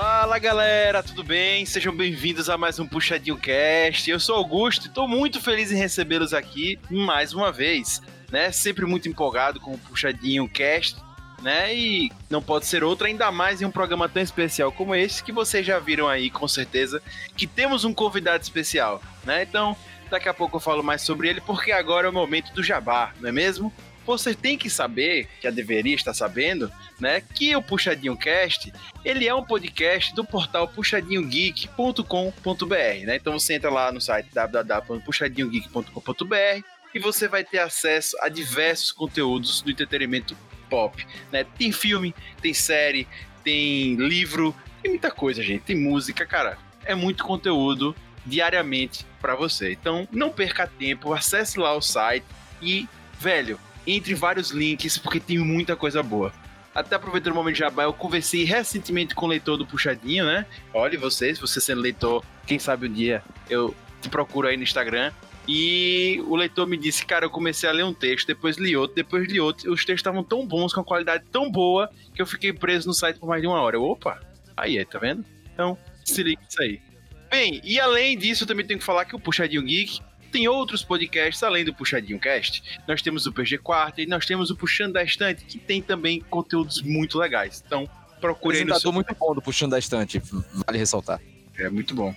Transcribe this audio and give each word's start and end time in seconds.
Fala 0.00 0.38
galera, 0.38 1.02
tudo 1.02 1.24
bem? 1.24 1.66
Sejam 1.66 1.92
bem-vindos 1.92 2.48
a 2.48 2.56
mais 2.56 2.78
um 2.78 2.86
Puxadinho 2.86 3.36
Cast. 3.36 4.08
Eu 4.08 4.20
sou 4.20 4.36
Augusto 4.36 4.84
e 4.84 4.86
estou 4.86 5.08
muito 5.08 5.40
feliz 5.40 5.72
em 5.72 5.76
recebê-los 5.76 6.32
aqui 6.32 6.78
mais 6.88 7.34
uma 7.34 7.50
vez, 7.50 8.00
né? 8.30 8.52
Sempre 8.52 8.86
muito 8.86 9.08
empolgado 9.08 9.58
com 9.58 9.72
o 9.72 9.78
Puxadinho 9.78 10.48
Cast, 10.48 10.96
né? 11.42 11.74
E 11.74 12.12
não 12.30 12.40
pode 12.40 12.66
ser 12.66 12.84
outro, 12.84 13.08
ainda 13.08 13.32
mais 13.32 13.60
em 13.60 13.64
um 13.64 13.72
programa 13.72 14.08
tão 14.08 14.22
especial 14.22 14.70
como 14.70 14.94
esse 14.94 15.20
que 15.20 15.32
vocês 15.32 15.66
já 15.66 15.80
viram 15.80 16.06
aí, 16.06 16.30
com 16.30 16.46
certeza, 16.46 17.02
que 17.36 17.48
temos 17.48 17.84
um 17.84 17.92
convidado 17.92 18.44
especial, 18.44 19.02
né? 19.24 19.42
Então, 19.42 19.76
daqui 20.08 20.28
a 20.28 20.34
pouco 20.34 20.58
eu 20.58 20.60
falo 20.60 20.84
mais 20.84 21.02
sobre 21.02 21.28
ele, 21.28 21.40
porque 21.40 21.72
agora 21.72 22.06
é 22.06 22.10
o 22.10 22.12
momento 22.12 22.52
do 22.52 22.62
jabá, 22.62 23.12
não 23.18 23.30
é 23.30 23.32
mesmo? 23.32 23.72
Você 24.08 24.34
tem 24.34 24.56
que 24.56 24.70
saber, 24.70 25.28
já 25.38 25.50
deveria 25.50 25.94
estar 25.94 26.14
sabendo, 26.14 26.72
né, 26.98 27.20
que 27.20 27.54
o 27.54 27.60
Puxadinho 27.60 28.16
Cast, 28.16 28.72
ele 29.04 29.28
é 29.28 29.34
um 29.34 29.44
podcast 29.44 30.14
do 30.14 30.24
portal 30.24 30.66
puxadinhogeek.com.br, 30.66 33.04
né? 33.04 33.16
Então 33.16 33.38
você 33.38 33.52
entra 33.52 33.68
lá 33.68 33.92
no 33.92 34.00
site 34.00 34.30
www.puxadinhogeek.com.br 34.32 36.64
e 36.94 36.98
você 36.98 37.28
vai 37.28 37.44
ter 37.44 37.58
acesso 37.58 38.16
a 38.22 38.30
diversos 38.30 38.92
conteúdos 38.92 39.60
do 39.60 39.70
entretenimento 39.70 40.34
pop, 40.70 41.06
né? 41.30 41.44
Tem 41.44 41.70
filme, 41.70 42.14
tem 42.40 42.54
série, 42.54 43.06
tem 43.44 43.94
livro, 43.96 44.56
tem 44.80 44.92
muita 44.92 45.10
coisa, 45.10 45.42
gente. 45.42 45.64
Tem 45.64 45.76
música, 45.76 46.24
cara. 46.24 46.56
É 46.82 46.94
muito 46.94 47.24
conteúdo 47.24 47.94
diariamente 48.24 49.04
para 49.20 49.34
você. 49.34 49.72
Então, 49.72 50.08
não 50.10 50.30
perca 50.30 50.66
tempo, 50.66 51.12
acesse 51.12 51.58
lá 51.58 51.76
o 51.76 51.82
site 51.82 52.24
e, 52.62 52.88
velho, 53.20 53.60
entre 53.88 54.14
vários 54.14 54.50
links, 54.50 54.98
porque 54.98 55.18
tem 55.18 55.38
muita 55.38 55.74
coisa 55.74 56.02
boa. 56.02 56.32
Até 56.74 56.94
aproveitando 56.94 57.32
o 57.32 57.36
momento 57.36 57.54
de 57.54 57.60
jabá, 57.60 57.84
eu 57.84 57.92
conversei 57.92 58.44
recentemente 58.44 59.14
com 59.14 59.26
o 59.26 59.28
leitor 59.28 59.56
do 59.56 59.66
Puxadinho, 59.66 60.26
né? 60.26 60.46
Olhe 60.72 60.96
você, 60.96 61.34
se 61.34 61.40
você 61.40 61.60
sendo 61.60 61.80
leitor, 61.80 62.24
quem 62.46 62.58
sabe 62.58 62.86
um 62.86 62.92
dia 62.92 63.22
eu 63.48 63.74
te 64.00 64.08
procuro 64.08 64.46
aí 64.46 64.56
no 64.56 64.62
Instagram. 64.62 65.10
E 65.50 66.22
o 66.26 66.36
leitor 66.36 66.66
me 66.66 66.76
disse, 66.76 67.06
cara, 67.06 67.24
eu 67.24 67.30
comecei 67.30 67.66
a 67.66 67.72
ler 67.72 67.82
um 67.82 67.94
texto, 67.94 68.26
depois 68.26 68.58
li 68.58 68.76
outro, 68.76 68.94
depois 68.94 69.26
li 69.26 69.40
outro. 69.40 69.72
Os 69.72 69.80
textos 69.80 70.00
estavam 70.00 70.22
tão 70.22 70.46
bons, 70.46 70.74
com 70.74 70.80
a 70.80 70.84
qualidade 70.84 71.24
tão 71.32 71.50
boa, 71.50 71.90
que 72.14 72.20
eu 72.20 72.26
fiquei 72.26 72.52
preso 72.52 72.86
no 72.86 72.92
site 72.92 73.18
por 73.18 73.26
mais 73.26 73.40
de 73.40 73.48
uma 73.48 73.58
hora. 73.58 73.76
Eu, 73.76 73.82
opa, 73.82 74.20
aí, 74.54 74.84
tá 74.84 74.98
vendo? 74.98 75.24
Então, 75.54 75.78
se 76.04 76.22
liga 76.22 76.42
nisso 76.42 76.62
aí. 76.62 76.82
Bem, 77.30 77.62
e 77.64 77.80
além 77.80 78.16
disso, 78.16 78.44
eu 78.44 78.46
também 78.46 78.66
tenho 78.66 78.78
que 78.78 78.84
falar 78.84 79.06
que 79.06 79.16
o 79.16 79.20
Puxadinho 79.20 79.62
Geek 79.62 80.00
tem 80.30 80.48
outros 80.48 80.82
podcasts 80.82 81.42
além 81.42 81.64
do 81.64 81.74
Puxadinho 81.74 82.18
Cast. 82.18 82.62
Nós 82.86 83.02
temos 83.02 83.26
o 83.26 83.32
PG 83.32 83.58
Quarto 83.58 84.00
e 84.00 84.06
nós 84.06 84.26
temos 84.26 84.50
o 84.50 84.56
Puxando 84.56 84.92
da 84.94 85.02
Estante, 85.02 85.44
que 85.44 85.58
tem 85.58 85.82
também 85.82 86.20
conteúdos 86.20 86.82
muito 86.82 87.18
legais. 87.18 87.62
Então, 87.66 87.88
procure 88.20 88.58
aí 88.58 88.64
no 88.64 88.78
seu... 88.78 88.92
muito 88.92 89.14
bom 89.14 89.34
do 89.34 89.42
Puxando 89.42 89.72
da 89.72 89.78
Estante, 89.78 90.20
vale 90.66 90.78
ressaltar. 90.78 91.20
É 91.56 91.68
muito 91.68 91.94
bom. 91.94 92.14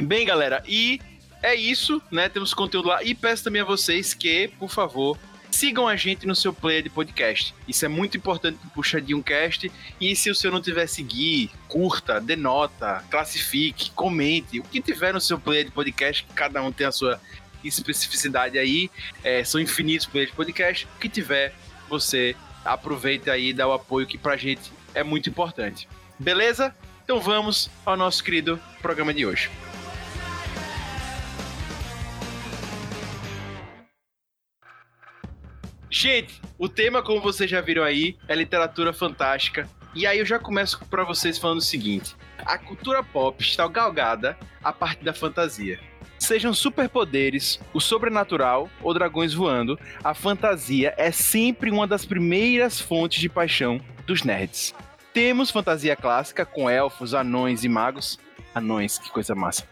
Bem, 0.00 0.24
galera, 0.26 0.62
e 0.66 1.00
é 1.42 1.54
isso, 1.54 2.00
né? 2.10 2.28
Temos 2.28 2.54
conteúdo 2.54 2.88
lá. 2.88 3.02
E 3.02 3.14
peço 3.14 3.44
também 3.44 3.62
a 3.62 3.64
vocês 3.64 4.14
que, 4.14 4.48
por 4.58 4.70
favor, 4.70 5.18
sigam 5.50 5.86
a 5.86 5.94
gente 5.94 6.26
no 6.26 6.34
seu 6.34 6.52
player 6.52 6.82
de 6.82 6.90
podcast. 6.90 7.54
Isso 7.68 7.84
é 7.84 7.88
muito 7.88 8.16
importante 8.16 8.58
pro 8.58 8.70
Puxadinho 8.70 9.22
Cast. 9.22 9.70
E 10.00 10.16
se 10.16 10.30
o 10.30 10.34
seu 10.34 10.50
não 10.50 10.60
tiver 10.60 10.86
seguir, 10.86 11.50
curta, 11.68 12.20
denota, 12.20 13.04
classifique, 13.10 13.90
comente. 13.92 14.58
O 14.58 14.64
que 14.64 14.80
tiver 14.80 15.12
no 15.12 15.20
seu 15.20 15.38
player 15.38 15.64
de 15.64 15.70
podcast, 15.70 16.26
cada 16.34 16.62
um 16.62 16.72
tem 16.72 16.86
a 16.86 16.92
sua 16.92 17.20
especificidade 17.68 18.58
aí. 18.58 18.90
É, 19.22 19.42
são 19.44 19.60
infinitos 19.60 20.06
players 20.06 20.30
de 20.30 20.36
podcast. 20.36 20.88
O 20.96 21.00
que 21.00 21.08
tiver, 21.08 21.54
você 21.88 22.36
aproveita 22.64 23.32
aí 23.32 23.48
e 23.48 23.52
dá 23.52 23.66
o 23.68 23.72
apoio 23.72 24.06
que 24.06 24.18
pra 24.18 24.36
gente 24.36 24.72
é 24.94 25.02
muito 25.02 25.28
importante. 25.28 25.88
Beleza? 26.18 26.74
Então 27.04 27.20
vamos 27.20 27.70
ao 27.84 27.96
nosso 27.96 28.24
querido 28.24 28.58
programa 28.80 29.12
de 29.12 29.26
hoje. 29.26 29.50
Gente, 35.90 36.40
o 36.58 36.68
tema, 36.68 37.02
como 37.02 37.20
vocês 37.20 37.48
já 37.48 37.60
viram 37.60 37.84
aí, 37.84 38.16
é 38.26 38.34
literatura 38.34 38.92
fantástica. 38.92 39.68
E 39.94 40.08
aí 40.08 40.18
eu 40.18 40.26
já 40.26 40.40
começo 40.40 40.84
para 40.86 41.04
vocês 41.04 41.38
falando 41.38 41.58
o 41.58 41.62
seguinte: 41.62 42.16
a 42.38 42.58
cultura 42.58 43.02
pop 43.02 43.40
está 43.40 43.68
galgada 43.68 44.36
a 44.62 44.72
partir 44.72 45.04
da 45.04 45.14
fantasia. 45.14 45.78
Sejam 46.24 46.54
superpoderes, 46.54 47.60
o 47.74 47.78
sobrenatural 47.78 48.70
ou 48.82 48.94
dragões 48.94 49.34
voando, 49.34 49.78
a 50.02 50.14
fantasia 50.14 50.94
é 50.96 51.12
sempre 51.12 51.70
uma 51.70 51.86
das 51.86 52.06
primeiras 52.06 52.80
fontes 52.80 53.20
de 53.20 53.28
paixão 53.28 53.78
dos 54.06 54.22
nerds. 54.22 54.74
Temos 55.12 55.50
fantasia 55.50 55.94
clássica 55.94 56.46
com 56.46 56.70
elfos, 56.70 57.12
anões 57.12 57.62
e 57.62 57.68
magos. 57.68 58.18
Anões, 58.54 58.96
que 58.96 59.10
coisa 59.10 59.34
massa. 59.34 59.68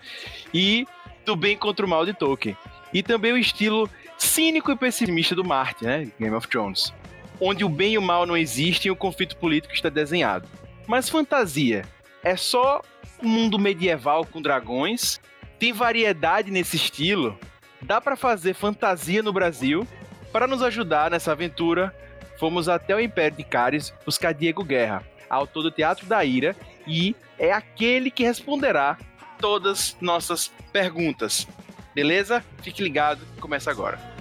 E 0.53 0.87
do 1.25 1.35
bem 1.35 1.57
contra 1.57 1.87
o 1.87 1.89
mal 1.89 2.05
de 2.05 2.13
Tolkien. 2.13 2.55
E 2.93 3.03
também 3.03 3.33
o 3.33 3.39
estilo 3.39 3.89
cínico 4.19 4.71
e 4.71 4.77
pessimista 4.77 5.35
do 5.35 5.43
Martin, 5.43 5.87
né? 5.87 6.13
Game 6.21 6.37
of 6.37 6.47
Thrones. 6.49 6.93
Onde 7.41 7.65
o 7.65 7.69
bem 7.71 7.95
e 7.95 7.99
o 7.99 8.03
mal 8.03 8.27
não 8.27 8.37
existem 8.37 8.91
e 8.91 8.93
o 8.93 8.97
conflito 8.97 9.39
político 9.39 9.73
está 9.73 9.89
desenhado. 9.89 10.47
Mas 10.87 11.09
fantasia 11.09 11.87
é 12.23 12.37
só 12.37 12.83
um 13.23 13.29
mundo 13.29 13.59
medieval 13.59 14.27
com 14.27 14.43
dragões 14.43 15.19
tem 15.63 15.73
variedade 15.73 16.51
nesse 16.51 16.75
estilo. 16.75 17.39
Dá 17.81 18.01
para 18.01 18.17
fazer 18.17 18.53
fantasia 18.53 19.23
no 19.23 19.33
Brasil. 19.33 19.87
Para 20.33 20.49
nos 20.49 20.61
ajudar 20.61 21.09
nessa 21.09 21.31
aventura, 21.31 21.95
fomos 22.37 22.69
até 22.69 22.97
o 22.97 22.99
Império 22.99 23.37
de 23.37 23.45
Cáris 23.45 23.95
buscar 24.05 24.35
Diego 24.35 24.65
Guerra, 24.65 25.07
autor 25.31 25.63
do 25.63 25.71
Teatro 25.71 26.05
da 26.05 26.25
Ira, 26.25 26.57
e 26.85 27.15
é 27.39 27.53
aquele 27.53 28.11
que 28.11 28.25
responderá 28.25 28.99
todas 29.39 29.97
nossas 30.01 30.49
perguntas. 30.73 31.47
Beleza? 31.95 32.45
Fique 32.61 32.83
ligado, 32.83 33.21
começa 33.39 33.71
agora. 33.71 34.12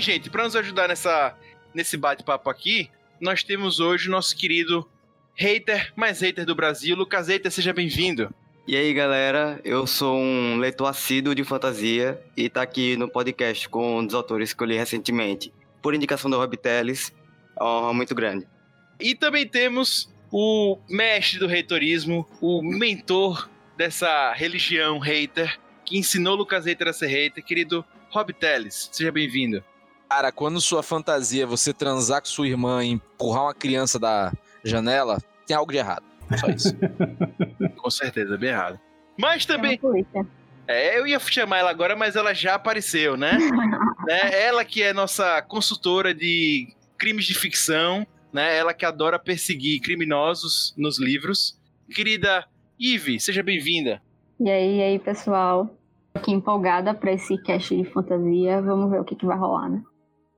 Gente, 0.00 0.30
para 0.30 0.44
nos 0.44 0.56
ajudar 0.56 0.88
nessa, 0.88 1.36
nesse 1.74 1.96
bate-papo 1.96 2.48
aqui, 2.50 2.90
nós 3.20 3.42
temos 3.42 3.80
hoje 3.80 4.08
o 4.08 4.10
nosso 4.10 4.36
querido 4.36 4.88
hater, 5.34 5.92
mais 5.96 6.20
hater 6.20 6.44
do 6.44 6.54
Brasil, 6.54 6.96
Lucas 6.96 7.28
Hater, 7.28 7.50
seja 7.50 7.72
bem-vindo. 7.72 8.32
E 8.66 8.76
aí, 8.76 8.92
galera, 8.94 9.60
eu 9.64 9.86
sou 9.86 10.16
um 10.16 10.56
leitor 10.58 10.86
assíduo 10.86 11.34
de 11.34 11.42
fantasia 11.42 12.22
e 12.36 12.48
tá 12.48 12.62
aqui 12.62 12.96
no 12.96 13.08
podcast 13.08 13.68
com 13.68 13.98
um 13.98 14.06
dos 14.06 14.14
autores 14.14 14.52
que 14.52 14.62
eu 14.62 14.66
li 14.66 14.76
recentemente, 14.76 15.52
por 15.80 15.94
indicação 15.94 16.30
do 16.30 16.36
Rob 16.36 16.56
Teles, 16.56 17.12
uma 17.60 17.80
honra 17.80 17.92
muito 17.92 18.14
grande. 18.14 18.46
E 19.00 19.14
também 19.14 19.46
temos 19.48 20.12
o 20.30 20.78
mestre 20.88 21.40
do 21.40 21.46
reitorismo, 21.46 22.26
o 22.40 22.62
mentor 22.62 23.50
dessa 23.76 24.32
religião 24.32 24.98
hater, 25.00 25.58
que 25.84 25.98
ensinou 25.98 26.36
Lucas 26.36 26.66
Hater 26.66 26.88
a 26.88 26.92
ser 26.92 27.08
hater, 27.08 27.44
querido 27.44 27.84
Rob 28.10 28.32
Teles, 28.32 28.88
seja 28.92 29.10
bem-vindo. 29.10 29.64
Cara, 30.14 30.30
quando 30.30 30.60
sua 30.60 30.82
fantasia 30.82 31.44
é 31.44 31.46
você 31.46 31.72
transar 31.72 32.20
com 32.20 32.28
sua 32.28 32.46
irmã 32.46 32.84
e 32.84 32.90
empurrar 32.90 33.44
uma 33.44 33.54
criança 33.54 33.98
da 33.98 34.30
janela, 34.62 35.16
tem 35.46 35.56
algo 35.56 35.72
de 35.72 35.78
errado. 35.78 36.04
Só 36.38 36.48
isso. 36.48 36.76
com 37.80 37.88
certeza, 37.88 38.36
bem 38.36 38.50
errado. 38.50 38.78
Mas 39.18 39.46
também. 39.46 39.80
É, 40.68 40.98
eu 40.98 41.06
ia 41.06 41.18
chamar 41.18 41.60
ela 41.60 41.70
agora, 41.70 41.96
mas 41.96 42.14
ela 42.14 42.34
já 42.34 42.56
apareceu, 42.56 43.16
né? 43.16 43.38
né? 44.06 44.20
Ela 44.44 44.66
que 44.66 44.82
é 44.82 44.92
nossa 44.92 45.40
consultora 45.40 46.12
de 46.12 46.68
crimes 46.98 47.24
de 47.24 47.34
ficção, 47.34 48.06
né? 48.30 48.54
Ela 48.54 48.74
que 48.74 48.84
adora 48.84 49.18
perseguir 49.18 49.80
criminosos 49.80 50.74
nos 50.76 51.00
livros. 51.00 51.58
Querida 51.90 52.44
Ive, 52.78 53.18
seja 53.18 53.42
bem-vinda. 53.42 54.02
E 54.38 54.50
aí, 54.50 54.76
e 54.76 54.82
aí, 54.82 54.98
pessoal? 54.98 55.74
Aqui 56.14 56.32
empolgada 56.32 56.92
para 56.92 57.12
esse 57.12 57.38
cast 57.38 57.74
de 57.74 57.90
fantasia. 57.90 58.60
Vamos 58.60 58.90
ver 58.90 59.00
o 59.00 59.04
que, 59.04 59.16
que 59.16 59.24
vai 59.24 59.38
rolar, 59.38 59.70
né? 59.70 59.82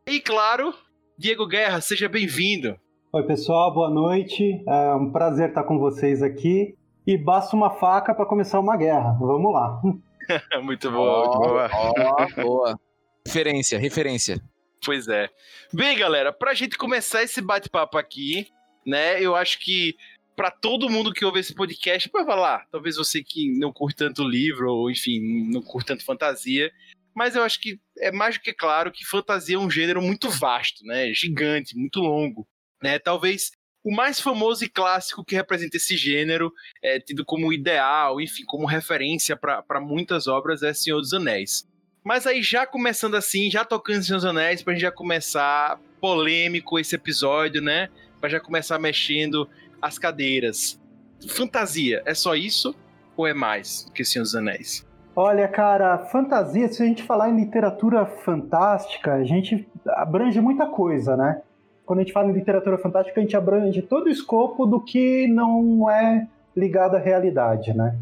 E 0.07 0.21
claro, 0.21 0.75
Diego 1.19 1.47
Guerra, 1.47 1.81
seja 1.81 2.11
bem-vindo. 2.11 2.79
Oi, 3.11 3.23
pessoal, 3.27 3.73
boa 3.73 3.89
noite. 3.89 4.63
É 4.69 4.95
um 4.95 5.11
prazer 5.11 5.49
estar 5.49 5.65
com 5.65 5.79
vocês 5.79 6.23
aqui. 6.23 6.77
e 7.07 7.17
basta 7.17 7.57
uma 7.57 7.71
faca 7.71 8.15
para 8.15 8.27
começar 8.27 8.61
uma 8.61 8.77
guerra. 8.77 9.17
Vamos 9.19 9.51
lá. 9.51 9.81
muito 10.63 10.91
boa, 10.91 11.27
muito 11.27 11.39
boa. 11.39 11.71
Ó, 11.73 12.43
boa. 12.43 12.81
Referência, 13.27 13.79
referência. 13.79 14.39
Pois 14.85 15.09
é. 15.09 15.31
Bem, 15.73 15.97
galera, 15.97 16.35
pra 16.35 16.53
gente 16.53 16.77
começar 16.77 17.23
esse 17.23 17.41
bate-papo 17.41 17.97
aqui, 17.97 18.49
né, 18.87 19.19
eu 19.23 19.35
acho 19.35 19.59
que 19.59 19.95
para 20.37 20.51
todo 20.51 20.91
mundo 20.91 21.13
que 21.13 21.25
ouve 21.25 21.41
esse 21.41 21.55
podcast, 21.55 22.11
vai 22.13 22.27
falar, 22.27 22.67
talvez 22.71 22.97
você 22.97 23.23
que 23.23 23.57
não 23.59 23.73
curte 23.73 23.97
tanto 23.97 24.23
livro, 24.23 24.71
ou 24.71 24.91
enfim, 24.91 25.49
não 25.51 25.63
curte 25.63 25.89
tanto 25.89 26.05
fantasia, 26.05 26.71
mas 27.15 27.37
eu 27.37 27.43
acho 27.43 27.61
que 27.61 27.79
é 27.99 28.11
mais 28.11 28.37
do 28.37 28.41
que 28.41 28.53
claro 28.53 28.91
que 28.91 29.05
fantasia 29.05 29.57
é 29.57 29.59
um 29.59 29.71
gênero 29.71 30.03
muito 30.03 30.29
vasto, 30.29 30.85
né, 30.85 31.13
gigante, 31.15 31.77
muito 31.77 32.01
longo, 32.01 32.47
né, 32.83 32.99
talvez 32.99 33.51
o 33.85 33.95
mais 33.95 34.19
famoso 34.19 34.65
e 34.65 34.69
clássico 34.69 35.23
que 35.23 35.35
representa 35.35 35.77
esse 35.77 35.95
gênero, 35.95 36.51
é 36.83 36.99
tido 36.99 37.23
como 37.23 37.53
ideal, 37.53 38.19
enfim, 38.19 38.43
como 38.47 38.67
referência 38.67 39.37
para 39.37 39.81
muitas 39.81 40.27
obras, 40.27 40.63
é 40.63 40.73
Senhor 40.73 41.01
dos 41.01 41.13
Anéis. 41.13 41.69
Mas 42.03 42.27
aí, 42.27 42.43
já 42.43 42.67
começando 42.67 43.15
assim, 43.15 43.51
já 43.51 43.63
tocando 43.63 44.03
Senhor 44.03 44.19
dos 44.19 44.25
Anéis, 44.25 44.63
pra 44.63 44.73
gente 44.73 44.83
já 44.83 44.91
começar 44.91 45.79
polêmico 46.01 46.79
esse 46.79 46.95
episódio, 46.95 47.63
né? 47.63 47.89
Pra 48.21 48.29
já 48.29 48.41
começar 48.41 48.79
mexendo 48.79 49.49
as 49.81 49.99
cadeiras. 49.99 50.81
Fantasia, 51.29 52.03
é 52.05 52.15
só 52.15 52.35
isso? 52.35 52.75
Ou 53.17 53.27
é 53.27 53.35
mais 53.35 53.91
que 53.95 54.05
Senhor 54.05 54.23
dos 54.23 54.35
Anéis? 54.35 54.87
Olha, 55.17 55.47
cara, 55.47 55.99
fantasia, 55.99 56.67
se 56.69 56.83
a 56.83 56.87
gente 56.87 57.05
falar 57.05 57.31
em 57.31 57.37
literatura 57.37 58.05
fantástica, 58.05 59.15
a 59.15 59.25
gente 59.25 59.67
abrange 59.87 60.41
muita 60.41 60.67
coisa, 60.67 61.17
né? 61.17 61.41
Quando 61.87 62.01
a 62.01 62.03
gente 62.03 62.13
fala 62.13 62.31
em 62.31 62.33
literatura 62.33 62.79
fantástica, 62.79 63.21
a 63.21 63.23
gente 63.23 63.37
abrange 63.37 63.81
todo 63.81 64.07
o 64.07 64.11
escopo 64.11 64.67
do 64.67 64.81
que 64.81 65.29
não 65.29 65.89
é 65.89 66.27
ligado 66.57 66.97
à 66.97 66.99
realidade, 66.99 67.73
né? 67.77 67.97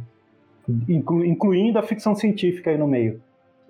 Inclu 0.88 1.22
incluindo 1.24 1.78
a 1.78 1.82
ficção 1.82 2.14
científica 2.14 2.70
aí 2.70 2.78
no 2.78 2.86
meio. 2.86 3.20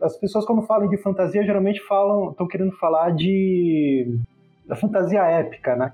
As 0.00 0.16
pessoas, 0.16 0.44
quando 0.44 0.62
falam 0.62 0.88
de 0.88 0.96
fantasia, 0.96 1.44
geralmente 1.44 1.80
falam, 1.80 2.30
estão 2.30 2.46
querendo 2.46 2.72
falar 2.72 3.10
de 3.10 4.18
da 4.66 4.76
fantasia 4.76 5.22
épica, 5.22 5.74
né? 5.74 5.92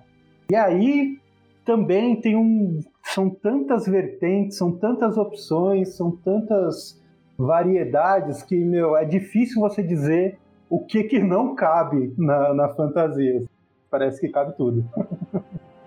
E 0.51 0.57
aí 0.57 1.19
também 1.65 2.17
tem 2.21 2.37
um, 2.37 2.81
são 3.05 3.31
tantas 3.31 3.87
vertentes, 3.87 4.59
são 4.59 4.73
tantas 4.73 5.17
opções, 5.17 5.97
são 5.97 6.11
tantas 6.11 6.98
variedades 7.39 8.43
que 8.43 8.57
meu 8.57 8.97
é 8.97 9.05
difícil 9.05 9.61
você 9.61 9.83
dizer 9.83 10.39
o 10.69 10.85
que 10.85 11.05
que 11.05 11.21
não 11.21 11.55
cabe 11.55 12.13
na, 12.19 12.53
na 12.53 12.69
fantasia 12.71 13.45
parece 13.91 14.21
que 14.21 14.29
cabe 14.29 14.57
tudo. 14.57 14.85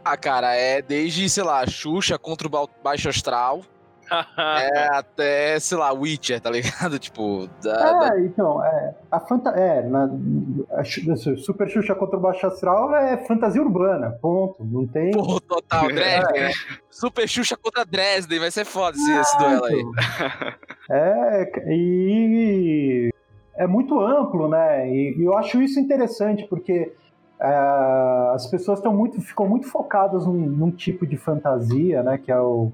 ah, 0.03 0.17
cara, 0.17 0.55
é 0.55 0.81
desde, 0.81 1.29
sei 1.29 1.43
lá, 1.43 1.65
Xuxa 1.67 2.17
contra 2.17 2.47
o 2.47 2.69
Baixo 2.83 3.09
Astral. 3.09 3.61
É 4.37 4.87
até, 4.91 5.59
sei 5.59 5.77
lá, 5.77 5.91
Witcher, 5.93 6.39
tá 6.39 6.49
ligado? 6.49 6.97
Tipo. 6.99 7.47
Da, 7.63 7.71
é, 7.71 8.09
da... 8.09 8.21
então, 8.21 8.63
é. 8.63 8.95
A 9.09 9.19
fanta 9.19 9.49
é, 9.51 9.81
na, 9.83 10.09
a 10.71 10.83
Super 10.83 11.69
Xuxa 11.69 11.95
contra 11.95 12.17
o 12.17 12.21
Baixo 12.21 12.45
Astral 12.45 12.93
é 12.95 13.17
fantasia 13.25 13.61
urbana, 13.61 14.17
ponto. 14.21 14.63
Não 14.63 14.85
tem. 14.85 15.11
Pô, 15.11 15.39
total, 15.41 15.87
Dresden, 15.93 16.41
né? 16.41 16.51
Super 16.89 17.27
Xuxa 17.27 17.57
contra 17.57 17.85
Dresden, 17.85 18.39
vai 18.39 18.51
ser 18.51 18.65
foda 18.65 18.97
esse, 18.97 19.11
esse 19.11 19.37
duelo 19.37 19.65
aí. 19.65 19.83
É, 20.89 21.51
e. 21.67 23.11
É 23.55 23.67
muito 23.67 23.99
amplo, 23.99 24.47
né? 24.47 24.89
E, 24.89 25.17
e 25.19 25.23
eu 25.23 25.37
acho 25.37 25.61
isso 25.61 25.79
interessante, 25.79 26.47
porque 26.47 26.91
é, 27.41 28.33
as 28.35 28.45
pessoas 28.45 28.77
estão 28.77 28.95
muito, 28.95 29.19
ficam 29.19 29.47
muito 29.47 29.67
focadas 29.67 30.27
num, 30.27 30.33
num, 30.33 30.71
tipo 30.71 31.07
de 31.07 31.17
fantasia, 31.17 32.03
né, 32.03 32.19
que 32.19 32.31
é 32.31 32.39
o, 32.39 32.71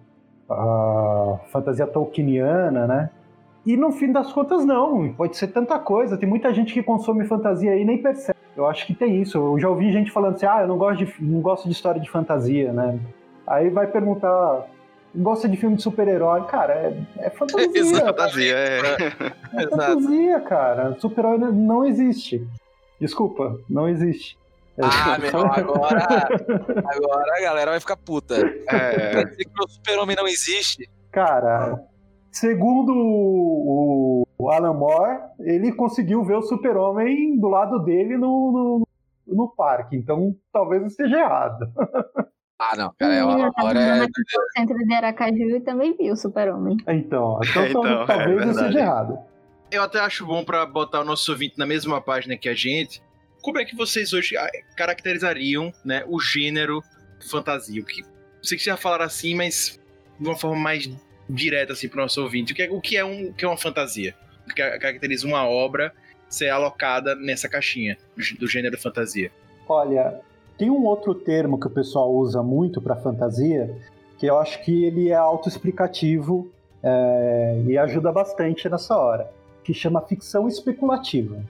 a 0.49 1.39
fantasia 1.51 1.85
tolkieniana, 1.87 2.87
né? 2.87 3.09
E 3.65 3.75
no 3.75 3.91
fim 3.91 4.11
das 4.11 4.31
contas 4.31 4.63
não, 4.65 5.13
pode 5.13 5.35
ser 5.35 5.47
tanta 5.47 5.77
coisa. 5.77 6.17
Tem 6.17 6.27
muita 6.27 6.53
gente 6.53 6.73
que 6.73 6.81
consome 6.81 7.25
fantasia 7.25 7.71
aí 7.71 7.81
e 7.81 7.85
nem 7.85 8.01
percebe. 8.01 8.37
Eu 8.55 8.65
acho 8.65 8.87
que 8.87 8.93
tem 8.93 9.21
isso. 9.21 9.37
Eu 9.37 9.59
já 9.59 9.69
ouvi 9.69 9.91
gente 9.91 10.09
falando 10.11 10.35
assim: 10.35 10.45
"Ah, 10.45 10.61
eu 10.61 10.67
não 10.67 10.77
gosto 10.77 11.05
de 11.05 11.13
não 11.19 11.41
gosto 11.41 11.65
de 11.65 11.73
história 11.73 11.99
de 11.99 12.09
fantasia", 12.09 12.71
né? 12.71 12.99
Aí 13.45 13.69
vai 13.69 13.87
perguntar 13.87 14.65
gosta 15.15 15.47
de 15.49 15.57
filme 15.57 15.75
de 15.75 15.83
super-herói. 15.83 16.43
Cara, 16.45 16.73
é, 16.73 16.97
é 17.17 17.29
fantasia. 17.29 17.81
Isso, 17.81 17.95
fantasia, 17.95 18.55
é. 18.55 18.79
É 19.53 19.67
fantasia, 19.69 20.39
cara. 20.41 20.95
Super-herói 20.99 21.37
não 21.37 21.85
existe. 21.85 22.47
Desculpa, 22.99 23.59
não 23.69 23.87
existe. 23.87 24.37
Ah, 24.81 25.17
meu, 25.19 25.41
agora, 25.51 26.07
agora 26.85 27.37
a 27.37 27.41
galera 27.41 27.71
vai 27.71 27.79
ficar 27.79 27.97
puta. 27.97 28.35
É. 28.35 29.11
Quer 29.11 29.25
dizer 29.25 29.45
que 29.45 29.63
o 29.63 29.67
super-homem 29.67 30.15
não 30.15 30.27
existe? 30.27 30.89
Cara, 31.11 31.83
segundo 32.31 32.93
o, 32.93 34.27
o, 34.37 34.49
Alan 34.49 34.73
Moore, 34.73 35.19
ele 35.39 35.71
conseguiu 35.71 36.23
ver 36.23 36.35
o 36.35 36.43
super-homem 36.43 37.39
do 37.39 37.47
lado 37.47 37.79
dele 37.79 38.17
no, 38.17 38.51
no, 38.51 38.87
no, 39.27 39.47
parque, 39.49 39.95
então 39.95 40.35
talvez 40.53 40.85
esteja 40.85 41.17
errado. 41.17 41.65
Ah, 42.59 42.75
não, 42.75 42.93
cara, 42.97 43.13
é 43.13 43.23
uma 43.23 43.51
hora. 43.63 43.79
É... 43.79 43.99
No 44.01 44.07
centro 44.55 44.77
de 44.77 44.93
Aracaju 44.93 45.55
e 45.55 45.61
também 45.61 45.95
viu 45.95 46.13
o 46.13 46.17
super-homem. 46.17 46.77
Então, 46.87 47.39
então, 47.43 47.65
então 47.69 48.05
talvez 48.05 48.41
é 48.41 48.51
esteja 48.51 48.79
errado. 48.79 49.19
Eu 49.71 49.83
até 49.83 49.99
acho 49.99 50.25
bom 50.25 50.43
para 50.43 50.65
botar 50.65 51.01
o 51.01 51.03
nosso 51.03 51.31
ouvinte 51.31 51.57
na 51.57 51.65
mesma 51.65 52.01
página 52.01 52.37
que 52.37 52.47
a 52.47 52.55
gente, 52.55 53.01
como 53.47 53.59
é 53.59 53.63
que 53.63 53.77
vocês 53.77 54.11
hoje 54.11 54.35
ah, 54.35 54.51
caracterizariam 54.75 55.71
né, 55.85 56.03
o 56.05 56.19
gênero 56.19 56.83
fantasia? 57.31 57.81
O 57.81 57.85
que, 57.85 58.03
sei 58.43 58.57
que 58.57 58.65
já 58.65 58.75
falaram 58.75 59.05
assim, 59.05 59.35
mas 59.35 59.79
de 60.19 60.27
uma 60.27 60.35
forma 60.35 60.57
mais 60.57 60.89
direta 61.29 61.71
assim, 61.71 61.87
para 61.87 61.99
o 61.99 62.01
nosso 62.01 62.21
ouvinte. 62.21 62.51
O 62.51 62.55
que 62.57 62.63
é, 62.63 62.69
o 62.69 62.81
que 62.81 62.97
é, 62.97 63.05
um, 63.05 63.29
o 63.29 63.33
que 63.33 63.45
é 63.45 63.47
uma 63.47 63.55
fantasia? 63.55 64.13
O 64.43 64.53
que 64.53 64.55
caracteriza 64.55 65.25
uma 65.25 65.47
obra 65.47 65.93
ser 66.27 66.49
alocada 66.49 67.15
nessa 67.15 67.47
caixinha 67.47 67.97
do 68.37 68.47
gênero 68.47 68.77
fantasia? 68.77 69.31
Olha, 69.65 70.19
tem 70.57 70.69
um 70.69 70.83
outro 70.83 71.15
termo 71.15 71.57
que 71.57 71.67
o 71.67 71.69
pessoal 71.69 72.13
usa 72.13 72.43
muito 72.43 72.81
para 72.81 72.97
fantasia, 72.97 73.73
que 74.17 74.25
eu 74.25 74.37
acho 74.37 74.61
que 74.61 74.83
ele 74.83 75.07
é 75.07 75.15
autoexplicativo 75.15 76.51
é, 76.83 77.63
e 77.65 77.77
ajuda 77.77 78.11
bastante 78.11 78.67
nessa 78.67 78.97
hora, 78.97 79.31
que 79.63 79.73
chama 79.73 80.01
ficção 80.01 80.49
especulativa 80.49 81.41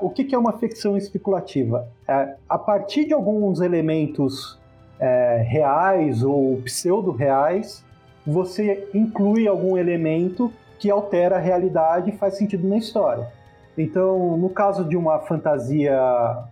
o 0.00 0.10
que, 0.10 0.34
é 0.34 0.38
uma 0.38 0.58
ficção 0.58 0.96
especulativa? 0.96 1.88
É, 2.08 2.34
a 2.48 2.58
partir 2.58 3.04
de 3.04 3.12
alguns 3.12 3.60
elementos 3.60 4.58
é, 4.98 5.42
reais 5.46 6.22
ou 6.22 6.56
pseudo-reais, 6.62 7.84
você 8.26 8.88
inclui 8.94 9.46
algum 9.46 9.76
elemento 9.76 10.52
que 10.78 10.90
altera 10.90 11.36
a 11.36 11.38
realidade 11.38 12.10
e 12.10 12.16
faz 12.16 12.36
sentido 12.36 12.66
na 12.66 12.76
história. 12.76 13.28
Então, 13.76 14.36
no 14.36 14.50
caso 14.50 14.84
de 14.84 14.96
uma 14.96 15.20
fantasia, 15.20 15.98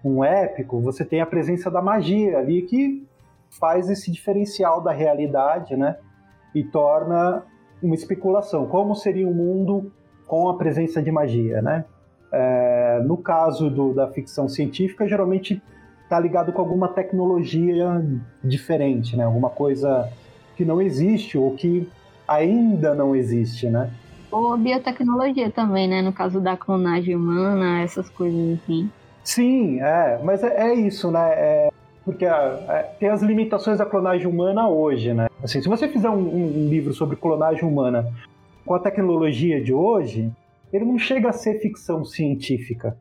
um 0.05 0.23
épico, 0.23 0.81
você 0.81 1.05
tem 1.05 1.21
a 1.21 1.27
presença 1.27 1.71
da 1.71 1.83
magia 1.83 2.39
ali 2.39 2.63
que 2.63 3.07
faz 3.51 3.89
esse 3.91 4.11
diferencial 4.11 4.81
da 4.81 4.93
realidade, 4.93 5.77
né? 5.77 5.97
E 6.55 6.63
torna 6.63 7.43
uma 7.83 7.95
especulação. 7.95 8.67
Como 8.67 8.95
seria 8.95 9.27
o 9.27 9.31
um 9.31 9.35
mundo 9.35 9.93
com 10.27 10.49
a 10.49 10.57
presença 10.57 11.03
de 11.03 11.11
magia, 11.11 11.61
né? 11.63 11.85
É, 12.33 13.01
no 13.05 13.17
caso 13.17 13.71
do, 13.71 13.95
da 13.95 14.09
ficção 14.09 14.49
científica, 14.49 15.09
geralmente 15.09 15.63
está 16.03 16.19
ligado 16.19 16.53
com 16.53 16.61
alguma 16.61 16.89
tecnologia 16.89 18.03
diferente, 18.43 19.17
né? 19.17 19.25
Alguma 19.25 19.51
coisa 19.51 20.09
que 20.57 20.65
não 20.65 20.81
existe 20.81 21.39
ou 21.39 21.55
que 21.55 21.89
ainda 22.27 22.95
não 22.95 23.15
existe, 23.15 23.69
né? 23.69 23.91
Ou 24.31 24.57
biotecnologia 24.57 25.51
também, 25.51 25.89
né? 25.89 26.03
No 26.03 26.13
caso 26.13 26.41
da 26.41 26.57
clonagem 26.57 27.15
humana, 27.15 27.83
essas 27.83 28.09
coisas 28.11 28.59
assim. 28.59 28.91
Sim, 29.23 29.81
é, 29.81 30.19
mas 30.23 30.43
é, 30.43 30.71
é 30.71 30.75
isso, 30.75 31.11
né? 31.11 31.31
É, 31.33 31.71
porque 32.05 32.25
é, 32.25 32.95
tem 32.99 33.09
as 33.09 33.23
limitações 33.23 33.79
da 33.79 33.87
clonagem 33.87 34.27
humana 34.27 34.69
hoje, 34.69 35.13
né? 35.13 35.29
Assim, 35.43 35.61
se 35.61 35.69
você 35.69 35.89
fizer 35.89 36.11
um, 36.11 36.17
um 36.17 36.69
livro 36.69 36.93
sobre 36.93 37.17
clonagem 37.17 37.65
humana 37.65 38.11
com 38.65 38.75
a 38.75 38.79
tecnologia 38.79 39.63
de 39.63 39.73
hoje, 39.73 40.31
ele 40.73 40.85
não 40.85 40.99
chega 40.99 41.29
a 41.29 41.33
ser 41.33 41.61
ficção 41.61 42.05
científica, 42.05 42.97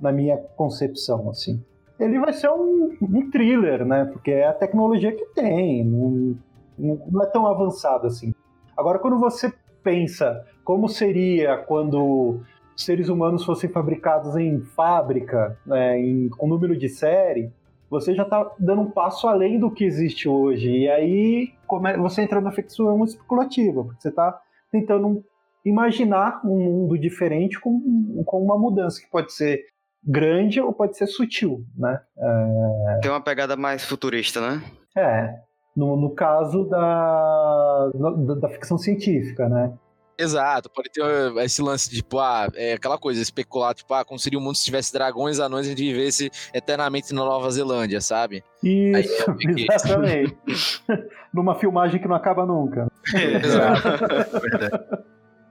na 0.00 0.10
minha 0.10 0.36
concepção, 0.36 1.30
assim. 1.30 1.62
Ele 1.98 2.18
vai 2.18 2.32
ser 2.32 2.50
um, 2.50 2.96
um 3.00 3.30
thriller, 3.30 3.84
né? 3.84 4.04
Porque 4.06 4.32
é 4.32 4.46
a 4.46 4.52
tecnologia 4.52 5.12
que 5.12 5.26
tem, 5.26 5.84
não, 5.84 6.36
não 6.78 7.22
é 7.22 7.26
tão 7.26 7.46
avançado 7.46 8.06
assim. 8.06 8.34
Agora, 8.76 8.98
quando 8.98 9.18
você 9.18 9.52
pensa 9.82 10.44
como 10.64 10.88
seria 10.88 11.56
quando 11.56 12.40
seres 12.76 13.08
humanos 13.08 13.44
fossem 13.44 13.70
fabricados 13.70 14.36
em 14.36 14.60
fábrica, 14.60 15.58
né, 15.66 15.98
em, 15.98 16.28
com 16.30 16.48
número 16.48 16.76
de 16.76 16.88
série, 16.88 17.52
você 17.90 18.14
já 18.14 18.22
está 18.22 18.50
dando 18.58 18.82
um 18.82 18.90
passo 18.90 19.28
além 19.28 19.58
do 19.58 19.70
que 19.70 19.84
existe 19.84 20.28
hoje. 20.28 20.70
E 20.70 20.88
aí 20.88 21.52
você 21.98 22.22
entra 22.22 22.40
na 22.40 22.50
ficção 22.50 23.04
especulativa, 23.04 23.84
porque 23.84 24.00
você 24.00 24.08
está 24.08 24.40
tentando 24.70 25.22
imaginar 25.64 26.40
um 26.44 26.58
mundo 26.58 26.98
diferente 26.98 27.60
com, 27.60 28.22
com 28.24 28.42
uma 28.42 28.58
mudança 28.58 29.00
que 29.00 29.10
pode 29.10 29.32
ser 29.32 29.64
grande 30.04 30.60
ou 30.60 30.72
pode 30.72 30.96
ser 30.96 31.06
sutil, 31.06 31.64
né? 31.76 32.00
É... 32.18 32.98
Tem 33.00 33.10
uma 33.10 33.22
pegada 33.22 33.56
mais 33.56 33.84
futurista, 33.84 34.40
né? 34.40 34.62
É. 34.96 35.34
No, 35.76 35.96
no 35.96 36.14
caso 36.14 36.64
da, 36.64 37.90
da, 37.94 38.34
da 38.34 38.48
ficção 38.48 38.76
científica, 38.76 39.48
né? 39.48 39.72
Exato, 40.18 40.70
pode 40.70 40.90
ter 40.90 41.02
eh, 41.02 41.44
esse 41.44 41.62
lance 41.62 41.88
de, 41.88 41.96
tipo, 41.96 42.18
ah, 42.18 42.46
é 42.54 42.74
aquela 42.74 42.98
coisa, 42.98 43.20
especular, 43.20 43.74
tipo, 43.74 43.92
ah, 43.94 44.04
como 44.04 44.18
seria 44.18 44.38
o 44.38 44.42
mundo 44.42 44.56
se 44.56 44.64
tivesse 44.64 44.92
dragões, 44.92 45.40
anões 45.40 45.66
e 45.66 45.72
a 45.72 45.74
gente 45.74 45.92
vivesse 45.92 46.30
eternamente 46.52 47.14
na 47.14 47.24
Nova 47.24 47.50
Zelândia, 47.50 48.00
sabe? 48.00 48.44
Isso, 48.62 49.30
Aí, 49.30 49.66
exatamente. 49.68 50.36
Numa 51.32 51.58
filmagem 51.58 52.00
que 52.00 52.06
não 52.06 52.14
acaba 52.14 52.44
nunca. 52.44 52.86
É, 53.14 53.36
exato, 53.36 53.82
verdade. 54.40 54.84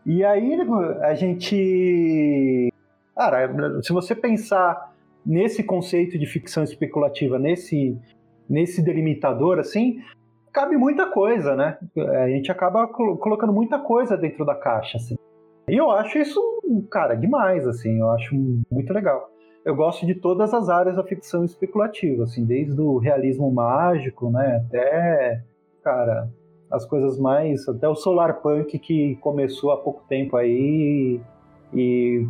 E 0.05 0.23
aí 0.23 0.57
a 1.01 1.13
gente. 1.13 2.73
Cara, 3.15 3.81
se 3.81 3.93
você 3.93 4.15
pensar 4.15 4.93
nesse 5.25 5.63
conceito 5.63 6.17
de 6.17 6.25
ficção 6.25 6.63
especulativa, 6.63 7.37
nesse, 7.37 7.97
nesse 8.49 8.81
delimitador, 8.81 9.59
assim, 9.59 10.01
cabe 10.51 10.75
muita 10.75 11.07
coisa, 11.07 11.55
né? 11.55 11.77
A 12.23 12.27
gente 12.29 12.51
acaba 12.51 12.87
colocando 12.87 13.53
muita 13.53 13.79
coisa 13.79 14.17
dentro 14.17 14.45
da 14.45 14.55
caixa, 14.55 14.97
assim. 14.97 15.15
E 15.67 15.75
eu 15.75 15.91
acho 15.91 16.17
isso, 16.17 16.41
cara, 16.89 17.15
demais, 17.15 17.67
assim. 17.67 17.99
Eu 17.99 18.09
acho 18.11 18.35
muito 18.71 18.91
legal. 18.91 19.29
Eu 19.63 19.75
gosto 19.75 20.07
de 20.07 20.15
todas 20.15 20.53
as 20.55 20.69
áreas 20.69 20.95
da 20.95 21.03
ficção 21.03 21.45
especulativa, 21.45 22.23
assim, 22.23 22.43
desde 22.43 22.81
o 22.81 22.97
realismo 22.97 23.51
mágico, 23.51 24.31
né, 24.31 24.55
até, 24.65 25.43
cara, 25.83 26.27
as 26.71 26.85
coisas 26.85 27.19
mais, 27.19 27.67
até 27.67 27.87
o 27.87 27.95
solar 27.95 28.41
punk 28.41 28.79
que 28.79 29.15
começou 29.17 29.71
há 29.71 29.77
pouco 29.77 30.03
tempo 30.07 30.37
aí 30.37 31.19
e 31.73 32.27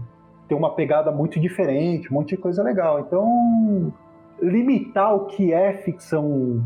tem 0.48 0.58
uma 0.58 0.74
pegada 0.74 1.12
muito 1.12 1.40
diferente, 1.40 2.12
um 2.12 2.16
monte 2.16 2.36
de 2.36 2.38
coisa 2.38 2.64
legal. 2.64 3.00
Então, 3.00 3.94
limitar 4.42 5.16
o 5.16 5.26
que 5.26 5.54
é 5.54 5.74
ficção 5.74 6.64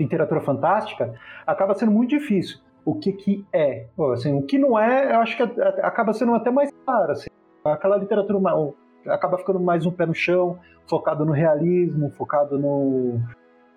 literatura 0.00 0.40
fantástica, 0.40 1.14
acaba 1.46 1.74
sendo 1.74 1.92
muito 1.92 2.10
difícil. 2.10 2.58
O 2.84 2.96
que 2.96 3.12
que 3.12 3.46
é? 3.52 3.86
Assim, 4.12 4.32
o 4.32 4.42
que 4.42 4.58
não 4.58 4.78
é, 4.78 5.14
eu 5.14 5.20
acho 5.20 5.36
que 5.36 5.42
acaba 5.82 6.12
sendo 6.12 6.34
até 6.34 6.50
mais 6.50 6.70
claro. 6.84 7.12
Assim. 7.12 7.28
Aquela 7.64 7.96
literatura 7.96 8.40
acaba 9.06 9.38
ficando 9.38 9.60
mais 9.60 9.86
um 9.86 9.92
pé 9.92 10.06
no 10.06 10.14
chão, 10.14 10.58
focado 10.88 11.24
no 11.24 11.32
realismo, 11.32 12.10
focado 12.10 12.58
no, 12.58 13.20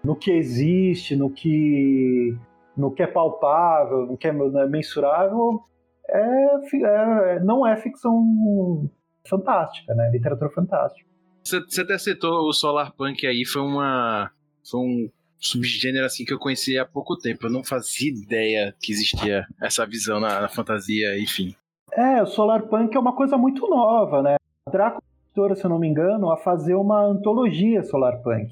no 0.04 0.16
que 0.16 0.32
existe, 0.32 1.16
no 1.16 1.30
que, 1.30 2.36
no 2.76 2.92
que 2.92 3.04
é 3.04 3.08
palpável, 3.08 4.06
no 4.06 4.18
que 4.18 4.28
é 4.28 4.32
mensurável. 4.32 5.62
É, 6.08 6.56
é, 6.84 7.40
não 7.40 7.66
é 7.66 7.76
ficção 7.78 8.90
fantástica, 9.28 9.94
né? 9.96 10.10
Literatura 10.12 10.52
fantástica. 10.52 11.10
Você 11.44 11.82
até 11.82 11.98
citou 11.98 12.48
o 12.48 12.54
Solar 12.54 12.92
Punk 12.94 13.26
aí, 13.26 13.46
foi 13.46 13.62
uma. 13.62 14.32
Foi 14.70 14.80
um 14.80 15.10
subgênero 15.38 16.06
assim 16.06 16.26
que 16.26 16.34
eu 16.34 16.40
conheci 16.40 16.78
há 16.78 16.86
pouco 16.86 17.18
tempo. 17.18 17.46
Eu 17.46 17.52
não 17.52 17.64
fazia 17.64 18.12
ideia 18.12 18.74
que 18.82 18.92
existia 18.92 19.46
essa 19.62 19.86
visão 19.86 20.20
na, 20.20 20.42
na 20.42 20.50
fantasia, 20.50 21.20
enfim. 21.20 21.56
É, 21.92 22.22
o 22.22 22.26
Solar 22.26 22.64
Punk 22.64 22.96
é 22.96 23.00
uma 23.00 23.16
coisa 23.16 23.38
muito 23.38 23.68
nova, 23.68 24.22
né? 24.24 24.38
A 24.66 24.72
Draco 24.72 25.02
se 25.56 25.66
eu 25.66 25.70
não 25.70 25.78
me 25.78 25.88
engano, 25.88 26.32
a 26.32 26.38
fazer 26.38 26.76
uma 26.76 27.02
antologia 27.02 27.84
Solar 27.84 28.22
Punk. 28.22 28.50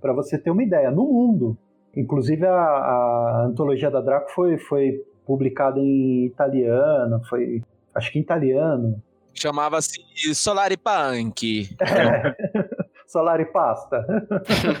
Para 0.00 0.14
você 0.14 0.38
ter 0.38 0.50
uma 0.50 0.62
ideia, 0.62 0.90
no 0.90 1.04
mundo. 1.04 1.56
Inclusive 1.96 2.44
a, 2.46 2.52
a 2.52 3.44
antologia 3.46 3.90
da 3.90 4.00
Draco 4.00 4.30
foi, 4.32 4.58
foi 4.58 5.04
publicada 5.24 5.78
em 5.78 6.26
italiano, 6.26 7.22
foi 7.28 7.62
acho 7.94 8.10
que 8.12 8.18
em 8.18 8.22
italiano. 8.22 9.02
Chamava-se 9.32 10.00
Solari 10.34 10.76
Punk. 10.76 11.68
É. 11.80 12.34
Solari 13.06 13.46
Pasta. 13.46 14.04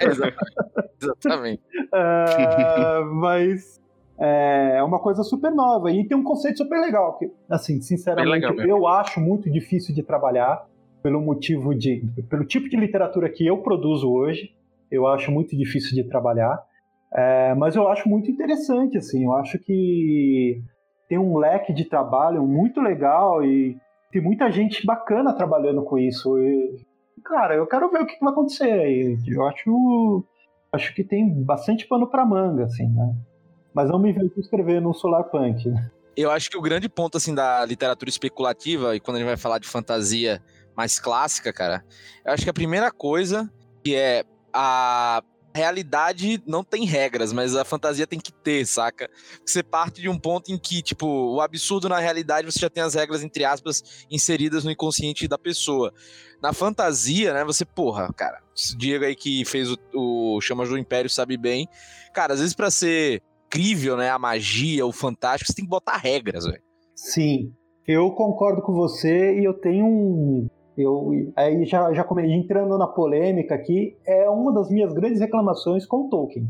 Exatamente. 1.00 1.62
uh, 1.92 3.04
mas 3.14 3.80
é 4.18 4.82
uma 4.82 4.98
coisa 4.98 5.22
super 5.22 5.50
nova 5.50 5.90
e 5.90 6.06
tem 6.06 6.16
um 6.16 6.22
conceito 6.22 6.58
super 6.58 6.80
legal 6.80 7.18
que, 7.18 7.30
assim, 7.48 7.80
sinceramente, 7.80 8.30
legal, 8.30 8.54
eu 8.60 8.86
acho 8.86 9.20
muito 9.20 9.50
difícil 9.50 9.94
de 9.94 10.02
trabalhar 10.02 10.66
pelo 11.02 11.20
motivo 11.20 11.74
de, 11.74 12.02
pelo 12.30 12.44
tipo 12.44 12.68
de 12.68 12.76
literatura 12.76 13.28
que 13.28 13.46
eu 13.46 13.58
produzo 13.58 14.10
hoje. 14.10 14.54
Eu 14.90 15.06
acho 15.06 15.30
muito 15.30 15.56
difícil 15.56 15.94
de 15.94 16.04
trabalhar, 16.04 16.62
é, 17.14 17.54
mas 17.54 17.76
eu 17.76 17.88
acho 17.88 18.08
muito 18.08 18.30
interessante, 18.30 18.98
assim. 18.98 19.24
Eu 19.24 19.32
acho 19.34 19.58
que 19.58 20.60
tem 21.08 21.16
um 21.16 21.38
leque 21.38 21.72
de 21.72 21.84
trabalho 21.84 22.42
muito 22.42 22.80
legal 22.80 23.44
e 23.44 23.76
tem 24.10 24.20
muita 24.20 24.50
gente 24.50 24.84
bacana 24.84 25.32
trabalhando 25.32 25.84
com 25.84 25.96
isso. 25.96 26.36
E, 26.38 26.82
cara, 27.24 27.54
eu 27.54 27.66
quero 27.66 27.88
ver 27.90 28.02
o 28.02 28.06
que 28.06 28.18
vai 28.20 28.32
acontecer 28.32 28.70
aí. 28.70 29.16
Eu 29.28 29.46
acho, 29.46 30.24
acho 30.72 30.94
que 30.94 31.04
tem 31.04 31.42
bastante 31.44 31.86
pano 31.86 32.08
para 32.08 32.26
manga, 32.26 32.64
assim, 32.64 32.88
né? 32.88 33.14
Mas 33.72 33.88
não 33.88 33.98
me 33.98 34.12
vejo 34.12 34.32
escrever 34.36 34.80
no 34.80 34.92
Solar 34.92 35.24
Punk. 35.24 35.68
Né? 35.68 35.90
Eu 36.16 36.32
acho 36.32 36.50
que 36.50 36.56
o 36.56 36.62
grande 36.62 36.88
ponto, 36.88 37.16
assim, 37.16 37.34
da 37.34 37.64
literatura 37.64 38.08
especulativa, 38.08 38.96
e 38.96 39.00
quando 39.00 39.16
a 39.16 39.20
gente 39.20 39.28
vai 39.28 39.36
falar 39.36 39.58
de 39.58 39.68
fantasia 39.68 40.42
mais 40.76 40.98
clássica, 40.98 41.52
cara, 41.52 41.84
eu 42.24 42.32
acho 42.32 42.42
que 42.42 42.50
a 42.50 42.54
primeira 42.54 42.90
coisa 42.90 43.48
que 43.84 43.94
é 43.94 44.24
a 44.52 45.22
realidade 45.54 46.42
não 46.46 46.64
tem 46.64 46.84
regras, 46.84 47.32
mas 47.32 47.54
a 47.54 47.64
fantasia 47.64 48.06
tem 48.06 48.18
que 48.18 48.32
ter, 48.32 48.66
saca? 48.66 49.08
Você 49.44 49.62
parte 49.62 50.00
de 50.00 50.08
um 50.08 50.18
ponto 50.18 50.52
em 50.52 50.58
que, 50.58 50.82
tipo, 50.82 51.06
o 51.06 51.40
absurdo 51.40 51.88
na 51.88 51.98
realidade 51.98 52.50
você 52.50 52.58
já 52.58 52.68
tem 52.68 52.82
as 52.82 52.94
regras, 52.94 53.22
entre 53.22 53.44
aspas, 53.44 54.06
inseridas 54.10 54.64
no 54.64 54.70
inconsciente 54.70 55.28
da 55.28 55.38
pessoa. 55.38 55.92
Na 56.42 56.52
fantasia, 56.52 57.32
né, 57.32 57.44
você, 57.44 57.64
porra, 57.64 58.12
cara, 58.12 58.42
esse 58.56 58.76
Diego 58.76 59.04
aí 59.04 59.14
que 59.14 59.44
fez 59.44 59.70
o, 59.70 59.78
o 59.94 60.40
Chamas 60.40 60.68
do 60.68 60.76
Império 60.76 61.08
sabe 61.08 61.36
bem. 61.36 61.68
Cara, 62.12 62.34
às 62.34 62.40
vezes 62.40 62.54
para 62.54 62.70
ser 62.70 63.22
incrível, 63.46 63.96
né, 63.96 64.10
a 64.10 64.18
magia, 64.18 64.84
o 64.84 64.92
fantástico, 64.92 65.50
você 65.50 65.56
tem 65.56 65.64
que 65.64 65.70
botar 65.70 65.96
regras, 65.96 66.44
velho. 66.44 66.62
Sim, 66.94 67.52
eu 67.86 68.10
concordo 68.10 68.62
com 68.62 68.72
você 68.72 69.38
e 69.40 69.44
eu 69.44 69.54
tenho 69.54 69.86
um 69.86 70.48
eu, 70.76 71.32
aí 71.36 71.64
já, 71.64 71.92
já 71.92 72.06
entrando 72.24 72.76
na 72.76 72.86
polêmica 72.86 73.54
aqui, 73.54 73.96
é 74.06 74.28
uma 74.28 74.52
das 74.52 74.68
minhas 74.70 74.92
grandes 74.92 75.20
reclamações 75.20 75.86
com 75.86 76.06
o 76.06 76.08
Tolkien. 76.08 76.48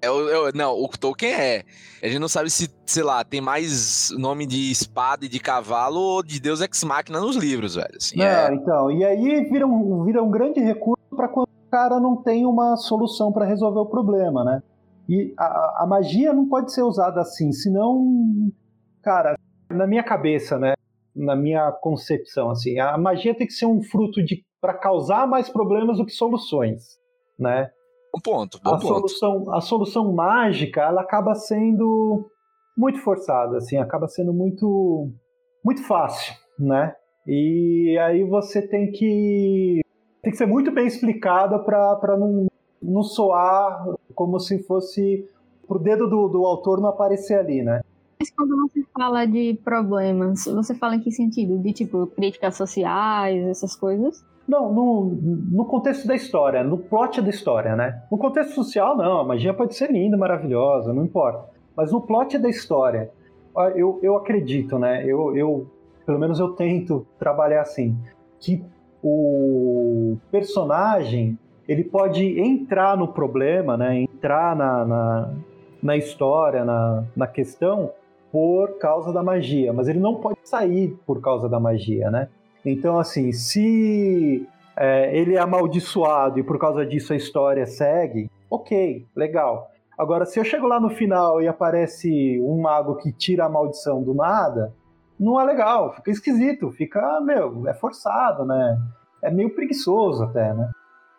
É, 0.00 0.06
é, 0.06 0.52
não, 0.54 0.78
o 0.78 0.88
Tolkien 0.88 1.32
é. 1.32 1.62
A 2.02 2.06
gente 2.06 2.18
não 2.18 2.28
sabe 2.28 2.50
se, 2.50 2.70
sei 2.86 3.02
lá, 3.02 3.24
tem 3.24 3.40
mais 3.40 4.10
nome 4.18 4.46
de 4.46 4.70
espada 4.70 5.24
e 5.24 5.28
de 5.28 5.40
cavalo 5.40 5.98
ou 5.98 6.22
de 6.22 6.38
Deus 6.40 6.60
Ex 6.60 6.84
Machina 6.84 7.20
nos 7.20 7.36
livros, 7.36 7.74
velho. 7.74 7.96
Assim, 7.96 8.18
não, 8.18 8.24
é... 8.24 8.54
então. 8.54 8.90
E 8.90 9.04
aí 9.04 9.44
vira 9.44 9.66
um, 9.66 10.04
vira 10.04 10.22
um 10.22 10.30
grande 10.30 10.60
recurso 10.60 11.02
para 11.16 11.28
quando 11.28 11.48
o 11.48 11.70
cara 11.70 11.98
não 11.98 12.16
tem 12.16 12.44
uma 12.44 12.76
solução 12.76 13.32
para 13.32 13.46
resolver 13.46 13.80
o 13.80 13.86
problema, 13.86 14.44
né? 14.44 14.62
E 15.08 15.34
a, 15.38 15.82
a 15.82 15.86
magia 15.86 16.32
não 16.32 16.48
pode 16.48 16.72
ser 16.72 16.82
usada 16.82 17.20
assim, 17.20 17.52
senão, 17.52 18.50
cara, 19.02 19.38
na 19.70 19.86
minha 19.86 20.02
cabeça, 20.02 20.58
né? 20.58 20.74
Na 21.14 21.36
minha 21.36 21.70
concepção. 21.72 22.50
Assim, 22.50 22.78
a 22.78 22.96
magia 22.98 23.34
tem 23.34 23.46
que 23.46 23.52
ser 23.52 23.66
um 23.66 23.82
fruto 23.82 24.22
de 24.24 24.44
para 24.60 24.74
causar 24.74 25.26
mais 25.26 25.50
problemas 25.50 25.98
do 25.98 26.06
que 26.06 26.12
soluções, 26.12 26.98
né? 27.38 27.70
Um 28.16 28.20
ponto. 28.20 28.58
a 28.64 28.70
ponto. 28.70 28.86
solução, 28.86 29.54
a 29.54 29.60
solução 29.60 30.12
mágica, 30.12 30.82
ela 30.82 31.02
acaba 31.02 31.34
sendo 31.34 32.30
muito 32.76 32.98
forçada, 33.00 33.58
assim, 33.58 33.76
acaba 33.76 34.08
sendo 34.08 34.32
muito 34.32 35.10
muito 35.62 35.86
fácil, 35.86 36.34
né? 36.58 36.94
E 37.26 37.98
aí 38.00 38.22
você 38.24 38.66
tem 38.66 38.90
que 38.90 39.80
tem 40.22 40.30
que 40.30 40.38
ser 40.38 40.46
muito 40.46 40.72
bem 40.72 40.86
explicada 40.86 41.58
para 41.58 42.16
não, 42.18 42.46
não 42.82 43.02
soar 43.02 43.84
como 44.14 44.38
se 44.38 44.62
fosse 44.62 45.28
pro 45.66 45.78
dedo 45.78 46.08
do, 46.08 46.28
do 46.28 46.46
autor 46.46 46.80
não 46.80 46.88
aparecer 46.88 47.38
ali, 47.38 47.62
né? 47.62 47.82
Mas 48.18 48.30
quando 48.30 48.56
você 48.56 48.84
fala 48.96 49.26
de 49.26 49.58
problemas, 49.64 50.44
você 50.44 50.74
fala 50.74 50.96
em 50.96 51.00
que 51.00 51.10
sentido? 51.10 51.58
De 51.58 51.72
tipo 51.72 52.06
críticas 52.08 52.56
sociais, 52.56 53.46
essas 53.46 53.76
coisas? 53.76 54.24
Não, 54.46 54.72
no, 54.72 55.04
no 55.50 55.64
contexto 55.64 56.06
da 56.06 56.14
história, 56.14 56.62
no 56.62 56.76
plot 56.76 57.20
da 57.22 57.30
história, 57.30 57.74
né? 57.74 58.02
No 58.10 58.18
contexto 58.18 58.54
social, 58.54 58.96
não, 58.96 59.20
a 59.20 59.24
magia 59.24 59.54
pode 59.54 59.74
ser 59.74 59.90
linda, 59.90 60.16
maravilhosa, 60.16 60.92
não 60.92 61.04
importa. 61.04 61.48
Mas 61.74 61.90
no 61.90 62.00
plot 62.00 62.38
da 62.38 62.48
história, 62.48 63.10
eu, 63.74 63.98
eu 64.02 64.16
acredito, 64.16 64.78
né? 64.78 65.02
Eu, 65.06 65.34
eu, 65.34 65.66
pelo 66.04 66.18
menos 66.18 66.38
eu 66.38 66.52
tento 66.52 67.06
trabalhar 67.18 67.62
assim, 67.62 67.96
que 68.38 68.62
o 69.02 70.16
personagem 70.30 71.38
ele 71.66 71.84
pode 71.84 72.38
entrar 72.38 72.96
no 72.96 73.08
problema, 73.08 73.76
né? 73.76 74.02
Entrar 74.02 74.54
na, 74.54 74.84
na, 74.84 75.34
na 75.82 75.96
história, 75.96 76.64
na, 76.64 77.04
na 77.16 77.26
questão, 77.26 77.90
por 78.34 78.78
causa 78.80 79.12
da 79.12 79.22
magia, 79.22 79.72
mas 79.72 79.86
ele 79.86 80.00
não 80.00 80.16
pode 80.16 80.40
sair 80.42 80.88
por 81.06 81.20
causa 81.20 81.48
da 81.48 81.60
magia, 81.60 82.10
né? 82.10 82.28
Então, 82.66 82.98
assim, 82.98 83.30
se 83.30 84.44
é, 84.76 85.16
ele 85.16 85.36
é 85.36 85.38
amaldiçoado 85.38 86.40
e 86.40 86.42
por 86.42 86.58
causa 86.58 86.84
disso 86.84 87.12
a 87.12 87.16
história 87.16 87.64
segue, 87.64 88.28
ok, 88.50 89.06
legal. 89.14 89.70
Agora, 89.96 90.26
se 90.26 90.40
eu 90.40 90.42
chego 90.42 90.66
lá 90.66 90.80
no 90.80 90.90
final 90.90 91.40
e 91.40 91.46
aparece 91.46 92.40
um 92.42 92.60
mago 92.60 92.96
que 92.96 93.12
tira 93.12 93.44
a 93.44 93.48
maldição 93.48 94.02
do 94.02 94.12
nada, 94.12 94.74
não 95.18 95.40
é 95.40 95.44
legal, 95.44 95.94
fica 95.94 96.10
esquisito, 96.10 96.72
fica, 96.72 97.20
meu, 97.20 97.68
é 97.68 97.74
forçado, 97.74 98.44
né? 98.44 98.76
É 99.22 99.30
meio 99.30 99.54
preguiçoso 99.54 100.24
até, 100.24 100.52
né? 100.52 100.72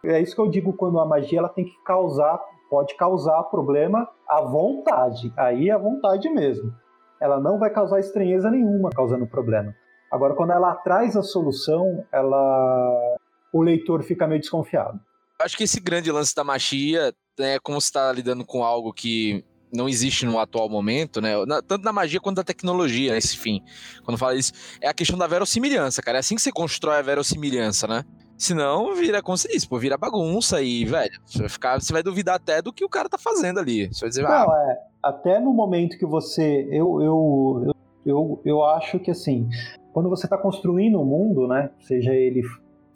É 0.04 0.20
isso 0.20 0.36
que 0.36 0.42
eu 0.42 0.50
digo 0.50 0.74
quando 0.74 1.00
a 1.00 1.06
magia 1.06 1.40
ela 1.40 1.48
tem 1.48 1.64
que 1.64 1.82
causar 1.86 2.42
pode 2.70 2.96
causar 2.96 3.44
problema 3.44 4.10
à 4.28 4.42
vontade, 4.42 5.32
aí 5.38 5.70
é 5.70 5.72
à 5.72 5.78
vontade 5.78 6.28
mesmo. 6.30 6.74
Ela 7.22 7.40
não 7.40 7.58
vai 7.58 7.70
causar 7.70 8.00
estranheza 8.00 8.50
nenhuma 8.52 8.90
causando 8.90 9.26
problema. 9.28 9.74
Agora, 10.12 10.36
quando 10.36 10.52
ela 10.52 10.74
traz 10.76 11.16
a 11.16 11.24
solução, 11.24 12.06
ela 12.12 13.18
o 13.52 13.62
leitor 13.62 14.04
fica 14.04 14.28
meio 14.28 14.42
desconfiado. 14.42 15.00
Acho 15.40 15.58
que 15.58 15.64
esse 15.64 15.80
grande 15.80 16.12
lance 16.12 16.36
da 16.36 16.44
magia, 16.44 17.14
né, 17.40 17.58
como 17.60 17.80
você 17.80 17.88
está 17.88 18.12
lidando 18.12 18.46
com 18.46 18.64
algo 18.64 18.94
que 18.94 19.44
não 19.74 19.90
existe 19.90 20.26
no 20.26 20.40
atual 20.40 20.70
momento, 20.70 21.20
né? 21.20 21.34
Tanto 21.68 21.84
na 21.84 21.92
magia 21.92 22.20
quanto 22.20 22.38
na 22.38 22.44
tecnologia, 22.44 23.14
nesse 23.14 23.38
fim. 23.38 23.62
Quando 24.04 24.18
fala 24.18 24.36
isso, 24.36 24.54
é 24.80 24.88
a 24.88 24.94
questão 24.94 25.18
da 25.18 25.28
verossimilhança, 25.28 26.02
cara. 26.02 26.18
É 26.18 26.20
assim 26.20 26.36
que 26.36 26.42
você 26.42 26.52
constrói 26.52 26.98
a 26.98 27.02
verossimilhança, 27.02 27.88
né? 27.88 28.06
Senão 28.38 28.94
vira, 28.96 29.22
como 29.22 29.38
você 29.38 29.48
disse, 29.48 29.68
pô, 29.68 29.78
vira 29.78 29.98
bagunça 29.98 30.62
e, 30.62 30.84
velho, 30.86 31.20
você 31.26 31.40
vai, 31.40 31.50
ficar, 31.50 31.82
você 31.82 31.94
vai 31.94 32.04
duvidar 32.04 32.36
até 32.36 32.62
do 32.62 32.74
que 32.74 32.84
o 32.84 32.90
cara 32.90 33.08
tá 33.08 33.18
fazendo 33.18 33.60
ali. 33.60 33.88
Você 33.88 34.02
vai 34.02 34.10
dizer, 34.10 34.24
Não, 34.24 34.30
ah, 34.30 34.72
é. 34.72 34.78
Até 35.02 35.40
no 35.40 35.54
momento 35.54 35.98
que 35.98 36.06
você. 36.06 36.68
Eu, 36.72 37.02
eu, 37.02 37.64
eu, 37.66 37.76
eu, 38.06 38.42
eu 38.44 38.66
acho 38.66 39.00
que 39.00 39.12
assim, 39.12 39.48
quando 39.94 40.10
você 40.10 40.26
está 40.26 40.38
construindo 40.38 41.00
um 41.00 41.06
mundo, 41.06 41.48
né? 41.48 41.70
Seja 41.80 42.14
ele 42.14 42.42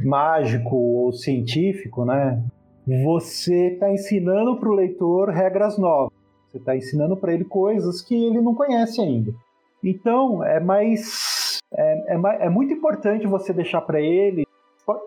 mágico 0.03 0.75
ou 0.75 1.13
científico, 1.13 2.03
né? 2.03 2.43
Você 3.05 3.74
está 3.74 3.91
ensinando 3.91 4.60
para 4.60 4.69
o 4.69 4.74
leitor 4.74 5.29
regras 5.29 5.77
novas. 5.77 6.12
Você 6.50 6.58
está 6.58 6.75
ensinando 6.75 7.15
para 7.15 7.34
ele 7.34 7.46
coisas 7.46 8.01
que 8.01 8.15
ele 8.15 8.41
não 8.41 8.55
conhece 8.55 9.00
ainda. 9.00 9.31
Então, 9.84 10.43
é 10.43 10.60
mais. 10.60 11.60
É, 11.72 12.15
é, 12.15 12.46
é 12.46 12.50
muito 12.50 12.74
importante 12.74 13.27
você 13.27 13.53
deixar 13.53 13.81
para 13.81 14.01
ele, 14.01 14.43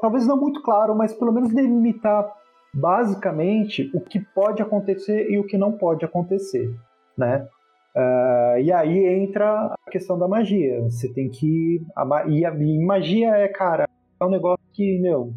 talvez 0.00 0.26
não 0.26 0.36
muito 0.36 0.62
claro, 0.62 0.94
mas 0.94 1.12
pelo 1.12 1.32
menos 1.32 1.52
delimitar 1.52 2.32
basicamente 2.74 3.90
o 3.94 4.00
que 4.00 4.20
pode 4.20 4.62
acontecer 4.62 5.30
e 5.30 5.38
o 5.38 5.44
que 5.44 5.58
não 5.58 5.72
pode 5.72 6.04
acontecer, 6.04 6.74
né? 7.16 7.46
Ah, 7.94 8.56
e 8.58 8.72
aí 8.72 9.06
entra 9.22 9.74
a 9.86 9.90
questão 9.90 10.18
da 10.18 10.26
magia. 10.26 10.82
Você 10.84 11.12
tem 11.12 11.28
que. 11.28 11.84
E, 12.28 12.44
a, 12.44 12.54
magia 12.84 13.36
é, 13.36 13.48
cara, 13.48 13.88
é 14.20 14.24
um 14.24 14.30
negócio 14.30 14.64
que, 14.72 14.98
meu, 14.98 15.32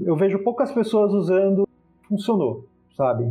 eu 0.00 0.16
vejo 0.16 0.38
poucas 0.42 0.72
pessoas 0.72 1.12
usando, 1.12 1.68
funcionou, 2.08 2.66
sabe? 2.96 3.30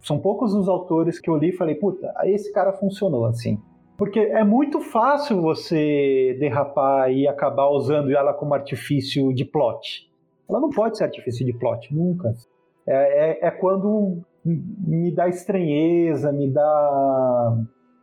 São 0.00 0.18
poucos 0.18 0.54
os 0.54 0.68
autores 0.68 1.20
que 1.20 1.28
eu 1.28 1.36
li 1.36 1.50
e 1.50 1.56
falei, 1.56 1.74
puta, 1.74 2.12
esse 2.24 2.52
cara 2.52 2.72
funcionou 2.72 3.26
assim. 3.26 3.60
Porque 3.98 4.20
é 4.20 4.44
muito 4.44 4.80
fácil 4.80 5.42
você 5.42 6.36
derrapar 6.38 7.12
e 7.12 7.26
acabar 7.26 7.68
usando 7.68 8.12
ela 8.12 8.32
como 8.32 8.54
artifício 8.54 9.34
de 9.34 9.44
plot. 9.44 10.08
Ela 10.48 10.60
não 10.60 10.70
pode 10.70 10.96
ser 10.96 11.04
artifício 11.04 11.44
de 11.44 11.52
plot, 11.52 11.92
nunca. 11.92 12.32
É, 12.86 13.30
é, 13.44 13.48
é 13.48 13.50
quando 13.50 14.22
me 14.44 15.12
dá 15.12 15.28
estranheza, 15.28 16.30
me 16.30 16.48
dá. 16.48 17.58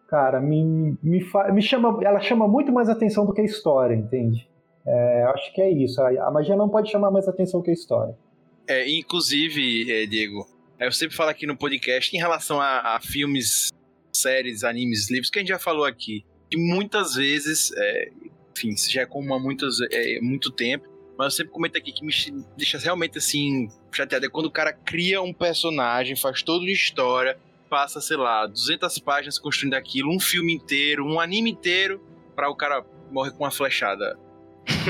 Cara, 0.10 0.42
me, 0.42 0.98
me, 1.02 1.22
fa- 1.22 1.50
me 1.54 1.62
chama. 1.62 1.98
Ela 2.04 2.20
chama 2.20 2.46
muito 2.46 2.74
mais 2.74 2.90
atenção 2.90 3.26
do 3.26 3.34
que 3.34 3.42
a 3.42 3.46
história, 3.46 3.96
entende? 3.96 4.50
É, 4.86 5.24
acho 5.34 5.54
que 5.54 5.62
é 5.62 5.72
isso. 5.72 6.02
A, 6.02 6.30
magia 6.30 6.58
não 6.58 6.70
pode 6.70 6.92
chamar 6.92 7.10
mais 7.10 7.28
atenção 7.28 7.62
que 7.62 7.72
a 7.72 7.74
história. 7.74 8.16
É, 8.68 8.88
inclusive, 8.92 9.92
é, 9.92 10.06
Diego, 10.06 10.46
eu 10.78 10.92
sempre 10.92 11.16
falo 11.16 11.30
aqui 11.30 11.48
no 11.48 11.58
podcast 11.58 12.16
em 12.16 12.20
relação 12.20 12.60
a, 12.60 12.96
a 12.96 13.00
filmes, 13.00 13.70
séries, 14.22 14.64
animes, 14.64 15.10
livros, 15.10 15.30
que 15.30 15.40
a 15.40 15.42
gente 15.42 15.50
já 15.50 15.60
falou 15.60 15.86
aqui, 15.86 16.26
que 16.50 16.58
muitas 16.58 17.16
vezes, 17.16 17.72
é, 17.76 18.12
enfim, 18.56 18.70
isso 18.70 18.92
já 18.92 19.02
é 19.02 19.06
comum 19.06 19.34
há 19.34 19.40
muitas, 19.40 19.78
é, 19.92 20.20
muito 20.22 20.52
tempo, 20.52 20.88
mas 21.18 21.26
eu 21.26 21.32
sempre 21.32 21.54
comento 21.54 21.78
aqui 21.78 21.92
que 21.92 22.06
me 22.06 22.14
deixa 22.58 22.78
realmente 22.78 23.18
assim, 23.18 23.70
chateado, 23.92 24.26
é 24.26 24.30
quando 24.30 24.48
o 24.48 24.52
cara 24.52 24.74
cria 24.74 25.22
um 25.22 25.34
personagem, 25.34 26.16
faz 26.16 26.42
toda 26.42 26.64
uma 26.64 26.72
história, 26.72 27.38
passa, 27.70 28.02
sei 28.02 28.18
lá, 28.18 28.46
200 28.46 29.00
páginas 29.00 29.40
construindo 29.40 29.74
aquilo, 29.74 30.14
um 30.14 30.20
filme 30.20 30.54
inteiro, 30.54 31.06
um 31.06 31.20
anime 31.20 31.52
inteiro, 31.52 32.02
pra 32.36 32.50
o 32.50 32.56
cara 32.56 32.86
morrer 33.12 33.32
com 33.32 33.44
uma 33.44 33.52
flechada. 33.52 34.18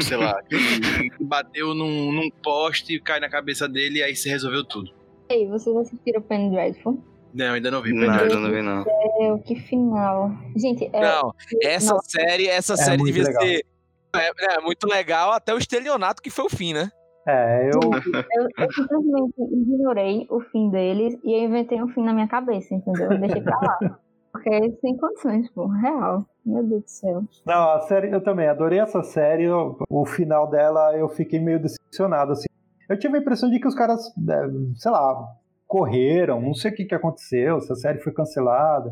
Sei 0.01 0.17
lá, 0.17 0.41
que 0.47 1.23
bateu 1.23 1.73
num, 1.73 2.11
num 2.11 2.29
poste, 2.43 2.99
cai 2.99 3.19
na 3.19 3.29
cabeça 3.29 3.67
dele 3.67 3.99
e 3.99 4.03
aí 4.03 4.15
se 4.15 4.29
resolveu 4.29 4.63
tudo. 4.63 4.91
Ei, 5.29 5.47
vocês 5.47 5.75
assistiram 5.75 6.21
Penny 6.21 6.49
Dreadful? 6.51 7.03
Não, 7.35 7.53
ainda 7.53 7.69
não 7.69 7.81
vi. 7.81 7.93
Não, 7.93 8.15
eu 8.17 8.39
não 8.39 8.49
vi, 8.49 8.61
não. 8.61 8.81
É, 8.81 9.37
que 9.43 9.55
final. 9.55 10.31
Gente, 10.55 10.89
é, 10.93 11.01
não, 11.01 11.33
essa 11.61 11.93
Nossa. 11.93 12.09
série, 12.09 12.47
essa 12.47 12.73
É 12.73 12.77
série 12.77 13.03
devia 13.03 13.23
legal. 13.23 13.41
ser. 13.43 13.65
É, 14.15 14.55
é 14.55 14.61
muito 14.61 14.87
legal 14.87 15.31
até 15.33 15.53
o 15.53 15.57
estelionato 15.57 16.21
que 16.21 16.29
foi 16.29 16.45
o 16.45 16.49
fim, 16.49 16.73
né? 16.73 16.89
É, 17.27 17.69
eu. 17.73 17.79
eu, 17.91 18.47
eu 18.57 18.71
simplesmente 18.71 19.33
ignorei 19.51 20.27
o 20.29 20.39
fim 20.41 20.69
deles 20.69 21.17
e 21.23 21.33
eu 21.33 21.43
inventei 21.49 21.81
um 21.83 21.87
fim 21.89 22.03
na 22.03 22.13
minha 22.13 22.27
cabeça, 22.27 22.73
entendeu? 22.73 23.11
Eu 23.11 23.19
deixei 23.19 23.41
pra 23.41 23.59
lá. 23.59 23.99
Porque 24.31 24.71
sem 24.81 24.95
condições, 24.97 25.49
pô, 25.51 25.65
real. 25.67 26.25
Meu 26.45 26.63
Deus 26.63 26.83
do 26.83 26.89
céu. 26.89 27.23
Não, 27.45 27.71
a 27.71 27.79
série, 27.81 28.11
eu 28.11 28.21
também 28.21 28.47
adorei 28.47 28.79
essa 28.79 29.01
série. 29.01 29.43
eu- 29.45 29.77
o 29.89 30.05
final 30.05 30.47
dela 30.49 30.95
eu 30.95 31.09
fiquei 31.09 31.39
meio 31.39 31.59
decepcionado. 31.59 32.33
Assim. 32.33 32.45
Eu 32.87 32.99
tive 32.99 33.17
a 33.17 33.21
impressão 33.21 33.49
de 33.49 33.59
que 33.59 33.67
os 33.67 33.73
caras, 33.75 34.05
é, 34.29 34.47
sei 34.75 34.91
lá, 34.91 35.25
correram, 35.67 36.41
não 36.41 36.53
sei 36.53 36.71
o 36.71 36.75
que, 36.75 36.85
que 36.85 36.95
aconteceu, 36.95 37.59
se 37.61 37.71
a 37.71 37.75
série 37.75 37.99
foi 37.99 38.13
cancelada. 38.13 38.91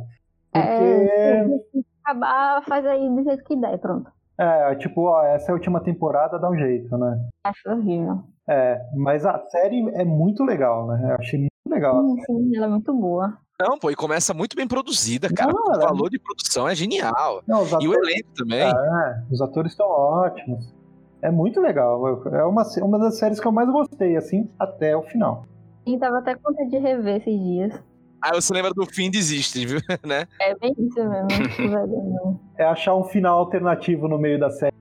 Porque, 0.52 0.68
É, 0.70 1.46
se 1.72 1.86
acabar, 2.04 2.64
faz 2.66 2.86
aí 2.86 3.10
do 3.10 3.24
jeito 3.24 3.44
que 3.44 3.56
der, 3.56 3.78
pronto. 3.80 4.12
é, 4.38 4.76
tipo, 4.76 5.02
ó, 5.08 5.24
essa 5.24 5.48
é 5.48 5.52
a 5.52 5.56
última 5.56 5.80
temporada, 5.82 6.38
dá 6.40 6.50
um 6.50 6.58
jeito, 6.58 6.96
né? 6.98 7.28
Acho 7.46 7.70
horrível. 7.72 8.20
É, 8.48 8.80
mas 8.96 9.26
a 9.26 9.40
série 9.48 9.88
é 9.96 10.04
muito 10.06 10.44
legal, 10.44 10.86
né? 10.88 11.12
Eu 11.12 11.16
achei 11.16 11.40
muito 11.40 11.52
legal. 11.70 12.02
Sim, 12.02 12.22
sim, 12.26 12.56
ela 12.58 12.66
é 12.66 12.70
muito 12.70 12.94
boa. 12.94 13.38
Não, 13.62 13.78
pô, 13.80 13.90
e 13.90 13.96
começa 13.96 14.34
muito 14.34 14.56
bem 14.56 14.68
produzida, 14.68 15.30
cara. 15.34 15.52
Não, 15.54 15.64
o 15.64 15.74
ela 15.76 15.84
é- 15.84 15.88
valor 15.88 16.10
de 16.10 16.20
produção 16.20 16.68
é 16.68 16.76
genial. 16.76 17.42
Não, 17.48 17.62
os 17.62 17.72
E 17.72 17.88
o 17.88 17.92
atores, 17.94 18.10
elenco 18.10 18.30
também. 18.36 18.68
é, 18.68 19.24
os 19.32 19.42
atores 19.42 19.72
estão 19.72 19.88
ótimos. 19.88 20.74
É 21.22 21.32
muito 21.32 21.62
legal. 21.62 22.06
É 22.28 22.44
uma, 22.44 22.64
uma 22.82 23.00
das 23.00 23.18
séries 23.18 23.40
que 23.40 23.48
eu 23.48 23.52
mais 23.52 23.70
gostei, 23.72 24.18
assim, 24.18 24.50
até 24.60 24.98
o 24.98 25.04
final. 25.04 25.46
E 25.86 25.98
tava 25.98 26.20
até 26.20 26.36
com 26.36 26.52
vontade 26.52 26.70
de 26.70 26.78
rever 26.78 27.18
esses 27.18 27.40
dias. 27.40 27.84
Aí 28.22 28.32
você 28.32 28.54
lembra 28.54 28.72
do 28.72 28.86
fim 28.86 29.12
desiste, 29.12 29.66
viu? 29.66 29.80
né? 30.06 30.26
É 30.40 30.56
bem 30.56 30.74
isso 30.78 31.10
mesmo. 31.10 31.28
velho, 31.28 32.40
é 32.58 32.64
achar 32.64 32.96
um 32.96 33.04
final 33.04 33.40
alternativo 33.40 34.08
no 34.08 34.18
meio 34.18 34.40
da 34.40 34.50
série. 34.50 34.76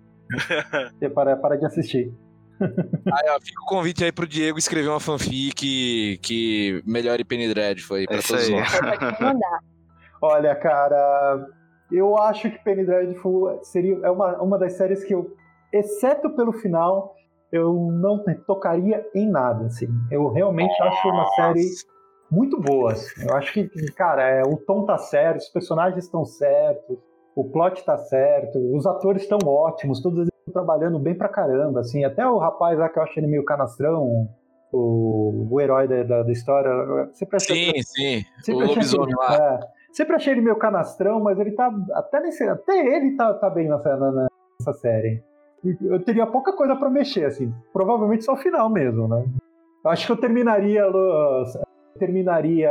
Você 0.99 1.09
para, 1.11 1.37
para 1.37 1.57
de 1.57 1.67
assistir. 1.67 2.13
Aí, 2.61 3.29
ó, 3.29 3.41
fica 3.41 3.61
o 3.61 3.67
convite 3.67 4.05
aí 4.05 4.13
pro 4.13 4.27
Diego 4.27 4.57
escrever 4.57 4.89
uma 4.89 5.01
fanfic 5.01 6.19
que 6.23 6.83
melhore 6.87 7.25
Penny 7.25 7.49
Dread 7.49 7.83
foi 7.83 8.07
pra 8.07 8.19
É 8.19 8.23
todos 8.23 8.49
nós. 8.49 8.69
Olha, 10.23 10.55
cara, 10.55 11.45
eu 11.91 12.17
acho 12.17 12.49
que 12.49 12.63
Penny 12.63 12.85
Dreadful 12.85 13.59
seria 13.65 13.99
é 14.05 14.11
uma, 14.11 14.41
uma 14.41 14.57
das 14.57 14.75
séries 14.75 15.03
que 15.03 15.13
eu, 15.13 15.37
exceto 15.73 16.31
pelo 16.31 16.53
final, 16.53 17.17
eu 17.53 17.75
não 17.93 18.25
tocaria 18.47 19.07
em 19.15 19.31
nada, 19.31 19.67
assim. 19.67 19.87
Eu 20.11 20.29
realmente 20.31 20.75
acho 20.83 21.09
uma 21.09 21.27
série 21.35 21.67
muito 22.31 22.59
boa. 22.61 22.93
assim. 22.93 23.29
Eu 23.29 23.35
acho 23.37 23.53
que, 23.53 23.69
cara, 23.93 24.23
é, 24.27 24.43
o 24.43 24.57
tom 24.57 24.87
tá 24.87 24.97
certo, 24.97 25.41
os 25.41 25.49
personagens 25.51 26.05
estão 26.05 26.25
certos, 26.25 26.97
o 27.37 27.45
plot 27.45 27.85
tá 27.85 27.97
certo, 27.99 28.59
os 28.75 28.87
atores 28.87 29.23
estão 29.23 29.39
ótimos, 29.47 30.01
todos 30.01 30.19
eles 30.21 30.31
estão 30.39 30.53
trabalhando 30.65 30.99
bem 30.99 31.15
pra 31.15 31.29
caramba, 31.29 31.81
assim. 31.81 32.05
Até 32.05 32.27
o 32.27 32.39
rapaz 32.39 32.79
lá 32.79 32.89
que 32.89 32.99
eu 32.99 33.03
acho 33.03 33.19
ele 33.21 33.27
meio 33.27 33.45
canastrão, 33.45 34.29
o, 34.73 35.49
o 35.51 35.61
herói 35.61 35.87
da, 35.87 36.03
da, 36.03 36.23
da 36.23 36.33
história, 36.33 36.71
sempre 37.13 37.37
achei 37.37 37.57
Sim, 37.57 37.83
sim. 37.83 38.19
O 38.19 38.43
Sempre 38.45 38.65
achei 38.65 38.75
lobisomem 38.77 39.09
ele- 39.09 39.17
lá. 39.17 39.35
é, 39.37 39.61
sempre 39.93 40.17
achei 40.17 40.33
ele 40.33 40.41
meio 40.41 40.57
canastrão, 40.57 41.21
mas 41.21 41.39
ele 41.39 41.53
tá. 41.53 41.71
Até, 41.93 42.21
nesse, 42.21 42.43
até 42.49 42.79
ele 42.97 43.15
tá, 43.17 43.35
tá 43.35 43.51
bem 43.51 43.69
nessa, 43.69 43.95
na- 43.97 44.27
nessa 44.59 44.73
série. 44.79 45.23
Eu 45.81 46.01
teria 46.03 46.27
pouca 46.27 46.53
coisa 46.53 46.75
pra 46.75 46.91
mexer, 46.91 47.25
assim. 47.25 47.53
Provavelmente 47.73 48.25
só 48.25 48.33
o 48.33 48.37
final 48.37 48.69
mesmo, 48.69 49.07
né? 49.07 49.25
Acho 49.85 50.07
que 50.07 50.13
eu 50.13 50.17
terminaria. 50.17 50.87
Lo- 50.87 51.45
Terminaria 51.99 52.71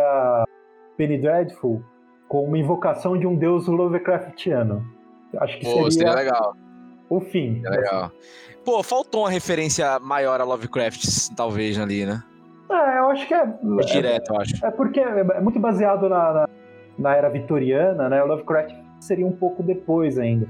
Penny 0.98 1.18
Dreadful 1.18 1.82
com 2.28 2.44
uma 2.46 2.58
invocação 2.58 3.18
de 3.18 3.26
um 3.28 3.36
deus 3.36 3.68
Lovecraftiano. 3.68 4.84
Acho 5.38 5.58
que 5.60 5.64
Pô, 5.66 5.72
seria, 5.90 5.92
seria 5.92 6.16
legal. 6.16 6.56
o 7.10 7.20
fim. 7.22 7.62
Seria 7.62 7.70
legal. 7.70 8.12
Pô, 8.66 8.84
faltou 8.84 9.22
uma 9.22 9.30
referência 9.30 10.00
maior 10.00 10.42
a 10.42 10.44
Lovecraft, 10.44 11.34
talvez, 11.36 11.80
ali, 11.80 12.06
né? 12.06 12.22
É, 12.70 13.00
eu 13.00 13.10
acho 13.10 13.28
que 13.28 13.34
é. 13.34 13.44
é- 13.44 13.84
Direto, 13.86 14.34
eu 14.34 14.40
acho. 14.42 14.66
É 14.66 14.72
porque 14.72 15.00
é 15.00 15.40
muito 15.42 15.60
baseado 15.60 16.10
na, 16.10 16.34
na, 16.34 16.50
na 16.98 17.16
era 17.16 17.30
vitoriana, 17.30 18.10
né? 18.10 18.24
O 18.24 18.28
Lovecraft 18.28 18.74
seria 19.00 19.26
um 19.26 19.32
pouco 19.32 19.62
depois 19.64 20.18
ainda. 20.18 20.48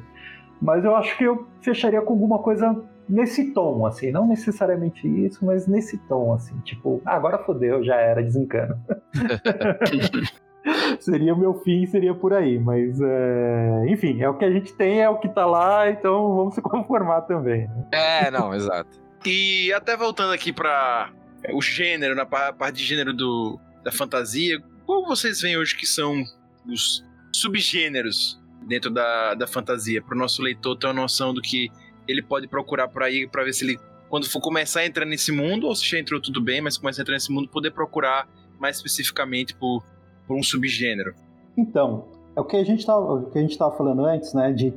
Mas 0.62 0.86
eu 0.86 0.96
acho 0.96 1.18
que 1.18 1.24
eu 1.24 1.48
fecharia 1.62 2.02
com 2.02 2.14
alguma 2.14 2.40
coisa 2.40 2.84
nesse 3.10 3.52
tom, 3.54 3.86
assim. 3.86 4.12
Não 4.12 4.28
necessariamente 4.28 5.08
isso, 5.26 5.44
mas 5.46 5.68
nesse 5.68 5.98
tom, 6.08 6.34
assim. 6.34 6.58
Tipo, 6.60 7.02
ah, 7.06 7.16
agora 7.16 7.40
fodeu, 7.40 7.84
já 7.84 7.96
era, 7.96 8.22
desencana. 8.22 8.80
seria 11.00 11.34
o 11.34 11.38
meu 11.38 11.56
fim, 11.62 11.86
seria 11.86 12.14
por 12.14 12.34
aí. 12.34 12.60
Mas, 12.60 13.00
é, 13.02 13.86
enfim, 13.88 14.22
é 14.22 14.30
o 14.30 14.38
que 14.38 14.46
a 14.46 14.52
gente 14.52 14.74
tem, 14.74 15.02
é 15.02 15.10
o 15.10 15.18
que 15.18 15.30
tá 15.30 15.46
lá, 15.46 15.90
então 15.90 16.36
vamos 16.36 16.56
se 16.56 16.62
conformar 16.62 17.22
também. 17.22 17.68
né? 17.68 17.86
É, 17.92 18.32
não, 18.32 18.54
exato. 18.54 18.90
E 19.26 19.72
até 19.74 19.96
voltando 19.96 20.34
aqui 20.34 20.52
pra 20.54 21.12
é, 21.44 21.54
o 21.54 21.62
gênero, 21.62 22.16
na 22.16 22.26
pa- 22.26 22.54
parte 22.54 22.78
de 22.78 22.84
gênero 22.86 23.14
do, 23.14 23.60
da 23.84 23.92
fantasia, 23.92 24.60
qual 24.86 25.06
vocês 25.06 25.42
veem 25.42 25.58
hoje 25.58 25.76
que 25.76 25.86
são 25.86 26.24
os 26.68 27.04
subgêneros 27.34 28.41
dentro 28.62 28.92
da, 28.92 29.34
da 29.34 29.48
fantasia, 29.48 30.02
para 30.02 30.16
o 30.16 30.18
nosso 30.18 30.42
leitor 30.42 30.76
ter 30.78 30.88
uma 30.88 30.94
noção 30.94 31.34
do 31.34 31.42
que 31.42 31.70
ele 32.08 32.22
pode 32.22 32.48
procurar 32.48 32.88
por 32.88 33.04
aí, 33.04 33.28
para 33.28 33.44
ver 33.44 33.54
se 33.54 33.66
ele, 33.66 33.80
quando 34.10 34.30
for 34.30 34.42
começar 34.42 34.82
a 34.82 34.86
entrar 34.86 35.06
nesse 35.06 35.32
mundo, 35.32 35.68
ou 35.68 35.76
se 35.76 35.86
já 35.86 36.00
entrou 36.00 36.22
tudo 36.22 36.42
bem, 36.42 36.62
mas 36.62 36.78
começa 36.78 37.02
a 37.02 37.04
entrar 37.04 37.16
nesse 37.16 37.32
mundo, 37.32 37.48
poder 37.48 37.72
procurar 37.72 38.28
mais 38.60 38.78
especificamente 38.78 39.56
por, 39.56 39.84
por 40.28 40.38
um 40.38 40.44
subgênero. 40.44 41.14
Então, 41.58 42.08
é 42.36 42.40
o 42.42 42.46
que 42.46 42.58
a 42.58 42.64
gente 42.64 42.80
estava 42.80 43.76
falando 43.76 44.06
antes, 44.06 44.34
né? 44.34 44.52
De 44.52 44.74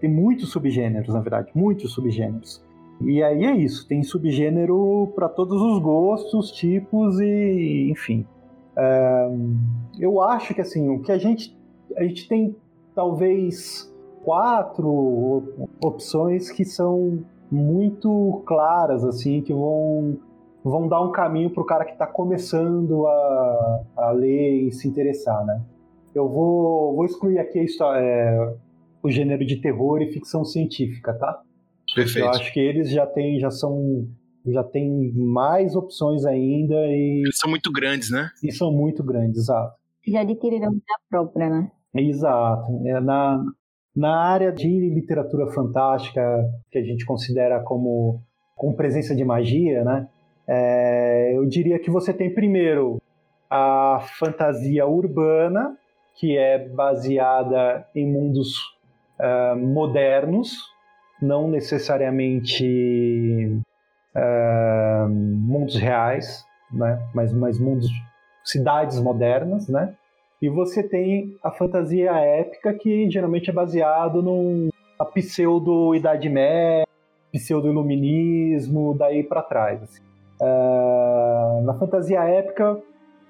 tem 0.00 0.10
muitos 0.10 0.50
subgêneros, 0.50 1.12
na 1.14 1.20
verdade, 1.20 1.50
muitos 1.54 1.92
subgêneros. 1.92 2.62
E 3.00 3.22
aí 3.22 3.44
é 3.44 3.56
isso, 3.56 3.86
tem 3.88 4.02
subgênero 4.02 5.12
para 5.14 5.28
todos 5.28 5.60
os 5.60 5.78
gostos, 5.80 6.52
tipos 6.52 7.18
e 7.20 7.90
enfim. 7.90 8.26
Eu 9.98 10.20
acho 10.22 10.54
que 10.54 10.60
assim, 10.60 10.88
o 10.88 11.00
que 11.00 11.10
a 11.10 11.18
gente 11.18 11.56
a 11.96 12.02
gente 12.02 12.28
tem 12.28 12.56
talvez 12.94 13.92
quatro 14.24 15.68
opções 15.82 16.50
que 16.50 16.64
são 16.64 17.24
muito 17.50 18.42
claras 18.46 19.04
assim, 19.04 19.42
que 19.42 19.52
vão 19.52 20.18
vão 20.64 20.88
dar 20.88 21.02
um 21.02 21.12
caminho 21.12 21.50
para 21.50 21.62
o 21.62 21.66
cara 21.66 21.84
que 21.84 21.92
está 21.92 22.06
começando 22.06 23.06
a, 23.06 23.84
a 23.98 24.10
ler 24.12 24.62
e 24.66 24.72
se 24.72 24.88
interessar, 24.88 25.44
né? 25.44 25.62
Eu 26.14 26.26
vou, 26.26 26.96
vou 26.96 27.04
excluir 27.04 27.38
aqui 27.38 27.58
a 27.58 27.64
história, 27.64 28.00
é, 28.00 28.56
o 29.02 29.10
gênero 29.10 29.44
de 29.44 29.56
terror 29.56 30.00
e 30.00 30.10
ficção 30.10 30.42
científica, 30.42 31.12
tá? 31.12 31.42
Perfeito. 31.94 32.24
Eu 32.24 32.30
acho 32.30 32.50
que 32.52 32.60
eles 32.60 32.90
já 32.90 33.06
têm, 33.06 33.38
já 33.38 33.50
são, 33.50 34.08
já 34.46 34.64
tem 34.64 35.12
mais 35.12 35.76
opções 35.76 36.24
ainda 36.24 36.74
e 36.74 37.20
eles 37.24 37.36
são 37.36 37.50
muito 37.50 37.70
grandes, 37.70 38.10
né? 38.10 38.30
E 38.42 38.50
são 38.50 38.72
muito 38.72 39.04
grandes, 39.04 39.42
exato. 39.42 39.74
Já 40.06 40.20
adquiriram 40.22 40.70
vida 40.70 40.84
própria, 41.10 41.50
né? 41.50 41.70
Exato. 41.94 42.86
É 42.86 43.00
na 43.00 43.44
na 43.94 44.16
área 44.16 44.50
de 44.50 44.90
literatura 44.90 45.46
fantástica 45.52 46.20
que 46.70 46.78
a 46.78 46.82
gente 46.82 47.06
considera 47.06 47.60
como 47.60 48.20
com 48.56 48.72
presença 48.72 49.14
de 49.14 49.24
magia, 49.24 49.84
né? 49.84 50.08
É, 50.46 51.36
eu 51.36 51.46
diria 51.46 51.78
que 51.78 51.90
você 51.90 52.12
tem 52.12 52.32
primeiro 52.32 53.00
a 53.48 54.00
fantasia 54.18 54.86
urbana, 54.86 55.76
que 56.16 56.36
é 56.36 56.68
baseada 56.68 57.86
em 57.94 58.10
mundos 58.10 58.58
uh, 59.18 59.56
modernos, 59.56 60.58
não 61.22 61.48
necessariamente 61.48 63.58
uh, 64.14 65.08
mundos 65.08 65.76
reais, 65.76 66.44
né? 66.70 67.00
mas, 67.14 67.32
mas 67.32 67.58
mundos, 67.58 67.88
cidades 68.44 69.00
modernas, 69.00 69.68
né? 69.68 69.94
E 70.42 70.48
você 70.48 70.82
tem 70.82 71.36
a 71.42 71.50
fantasia 71.50 72.12
épica, 72.12 72.74
que 72.74 73.08
geralmente 73.10 73.50
é 73.50 73.52
baseado 73.52 74.22
na 74.98 75.04
pseudo-idade 75.06 76.28
média, 76.28 76.86
pseudo-iluminismo, 77.32 78.94
daí 78.96 79.22
para 79.22 79.42
trás. 79.42 79.82
Assim. 79.82 80.02
Uh, 80.40 81.62
na 81.64 81.74
fantasia 81.78 82.22
épica, 82.24 82.80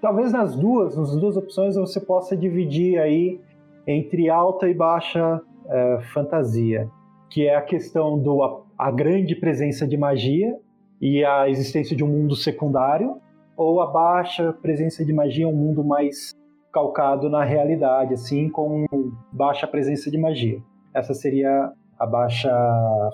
talvez 0.01 0.33
nas 0.33 0.57
duas, 0.57 0.97
nas 0.97 1.15
duas 1.17 1.37
opções 1.37 1.77
você 1.77 2.01
possa 2.01 2.37
dividir 2.37 2.99
aí 2.99 3.41
entre 3.87 4.29
alta 4.29 4.69
e 4.69 4.75
baixa 4.75 5.37
uh, 5.37 6.03
fantasia, 6.13 6.89
que 7.31 7.47
é 7.47 7.55
a 7.55 7.63
questão 7.63 8.19
do 8.19 8.43
a, 8.43 8.63
a, 8.79 8.91
grande 8.91 9.37
presença 9.37 9.87
de 9.87 9.97
magia 9.97 10.57
e 11.01 11.25
a 11.25 11.49
existência 11.49 11.97
de 11.97 12.03
um 12.03 12.09
mundo 12.09 12.35
secundário, 12.35 13.17
ou 13.57 13.81
a 13.81 13.87
baixa 13.87 14.53
presença 14.53 15.05
de 15.05 15.13
magia, 15.13 15.47
um 15.47 15.55
mundo 15.55 15.85
mais 15.85 16.35
calcado 16.75 17.31
na 17.31 17.45
realidade, 17.45 18.15
assim, 18.15 18.51
com 18.51 18.85
baixa 19.31 19.65
presença 19.65 20.11
de 20.11 20.19
magia. 20.19 20.59
Essa 20.93 21.15
seria 21.15 21.73
a 21.97 22.05
baixa 22.05 22.51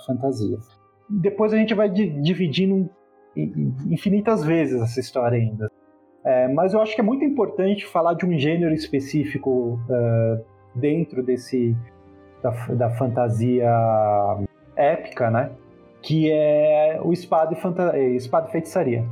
fantasia. 0.06 0.56
Depois 1.08 1.52
a 1.52 1.58
gente 1.58 1.74
vai 1.74 1.90
dividindo 1.90 2.88
infinitas 3.36 4.42
vezes 4.42 4.80
essa 4.80 4.98
história 4.98 5.38
ainda. 5.38 5.70
É, 6.24 6.48
mas 6.48 6.72
eu 6.72 6.80
acho 6.80 6.94
que 6.94 7.00
é 7.00 7.04
muito 7.04 7.24
importante 7.24 7.86
falar 7.86 8.14
de 8.14 8.24
um 8.24 8.38
gênero 8.38 8.74
específico 8.74 9.78
uh, 9.88 10.44
dentro 10.74 11.22
desse 11.22 11.76
da, 12.42 12.50
da, 12.74 12.90
fantasia 12.90 13.70
épica, 14.76 15.30
né? 15.30 15.50
Que 16.02 16.30
é 16.30 17.00
o 17.02 17.12
espada 17.12 17.54
e, 17.96 18.16
espada 18.16 18.48
e 18.48 18.52
feitiçaria. 18.52 19.04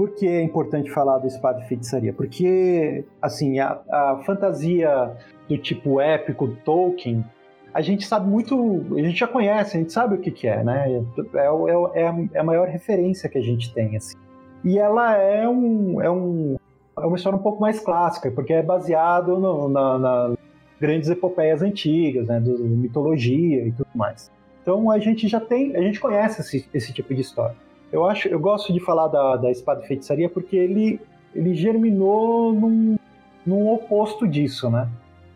Por 0.00 0.14
que 0.14 0.26
é 0.26 0.42
importante 0.42 0.90
falar 0.90 1.18
do 1.18 1.26
espada 1.26 1.60
e 1.60 1.68
feitiçaria? 1.68 2.10
Porque, 2.10 3.04
assim, 3.20 3.58
a, 3.58 3.78
a 3.92 4.22
fantasia 4.24 5.14
do 5.46 5.58
tipo 5.58 6.00
épico 6.00 6.48
Tolkien, 6.64 7.22
a 7.74 7.82
gente 7.82 8.06
sabe 8.06 8.26
muito, 8.26 8.82
a 8.96 9.02
gente 9.02 9.18
já 9.18 9.26
conhece, 9.26 9.76
a 9.76 9.80
gente 9.80 9.92
sabe 9.92 10.14
o 10.14 10.18
que, 10.18 10.30
que 10.30 10.48
é, 10.48 10.64
né? 10.64 10.90
É, 10.90 11.38
é, 11.38 12.02
é, 12.02 12.28
é 12.32 12.40
a 12.40 12.42
maior 12.42 12.66
referência 12.66 13.28
que 13.28 13.36
a 13.36 13.42
gente 13.42 13.74
tem, 13.74 13.94
assim. 13.94 14.16
E 14.64 14.78
ela 14.78 15.18
é 15.18 15.46
um, 15.46 16.00
é 16.00 16.10
um 16.10 16.56
é 16.98 17.04
uma 17.04 17.18
história 17.18 17.38
um 17.38 17.42
pouco 17.42 17.60
mais 17.60 17.78
clássica, 17.78 18.30
porque 18.30 18.54
é 18.54 18.62
baseado 18.62 19.38
no, 19.38 19.68
na, 19.68 19.98
na, 19.98 20.34
grandes 20.80 21.10
epopeias 21.10 21.60
antigas, 21.60 22.26
né, 22.26 22.40
do, 22.40 22.58
mitologia 22.58 23.66
e 23.66 23.70
tudo 23.70 23.90
mais. 23.94 24.32
Então 24.62 24.90
a 24.90 24.98
gente 24.98 25.28
já 25.28 25.40
tem, 25.40 25.76
a 25.76 25.82
gente 25.82 26.00
conhece 26.00 26.40
esse, 26.40 26.66
esse 26.72 26.90
tipo 26.90 27.14
de 27.14 27.20
história. 27.20 27.68
Eu 27.92 28.06
acho, 28.06 28.28
eu 28.28 28.38
gosto 28.38 28.72
de 28.72 28.80
falar 28.80 29.08
da, 29.08 29.36
da 29.36 29.50
espada 29.50 29.82
e 29.82 29.86
feitiçaria 29.86 30.28
porque 30.28 30.56
ele, 30.56 31.00
ele 31.34 31.54
germinou 31.54 32.52
num, 32.52 32.96
num 33.44 33.68
oposto 33.68 34.26
disso, 34.28 34.70
né? 34.70 34.88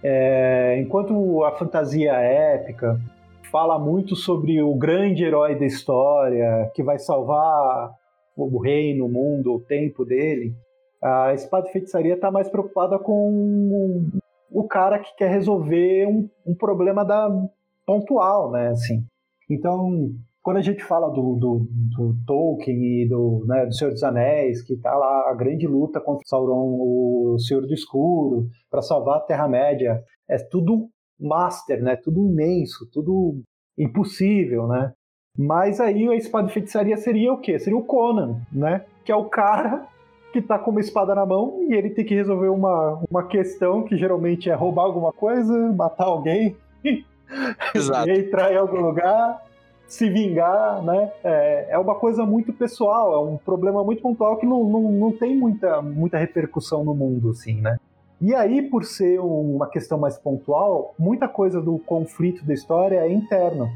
É, 0.02 0.78
enquanto 0.80 1.42
a 1.44 1.52
fantasia 1.52 2.12
épica 2.12 3.00
fala 3.50 3.78
muito 3.78 4.14
sobre 4.14 4.60
o 4.62 4.74
grande 4.74 5.24
herói 5.24 5.58
da 5.58 5.64
história 5.64 6.70
que 6.74 6.82
vai 6.82 6.98
salvar 6.98 7.94
o 8.36 8.58
reino, 8.58 9.06
o 9.06 9.08
mundo, 9.08 9.54
o 9.54 9.60
tempo 9.60 10.04
dele. 10.04 10.54
A 11.02 11.34
espada 11.34 11.66
de 11.66 11.72
feitiçaria 11.72 12.14
está 12.14 12.30
mais 12.30 12.48
preocupada 12.48 12.98
com 12.98 14.10
o 14.50 14.64
cara 14.64 14.98
que 14.98 15.14
quer 15.16 15.30
resolver 15.30 16.06
um, 16.06 16.28
um, 16.46 16.54
problema 16.54 17.04
da 17.04 17.30
pontual, 17.86 18.50
né? 18.50 18.68
Assim. 18.68 19.04
Então, 19.50 20.10
quando 20.44 20.58
a 20.58 20.62
gente 20.62 20.84
fala 20.84 21.08
do, 21.08 21.36
do, 21.36 21.66
do 21.96 22.16
Tolkien 22.26 22.76
e 22.76 23.08
do, 23.08 23.46
né, 23.48 23.64
do 23.64 23.74
Senhor 23.74 23.90
dos 23.90 24.02
Anéis, 24.02 24.62
que 24.62 24.74
está 24.74 24.94
lá 24.94 25.30
a 25.30 25.34
grande 25.34 25.66
luta 25.66 26.02
contra 26.02 26.20
Sauron, 26.26 26.76
o 26.78 27.38
Senhor 27.38 27.62
do 27.62 27.72
Escuro, 27.72 28.46
para 28.70 28.82
salvar 28.82 29.16
a 29.16 29.22
Terra-média, 29.22 30.04
é 30.28 30.36
tudo 30.36 30.90
master, 31.18 31.82
né? 31.82 31.96
Tudo 31.96 32.28
imenso, 32.28 32.86
tudo 32.92 33.40
impossível, 33.78 34.68
né? 34.68 34.92
Mas 35.36 35.80
aí 35.80 36.06
a 36.06 36.14
espada 36.14 36.46
de 36.46 36.52
feitiçaria 36.52 36.96
seria 36.98 37.32
o 37.32 37.40
quê? 37.40 37.58
Seria 37.58 37.78
o 37.78 37.84
Conan, 37.84 38.42
né? 38.52 38.84
Que 39.02 39.10
é 39.10 39.16
o 39.16 39.24
cara 39.24 39.88
que 40.30 40.42
tá 40.42 40.58
com 40.58 40.72
uma 40.72 40.80
espada 40.80 41.14
na 41.14 41.24
mão 41.24 41.60
e 41.70 41.74
ele 41.74 41.88
tem 41.88 42.04
que 42.04 42.14
resolver 42.14 42.48
uma, 42.48 43.02
uma 43.10 43.26
questão 43.26 43.82
que 43.82 43.96
geralmente 43.96 44.50
é 44.50 44.54
roubar 44.54 44.82
alguma 44.82 45.12
coisa, 45.12 45.72
matar 45.72 46.04
alguém, 46.04 46.54
Exato. 47.74 48.10
entrar 48.10 48.52
em 48.52 48.56
algum 48.56 48.80
lugar, 48.80 49.40
se 49.86 50.08
vingar, 50.08 50.82
né? 50.82 51.12
É, 51.22 51.66
é 51.70 51.78
uma 51.78 51.94
coisa 51.94 52.24
muito 52.24 52.52
pessoal, 52.52 53.14
é 53.14 53.18
um 53.18 53.36
problema 53.36 53.84
muito 53.84 54.02
pontual 54.02 54.36
que 54.36 54.46
não, 54.46 54.64
não, 54.64 54.82
não 54.90 55.12
tem 55.12 55.36
muita, 55.36 55.80
muita 55.82 56.18
repercussão 56.18 56.84
no 56.84 56.94
mundo, 56.94 57.30
assim, 57.30 57.60
né? 57.60 57.78
E 58.20 58.34
aí, 58.34 58.62
por 58.62 58.84
ser 58.84 59.18
uma 59.20 59.68
questão 59.68 59.98
mais 59.98 60.16
pontual, 60.16 60.94
muita 60.98 61.28
coisa 61.28 61.60
do 61.60 61.78
conflito 61.78 62.44
da 62.44 62.54
história 62.54 62.98
é 62.98 63.12
interno 63.12 63.68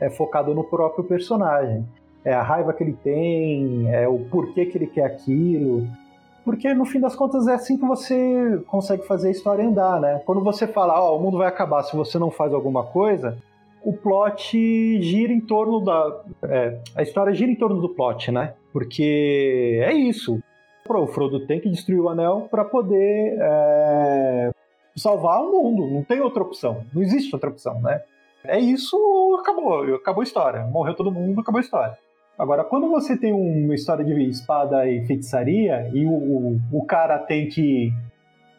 é 0.00 0.08
focado 0.08 0.54
no 0.54 0.64
próprio 0.64 1.04
personagem. 1.04 1.86
É 2.24 2.32
a 2.32 2.42
raiva 2.42 2.72
que 2.72 2.82
ele 2.82 2.96
tem, 3.04 3.92
é 3.94 4.08
o 4.08 4.18
porquê 4.18 4.66
que 4.66 4.78
ele 4.78 4.86
quer 4.86 5.04
aquilo. 5.04 5.86
Porque 6.44 6.72
no 6.72 6.86
fim 6.86 6.98
das 6.98 7.14
contas 7.14 7.46
é 7.46 7.54
assim 7.54 7.76
que 7.76 7.84
você 7.84 8.62
consegue 8.66 9.06
fazer 9.06 9.28
a 9.28 9.30
história 9.30 9.64
andar, 9.66 10.00
né? 10.00 10.22
Quando 10.24 10.42
você 10.42 10.66
fala, 10.66 10.98
ó, 11.00 11.12
oh, 11.12 11.18
o 11.18 11.22
mundo 11.22 11.38
vai 11.38 11.46
acabar 11.46 11.82
se 11.82 11.94
você 11.94 12.18
não 12.18 12.30
faz 12.30 12.52
alguma 12.52 12.82
coisa, 12.82 13.36
o 13.82 13.92
plot 13.92 15.02
gira 15.02 15.32
em 15.32 15.40
torno 15.40 15.80
da. 15.80 16.22
É, 16.44 16.78
a 16.94 17.02
história 17.02 17.32
gira 17.32 17.50
em 17.50 17.56
torno 17.56 17.80
do 17.80 17.88
plot, 17.88 18.30
né? 18.30 18.54
Porque 18.72 19.80
é 19.82 19.92
isso. 19.92 20.40
O 20.88 21.06
Frodo 21.06 21.46
tem 21.46 21.60
que 21.60 21.68
destruir 21.68 22.00
o 22.00 22.08
anel 22.08 22.48
para 22.50 22.64
poder 22.64 23.38
é, 23.40 24.50
salvar 24.96 25.40
o 25.40 25.50
mundo. 25.52 25.86
Não 25.86 26.02
tem 26.02 26.20
outra 26.20 26.42
opção. 26.42 26.84
Não 26.92 27.00
existe 27.00 27.32
outra 27.34 27.48
opção, 27.48 27.80
né? 27.80 28.02
É 28.44 28.58
isso, 28.58 28.96
acabou. 29.40 29.94
Acabou 29.94 30.20
a 30.20 30.24
história. 30.24 30.64
Morreu 30.66 30.94
todo 30.94 31.12
mundo, 31.12 31.40
acabou 31.40 31.58
a 31.58 31.62
história. 31.62 31.96
Agora, 32.36 32.64
quando 32.64 32.88
você 32.88 33.16
tem 33.16 33.32
uma 33.32 33.74
história 33.74 34.04
de 34.04 34.12
espada 34.28 34.88
e 34.88 35.04
feitiçaria 35.06 35.90
e 35.92 36.04
o, 36.06 36.10
o, 36.10 36.60
o 36.72 36.84
cara 36.84 37.18
tem 37.18 37.48
que 37.48 37.92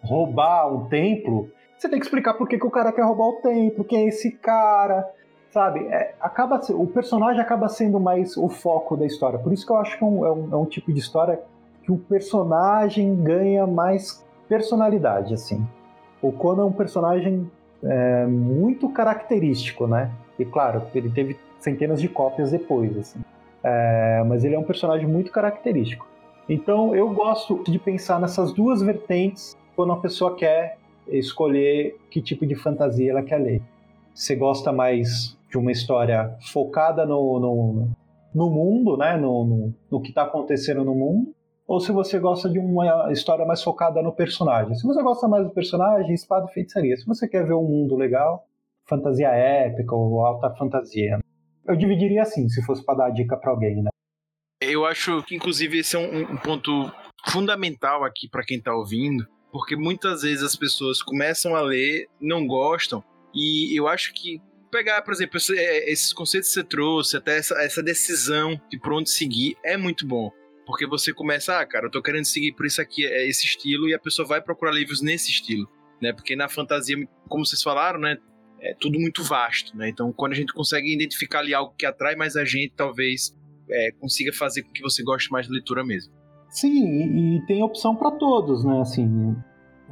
roubar 0.01 0.71
um 0.71 0.87
templo, 0.87 1.49
você 1.81 1.89
tem 1.89 1.99
que 1.99 2.05
explicar 2.05 2.35
por 2.35 2.47
que, 2.47 2.59
que 2.59 2.67
o 2.67 2.69
cara 2.69 2.91
quer 2.91 3.01
roubar 3.01 3.29
o 3.29 3.41
templo, 3.41 3.83
quem 3.83 4.05
é 4.05 4.07
esse 4.07 4.33
cara, 4.33 5.09
sabe? 5.49 5.79
É, 5.87 6.13
acaba 6.21 6.61
o 6.69 6.85
personagem 6.85 7.41
acaba 7.41 7.67
sendo 7.67 7.99
mais 7.99 8.37
o 8.37 8.47
foco 8.49 8.95
da 8.95 9.03
história. 9.03 9.39
Por 9.39 9.51
isso 9.51 9.65
que 9.65 9.71
eu 9.71 9.77
acho 9.77 9.97
que 9.97 10.03
é 10.03 10.07
um, 10.07 10.23
é 10.23 10.31
um, 10.31 10.49
é 10.51 10.55
um 10.57 10.65
tipo 10.65 10.93
de 10.93 10.99
história 10.99 11.41
que 11.81 11.91
o 11.91 11.97
personagem 11.97 13.15
ganha 13.23 13.65
mais 13.65 14.23
personalidade, 14.47 15.33
assim. 15.33 15.65
O 16.21 16.31
Conan 16.31 16.61
é 16.61 16.65
um 16.65 16.71
personagem 16.71 17.49
é, 17.83 18.27
muito 18.27 18.87
característico, 18.89 19.87
né? 19.87 20.11
E 20.37 20.45
claro, 20.45 20.83
ele 20.93 21.09
teve 21.09 21.39
centenas 21.57 21.99
de 21.99 22.07
cópias 22.07 22.51
depois, 22.51 22.95
assim. 22.95 23.21
É, 23.63 24.23
mas 24.27 24.43
ele 24.43 24.53
é 24.53 24.59
um 24.59 24.63
personagem 24.63 25.07
muito 25.07 25.31
característico. 25.31 26.05
Então 26.47 26.95
eu 26.95 27.09
gosto 27.09 27.63
de 27.63 27.79
pensar 27.79 28.19
nessas 28.19 28.53
duas 28.53 28.83
vertentes 28.83 29.57
quando 29.75 29.93
a 29.93 29.97
pessoa 29.97 30.35
quer 30.35 30.77
escolher 31.07 31.97
que 32.09 32.21
tipo 32.21 32.45
de 32.45 32.55
fantasia 32.55 33.11
ela 33.11 33.23
quer 33.23 33.37
ler. 33.37 33.61
Você 34.13 34.35
gosta 34.35 34.71
mais 34.71 35.37
de 35.49 35.57
uma 35.57 35.71
história 35.71 36.35
focada 36.51 37.05
no, 37.05 37.39
no, 37.39 37.89
no 38.33 38.49
mundo, 38.49 38.97
né? 38.97 39.17
no, 39.17 39.45
no, 39.45 39.75
no 39.89 40.01
que 40.01 40.09
está 40.09 40.23
acontecendo 40.23 40.83
no 40.83 40.95
mundo, 40.95 41.33
ou 41.67 41.79
se 41.79 41.91
você 41.91 42.19
gosta 42.19 42.49
de 42.49 42.59
uma 42.59 43.11
história 43.11 43.45
mais 43.45 43.63
focada 43.63 44.01
no 44.01 44.11
personagem. 44.11 44.75
Se 44.75 44.85
você 44.85 45.01
gosta 45.01 45.27
mais 45.27 45.45
do 45.45 45.51
personagem, 45.51 46.13
espada 46.13 46.45
e 46.49 46.53
feitiçaria. 46.53 46.97
Se 46.97 47.05
você 47.05 47.27
quer 47.27 47.45
ver 47.45 47.53
um 47.53 47.63
mundo 47.63 47.95
legal, 47.95 48.45
fantasia 48.85 49.29
épica 49.29 49.95
ou 49.95 50.25
alta 50.25 50.53
fantasia. 50.55 51.19
Eu 51.65 51.75
dividiria 51.75 52.23
assim, 52.23 52.49
se 52.49 52.61
fosse 52.63 52.83
para 52.83 52.97
dar 52.97 53.09
dica 53.11 53.37
para 53.37 53.51
alguém, 53.51 53.81
né? 53.81 53.89
Eu 54.61 54.85
acho 54.85 55.23
que, 55.23 55.35
inclusive, 55.35 55.79
esse 55.79 55.95
é 55.95 55.99
um, 55.99 56.33
um 56.33 56.37
ponto 56.37 56.91
fundamental 57.25 58.03
aqui 58.03 58.27
para 58.29 58.43
quem 58.43 58.57
está 58.57 58.73
ouvindo, 58.73 59.25
porque 59.51 59.75
muitas 59.75 60.21
vezes 60.21 60.43
as 60.43 60.55
pessoas 60.55 61.01
começam 61.01 61.55
a 61.55 61.61
ler, 61.61 62.07
não 62.19 62.47
gostam, 62.47 63.03
e 63.33 63.77
eu 63.77 63.87
acho 63.87 64.13
que 64.13 64.41
pegar, 64.71 65.01
por 65.01 65.13
exemplo, 65.13 65.39
é, 65.55 65.91
esses 65.91 66.13
conceitos 66.13 66.49
que 66.49 66.53
você 66.55 66.63
trouxe, 66.63 67.17
até 67.17 67.37
essa, 67.37 67.55
essa 67.61 67.83
decisão 67.83 68.59
de 68.69 68.79
por 68.79 68.93
onde 68.93 69.09
seguir, 69.09 69.57
é 69.63 69.75
muito 69.75 70.07
bom. 70.07 70.31
Porque 70.65 70.87
você 70.87 71.13
começa, 71.13 71.59
ah, 71.59 71.65
cara, 71.65 71.87
eu 71.87 71.91
tô 71.91 72.01
querendo 72.01 72.23
seguir 72.23 72.53
por 72.53 72.65
isso 72.65 72.81
aqui, 72.81 73.05
é 73.05 73.27
esse 73.27 73.45
estilo, 73.45 73.89
e 73.89 73.93
a 73.93 73.99
pessoa 73.99 74.27
vai 74.27 74.41
procurar 74.41 74.71
livros 74.71 75.01
nesse 75.01 75.29
estilo, 75.29 75.67
né? 76.01 76.13
Porque 76.13 76.35
na 76.35 76.47
fantasia, 76.47 76.95
como 77.27 77.45
vocês 77.45 77.61
falaram, 77.61 77.99
né? 77.99 78.17
É 78.61 78.75
tudo 78.79 78.99
muito 78.99 79.23
vasto, 79.23 79.75
né? 79.75 79.89
Então, 79.89 80.13
quando 80.13 80.33
a 80.33 80.35
gente 80.35 80.53
consegue 80.53 80.93
identificar 80.93 81.39
ali 81.39 81.53
algo 81.53 81.73
que 81.75 81.85
atrai 81.85 82.15
mais 82.15 82.35
a 82.35 82.45
gente, 82.45 82.73
talvez 82.75 83.35
é, 83.69 83.91
consiga 83.99 84.31
fazer 84.31 84.61
com 84.61 84.71
que 84.71 84.81
você 84.81 85.03
goste 85.03 85.31
mais 85.31 85.47
de 85.47 85.51
leitura 85.51 85.83
mesmo. 85.83 86.13
Sim, 86.51 87.37
e, 87.37 87.45
tem 87.47 87.63
opção 87.63 87.95
para 87.95 88.11
todos, 88.11 88.65
né? 88.65 88.81
Assim, 88.81 89.35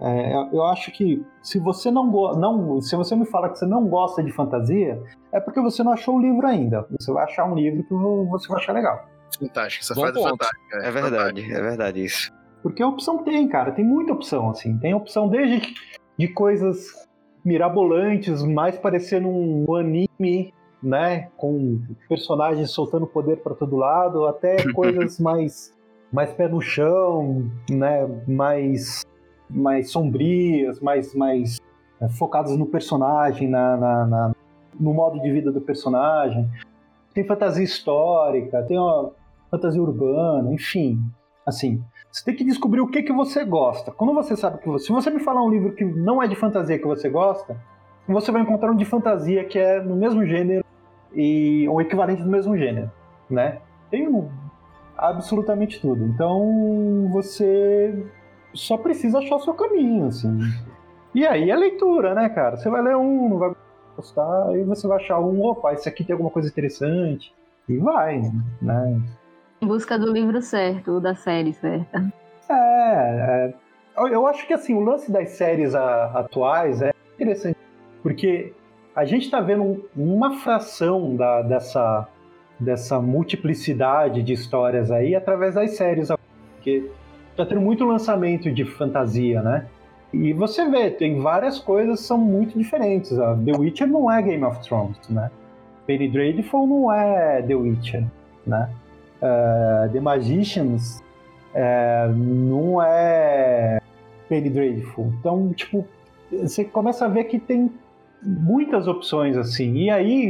é, 0.01 0.33
eu 0.53 0.63
acho 0.65 0.91
que 0.91 1.25
se 1.41 1.57
você 1.57 1.89
não, 1.89 2.05
não 2.35 2.81
se 2.81 2.95
você 2.95 3.15
me 3.15 3.25
fala 3.25 3.49
que 3.49 3.57
você 3.57 3.65
não 3.65 3.87
gosta 3.87 4.21
de 4.21 4.31
fantasia, 4.31 5.01
é 5.31 5.39
porque 5.39 5.61
você 5.61 5.81
não 5.81 5.93
achou 5.93 6.17
o 6.17 6.21
livro 6.21 6.45
ainda. 6.45 6.85
Você 6.99 7.11
vai 7.13 7.23
achar 7.23 7.45
um 7.45 7.55
livro 7.55 7.83
que 7.83 7.93
você 8.29 8.47
vai 8.49 8.57
achar 8.57 8.73
legal. 8.73 9.07
Fantástico, 9.39 9.83
essa 9.83 9.95
frase 9.95 10.19
é 10.19 10.21
fantástica. 10.21 10.77
É, 10.77 10.87
é 10.87 10.91
verdade, 10.91 11.51
é 11.51 11.61
verdade 11.61 12.03
isso. 12.03 12.31
Porque 12.61 12.83
a 12.83 12.87
opção 12.87 13.23
tem, 13.23 13.47
cara, 13.47 13.71
tem 13.71 13.85
muita 13.85 14.11
opção, 14.11 14.49
assim. 14.49 14.77
Tem 14.79 14.93
opção 14.93 15.29
desde 15.29 15.73
de 16.17 16.27
coisas 16.27 17.07
mirabolantes, 17.45 18.43
mais 18.43 18.77
parecendo 18.77 19.29
um 19.29 19.73
anime, 19.75 20.53
né, 20.83 21.29
com 21.37 21.81
personagens 22.07 22.71
soltando 22.71 23.07
poder 23.07 23.37
para 23.37 23.55
todo 23.55 23.77
lado, 23.77 24.25
até 24.25 24.57
coisas 24.73 25.19
mais 25.19 25.73
mais 26.11 26.31
pé 26.33 26.47
no 26.47 26.61
chão, 26.61 27.49
né, 27.69 28.07
mais 28.27 29.05
mais 29.49 29.91
sombrias, 29.91 30.79
mais 30.79 31.13
mais 31.15 31.59
é, 31.99 32.07
focadas 32.09 32.55
no 32.55 32.65
personagem, 32.65 33.47
na, 33.47 33.75
na, 33.77 34.05
na, 34.05 34.31
no 34.79 34.93
modo 34.93 35.19
de 35.19 35.31
vida 35.31 35.51
do 35.51 35.59
personagem. 35.59 36.49
Tem 37.13 37.23
fantasia 37.23 37.63
histórica, 37.63 38.63
tem 38.63 38.77
uma 38.77 39.11
fantasia 39.49 39.81
urbana, 39.81 40.53
enfim, 40.53 41.01
assim. 41.45 41.83
Você 42.11 42.25
tem 42.25 42.35
que 42.35 42.43
descobrir 42.43 42.81
o 42.81 42.87
que, 42.87 43.03
que 43.03 43.13
você 43.13 43.43
gosta. 43.43 43.91
Quando 43.91 44.13
você 44.13 44.35
sabe 44.35 44.59
que 44.59 44.67
você. 44.67 44.85
Se 44.85 44.91
você 44.91 45.09
me 45.09 45.19
falar 45.19 45.43
um 45.43 45.49
livro 45.49 45.73
que 45.73 45.83
não 45.83 46.21
é 46.21 46.27
de 46.27 46.35
fantasia 46.35 46.77
que 46.77 46.87
você 46.87 47.09
gosta, 47.09 47.57
você 48.07 48.31
vai 48.31 48.41
encontrar 48.41 48.71
um 48.71 48.75
de 48.75 48.85
fantasia 48.85 49.43
que 49.43 49.59
é 49.59 49.81
no 49.81 49.95
mesmo 49.95 50.25
gênero 50.25 50.63
e 51.13 51.67
um 51.69 51.79
equivalente 51.81 52.23
do 52.23 52.29
mesmo 52.29 52.57
gênero, 52.57 52.91
né? 53.29 53.59
Tem 53.91 54.07
um, 54.07 54.29
absolutamente 54.99 55.79
tudo. 55.79 56.05
Então 56.05 57.09
você 57.11 58.05
só 58.53 58.77
precisa 58.77 59.19
achar 59.19 59.35
o 59.35 59.41
seu 59.41 59.53
caminho, 59.53 60.07
assim. 60.07 60.39
E 61.13 61.25
aí 61.25 61.49
é 61.49 61.55
leitura, 61.55 62.13
né, 62.13 62.29
cara? 62.29 62.57
Você 62.57 62.69
vai 62.69 62.81
ler 62.81 62.95
um, 62.95 63.29
não 63.29 63.37
vai 63.37 63.51
gostar, 63.95 64.49
aí 64.49 64.63
você 64.63 64.87
vai 64.87 64.97
achar 64.97 65.19
um, 65.19 65.43
opa, 65.43 65.73
esse 65.73 65.89
aqui 65.89 66.03
tem 66.03 66.13
alguma 66.13 66.31
coisa 66.31 66.49
interessante. 66.49 67.33
E 67.67 67.77
vai, 67.77 68.21
né? 68.61 69.01
Em 69.61 69.67
busca 69.67 69.97
do 69.97 70.11
livro 70.11 70.41
certo, 70.41 70.99
da 70.99 71.13
série 71.13 71.53
certa. 71.53 72.11
É, 72.49 72.53
é, 72.55 73.53
eu 73.97 74.25
acho 74.25 74.47
que 74.47 74.53
assim, 74.53 74.73
o 74.73 74.79
lance 74.79 75.11
das 75.11 75.31
séries 75.31 75.75
a, 75.75 76.05
atuais 76.19 76.81
é 76.81 76.91
interessante, 77.13 77.57
porque 78.01 78.53
a 78.95 79.05
gente 79.05 79.25
está 79.25 79.39
vendo 79.39 79.87
uma 79.95 80.37
fração 80.37 81.15
da, 81.15 81.41
dessa, 81.41 82.07
dessa 82.59 82.99
multiplicidade 82.99 84.21
de 84.21 84.33
histórias 84.33 84.91
aí 84.91 85.15
através 85.15 85.55
das 85.55 85.71
séries, 85.77 86.09
porque 86.55 86.89
está 87.31 87.45
tendo 87.45 87.61
muito 87.61 87.85
lançamento 87.85 88.51
de 88.51 88.65
fantasia, 88.65 89.41
né? 89.41 89.67
E 90.11 90.33
você 90.33 90.67
vê, 90.67 90.89
tem 90.89 91.21
várias 91.21 91.59
coisas 91.59 92.01
que 92.01 92.07
são 92.07 92.17
muito 92.17 92.57
diferentes. 92.57 93.11
The 93.11 93.57
Witcher 93.57 93.87
não 93.87 94.11
é 94.11 94.21
Game 94.21 94.43
of 94.43 94.59
Thrones, 94.67 94.97
né? 95.09 95.29
Penny 95.85 96.09
Dreadful 96.09 96.67
não 96.67 96.91
é 96.91 97.41
The 97.41 97.55
Witcher, 97.55 98.03
né? 98.45 98.69
Uh, 99.21 99.91
The 99.91 99.99
Magicians 99.99 101.01
uh, 101.53 102.13
não 102.13 102.81
é 102.81 103.79
Penny 104.27 104.49
Dreadful. 104.49 105.13
Então, 105.19 105.53
tipo, 105.53 105.87
você 106.31 106.63
começa 106.63 107.05
a 107.05 107.07
ver 107.07 107.25
que 107.25 107.39
tem 107.39 107.71
muitas 108.21 108.87
opções 108.87 109.37
assim. 109.37 109.73
E 109.75 109.89
aí, 109.89 110.29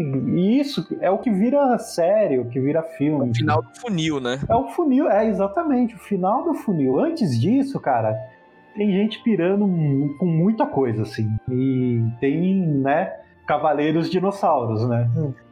isso 0.60 0.88
é 1.02 1.10
o 1.10 1.18
que 1.18 1.30
vira 1.30 1.78
série, 1.78 2.40
o 2.40 2.46
que 2.46 2.60
vira 2.60 2.84
filme. 2.84 3.28
É 3.28 3.32
o 3.32 3.36
final 3.36 3.62
do 3.62 3.80
funil, 3.80 4.20
né? 4.20 4.40
É 4.48 4.56
o 4.56 4.68
funil, 4.70 5.10
é 5.10 5.28
exatamente, 5.28 5.96
o 5.96 6.00
final 6.00 6.44
do 6.44 6.54
funil. 6.54 7.00
Antes 7.00 7.40
disso, 7.40 7.80
cara, 7.80 8.16
tem 8.76 8.92
gente 8.92 9.22
pirando 9.24 9.66
com 10.18 10.26
muita 10.26 10.66
coisa, 10.66 11.04
assim. 11.04 11.30
E 11.50 12.04
tem, 12.20 12.66
né, 12.66 13.14
cavaleiros 13.48 14.10
dinossauros, 14.10 14.88
né? 14.88 15.10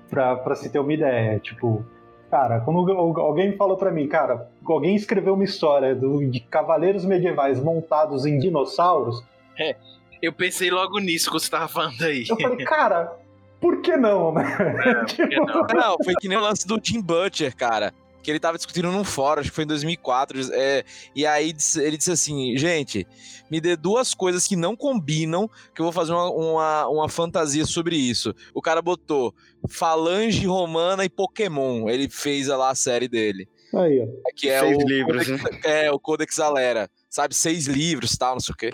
pra, 0.10 0.36
pra 0.36 0.56
se 0.56 0.70
ter 0.70 0.80
uma 0.80 0.94
ideia. 0.94 1.40
Tipo, 1.40 1.86
cara, 2.30 2.60
quando 2.62 2.92
alguém 3.20 3.56
falou 3.56 3.78
para 3.78 3.92
mim, 3.92 4.08
cara, 4.08 4.50
alguém 4.66 4.96
escreveu 4.96 5.34
uma 5.34 5.44
história 5.44 5.96
do, 5.96 6.30
de 6.30 6.40
cavaleiros 6.40 7.06
medievais 7.06 7.62
montados 7.62 8.26
em 8.26 8.40
dinossauros. 8.40 9.24
É, 9.60 9.76
eu 10.22 10.34
pensei 10.34 10.70
logo 10.70 11.00
nisso 11.00 11.32
que 11.32 11.40
você 11.40 11.50
tava 11.50 11.68
falando 11.68 12.02
aí. 12.04 12.26
Eu 12.28 12.38
falei, 12.38 12.66
cara, 12.66 13.12
por 13.60 13.82
que 13.82 13.96
não, 13.98 14.34
né? 14.34 14.58
É, 14.86 15.06
tipo... 15.06 15.46
não? 15.46 15.68
não, 15.74 15.98
foi 16.04 16.14
que 16.16 16.28
nem 16.28 16.38
o 16.38 16.42
lance 16.42 16.68
do 16.68 16.80
Tim 16.80 17.02
Butcher, 17.02 17.56
cara 17.56 17.94
que 18.28 18.32
ele 18.32 18.42
tava 18.42 18.58
discutindo 18.58 18.92
num 18.92 19.06
fórum, 19.06 19.40
acho 19.40 19.50
que 19.50 19.56
foi 19.56 19.64
em 19.64 19.68
2004, 19.68 20.54
é, 20.54 20.84
e 21.16 21.26
aí 21.26 21.56
ele 21.78 21.96
disse 21.96 22.12
assim, 22.12 22.58
gente, 22.58 23.08
me 23.50 23.62
dê 23.62 23.78
duas 23.78 24.14
coisas 24.14 24.46
que 24.46 24.58
não 24.58 24.76
combinam, 24.76 25.50
que 25.74 25.80
eu 25.80 25.86
vou 25.86 25.94
fazer 25.94 26.12
uma, 26.12 26.30
uma, 26.30 26.90
uma 26.90 27.08
fantasia 27.08 27.66
sobre 27.66 27.96
isso. 27.96 28.36
O 28.54 28.62
cara 28.62 28.82
botou 28.82 29.34
Falange 29.70 30.46
Romana 30.46 31.06
e 31.06 31.10
Pokémon, 31.10 31.88
ele 31.88 32.10
fez 32.10 32.48
lá 32.48 32.70
a 32.70 32.76
série 32.76 33.08
dele. 33.08 33.48
Aí, 33.74 34.02
ó. 34.02 34.32
Que 34.36 34.50
é 34.50 34.60
Seis 34.60 34.78
o 34.78 34.86
livros, 34.86 35.26
Codex, 35.26 35.44
né? 35.44 35.60
É, 35.64 35.92
o 35.92 35.98
Codex 35.98 36.38
Alera, 36.38 36.90
sabe, 37.10 37.34
seis 37.34 37.66
livros 37.66 38.18
tal, 38.18 38.34
não 38.34 38.42
sei 38.42 38.54
o 38.54 38.58
quê. 38.58 38.72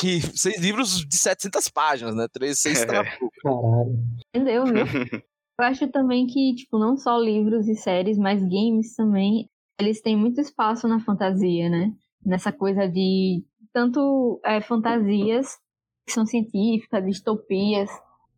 Que, 0.00 0.20
seis 0.36 0.58
livros 0.58 1.04
de 1.06 1.16
700 1.16 1.68
páginas, 1.68 2.14
né? 2.14 2.26
Três, 2.32 2.58
seis 2.58 2.82
é. 2.82 2.86
Caralho. 2.86 3.10
Entendeu, 4.34 4.64
viu? 4.64 4.84
Eu 5.60 5.66
acho 5.66 5.86
também 5.88 6.26
que, 6.26 6.54
tipo, 6.54 6.78
não 6.78 6.96
só 6.96 7.18
livros 7.18 7.68
e 7.68 7.74
séries, 7.74 8.16
mas 8.16 8.42
games 8.42 8.96
também, 8.96 9.46
eles 9.78 10.00
têm 10.00 10.16
muito 10.16 10.40
espaço 10.40 10.88
na 10.88 11.00
fantasia, 11.00 11.68
né? 11.68 11.92
Nessa 12.24 12.50
coisa 12.50 12.88
de 12.88 13.44
tanto 13.70 14.40
é, 14.42 14.62
fantasias, 14.62 15.58
ficção 16.06 16.24
científica, 16.24 17.02
distopias. 17.02 17.90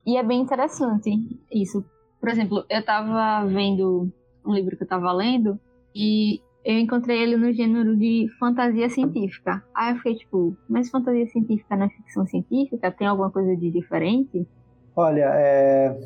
E 0.05 0.17
é 0.17 0.23
bem 0.25 0.41
interessante 0.41 1.11
isso. 1.53 1.85
Por 2.19 2.29
exemplo, 2.29 2.65
eu 2.69 2.85
tava 2.85 3.47
vendo 3.47 4.13
um 4.45 4.53
livro 4.53 4.77
que 4.77 4.83
eu 4.83 4.89
tava 4.89 5.13
lendo 5.13 5.61
e 5.95 6.41
eu 6.65 6.79
encontrei 6.79 7.21
ele 7.23 7.37
no 7.37 7.53
gênero 7.53 7.97
de 7.97 8.29
fantasia 8.39 8.89
científica. 8.89 9.63
Aí 9.75 9.93
eu 9.93 9.97
fiquei 9.97 10.17
tipo, 10.17 10.57
mas 10.69 10.91
fantasia 10.91 11.27
científica 11.27 11.77
não 11.77 11.87
é 11.87 11.89
ficção 11.89 12.27
científica? 12.27 12.91
Tem 12.91 13.07
alguma 13.07 13.31
coisa 13.31 13.57
de 13.57 13.71
diferente? 13.71 14.47
Olha, 14.95 15.31
é, 15.35 15.97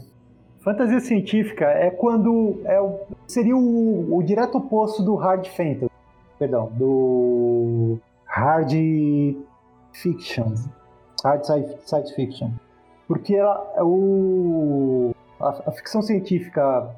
Fantasia 0.66 0.98
científica 0.98 1.64
é 1.64 1.90
quando 1.90 2.60
é 2.64 2.76
seria 3.24 3.56
o, 3.56 4.16
o 4.16 4.20
direto 4.20 4.58
oposto 4.58 5.00
do 5.00 5.14
hard 5.14 5.46
fantasy, 5.46 5.88
perdão, 6.40 6.72
do 6.74 8.00
hard 8.24 8.72
fiction, 9.92 10.54
hard 11.22 11.44
science 11.44 12.12
fiction, 12.16 12.50
porque 13.06 13.36
ela, 13.36 13.74
é 13.76 13.82
o, 13.84 15.14
a, 15.38 15.50
a 15.68 15.70
ficção 15.70 16.02
científica 16.02 16.90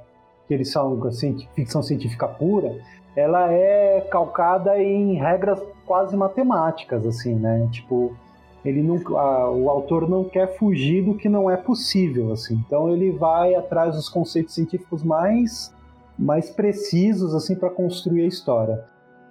que 0.47 0.55
eles 0.55 0.73
são 0.73 1.07
assim, 1.07 1.47
ficção 1.55 1.83
científica 1.83 2.27
pura, 2.27 2.75
ela 3.19 3.53
é 3.53 4.01
calcada 4.11 4.81
em 4.81 5.15
regras 5.15 5.61
quase 5.85 6.17
matemáticas, 6.17 7.05
assim, 7.05 7.35
né? 7.35 7.69
Tipo, 7.73 8.17
ele 8.65 8.81
não, 8.81 9.19
a, 9.19 9.51
o 9.51 9.69
autor 9.69 10.09
não 10.09 10.23
quer 10.23 10.57
fugir 10.57 11.05
do 11.05 11.15
que 11.15 11.29
não 11.29 11.51
é 11.51 11.57
possível, 11.57 12.33
assim. 12.33 12.55
Então 12.67 12.89
ele 12.89 13.11
vai 13.11 13.57
atrás 13.57 13.97
dos 13.97 14.09
conceitos 14.09 14.55
científicos 14.55 15.03
mais 15.03 15.77
mais 16.17 16.51
precisos 16.51 17.33
assim 17.35 17.55
para 17.55 17.71
construir 17.71 18.23
a 18.23 18.27
história. 18.27 18.85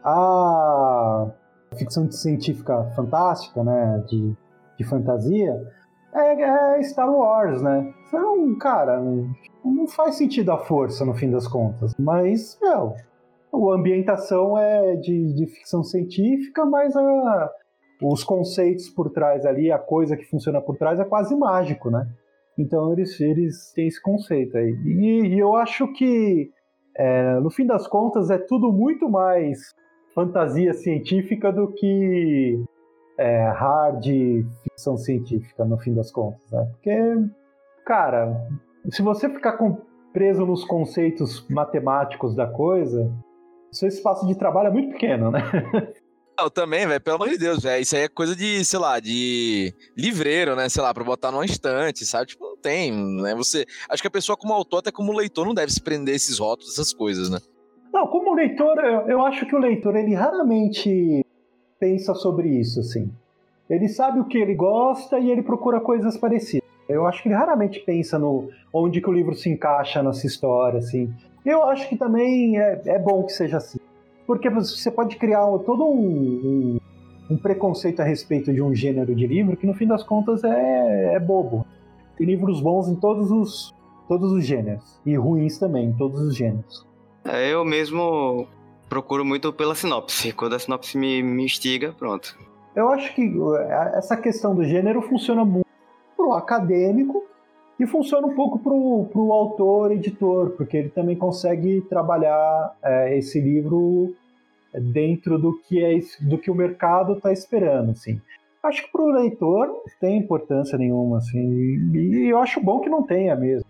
A 0.03 1.27
ficção 1.77 2.09
científica 2.09 2.91
fantástica, 2.95 3.61
né, 3.61 4.03
de, 4.07 4.33
de 4.77 4.83
fantasia, 4.85 5.61
é, 6.13 6.77
é, 6.77 6.83
Star 6.83 7.11
Wars, 7.11 7.61
né? 7.61 7.93
Então, 8.07 8.55
cara, 8.55 9.01
não 9.63 9.87
faz 9.87 10.15
sentido 10.15 10.51
a 10.51 10.57
força 10.57 11.03
no 11.03 11.13
fim 11.13 11.29
das 11.29 11.45
contas, 11.45 11.93
mas, 11.99 12.57
meu, 12.61 12.95
a 13.53 13.75
ambientação 13.75 14.57
é 14.57 14.95
de, 14.95 15.33
de 15.33 15.47
ficção 15.47 15.83
científica, 15.83 16.65
mas 16.65 16.95
a, 16.95 17.51
os 18.01 18.23
conceitos 18.23 18.89
por 18.89 19.09
trás 19.09 19.45
ali, 19.45 19.71
a 19.71 19.79
coisa 19.79 20.15
que 20.15 20.25
funciona 20.25 20.61
por 20.61 20.77
trás 20.77 20.99
é 20.99 21.05
quase 21.05 21.35
mágico, 21.35 21.89
né? 21.89 22.07
Então 22.57 22.91
eles, 22.93 23.19
eles 23.19 23.71
têm 23.73 23.87
esse 23.87 24.01
conceito 24.01 24.57
aí. 24.57 24.75
E, 24.85 25.27
e 25.27 25.39
eu 25.39 25.55
acho 25.55 25.91
que, 25.93 26.51
é, 26.95 27.39
no 27.39 27.49
fim 27.49 27.65
das 27.65 27.87
contas, 27.87 28.29
é 28.29 28.37
tudo 28.37 28.71
muito 28.71 29.09
mais 29.09 29.75
fantasia 30.13 30.73
científica 30.73 31.51
do 31.51 31.71
que 31.71 32.63
é, 33.17 33.49
hard 33.49 34.05
ficção 34.63 34.97
científica, 34.97 35.63
no 35.65 35.77
fim 35.77 35.93
das 35.93 36.11
contas, 36.11 36.51
né? 36.51 36.67
Porque, 36.71 36.99
cara, 37.85 38.47
se 38.89 39.01
você 39.01 39.29
ficar 39.29 39.53
com, 39.53 39.77
preso 40.11 40.45
nos 40.45 40.63
conceitos 40.63 41.47
matemáticos 41.47 42.35
da 42.35 42.47
coisa, 42.47 43.11
seu 43.71 43.87
espaço 43.87 44.25
de 44.27 44.35
trabalho 44.35 44.67
é 44.67 44.71
muito 44.71 44.91
pequeno, 44.91 45.31
né? 45.31 45.41
Não, 46.39 46.51
também, 46.51 46.85
velho, 46.85 47.01
pelo 47.01 47.15
amor 47.15 47.29
de 47.29 47.37
Deus, 47.37 47.63
velho. 47.63 47.81
Isso 47.81 47.95
aí 47.95 48.03
é 48.03 48.07
coisa 48.07 48.35
de, 48.35 48.63
sei 48.63 48.77
lá, 48.77 48.99
de 48.99 49.73
livreiro, 49.97 50.55
né? 50.55 50.69
Sei 50.69 50.83
lá, 50.83 50.93
pra 50.93 51.03
botar 51.03 51.31
numa 51.31 51.43
estante, 51.43 52.05
sabe? 52.05 52.27
Tipo, 52.27 52.45
não 52.45 52.57
tem, 52.57 52.91
né? 52.91 53.33
Você. 53.33 53.65
Acho 53.89 54.03
que 54.03 54.07
a 54.07 54.11
pessoa, 54.11 54.37
como 54.37 54.53
autor, 54.53 54.79
até 54.79 54.91
como 54.91 55.17
leitor, 55.17 55.47
não 55.47 55.53
deve 55.55 55.71
se 55.71 55.81
prender 55.81 56.13
esses 56.13 56.37
rótulos, 56.37 56.73
essas 56.73 56.93
coisas, 56.93 57.31
né? 57.31 57.39
Não, 57.91 58.05
como 58.05 58.35
leitor, 58.35 58.77
eu, 58.77 59.09
eu 59.09 59.25
acho 59.25 59.47
que 59.47 59.55
o 59.55 59.59
leitor, 59.59 59.95
ele 59.95 60.13
raramente 60.13 61.25
pensa 61.79 62.13
sobre 62.13 62.49
isso, 62.49 62.81
assim. 62.81 63.11
Ele 63.67 63.87
sabe 63.89 64.19
o 64.19 64.25
que 64.25 64.37
ele 64.37 64.53
gosta 64.53 65.17
e 65.17 65.31
ele 65.31 65.41
procura 65.41 65.79
coisas 65.79 66.15
parecidas. 66.17 66.67
Eu 66.87 67.07
acho 67.07 67.23
que 67.23 67.29
ele 67.29 67.35
raramente 67.35 67.79
pensa 67.79 68.19
no 68.19 68.49
onde 68.71 69.01
que 69.01 69.09
o 69.09 69.13
livro 69.13 69.33
se 69.33 69.49
encaixa 69.49 70.03
nessa 70.03 70.27
história, 70.27 70.77
assim. 70.77 71.11
Eu 71.45 71.63
acho 71.63 71.87
que 71.87 71.95
também 71.95 72.59
é, 72.59 72.81
é 72.85 72.99
bom 72.99 73.23
que 73.23 73.31
seja 73.31 73.57
assim. 73.57 73.79
Porque 74.25 74.49
você 74.49 74.91
pode 74.91 75.15
criar 75.15 75.45
todo 75.59 75.85
um, 75.85 75.97
um, 75.97 76.79
um, 77.31 77.37
preconceito 77.37 78.01
a 78.01 78.03
respeito 78.03 78.53
de 78.53 78.61
um 78.61 78.75
gênero 78.75 79.15
de 79.15 79.25
livro 79.25 79.55
que, 79.55 79.65
no 79.65 79.73
fim 79.73 79.87
das 79.87 80.03
contas, 80.03 80.43
é, 80.43 81.13
é 81.15 81.19
bobo. 81.19 81.65
Tem 82.17 82.27
livros 82.27 82.59
bons 82.59 82.89
em 82.89 82.95
todos 82.95 83.31
os, 83.31 83.73
todos 84.07 84.31
os 84.33 84.45
gêneros. 84.45 84.99
E 85.05 85.15
ruins 85.15 85.57
também, 85.57 85.85
em 85.85 85.93
todos 85.93 86.19
os 86.19 86.35
gêneros. 86.35 86.85
É, 87.23 87.53
eu 87.53 87.63
mesmo 87.63 88.47
procuro 88.89 89.23
muito 89.23 89.53
pela 89.53 89.75
sinopse. 89.75 90.33
Quando 90.33 90.55
a 90.55 90.59
sinopse 90.59 90.97
me, 90.97 91.23
me 91.23 91.45
instiga, 91.45 91.93
pronto. 91.97 92.37
Eu 92.75 92.89
acho 92.89 93.13
que 93.15 93.21
é, 93.21 93.97
essa 93.97 94.17
questão 94.17 94.53
do 94.53 94.63
gênero 94.63 95.01
funciona 95.01 95.45
muito 95.45 95.67
pro 96.15 96.33
acadêmico 96.33 97.26
e 97.79 97.85
funciona 97.85 98.25
um 98.25 98.35
pouco 98.35 98.59
para 98.59 98.73
o 98.73 99.31
autor, 99.31 99.91
editor, 99.91 100.51
porque 100.51 100.77
ele 100.77 100.89
também 100.89 101.15
consegue 101.15 101.81
trabalhar 101.81 102.75
é, 102.83 103.17
esse 103.17 103.39
livro 103.39 104.15
dentro 104.73 105.37
do 105.37 105.59
que, 105.59 105.83
é, 105.83 105.99
do 106.21 106.37
que 106.37 106.49
o 106.49 106.55
mercado 106.55 107.13
está 107.13 107.31
esperando. 107.31 107.91
Assim. 107.91 108.19
Acho 108.63 108.83
que 108.83 108.91
para 108.91 109.01
o 109.01 109.11
leitor 109.11 109.67
não 109.67 109.83
tem 109.99 110.17
importância 110.17 110.77
nenhuma, 110.77 111.17
assim, 111.17 111.39
e, 111.93 112.27
eu 112.29 112.39
acho 112.39 112.59
bom 112.59 112.79
que 112.79 112.89
não 112.89 113.03
tenha 113.03 113.35
mesmo. 113.35 113.65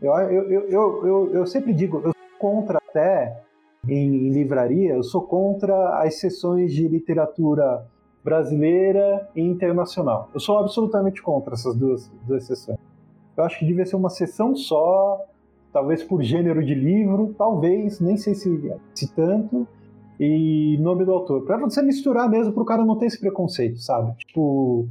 Eu, 0.00 0.12
eu, 0.14 0.50
eu, 0.50 1.06
eu, 1.06 1.34
eu 1.34 1.46
sempre 1.46 1.74
digo, 1.74 1.98
eu 1.98 2.12
sou 2.12 2.38
contra 2.38 2.78
até 2.78 3.42
em 3.86 4.30
livraria, 4.30 4.94
eu 4.94 5.02
sou 5.02 5.22
contra 5.22 6.00
as 6.00 6.18
sessões 6.18 6.72
de 6.72 6.88
literatura 6.88 7.86
brasileira 8.24 9.28
e 9.36 9.42
internacional. 9.42 10.30
Eu 10.34 10.40
sou 10.40 10.58
absolutamente 10.58 11.22
contra 11.22 11.54
essas 11.54 11.76
duas, 11.76 12.10
duas 12.26 12.44
sessões. 12.44 12.78
Eu 13.36 13.44
acho 13.44 13.58
que 13.58 13.64
devia 13.64 13.86
ser 13.86 13.96
uma 13.96 14.10
sessão 14.10 14.54
só, 14.54 15.18
talvez 15.72 16.02
por 16.02 16.22
gênero 16.22 16.64
de 16.64 16.74
livro, 16.74 17.34
talvez, 17.36 18.00
nem 18.00 18.16
sei 18.16 18.34
se, 18.34 18.72
se 18.94 19.14
tanto, 19.14 19.66
e 20.18 20.76
nome 20.80 21.04
do 21.04 21.12
autor. 21.12 21.44
Pra 21.46 21.56
você 21.56 21.82
misturar 21.82 22.28
mesmo, 22.28 22.52
pro 22.52 22.64
cara 22.64 22.84
não 22.84 22.96
ter 22.96 23.06
esse 23.06 23.18
preconceito, 23.18 23.78
sabe? 23.78 24.14
Tipo, 24.18 24.88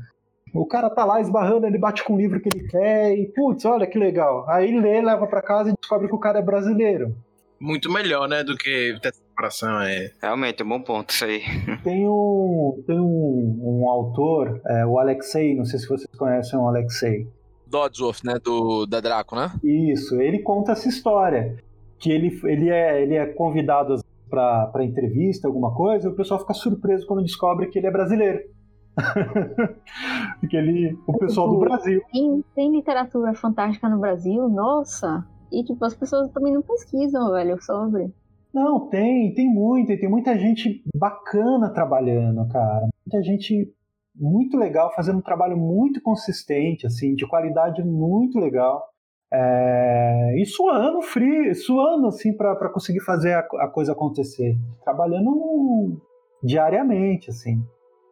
o 0.54 0.66
cara 0.66 0.90
tá 0.90 1.06
lá 1.06 1.22
esbarrando, 1.22 1.68
ele 1.68 1.78
bate 1.78 2.04
com 2.04 2.14
o 2.16 2.18
livro 2.18 2.42
que 2.42 2.50
ele 2.50 2.68
quer 2.68 3.16
e, 3.16 3.28
putz, 3.28 3.66
olha 3.66 3.86
que 3.86 4.00
legal. 4.00 4.50
Aí 4.50 4.78
lê, 4.80 5.02
leva 5.02 5.28
para 5.28 5.42
casa 5.42 5.70
e 5.70 5.74
descobre 5.80 6.08
que 6.08 6.16
o 6.16 6.20
cara 6.20 6.40
é 6.40 6.42
brasileiro. 6.44 7.16
Muito 7.60 7.92
melhor, 7.92 8.28
né, 8.28 8.44
do 8.44 8.56
que 8.56 8.98
ter 9.02 9.14
separação. 9.14 9.82
É. 9.82 10.12
Realmente, 10.22 10.62
é 10.62 10.66
um 10.66 10.70
bom 10.70 10.82
ponto 10.82 11.10
isso 11.10 11.26
aí. 11.26 11.42
Tem 11.84 12.08
um, 12.08 12.84
tem 12.88 13.00
um, 13.00 13.60
um 13.62 13.90
autor, 13.90 14.62
é, 14.66 14.86
o 14.86 14.98
Alexei, 14.98 15.56
não 15.56 15.66
sei 15.66 15.80
se 15.80 15.88
vocês 15.88 16.10
conhecem 16.18 16.58
o 16.58 16.68
Alexei. 16.68 17.28
Dodsworth, 17.70 18.24
né? 18.24 18.36
Do, 18.44 18.86
da 18.86 19.00
Draco, 19.00 19.36
né? 19.36 19.52
Isso, 19.64 20.20
ele 20.22 20.40
conta 20.40 20.72
essa 20.74 20.88
história. 20.88 21.58
Que 21.98 22.12
ele, 22.12 22.40
ele, 22.46 22.70
é, 22.70 23.02
ele 23.02 23.16
é 23.16 23.26
convidado 23.26 23.96
para 24.30 24.84
entrevista, 24.84 25.48
alguma 25.48 25.74
coisa, 25.74 26.08
e 26.08 26.12
o 26.12 26.16
pessoal 26.16 26.40
fica 26.40 26.54
surpreso 26.54 27.06
quando 27.06 27.24
descobre 27.24 27.68
que 27.68 27.78
ele 27.78 27.88
é 27.88 27.92
brasileiro. 27.92 28.40
Porque 30.40 30.56
ele, 30.56 30.98
o 31.08 31.18
pessoal 31.18 31.50
do 31.50 31.60
Brasil. 31.60 32.02
Tem, 32.12 32.44
tem 32.56 32.72
literatura 32.72 33.34
fantástica 33.34 33.90
no 33.90 34.00
Brasil, 34.00 34.48
nossa! 34.50 35.26
E 35.52 35.64
tipo, 35.64 35.84
as 35.84 35.96
pessoas 35.96 36.30
também 36.32 36.54
não 36.54 36.62
pesquisam, 36.62 37.32
velho, 37.32 37.62
sobre. 37.62 38.14
Não, 38.54 38.88
tem, 38.88 39.34
tem 39.34 39.48
muito, 39.48 39.92
e 39.92 39.98
tem 39.98 40.10
muita 40.10 40.38
gente 40.38 40.84
bacana 40.96 41.70
trabalhando, 41.70 42.48
cara. 42.48 42.88
Muita 43.06 43.24
gente 43.24 43.72
muito 44.20 44.58
legal, 44.58 44.94
fazendo 44.94 45.20
um 45.20 45.24
trabalho 45.24 45.58
muito 45.58 46.02
consistente, 46.02 46.86
assim, 46.86 47.16
de 47.16 47.28
qualidade 47.28 47.84
muito 47.84 48.38
legal. 48.40 48.84
É, 49.32 50.36
e 50.38 50.46
suando 50.46 51.02
frio, 51.02 51.54
suando 51.54 52.08
assim 52.08 52.36
para 52.36 52.70
conseguir 52.70 53.02
fazer 53.02 53.34
a, 53.34 53.40
a, 53.40 53.68
coisa 53.68 53.92
acontecer, 53.92 54.58
trabalhando 54.84 56.02
diariamente, 56.44 57.30
assim. 57.30 57.64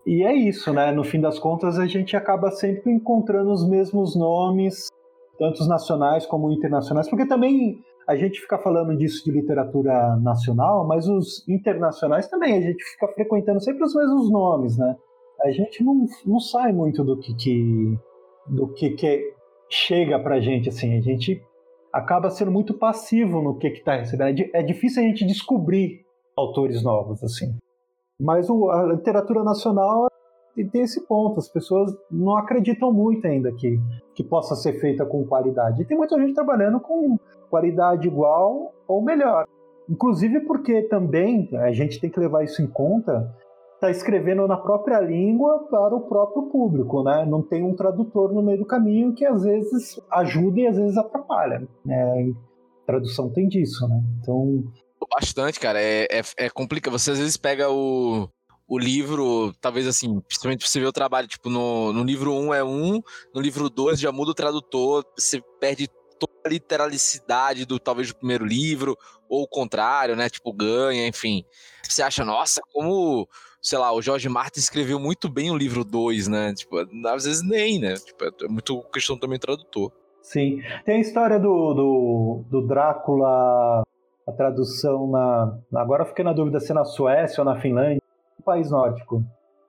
E 0.05 0.23
é 0.23 0.33
isso, 0.33 0.71
né? 0.71 0.91
No 0.91 1.03
fim 1.03 1.19
das 1.19 1.39
contas, 1.39 1.77
a 1.79 1.87
gente 1.87 2.15
acaba 2.15 2.51
sempre 2.51 2.91
encontrando 2.91 3.51
os 3.51 3.67
mesmos 3.67 4.15
nomes, 4.15 4.87
tanto 5.37 5.61
os 5.61 5.67
nacionais 5.67 6.25
como 6.25 6.51
internacionais, 6.51 7.09
porque 7.09 7.25
também 7.25 7.79
a 8.07 8.15
gente 8.15 8.39
fica 8.39 8.57
falando 8.57 8.95
disso 8.95 9.25
de 9.25 9.31
literatura 9.31 10.15
nacional, 10.17 10.87
mas 10.87 11.07
os 11.09 11.45
internacionais 11.49 12.29
também, 12.29 12.57
a 12.57 12.61
gente 12.61 12.81
fica 12.91 13.07
frequentando 13.09 13.61
sempre 13.61 13.83
os 13.83 13.93
mesmos 13.93 14.31
nomes, 14.31 14.77
né? 14.77 14.95
A 15.41 15.51
gente 15.51 15.83
não, 15.83 16.05
não 16.25 16.39
sai 16.39 16.71
muito 16.73 17.03
do 17.03 17.17
que, 17.17 17.33
que 17.35 17.99
do 18.47 18.67
que, 18.73 18.91
que 18.91 19.33
chega 19.69 20.17
pra 20.19 20.39
gente, 20.39 20.69
assim, 20.69 20.97
a 20.97 21.01
gente 21.01 21.43
acaba 21.91 22.29
sendo 22.29 22.51
muito 22.51 22.73
passivo 22.73 23.41
no 23.41 23.57
que 23.57 23.67
está 23.67 23.97
recebendo. 23.97 24.39
É, 24.39 24.59
é, 24.59 24.63
difícil 24.63 25.03
a 25.03 25.05
gente 25.05 25.25
descobrir 25.25 26.05
autores 26.35 26.83
novos, 26.83 27.23
assim. 27.23 27.57
Mas 28.19 28.49
o, 28.49 28.69
a 28.69 28.93
literatura 28.93 29.43
nacional 29.43 30.07
tem 30.71 30.81
esse 30.81 31.05
ponto, 31.05 31.39
as 31.39 31.47
pessoas 31.47 31.95
não 32.09 32.35
acreditam 32.35 32.91
muito 32.91 33.27
ainda 33.27 33.51
que, 33.51 33.79
que 34.15 34.23
possa 34.23 34.55
ser 34.55 34.79
feita 34.79 35.05
com 35.05 35.23
qualidade. 35.25 35.81
E 35.81 35.85
tem 35.85 35.95
muita 35.95 36.19
gente 36.19 36.33
trabalhando 36.33 36.79
com 36.79 37.17
qualidade 37.49 38.07
igual 38.07 38.73
ou 38.87 39.01
melhor. 39.01 39.45
Inclusive 39.87 40.41
porque 40.41 40.81
também 40.83 41.47
a 41.53 41.71
gente 41.71 41.99
tem 41.99 42.09
que 42.09 42.19
levar 42.19 42.43
isso 42.43 42.61
em 42.61 42.67
conta 42.67 43.33
está 43.77 43.91
escrevendo 43.91 44.47
na 44.47 44.57
própria 44.57 44.99
língua 44.99 45.67
para 45.69 45.95
o 45.95 46.01
próprio 46.01 46.43
público, 46.43 47.03
né? 47.03 47.25
Não 47.25 47.41
tem 47.41 47.63
um 47.63 47.75
tradutor 47.75 48.33
no 48.33 48.41
meio 48.41 48.57
do 48.57 48.65
caminho 48.65 49.13
que 49.13 49.23
às 49.23 49.43
vezes 49.43 50.01
ajuda 50.11 50.59
e 50.59 50.67
às 50.67 50.77
vezes 50.77 50.97
atrapalha. 50.97 51.67
Né? 51.85 52.33
Tradução 52.85 53.29
tem 53.29 53.47
disso, 53.47 53.87
né? 53.87 54.01
Então 54.19 54.63
bastante, 55.09 55.59
cara. 55.59 55.81
É, 55.81 56.07
é, 56.11 56.21
é 56.37 56.49
complicado. 56.49 56.97
Você 56.97 57.11
às 57.11 57.19
vezes 57.19 57.37
pega 57.37 57.69
o, 57.69 58.29
o 58.67 58.77
livro, 58.77 59.53
talvez 59.61 59.87
assim, 59.87 60.19
principalmente 60.21 60.67
você 60.67 60.79
vê 60.79 60.85
o 60.85 60.91
trabalho, 60.91 61.27
tipo, 61.27 61.49
no, 61.49 61.93
no 61.93 62.03
livro 62.03 62.33
1 62.33 62.45
um 62.47 62.53
é 62.53 62.63
um, 62.63 63.01
no 63.33 63.41
livro 63.41 63.69
2 63.69 63.99
já 63.99 64.11
muda 64.11 64.31
o 64.31 64.35
tradutor, 64.35 65.05
você 65.17 65.41
perde 65.59 65.87
toda 66.17 66.33
a 66.45 66.49
literalicidade 66.49 67.65
do 67.65 67.79
talvez 67.79 68.09
do 68.09 68.15
primeiro 68.15 68.45
livro, 68.45 68.97
ou 69.29 69.43
o 69.43 69.47
contrário, 69.47 70.15
né? 70.15 70.29
Tipo, 70.29 70.53
ganha, 70.53 71.07
enfim. 71.07 71.43
Você 71.83 72.01
acha, 72.01 72.23
nossa, 72.25 72.61
como 72.73 73.27
sei 73.61 73.77
lá, 73.77 73.91
o 73.91 74.01
Jorge 74.01 74.29
Martin 74.29 74.59
escreveu 74.59 74.99
muito 74.99 75.27
bem 75.27 75.51
o 75.51 75.57
livro 75.57 75.83
2, 75.83 76.27
né? 76.27 76.53
Tipo, 76.53 76.77
às 76.79 77.25
vezes 77.25 77.43
nem, 77.43 77.79
né? 77.79 77.95
Tipo, 77.95 78.25
é 78.25 78.47
muito 78.47 78.81
questão 78.93 79.17
também 79.17 79.37
tradutor. 79.37 79.91
Sim. 80.21 80.61
Tem 80.85 80.97
a 80.97 80.99
história 80.99 81.39
do, 81.39 81.73
do, 81.73 82.43
do 82.49 82.67
Drácula 82.67 83.83
a 84.27 84.31
tradução 84.33 85.07
na. 85.07 85.57
Agora 85.75 86.05
fiquei 86.05 86.23
na 86.23 86.33
dúvida 86.33 86.59
se 86.59 86.73
na 86.73 86.83
Suécia 86.83 87.41
ou 87.41 87.45
na 87.45 87.59
Finlândia, 87.59 88.01
um 88.39 88.43
país 88.43 88.69
nórdico. 88.69 89.23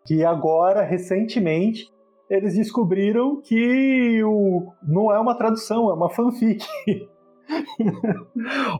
Que 0.04 0.24
agora, 0.24 0.82
recentemente, 0.82 1.88
eles 2.30 2.54
descobriram 2.54 3.40
que 3.40 4.22
o, 4.22 4.72
não 4.82 5.12
é 5.12 5.18
uma 5.18 5.36
tradução, 5.36 5.90
é 5.90 5.94
uma 5.94 6.10
fanfic. 6.10 6.64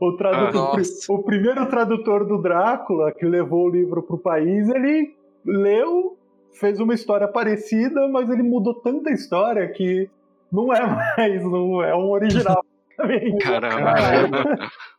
o, 0.00 0.16
tradutor, 0.16 0.78
ah, 0.78 1.12
o 1.12 1.22
primeiro 1.22 1.66
tradutor 1.66 2.26
do 2.26 2.40
Drácula, 2.40 3.12
que 3.12 3.24
levou 3.24 3.66
o 3.66 3.70
livro 3.70 4.02
para 4.02 4.16
o 4.16 4.18
país, 4.18 4.68
ele 4.68 5.14
leu, 5.44 6.18
fez 6.52 6.78
uma 6.78 6.92
história 6.92 7.26
parecida, 7.26 8.06
mas 8.08 8.28
ele 8.28 8.42
mudou 8.42 8.74
tanta 8.74 9.10
história 9.10 9.66
que 9.68 10.10
não 10.52 10.72
é 10.72 10.80
mais, 11.16 11.42
não 11.44 11.82
é 11.82 11.96
um 11.96 12.10
original. 12.10 12.62
Caramba! 13.40 13.94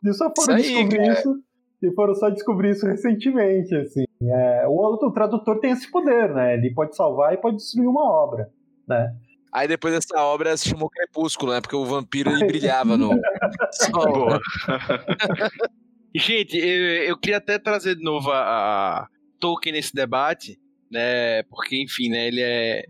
e 0.02 0.12
só 0.14 0.32
foram 0.34 0.58
isso 0.58 0.68
aí, 0.68 0.74
descobrir 0.74 0.98
cara. 0.98 1.12
isso. 1.12 1.34
E 1.82 1.94
foram 1.94 2.14
só 2.14 2.30
descobrir 2.30 2.70
isso 2.70 2.86
recentemente, 2.86 3.74
assim. 3.74 4.04
É, 4.22 4.66
o, 4.68 4.94
o 4.94 5.12
tradutor 5.12 5.60
tem 5.60 5.70
esse 5.70 5.90
poder, 5.90 6.34
né? 6.34 6.54
Ele 6.54 6.74
pode 6.74 6.94
salvar 6.94 7.32
e 7.32 7.38
pode 7.38 7.56
destruir 7.56 7.88
uma 7.88 8.04
obra, 8.04 8.50
né? 8.86 9.14
Aí 9.52 9.66
depois 9.66 9.94
dessa 9.94 10.22
obra 10.22 10.56
se 10.56 10.68
chamou 10.68 10.90
Crepúsculo, 10.90 11.52
né? 11.52 11.60
Porque 11.60 11.74
o 11.74 11.84
vampiro 11.84 12.30
ele 12.30 12.44
brilhava 12.46 12.96
no 12.96 13.10
sol. 13.72 14.38
Gente, 16.14 16.56
eu, 16.58 17.04
eu, 17.04 17.18
queria 17.18 17.38
até 17.38 17.58
trazer 17.58 17.94
de 17.94 18.02
novo 18.02 18.30
a, 18.32 18.40
a, 19.02 19.08
Tolkien 19.38 19.72
nesse 19.72 19.94
debate, 19.94 20.58
né? 20.90 21.42
Porque, 21.44 21.80
enfim, 21.80 22.08
né? 22.08 22.26
Ele 22.26 22.40
é 22.40 22.84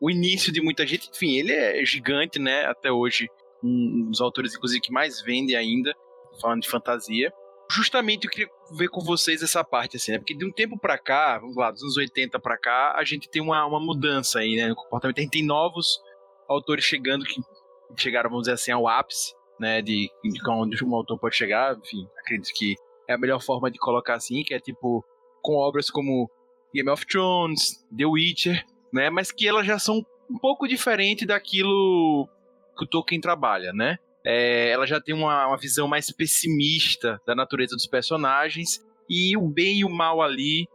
o 0.00 0.10
início 0.10 0.52
de 0.52 0.60
muita 0.60 0.86
gente. 0.86 1.08
Enfim, 1.08 1.36
ele 1.36 1.52
é 1.52 1.84
gigante, 1.84 2.38
né? 2.38 2.66
Até 2.66 2.90
hoje, 2.90 3.28
um 3.62 4.08
dos 4.10 4.20
autores, 4.20 4.54
inclusive, 4.54 4.80
que 4.80 4.92
mais 4.92 5.22
vende 5.22 5.54
ainda, 5.54 5.92
falando 6.40 6.62
de 6.62 6.68
fantasia. 6.68 7.32
Justamente 7.70 8.24
eu 8.24 8.30
queria 8.30 8.48
ver 8.72 8.88
com 8.88 9.00
vocês 9.00 9.42
essa 9.42 9.62
parte, 9.62 9.96
assim, 9.96 10.12
né? 10.12 10.18
Porque 10.18 10.34
de 10.34 10.44
um 10.44 10.52
tempo 10.52 10.78
para 10.78 10.98
cá, 10.98 11.38
vamos 11.38 11.56
lá, 11.56 11.70
dos 11.70 11.82
anos 11.82 11.96
80 11.96 12.38
para 12.38 12.56
cá, 12.56 12.94
a 12.96 13.04
gente 13.04 13.28
tem 13.28 13.42
uma, 13.42 13.64
uma 13.66 13.80
mudança 13.80 14.40
aí, 14.40 14.56
né? 14.56 14.68
No 14.68 14.76
comportamento. 14.76 15.18
A 15.18 15.22
gente 15.22 15.30
tem 15.30 15.44
novos 15.44 16.00
autores 16.48 16.84
chegando 16.84 17.24
que 17.24 17.40
chegaram, 17.96 18.30
vamos 18.30 18.44
dizer 18.44 18.54
assim, 18.54 18.72
ao 18.72 18.88
ápice, 18.88 19.34
né? 19.60 19.82
De, 19.82 20.10
de 20.22 20.50
onde 20.50 20.84
um 20.84 20.94
autor 20.94 21.18
pode 21.18 21.36
chegar. 21.36 21.76
Enfim, 21.76 22.08
acredito 22.18 22.52
que 22.54 22.74
é 23.08 23.14
a 23.14 23.18
melhor 23.18 23.40
forma 23.40 23.70
de 23.70 23.78
colocar 23.78 24.14
assim, 24.14 24.42
que 24.42 24.54
é 24.54 24.60
tipo, 24.60 25.04
com 25.42 25.54
obras 25.56 25.90
como 25.90 26.30
Game 26.74 26.90
of 26.90 27.06
Thrones, 27.06 27.84
The 27.96 28.06
Witcher, 28.06 28.64
né? 28.92 29.10
Mas 29.10 29.30
que 29.30 29.46
elas 29.46 29.66
já 29.66 29.78
são 29.78 30.04
um 30.30 30.38
pouco 30.38 30.66
diferente 30.66 31.26
daquilo 31.26 32.28
que 32.76 32.84
o 32.84 32.88
Tolkien 32.88 33.20
trabalha, 33.20 33.72
né? 33.72 33.98
É, 34.24 34.70
ela 34.70 34.86
já 34.86 35.00
tem 35.00 35.14
uma, 35.14 35.48
uma 35.48 35.56
visão 35.56 35.86
mais 35.86 36.10
pessimista 36.10 37.20
da 37.26 37.34
natureza 37.34 37.76
dos 37.76 37.86
personagens 37.86 38.80
e 39.08 39.36
o 39.36 39.46
bem 39.46 39.80
e 39.80 39.84
o 39.84 39.90
mal 39.90 40.22
ali 40.22 40.66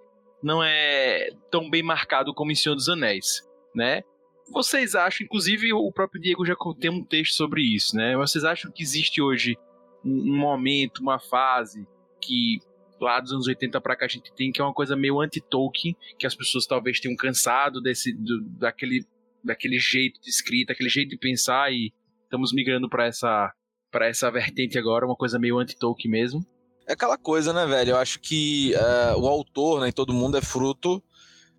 não 0.41 0.63
é 0.63 1.31
tão 1.51 1.69
bem 1.69 1.83
marcado 1.83 2.33
como 2.33 2.51
em 2.51 2.55
Senhor 2.55 2.75
dos 2.75 2.87
Anéis, 2.87 3.41
né? 3.75 4.03
Vocês 4.51 4.95
acham, 4.95 5.25
inclusive 5.25 5.73
o 5.73 5.91
próprio 5.91 6.21
Diego 6.21 6.45
já 6.45 6.55
tem 6.79 6.89
um 6.89 7.03
texto 7.03 7.33
sobre 7.33 7.61
isso, 7.61 7.95
né? 7.95 8.15
Vocês 8.15 8.43
acham 8.43 8.71
que 8.71 8.81
existe 8.81 9.21
hoje 9.21 9.57
um, 10.03 10.33
um 10.33 10.37
momento, 10.37 10.99
uma 10.99 11.19
fase 11.19 11.87
que 12.21 12.59
lá 12.99 13.19
dos 13.19 13.31
anos 13.31 13.47
80 13.47 13.79
para 13.79 13.95
cá 13.95 14.05
a 14.05 14.09
gente 14.09 14.31
tem 14.33 14.51
que 14.51 14.61
é 14.61 14.63
uma 14.63 14.73
coisa 14.73 14.95
meio 14.95 15.19
anti-Tolkien, 15.21 15.95
que 16.17 16.27
as 16.27 16.35
pessoas 16.35 16.65
talvez 16.65 16.99
tenham 16.99 17.15
cansado 17.15 17.81
desse 17.81 18.13
do, 18.13 18.41
daquele 18.41 19.05
daquele 19.41 19.79
jeito 19.79 20.19
de 20.21 20.29
escrita, 20.29 20.73
aquele 20.73 20.89
jeito 20.89 21.09
de 21.09 21.17
pensar 21.17 21.71
e 21.71 21.93
estamos 22.29 22.53
migrando 22.53 22.87
para 22.87 23.07
essa 23.07 23.51
para 23.91 24.07
essa 24.07 24.29
vertente 24.29 24.77
agora, 24.77 25.03
uma 25.03 25.15
coisa 25.15 25.39
meio 25.39 25.57
anti-Tolkien 25.57 26.11
mesmo. 26.11 26.45
É 26.87 26.93
aquela 26.93 27.17
coisa, 27.17 27.51
né, 27.51 27.65
velho? 27.65 27.91
Eu 27.91 27.97
acho 27.97 28.19
que 28.19 28.71
uh, 28.75 29.19
o 29.19 29.27
autor, 29.27 29.81
né, 29.81 29.91
todo 29.91 30.13
mundo 30.13 30.37
é 30.37 30.41
fruto 30.41 31.03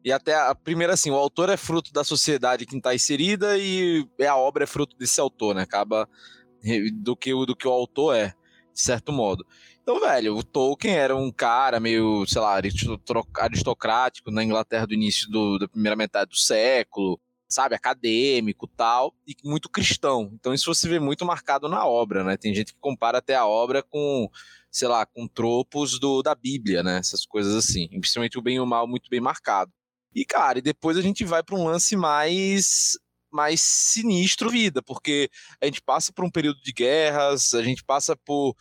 e 0.05 0.13
até 0.13 0.37
a 0.37 0.55
primeira 0.55 0.93
assim, 0.93 1.11
o 1.11 1.17
autor 1.17 1.49
é 1.51 1.57
fruto 1.57 1.93
da 1.93 2.05
sociedade 2.05 2.67
que 2.67 2.77
está 2.77 2.95
inserida 2.95 3.59
e 3.59 4.07
a 4.25 4.37
obra 4.37 4.63
é 4.63 4.67
fruto 4.67 4.97
desse 4.97 5.21
autor, 5.21 5.57
né? 5.57 5.63
Acaba 5.63 6.09
do 7.03 7.17
que 7.17 7.33
do 7.33 7.57
que 7.57 7.67
o 7.67 7.73
autor 7.73 8.15
é, 8.15 8.29
de 8.73 8.81
certo 8.81 9.13
modo. 9.13 9.45
Então, 9.83 9.99
velho, 9.99 10.37
o 10.37 10.45
Tolkien 10.45 10.95
era 10.95 11.17
um 11.17 11.33
cara 11.33 11.81
meio, 11.81 12.25
sei 12.27 12.41
lá, 12.41 12.61
aristocrático 13.39 14.31
na 14.31 14.45
Inglaterra 14.45 14.87
do 14.87 14.95
início 14.95 15.29
do, 15.29 15.59
da 15.59 15.67
primeira 15.67 15.97
metade 15.97 16.31
do 16.31 16.37
século 16.37 17.21
sabe, 17.51 17.75
acadêmico 17.75 18.69
tal, 18.69 19.13
e 19.27 19.35
muito 19.45 19.69
cristão. 19.69 20.31
Então 20.33 20.55
isso 20.55 20.73
você 20.73 20.89
vê 20.89 21.01
muito 21.01 21.27
marcado 21.27 21.69
na 21.69 21.85
obra, 21.85 22.23
né? 22.23 22.37
Tem 22.37 22.55
gente 22.55 22.73
que 22.73 22.79
compara 22.79 23.19
até 23.19 23.35
a 23.35 23.45
obra 23.45 23.83
com, 23.83 24.31
sei 24.71 24.87
lá, 24.87 25.05
com 25.05 25.27
tropos 25.27 25.99
do, 25.99 26.23
da 26.23 26.33
Bíblia, 26.35 26.85
né? 26.85 26.99
Essas 26.99 27.27
coisas 27.27 27.55
assim. 27.57 27.89
Principalmente 27.89 28.39
o 28.39 28.43
bem 28.43 28.57
e 28.57 28.61
o 28.61 28.67
mal 28.67 28.87
muito 28.87 29.11
bem 29.11 29.21
marcado. 29.21 29.73
E, 30.15 30.25
cara, 30.25 30.61
e 30.61 30.63
depois 30.63 30.97
a 30.97 31.03
gente 31.03 31.25
vai 31.25 31.43
para 31.43 31.57
um 31.57 31.67
lance 31.67 31.97
mais 31.97 32.97
mais 33.33 33.61
sinistro 33.63 34.51
vida, 34.51 34.83
porque 34.83 35.31
a 35.61 35.67
gente 35.67 35.81
passa 35.81 36.13
por 36.13 36.25
um 36.25 36.31
período 36.31 36.61
de 36.63 36.73
guerras, 36.73 37.55
a 37.55 37.63
gente 37.63 37.85
passa 37.85 38.17
por 38.17 38.57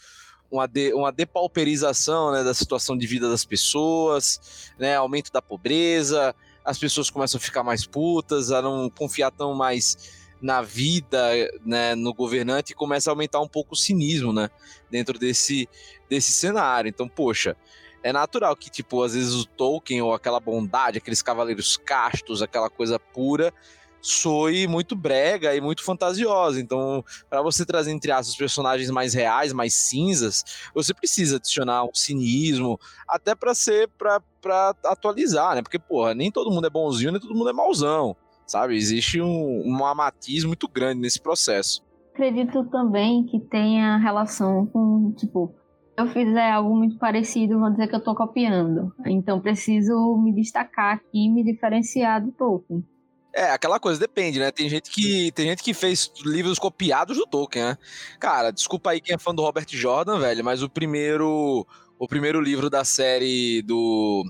uma, 0.51 0.67
de, 0.67 0.93
uma 0.93 1.11
depauperização 1.11 2.31
né, 2.31 2.43
da 2.43 2.53
situação 2.53 2.95
de 2.95 3.07
vida 3.07 3.27
das 3.27 3.43
pessoas, 3.43 4.71
né, 4.77 4.95
aumento 4.95 5.31
da 5.31 5.41
pobreza, 5.41 6.35
as 6.63 6.77
pessoas 6.77 7.09
começam 7.09 7.37
a 7.37 7.41
ficar 7.41 7.63
mais 7.63 7.85
putas, 7.85 8.51
a 8.51 8.61
não 8.61 8.89
confiar 8.89 9.31
tão 9.31 9.53
mais 9.53 10.19
na 10.41 10.61
vida, 10.61 11.31
né, 11.65 11.95
no 11.95 12.13
governante 12.13 12.71
e 12.71 12.75
começa 12.75 13.09
a 13.09 13.11
aumentar 13.11 13.41
um 13.41 13.47
pouco 13.47 13.73
o 13.73 13.77
cinismo, 13.77 14.31
né, 14.31 14.49
dentro 14.89 15.19
desse, 15.19 15.67
desse 16.09 16.31
cenário. 16.31 16.89
Então, 16.89 17.07
poxa, 17.09 17.57
é 18.01 18.13
natural 18.13 18.55
que, 18.55 18.69
tipo, 18.69 19.03
às 19.03 19.13
vezes 19.13 19.33
o 19.33 19.45
Tolkien 19.45 20.01
ou 20.01 20.13
aquela 20.13 20.39
bondade, 20.39 20.97
aqueles 20.97 21.21
cavaleiros 21.21 21.75
castos, 21.77 22.41
aquela 22.41 22.69
coisa 22.69 22.97
pura, 22.97 23.53
soe 24.01 24.67
muito 24.67 24.95
brega 24.95 25.55
e 25.55 25.61
muito 25.61 25.83
fantasiosa. 25.83 26.59
Então, 26.59 27.03
para 27.29 27.41
você 27.41 27.65
trazer 27.65 27.91
entre 27.91 28.11
aspas 28.11 28.35
personagens 28.35 28.89
mais 28.89 29.13
reais, 29.13 29.53
mais 29.53 29.73
cinzas, 29.73 30.43
você 30.73 30.93
precisa 30.93 31.37
adicionar 31.37 31.83
um 31.83 31.93
cinismo, 31.93 32.79
até 33.07 33.35
para 33.35 33.53
ser 33.53 33.89
para 33.97 34.21
atualizar, 34.85 35.55
né? 35.55 35.61
Porque 35.61 35.79
porra, 35.79 36.13
nem 36.13 36.31
todo 36.31 36.51
mundo 36.51 36.67
é 36.67 36.69
bonzinho, 36.69 37.11
nem 37.11 37.21
todo 37.21 37.35
mundo 37.35 37.49
é 37.49 37.53
mauzão, 37.53 38.15
sabe? 38.47 38.75
Existe 38.75 39.21
um, 39.21 39.63
um 39.65 39.85
amatismo 39.85 40.49
muito 40.49 40.67
grande 40.67 41.01
nesse 41.01 41.21
processo. 41.21 41.83
Acredito 42.13 42.65
também 42.65 43.25
que 43.25 43.39
tenha 43.39 43.97
relação 43.97 44.65
com, 44.65 45.13
tipo, 45.15 45.55
eu 45.97 46.07
fizer 46.07 46.51
algo 46.51 46.75
muito 46.75 46.97
parecido, 46.97 47.59
vou 47.59 47.69
dizer 47.69 47.87
que 47.87 47.95
eu 47.95 48.03
tô 48.03 48.15
copiando. 48.15 48.93
Então 49.05 49.39
preciso 49.39 50.17
me 50.17 50.33
destacar 50.33 50.95
aqui 50.95 51.25
e 51.25 51.29
me 51.29 51.43
diferenciar 51.43 52.23
do 52.23 52.31
Tolkien. 52.31 52.83
É, 53.33 53.51
aquela 53.51 53.79
coisa, 53.79 53.99
depende, 53.99 54.39
né? 54.39 54.51
Tem 54.51 54.67
gente 54.67 54.89
que 54.89 55.31
tem 55.33 55.47
gente 55.47 55.63
que 55.63 55.73
fez 55.73 56.11
livros 56.25 56.57
copiados 56.57 57.17
do 57.17 57.27
Tolkien, 57.27 57.63
né? 57.63 57.77
Cara, 58.19 58.51
desculpa 58.51 58.91
aí 58.91 58.99
quem 58.99 59.15
é 59.15 59.19
fã 59.19 59.33
do 59.33 59.43
Robert 59.43 59.67
Jordan, 59.69 60.19
velho, 60.19 60.43
mas 60.43 60.63
o 60.63 60.69
primeiro 60.69 61.65
o 61.97 62.07
primeiro 62.07 62.41
livro 62.41 62.69
da 62.69 62.83
série 62.83 63.61
do 63.61 64.23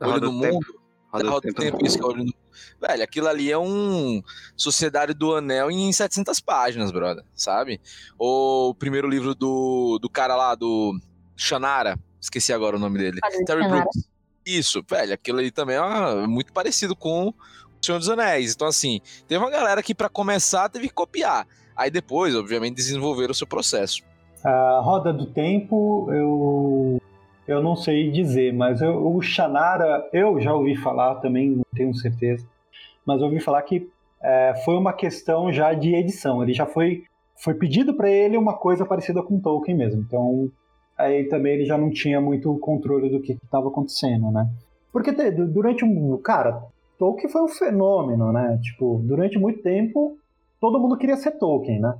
Olho 0.00 0.20
do, 0.20 0.32
Mundo, 0.32 0.66
Roda 1.12 1.24
do 1.24 1.40
Tempo, 1.40 1.60
tempo 1.60 1.86
isso 1.86 1.98
que 1.98 2.02
é 2.02 2.06
Olho 2.06 2.24
do 2.24 2.34
Velho, 2.80 3.02
aquilo 3.02 3.28
ali 3.28 3.52
é 3.52 3.58
um 3.58 4.22
Sociedade 4.56 5.12
do 5.12 5.34
Anel 5.34 5.70
em 5.70 5.92
700 5.92 6.40
páginas, 6.40 6.90
brother, 6.90 7.24
sabe? 7.34 7.80
Ou 8.18 8.70
o 8.70 8.74
primeiro 8.74 9.08
livro 9.08 9.34
do, 9.34 9.98
do 10.00 10.08
cara 10.08 10.34
lá, 10.34 10.54
do 10.54 10.98
Shannara, 11.36 11.98
esqueci 12.20 12.52
agora 12.52 12.76
o 12.76 12.78
nome 12.78 12.98
dele. 12.98 13.20
Terry 13.46 13.68
Brooks. 13.68 14.08
Isso, 14.44 14.82
velho, 14.88 15.12
aquilo 15.12 15.38
ali 15.38 15.50
também 15.50 15.76
é 15.76 16.26
muito 16.26 16.52
parecido 16.52 16.96
com 16.96 17.32
Senhor 17.80 17.98
dos 17.98 18.08
Anéis. 18.08 18.54
Então, 18.54 18.68
assim, 18.68 19.00
teve 19.26 19.42
uma 19.42 19.50
galera 19.50 19.82
que, 19.82 19.94
para 19.94 20.08
começar, 20.08 20.68
teve 20.68 20.88
que 20.88 20.94
copiar. 20.94 21.46
Aí 21.76 21.90
depois, 21.90 22.34
obviamente, 22.34 22.76
desenvolver 22.76 23.30
o 23.30 23.34
seu 23.34 23.46
processo. 23.46 24.02
A 24.44 24.80
Roda 24.82 25.12
do 25.12 25.26
Tempo, 25.26 26.08
eu, 26.10 27.00
eu 27.46 27.62
não 27.62 27.76
sei 27.76 28.10
dizer, 28.10 28.52
mas 28.52 28.80
eu, 28.80 29.14
o 29.14 29.20
Shannara, 29.20 30.08
eu 30.12 30.40
já 30.40 30.54
ouvi 30.54 30.76
falar 30.76 31.16
também, 31.16 31.50
não 31.50 31.64
tenho 31.74 31.94
certeza, 31.94 32.46
mas 33.04 33.20
eu 33.20 33.26
ouvi 33.26 33.40
falar 33.40 33.62
que 33.62 33.90
é, 34.22 34.54
foi 34.64 34.76
uma 34.76 34.92
questão 34.92 35.52
já 35.52 35.72
de 35.72 35.94
edição. 35.94 36.42
Ele 36.42 36.52
já 36.52 36.66
foi, 36.66 37.04
foi 37.36 37.54
pedido 37.54 37.94
para 37.94 38.10
ele 38.10 38.36
uma 38.36 38.54
coisa 38.54 38.84
parecida 38.84 39.22
com 39.22 39.40
Tolkien 39.40 39.76
mesmo. 39.76 40.00
Então, 40.00 40.50
aí 40.96 41.24
também 41.24 41.54
ele 41.54 41.64
já 41.64 41.78
não 41.78 41.90
tinha 41.90 42.20
muito 42.20 42.56
controle 42.58 43.08
do 43.08 43.20
que 43.20 43.32
estava 43.32 43.68
acontecendo, 43.68 44.30
né? 44.30 44.48
Porque 44.92 45.12
durante 45.12 45.84
um. 45.84 46.16
Cara, 46.18 46.62
Tolkien 47.00 47.32
foi 47.32 47.40
um 47.40 47.48
fenômeno, 47.48 48.30
né? 48.30 48.58
Tipo, 48.62 49.00
durante 49.02 49.38
muito 49.38 49.62
tempo, 49.62 50.18
todo 50.60 50.78
mundo 50.78 50.98
queria 50.98 51.16
ser 51.16 51.30
Tolkien, 51.38 51.80
né? 51.80 51.94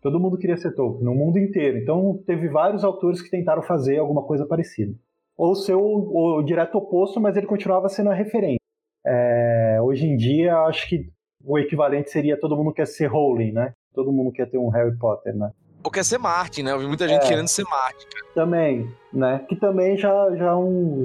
Todo 0.00 0.18
mundo 0.18 0.38
queria 0.38 0.56
ser 0.56 0.74
Tolkien, 0.74 1.04
no 1.04 1.14
mundo 1.14 1.38
inteiro. 1.38 1.76
Então, 1.76 2.18
teve 2.26 2.48
vários 2.48 2.82
autores 2.82 3.20
que 3.20 3.30
tentaram 3.30 3.60
fazer 3.60 3.98
alguma 3.98 4.22
coisa 4.22 4.46
parecida. 4.46 4.94
Ou 5.36 5.54
ser 5.54 5.74
o, 5.74 6.38
o 6.38 6.42
direto 6.42 6.78
oposto, 6.78 7.20
mas 7.20 7.36
ele 7.36 7.46
continuava 7.46 7.90
sendo 7.90 8.08
a 8.08 8.14
referência. 8.14 8.58
É, 9.06 9.78
hoje 9.82 10.06
em 10.06 10.16
dia, 10.16 10.56
acho 10.60 10.88
que 10.88 11.10
o 11.44 11.58
equivalente 11.58 12.10
seria 12.10 12.40
todo 12.40 12.56
mundo 12.56 12.72
quer 12.72 12.86
ser 12.86 13.08
Rowling, 13.08 13.52
né? 13.52 13.74
Todo 13.94 14.10
mundo 14.10 14.32
quer 14.32 14.48
ter 14.48 14.56
um 14.56 14.70
Harry 14.70 14.96
Potter, 14.96 15.36
né? 15.36 15.50
ou 15.84 15.90
quer 15.90 16.04
ser 16.04 16.18
Martin, 16.18 16.64
né? 16.64 16.72
Eu 16.72 16.80
vi 16.80 16.86
muita 16.86 17.06
gente 17.06 17.24
É. 17.24 17.28
querendo 17.28 17.46
ser 17.46 17.62
Martin. 17.64 18.06
Também, 18.34 18.90
né? 19.12 19.44
Que 19.48 19.54
também 19.54 19.96
já, 19.96 20.34
já, 20.34 20.46
é 20.46 20.54
um, 20.54 21.04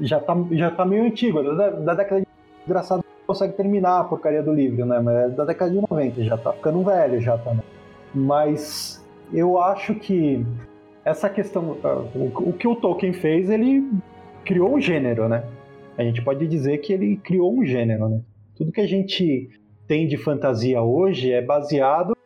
já, 0.00 0.20
tá, 0.20 0.36
já 0.52 0.70
tá 0.70 0.84
meio 0.84 1.04
antigo. 1.04 1.42
Da, 1.42 1.70
da 1.70 1.94
década 1.94 2.20
de. 2.20 2.29
Engraçado 2.70 3.04
não 3.04 3.26
consegue 3.26 3.54
terminar 3.54 3.98
a 3.98 4.04
porcaria 4.04 4.44
do 4.44 4.54
livro, 4.54 4.86
né? 4.86 5.00
Mas 5.00 5.16
é 5.16 5.28
da 5.30 5.44
década 5.44 5.72
de 5.72 5.80
90, 5.80 6.22
já 6.22 6.38
tá 6.38 6.52
ficando 6.52 6.84
velho 6.84 7.20
já 7.20 7.36
também. 7.36 7.64
Mas 8.14 9.04
eu 9.32 9.60
acho 9.60 9.92
que 9.96 10.46
essa 11.04 11.28
questão. 11.28 11.78
ah, 11.82 12.04
o 12.14 12.52
que 12.52 12.68
o 12.68 12.76
Tolkien 12.76 13.12
fez, 13.12 13.50
ele 13.50 13.90
criou 14.44 14.76
um 14.76 14.80
gênero, 14.80 15.28
né? 15.28 15.44
A 15.98 16.04
gente 16.04 16.22
pode 16.22 16.46
dizer 16.46 16.78
que 16.78 16.92
ele 16.92 17.16
criou 17.16 17.52
um 17.52 17.64
gênero, 17.64 18.08
né? 18.08 18.20
Tudo 18.54 18.70
que 18.70 18.80
a 18.80 18.86
gente 18.86 19.50
tem 19.88 20.06
de 20.06 20.16
fantasia 20.16 20.80
hoje 20.80 21.32
é 21.32 21.42
baseado 21.42 22.16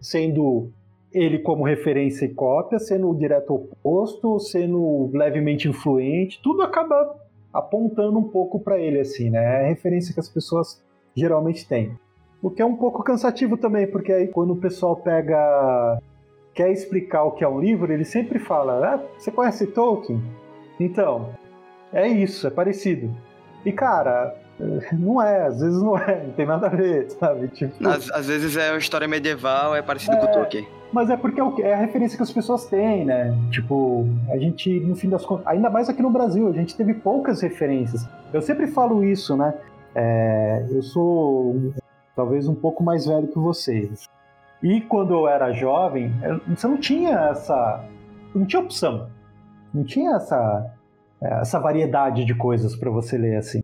sendo 0.00 0.70
ele 1.12 1.40
como 1.40 1.62
referência 1.62 2.24
e 2.24 2.32
cópia, 2.32 2.78
sendo 2.78 3.10
o 3.10 3.14
direto 3.14 3.54
oposto, 3.54 4.38
sendo 4.38 5.10
levemente 5.12 5.68
influente, 5.68 6.40
tudo 6.42 6.62
acaba 6.62 7.20
apontando 7.52 8.18
um 8.18 8.28
pouco 8.28 8.60
para 8.60 8.78
ele 8.78 9.00
assim, 9.00 9.30
né? 9.30 9.42
É 9.42 9.64
a 9.64 9.68
referência 9.68 10.14
que 10.14 10.20
as 10.20 10.28
pessoas 10.28 10.82
geralmente 11.14 11.66
têm. 11.66 11.96
O 12.42 12.50
que 12.50 12.62
é 12.62 12.64
um 12.64 12.76
pouco 12.76 13.02
cansativo 13.02 13.56
também, 13.56 13.86
porque 13.86 14.12
aí 14.12 14.28
quando 14.28 14.52
o 14.52 14.56
pessoal 14.56 14.96
pega 14.96 15.98
quer 16.54 16.70
explicar 16.70 17.24
o 17.24 17.32
que 17.32 17.44
é 17.44 17.48
um 17.48 17.60
livro, 17.60 17.92
ele 17.92 18.04
sempre 18.04 18.38
fala: 18.38 18.94
ah, 18.94 19.02
"Você 19.18 19.30
conhece 19.30 19.66
Tolkien?" 19.66 20.22
Então, 20.78 21.30
é 21.92 22.08
isso, 22.08 22.46
é 22.46 22.50
parecido. 22.50 23.14
E 23.64 23.72
cara, 23.72 24.34
não 24.92 25.20
é, 25.20 25.46
às 25.46 25.60
vezes 25.60 25.82
não 25.82 25.98
é, 25.98 26.24
não 26.24 26.32
tem 26.32 26.46
nada 26.46 26.68
a 26.68 26.70
ver, 26.70 27.10
sabe? 27.18 27.48
Tipo, 27.48 27.86
Às, 27.86 28.10
às 28.10 28.26
vezes 28.26 28.56
é 28.56 28.70
uma 28.70 28.78
história 28.78 29.06
medieval, 29.06 29.74
é 29.74 29.82
parecido 29.82 30.16
com 30.16 30.26
o 30.26 30.32
Tolkien. 30.32 30.66
Mas 30.92 31.10
é 31.10 31.16
porque 31.16 31.40
é 31.40 31.70
é 31.70 31.74
a 31.74 31.76
referência 31.76 32.16
que 32.16 32.22
as 32.22 32.32
pessoas 32.32 32.66
têm, 32.66 33.04
né? 33.04 33.36
Tipo, 33.50 34.06
a 34.30 34.38
gente, 34.38 34.80
no 34.80 34.96
fim 34.96 35.08
das 35.08 35.24
contas, 35.24 35.46
ainda 35.46 35.70
mais 35.70 35.88
aqui 35.88 36.02
no 36.02 36.10
Brasil, 36.10 36.48
a 36.48 36.52
gente 36.52 36.76
teve 36.76 36.94
poucas 36.94 37.40
referências. 37.40 38.08
Eu 38.32 38.42
sempre 38.42 38.66
falo 38.66 39.04
isso, 39.04 39.36
né? 39.36 39.54
É, 39.94 40.66
eu 40.70 40.82
sou 40.82 41.72
talvez 42.14 42.48
um 42.48 42.54
pouco 42.54 42.82
mais 42.82 43.06
velho 43.06 43.28
que 43.28 43.38
vocês. 43.38 44.08
E 44.62 44.80
quando 44.82 45.14
eu 45.14 45.28
era 45.28 45.52
jovem, 45.52 46.12
você 46.48 46.66
não 46.66 46.76
tinha 46.76 47.10
essa. 47.30 47.84
Não 48.34 48.44
tinha 48.44 48.62
opção. 48.62 49.08
Não 49.72 49.84
tinha 49.84 50.16
essa, 50.16 50.74
essa 51.20 51.58
variedade 51.58 52.24
de 52.24 52.34
coisas 52.34 52.76
para 52.76 52.90
você 52.90 53.16
ler 53.16 53.36
assim. 53.36 53.62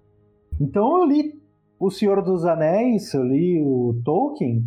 Então 0.60 1.00
eu 1.00 1.04
li 1.04 1.42
O 1.78 1.90
Senhor 1.90 2.22
dos 2.22 2.46
Anéis, 2.46 3.12
eu 3.12 3.22
li 3.22 3.60
o 3.62 4.00
Tolkien, 4.02 4.64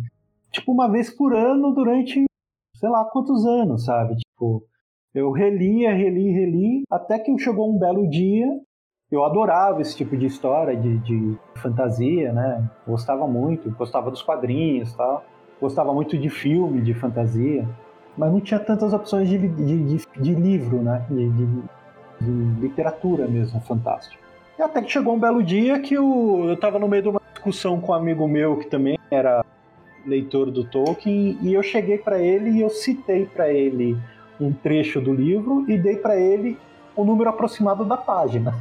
tipo, 0.52 0.70
uma 0.70 0.88
vez 0.88 1.10
por 1.10 1.34
ano 1.34 1.72
durante 1.74 2.24
sei 2.80 2.88
lá 2.88 3.04
quantos 3.04 3.44
anos, 3.44 3.84
sabe? 3.84 4.16
Tipo, 4.16 4.64
eu 5.14 5.30
relia, 5.30 5.92
reli, 5.92 6.30
reli, 6.30 6.82
até 6.90 7.18
que 7.18 7.38
chegou 7.38 7.70
um 7.70 7.78
belo 7.78 8.08
dia. 8.08 8.48
Eu 9.10 9.24
adorava 9.24 9.82
esse 9.82 9.96
tipo 9.96 10.16
de 10.16 10.26
história, 10.26 10.74
de, 10.74 10.98
de 10.98 11.38
fantasia, 11.56 12.32
né? 12.32 12.70
Gostava 12.86 13.26
muito, 13.26 13.70
gostava 13.72 14.10
dos 14.10 14.22
quadrinhos 14.22 14.94
tal. 14.94 15.24
Gostava 15.60 15.92
muito 15.92 16.16
de 16.16 16.30
filme, 16.30 16.80
de 16.80 16.94
fantasia. 16.94 17.68
Mas 18.16 18.32
não 18.32 18.40
tinha 18.40 18.58
tantas 18.58 18.94
opções 18.94 19.28
de, 19.28 19.36
de, 19.36 19.84
de, 19.84 20.06
de 20.16 20.34
livro, 20.34 20.80
né? 20.80 21.04
De 21.10 22.30
literatura 22.60 23.26
mesmo, 23.26 23.60
fantástico. 23.60 24.22
E 24.58 24.62
até 24.62 24.80
que 24.80 24.90
chegou 24.90 25.14
um 25.14 25.18
belo 25.18 25.42
dia 25.42 25.80
que 25.80 25.94
eu, 25.94 26.44
eu 26.48 26.56
tava 26.56 26.78
no 26.78 26.88
meio 26.88 27.02
de 27.02 27.08
uma 27.08 27.20
discussão 27.32 27.80
com 27.80 27.92
um 27.92 27.94
amigo 27.94 28.26
meu 28.28 28.58
que 28.58 28.66
também 28.66 28.98
era 29.10 29.44
leitor 30.06 30.50
do 30.50 30.64
Tolkien 30.64 31.38
e 31.42 31.54
eu 31.54 31.62
cheguei 31.62 31.98
para 31.98 32.18
ele 32.18 32.50
e 32.50 32.60
eu 32.60 32.70
citei 32.70 33.26
para 33.26 33.52
ele 33.52 33.96
um 34.40 34.52
trecho 34.52 35.00
do 35.00 35.12
livro 35.12 35.64
e 35.68 35.76
dei 35.76 35.96
para 35.96 36.18
ele 36.18 36.56
o 36.96 37.04
número 37.04 37.30
aproximado 37.30 37.84
da 37.84 37.96
página. 37.96 38.54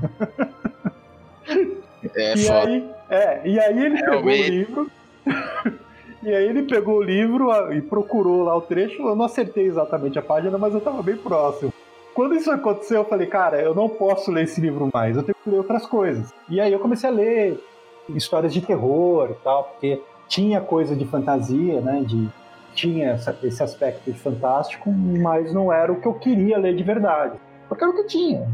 É 2.15 2.33
e 2.33 2.37
foda. 2.45 2.67
aí, 2.67 2.89
é, 3.09 3.41
e 3.43 3.59
aí 3.59 3.85
ele 3.85 4.01
pegou 4.01 4.31
o 4.31 4.35
livro. 4.35 4.91
e 6.23 6.33
aí 6.33 6.47
ele 6.47 6.63
pegou 6.63 6.97
o 6.97 7.03
livro 7.03 7.73
e 7.73 7.81
procurou 7.81 8.43
lá 8.43 8.55
o 8.55 8.61
trecho. 8.61 9.01
Eu 9.01 9.15
não 9.15 9.25
acertei 9.25 9.65
exatamente 9.65 10.17
a 10.17 10.21
página, 10.21 10.57
mas 10.57 10.73
eu 10.73 10.81
tava 10.81 11.01
bem 11.01 11.17
próximo. 11.17 11.73
Quando 12.13 12.35
isso 12.35 12.51
aconteceu, 12.51 12.97
eu 12.97 13.05
falei, 13.05 13.27
cara, 13.27 13.61
eu 13.61 13.73
não 13.73 13.87
posso 13.87 14.31
ler 14.31 14.43
esse 14.43 14.59
livro 14.59 14.89
mais, 14.93 15.15
eu 15.15 15.23
tenho 15.23 15.35
que 15.43 15.49
ler 15.49 15.57
outras 15.57 15.85
coisas. 15.85 16.33
E 16.49 16.59
aí 16.59 16.71
eu 16.71 16.79
comecei 16.79 17.09
a 17.09 17.13
ler 17.13 17.63
histórias 18.09 18.53
de 18.53 18.61
terror 18.61 19.29
e 19.31 19.43
tal, 19.43 19.63
porque 19.63 20.01
tinha 20.30 20.61
coisa 20.61 20.95
de 20.95 21.03
fantasia, 21.05 21.82
né? 21.82 22.01
De, 22.07 22.30
tinha 22.73 23.09
essa- 23.09 23.36
esse 23.43 23.61
aspecto 23.61 24.09
de 24.09 24.17
fantástico, 24.17 24.89
mas 24.89 25.51
não 25.53 25.73
era 25.73 25.91
o 25.91 25.99
que 25.99 26.07
eu 26.07 26.13
queria 26.13 26.57
ler 26.57 26.73
de 26.75 26.84
verdade. 26.84 27.38
Porque 27.67 27.84
era 27.84 27.91
o 27.91 27.95
que 27.95 28.05
tinha. 28.05 28.47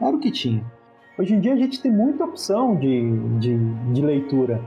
Era 0.00 0.16
o 0.16 0.18
que 0.20 0.30
tinha. 0.30 0.64
Hoje 1.18 1.34
em 1.34 1.40
dia 1.40 1.52
a 1.52 1.56
gente 1.56 1.82
tem 1.82 1.90
muita 1.92 2.24
opção 2.24 2.74
de, 2.76 3.18
de, 3.38 3.58
de 3.92 4.00
leitura. 4.00 4.58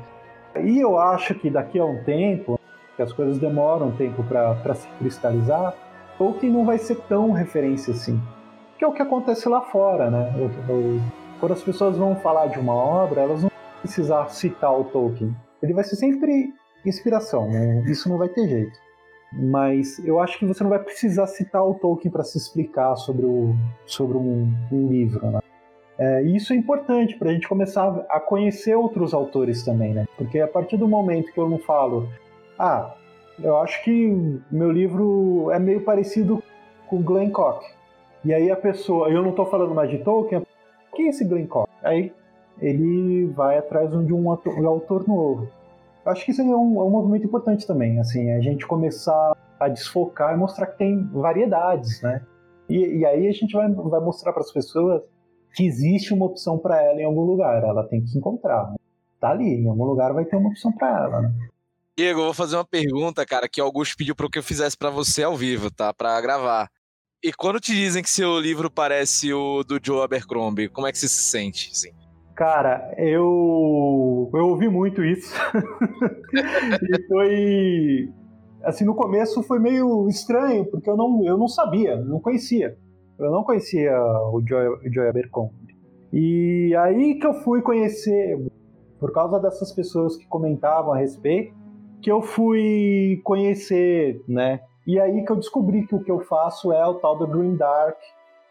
E 0.64 0.78
eu 0.80 1.00
acho 1.00 1.34
que 1.34 1.50
daqui 1.50 1.80
a 1.80 1.86
um 1.86 2.04
tempo, 2.04 2.60
que 2.96 3.02
as 3.02 3.12
coisas 3.12 3.40
demoram 3.40 3.88
um 3.88 3.92
tempo 3.96 4.24
para 4.24 4.76
se 4.76 4.88
cristalizar, 5.00 5.74
Tolkien 6.20 6.52
não 6.54 6.64
vai 6.66 6.78
ser 6.78 6.98
tão 7.10 7.32
referência 7.32 7.92
assim. 7.92 8.22
Que 8.78 8.86
é 8.86 8.88
o 8.88 8.92
que 8.92 9.02
acontece 9.02 9.50
lá 9.50 9.62
fora, 9.62 10.12
né? 10.12 10.32
Eu- 10.38 10.52
eu- 10.76 11.00
quando 11.40 11.54
as 11.54 11.64
pessoas 11.64 11.98
vão 11.98 12.16
falar 12.18 12.48
de 12.48 12.60
uma 12.60 12.74
obra, 12.76 13.22
elas 13.22 13.42
não 13.42 13.50
vão 13.50 13.82
precisar 13.82 14.28
citar 14.30 14.72
o 14.78 14.84
Tolkien. 14.84 15.36
Ele 15.64 15.74
vai 15.74 15.84
ser 15.84 15.96
sempre 15.96 16.54
inspiração, 16.86 17.50
né? 17.50 17.84
isso 17.88 18.10
não 18.10 18.18
vai 18.18 18.28
ter 18.28 18.48
jeito. 18.48 18.78
Mas 19.32 19.98
eu 20.06 20.20
acho 20.20 20.38
que 20.38 20.46
você 20.46 20.62
não 20.62 20.70
vai 20.70 20.80
precisar 20.80 21.26
citar 21.26 21.66
o 21.66 21.74
Tolkien 21.74 22.12
para 22.12 22.24
se 22.24 22.38
explicar 22.38 22.96
sobre, 22.98 23.26
o, 23.26 23.56
sobre 23.86 24.18
um, 24.18 24.54
um 24.72 24.88
livro, 24.88 25.26
né? 25.32 25.40
É, 25.98 26.22
isso 26.24 26.54
é 26.54 26.56
importante 26.56 27.16
para 27.16 27.30
a 27.30 27.34
gente 27.34 27.48
começar 27.48 28.06
a 28.10 28.20
conhecer 28.20 28.76
outros 28.76 29.14
autores 29.14 29.64
também, 29.64 29.94
né? 29.94 30.06
Porque 30.18 30.40
a 30.40 30.48
partir 30.48 30.78
do 30.78 30.88
momento 30.88 31.32
que 31.32 31.40
eu 31.40 31.50
não 31.50 31.58
falo, 31.58 32.10
ah, 32.60 32.94
eu 33.42 33.58
acho 33.58 33.84
que 33.84 34.42
meu 34.52 34.72
livro 34.72 35.50
é 35.52 35.60
meio 35.60 35.82
parecido 35.82 36.44
com 36.88 37.02
Glenn 37.02 37.32
Cock. 37.32 37.66
E 38.26 38.34
aí 38.34 38.52
a 38.52 38.56
pessoa, 38.56 39.10
eu 39.10 39.22
não 39.22 39.32
estou 39.32 39.46
falando 39.46 39.74
mais 39.74 39.90
de 39.90 40.00
Tolkien, 40.00 40.46
quem 40.96 41.08
é 41.08 41.10
esse 41.10 41.26
Glenn 41.26 41.48
Cock? 41.48 41.72
Aí 41.84 42.12
ele 42.60 43.28
vai 43.28 43.58
atrás 43.58 43.90
de 43.90 44.14
um 44.14 44.30
autor, 44.30 45.08
novo. 45.08 45.48
Acho 46.06 46.26
que 46.26 46.32
isso 46.32 46.42
é 46.42 46.46
um, 46.46 46.82
é 46.82 46.84
um 46.84 46.90
movimento 46.90 47.26
importante 47.26 47.66
também, 47.66 48.00
assim, 48.00 48.32
a 48.32 48.42
gente 48.42 48.68
começar 48.68 49.36
a 49.60 49.68
desfocar 49.70 50.34
e 50.34 50.38
mostrar 50.38 50.68
que 50.68 50.78
tem 50.78 51.08
variedades, 51.08 52.02
né? 52.02 52.22
E, 52.70 53.00
e 53.00 53.06
aí 53.06 53.28
a 53.28 53.32
gente 53.32 53.54
vai, 53.54 53.72
vai 53.72 54.00
mostrar 54.02 54.34
para 54.34 54.42
as 54.42 54.52
pessoas 54.52 55.02
que 55.54 55.66
existe 55.66 56.14
uma 56.14 56.26
opção 56.26 56.58
para 56.58 56.82
ela 56.82 57.00
em 57.00 57.06
algum 57.06 57.22
lugar. 57.22 57.64
Ela 57.64 57.84
tem 57.84 58.04
que 58.04 58.18
encontrar. 58.18 58.74
Tá 59.20 59.30
ali, 59.30 59.62
em 59.62 59.70
algum 59.70 59.86
lugar 59.86 60.14
vai 60.14 60.26
ter 60.26 60.36
uma 60.36 60.50
opção 60.50 60.72
para 60.72 60.88
ela. 60.90 61.22
Né? 61.22 61.34
Diego, 61.96 62.22
eu 62.22 62.26
vou 62.26 62.34
fazer 62.34 62.58
uma 62.58 62.66
pergunta, 62.66 63.26
cara, 63.26 63.48
que 63.48 63.62
o 63.62 63.66
Augusto 63.66 63.96
pediu 63.96 64.16
para 64.16 64.28
que 64.30 64.40
eu 64.40 64.44
fizesse 64.44 64.76
para 64.76 64.90
você 64.90 65.24
ao 65.24 65.38
vivo, 65.38 65.70
tá? 65.70 65.94
Para 65.94 66.20
gravar. 66.20 66.70
E 67.24 67.32
quando 67.32 67.60
te 67.60 67.74
dizem 67.74 68.04
que 68.04 68.10
seu 68.10 68.38
livro 68.40 68.70
parece 68.70 69.32
o 69.32 69.64
do 69.64 69.80
Joe 69.82 70.04
Abercrombie, 70.04 70.68
como 70.68 70.88
é 70.88 70.92
que 70.92 70.98
você 70.98 71.08
se 71.08 71.24
sente? 71.24 71.70
Assim? 71.72 72.03
Cara, 72.36 72.94
eu 72.98 74.30
eu 74.34 74.48
ouvi 74.48 74.68
muito 74.68 75.04
isso. 75.04 75.36
e 76.34 77.08
foi 77.08 78.10
assim, 78.64 78.86
no 78.86 78.96
começo 78.96 79.44
foi 79.44 79.60
meio 79.60 80.08
estranho, 80.08 80.66
porque 80.66 80.90
eu 80.90 80.98
não, 80.98 81.24
eu 81.24 81.38
não 81.38 81.48
sabia, 81.48 81.98
não 81.98 82.20
conhecia. 82.20 82.78
Eu 83.20 83.32
não 83.32 83.44
conhecia 83.44 83.94
o 84.32 84.42
Joy, 84.46 84.90
Joy 84.92 85.08
Abercrombie. 85.08 85.76
E 86.12 86.76
aí 86.76 87.20
que 87.20 87.28
eu 87.28 87.34
fui 87.34 87.62
conhecer, 87.62 88.40
por 89.00 89.12
causa 89.12 89.40
dessas 89.40 89.72
pessoas 89.72 90.18
que 90.18 90.26
comentavam 90.28 90.94
a 90.94 90.98
respeito, 90.98 91.54
que 92.02 92.12
eu 92.12 92.22
fui 92.22 93.22
conhecer, 93.24 94.22
né? 94.28 94.62
E 94.86 95.00
aí 95.00 95.24
que 95.24 95.32
eu 95.32 95.36
descobri 95.36 95.86
que 95.88 95.96
o 95.96 96.04
que 96.04 96.12
eu 96.12 96.20
faço 96.22 96.72
é 96.72 96.86
o 96.86 96.96
tal 96.96 97.18
do 97.18 97.28
Green 97.28 97.56
Dark, 97.56 97.98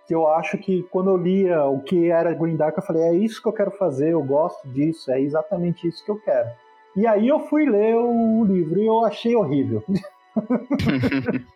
que 0.06 0.14
eu 0.14 0.28
acho 0.28 0.58
que 0.58 0.82
quando 0.90 1.10
eu 1.10 1.16
lia 1.16 1.64
o 1.64 1.80
que 1.80 2.10
era 2.10 2.34
Green 2.34 2.56
Dark, 2.56 2.76
eu 2.76 2.82
falei, 2.82 3.02
é 3.02 3.14
isso 3.14 3.40
que 3.40 3.48
eu 3.48 3.52
quero 3.52 3.70
fazer, 3.70 4.10
eu 4.10 4.22
gosto 4.22 4.66
disso, 4.68 5.10
é 5.10 5.20
exatamente 5.20 5.86
isso 5.86 6.04
que 6.04 6.10
eu 6.10 6.18
quero. 6.20 6.48
E 6.96 7.06
aí 7.06 7.28
eu 7.28 7.40
fui 7.40 7.64
ler 7.64 7.94
o 7.96 8.44
livro 8.44 8.80
e 8.80 8.86
eu 8.86 9.04
achei 9.04 9.34
horrível. 9.34 9.82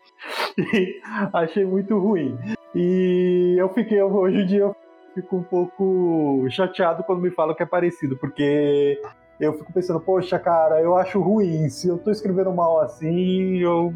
Achei 1.32 1.64
muito 1.64 1.98
ruim. 1.98 2.36
E 2.74 3.54
eu 3.58 3.68
fiquei, 3.70 4.02
hoje 4.02 4.38
em 4.38 4.46
dia 4.46 4.60
eu 4.60 4.76
fico 5.14 5.36
um 5.36 5.42
pouco 5.42 6.46
chateado 6.50 7.04
quando 7.04 7.20
me 7.20 7.30
falam 7.30 7.54
que 7.54 7.62
é 7.62 7.66
parecido, 7.66 8.16
porque 8.16 9.00
eu 9.38 9.52
fico 9.54 9.72
pensando, 9.72 10.00
poxa, 10.00 10.38
cara, 10.38 10.80
eu 10.80 10.96
acho 10.96 11.20
ruim. 11.20 11.68
Se 11.68 11.88
eu 11.88 11.98
tô 11.98 12.10
escrevendo 12.10 12.52
mal 12.52 12.80
assim, 12.80 13.58
eu 13.58 13.94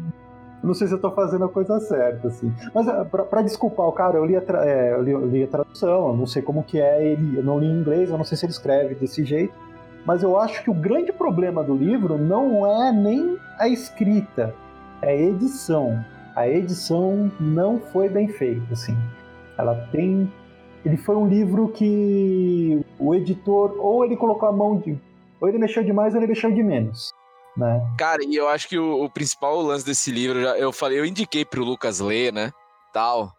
não 0.63 0.73
sei 0.73 0.87
se 0.87 0.93
eu 0.93 0.99
tô 0.99 1.11
fazendo 1.11 1.45
a 1.45 1.49
coisa 1.49 1.79
certa, 1.79 2.27
assim. 2.27 2.51
Mas 2.73 2.87
eh, 2.87 3.03
pra 3.05 3.41
desculpar 3.41 3.87
o 3.87 3.91
cara, 3.91 4.17
eu 4.17 4.25
li, 4.25 4.35
a 4.35 4.41
tra- 4.41 4.65
é, 4.65 4.93
eu 4.93 5.01
li, 5.01 5.11
eu 5.11 5.25
li 5.27 5.43
a 5.43 5.47
tradução, 5.47 6.09
eu 6.09 6.17
não 6.17 6.27
sei 6.27 6.41
como 6.41 6.63
que 6.63 6.79
é, 6.79 7.05
ele, 7.05 7.37
eu 7.37 7.43
não 7.43 7.59
li 7.59 7.65
em 7.67 7.79
inglês, 7.79 8.09
eu 8.09 8.17
não 8.17 8.23
sei 8.23 8.37
se 8.37 8.45
ele 8.45 8.51
escreve 8.53 8.95
desse 8.95 9.23
jeito. 9.23 9.53
Mas 10.05 10.23
eu 10.23 10.37
acho 10.37 10.63
que 10.63 10.69
o 10.69 10.73
grande 10.73 11.11
problema 11.11 11.63
do 11.63 11.75
livro 11.75 12.17
não 12.17 12.65
é 12.65 12.91
nem 12.91 13.37
a 13.59 13.67
escrita, 13.67 14.53
é 15.01 15.09
a 15.11 15.15
edição. 15.15 16.03
a 16.35 16.47
edição 16.47 17.31
não 17.39 17.79
foi 17.79 18.09
bem 18.09 18.27
feita, 18.27 18.65
assim. 18.71 18.95
Ela 19.57 19.75
tem 19.91 20.31
ele 20.83 20.97
foi 20.97 21.15
um 21.15 21.27
livro 21.27 21.67
que 21.67 22.83
o 22.97 23.13
editor 23.13 23.75
ou 23.77 24.03
ele 24.03 24.17
colocou 24.17 24.49
a 24.49 24.51
mão 24.51 24.77
de 24.77 24.97
ou 25.39 25.47
ele 25.47 25.59
mexeu 25.59 25.83
demais 25.83 26.13
ou 26.15 26.19
ele 26.19 26.27
mexeu 26.27 26.51
de 26.51 26.63
menos. 26.63 27.11
Né? 27.55 27.81
Cara, 27.97 28.23
e 28.23 28.35
eu 28.35 28.47
acho 28.47 28.67
que 28.67 28.77
o, 28.77 29.03
o 29.03 29.09
principal 29.09 29.61
lance 29.61 29.85
desse 29.85 30.11
livro, 30.11 30.39
eu, 30.39 30.43
já, 30.43 30.57
eu 30.57 30.71
falei, 30.71 30.99
eu 30.99 31.05
indiquei 31.05 31.43
pro 31.43 31.63
Lucas 31.63 31.99
ler, 31.99 32.31
né? 32.31 32.51
Tal. 32.93 33.35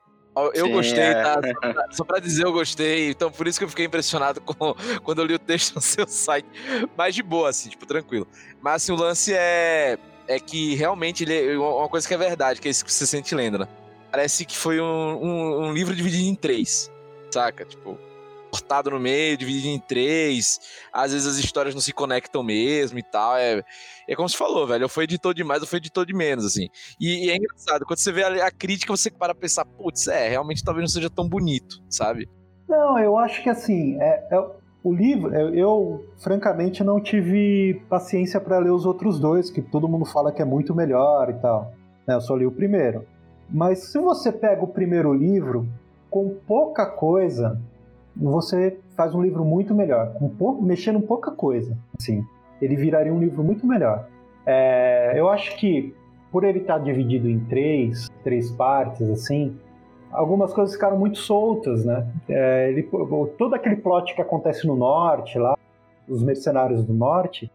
Eu 0.54 0.66
Sim, 0.66 0.72
gostei, 0.72 1.02
é. 1.02 1.22
tá? 1.22 1.34
Só 1.34 1.60
pra, 1.72 1.86
só 1.90 2.04
pra, 2.04 2.18
dizer 2.18 2.44
eu 2.44 2.52
gostei. 2.52 3.10
Então, 3.10 3.30
por 3.30 3.46
isso 3.46 3.58
que 3.58 3.64
eu 3.64 3.68
fiquei 3.68 3.86
impressionado 3.86 4.40
com, 4.42 4.74
quando 5.02 5.20
eu 5.20 5.26
li 5.26 5.34
o 5.34 5.38
texto 5.38 5.74
no 5.76 5.80
seu 5.80 6.06
site. 6.06 6.48
Mas 6.96 7.14
de 7.14 7.22
boa, 7.22 7.50
assim, 7.50 7.68
tipo, 7.68 7.86
tranquilo. 7.86 8.26
Mas, 8.60 8.82
assim, 8.82 8.92
o 8.92 8.96
lance 8.96 9.34
é, 9.34 9.98
é 10.26 10.40
que 10.40 10.74
realmente 10.74 11.24
ele 11.24 11.54
é 11.54 11.58
uma 11.58 11.88
coisa 11.88 12.06
que 12.06 12.14
é 12.14 12.18
verdade, 12.18 12.60
que 12.60 12.68
é 12.68 12.70
isso 12.70 12.84
que 12.84 12.92
você 12.92 13.06
sente 13.06 13.34
lendo, 13.34 13.58
né? 13.58 13.68
Parece 14.10 14.44
que 14.44 14.56
foi 14.56 14.80
um, 14.80 14.84
um, 14.84 15.64
um 15.64 15.72
livro 15.72 15.94
dividido 15.94 16.24
em 16.24 16.34
três, 16.34 16.90
saca? 17.30 17.64
Tipo, 17.64 17.98
cortado 18.52 18.90
no 18.90 19.00
meio, 19.00 19.36
dividido 19.38 19.68
em 19.68 19.78
três. 19.78 20.60
Às 20.92 21.12
vezes 21.12 21.26
as 21.26 21.38
histórias 21.38 21.74
não 21.74 21.80
se 21.80 21.92
conectam 21.92 22.42
mesmo 22.42 22.98
e 22.98 23.02
tal. 23.02 23.36
É, 23.36 23.64
é 24.06 24.14
como 24.14 24.28
você 24.28 24.36
falou, 24.36 24.66
velho. 24.66 24.84
Eu 24.84 24.88
fui 24.90 25.04
editor 25.04 25.32
de 25.32 25.42
mais, 25.42 25.62
eu 25.62 25.66
fui 25.66 25.78
editor 25.78 26.04
de 26.04 26.12
menos, 26.12 26.44
assim. 26.44 26.68
E, 27.00 27.26
e 27.26 27.30
é 27.30 27.36
engraçado, 27.36 27.86
quando 27.86 27.98
você 27.98 28.12
vê 28.12 28.22
a, 28.22 28.46
a 28.46 28.50
crítica, 28.50 28.94
você 28.94 29.10
para 29.10 29.34
pensar, 29.34 29.64
putz, 29.64 30.06
é, 30.06 30.28
realmente 30.28 30.62
talvez 30.62 30.82
não 30.82 30.92
seja 30.92 31.08
tão 31.08 31.26
bonito, 31.26 31.82
sabe? 31.88 32.28
Não, 32.68 32.98
eu 32.98 33.16
acho 33.16 33.42
que 33.42 33.48
assim, 33.48 34.00
é, 34.00 34.28
é 34.30 34.62
o 34.84 34.92
livro, 34.92 35.32
eu, 35.34 35.54
eu, 35.54 36.06
francamente 36.18 36.82
não 36.82 37.00
tive 37.00 37.80
paciência 37.88 38.40
para 38.40 38.58
ler 38.58 38.72
os 38.72 38.84
outros 38.84 39.18
dois, 39.20 39.48
que 39.48 39.62
todo 39.62 39.88
mundo 39.88 40.04
fala 40.04 40.32
que 40.32 40.42
é 40.42 40.44
muito 40.44 40.74
melhor 40.74 41.30
e 41.30 41.34
tal. 41.34 41.72
Né? 42.06 42.14
Eu 42.14 42.20
só 42.20 42.34
li 42.34 42.44
o 42.44 42.50
primeiro. 42.50 43.06
Mas 43.48 43.90
se 43.90 43.98
você 43.98 44.32
pega 44.32 44.64
o 44.64 44.66
primeiro 44.66 45.14
livro, 45.14 45.68
com 46.10 46.34
pouca 46.46 46.84
coisa, 46.84 47.60
você 48.16 48.78
faz 48.96 49.14
um 49.14 49.22
livro 49.22 49.44
muito 49.44 49.74
melhor, 49.74 50.16
um 50.20 50.28
pouco, 50.28 50.62
mexendo 50.62 51.00
pouca 51.00 51.30
coisa, 51.30 51.76
assim, 51.98 52.24
ele 52.60 52.76
viraria 52.76 53.12
um 53.12 53.18
livro 53.18 53.42
muito 53.42 53.66
melhor. 53.66 54.06
É, 54.46 55.12
eu 55.16 55.28
acho 55.28 55.56
que 55.56 55.94
por 56.30 56.44
ele 56.44 56.60
estar 56.60 56.78
dividido 56.78 57.28
em 57.28 57.40
três, 57.40 58.08
três 58.24 58.50
partes, 58.50 59.08
assim, 59.10 59.56
algumas 60.10 60.52
coisas 60.52 60.74
ficaram 60.74 60.98
muito 60.98 61.18
soltas, 61.18 61.84
né? 61.84 62.06
É, 62.28 62.70
ele, 62.70 62.82
todo 63.38 63.54
aquele 63.54 63.76
plot 63.76 64.14
que 64.14 64.22
acontece 64.22 64.66
no 64.66 64.76
norte, 64.76 65.38
lá, 65.38 65.56
os 66.08 66.22
mercenários 66.22 66.84
do 66.84 66.92
norte, 66.92 67.50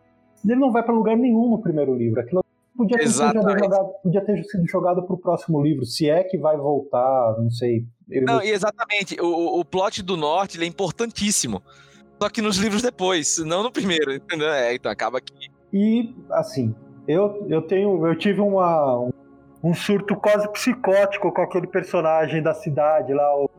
ele 0.45 0.59
não 0.59 0.71
vai 0.71 0.83
para 0.83 0.93
lugar 0.93 1.17
nenhum 1.17 1.49
no 1.49 1.59
primeiro 1.59 1.93
livro. 1.93 2.19
Aquilo 2.19 2.43
podia 2.77 2.97
ter, 2.97 3.07
sido 3.09 3.41
jogado, 3.41 3.89
podia 4.03 4.25
ter 4.25 4.43
sido 4.43 4.67
jogado 4.67 5.03
para 5.03 5.15
o 5.15 5.17
próximo 5.17 5.61
livro, 5.61 5.85
se 5.85 6.09
é 6.09 6.23
que 6.23 6.37
vai 6.37 6.55
voltar, 6.55 7.35
não 7.39 7.49
sei, 7.49 7.85
não, 8.09 8.41
exatamente. 8.41 9.19
O, 9.19 9.59
o 9.59 9.65
plot 9.65 10.01
do 10.01 10.15
norte 10.15 10.61
é 10.61 10.65
importantíssimo. 10.65 11.61
Só 12.21 12.29
que 12.29 12.41
nos 12.41 12.57
livros 12.57 12.81
depois, 12.81 13.37
não 13.39 13.63
no 13.63 13.71
primeiro, 13.71 14.13
entendeu? 14.13 14.49
É, 14.49 14.73
então 14.73 14.91
acaba 14.91 15.17
aqui. 15.17 15.51
E, 15.71 16.15
assim, 16.31 16.73
eu, 17.07 17.45
eu 17.49 17.61
tenho. 17.61 18.05
Eu 18.07 18.17
tive 18.17 18.41
uma, 18.41 19.09
um 19.63 19.73
surto 19.73 20.15
quase 20.15 20.51
psicótico 20.51 21.31
com 21.31 21.41
aquele 21.41 21.67
personagem 21.67 22.41
da 22.41 22.53
cidade 22.53 23.13
lá, 23.13 23.35
o, 23.37 23.49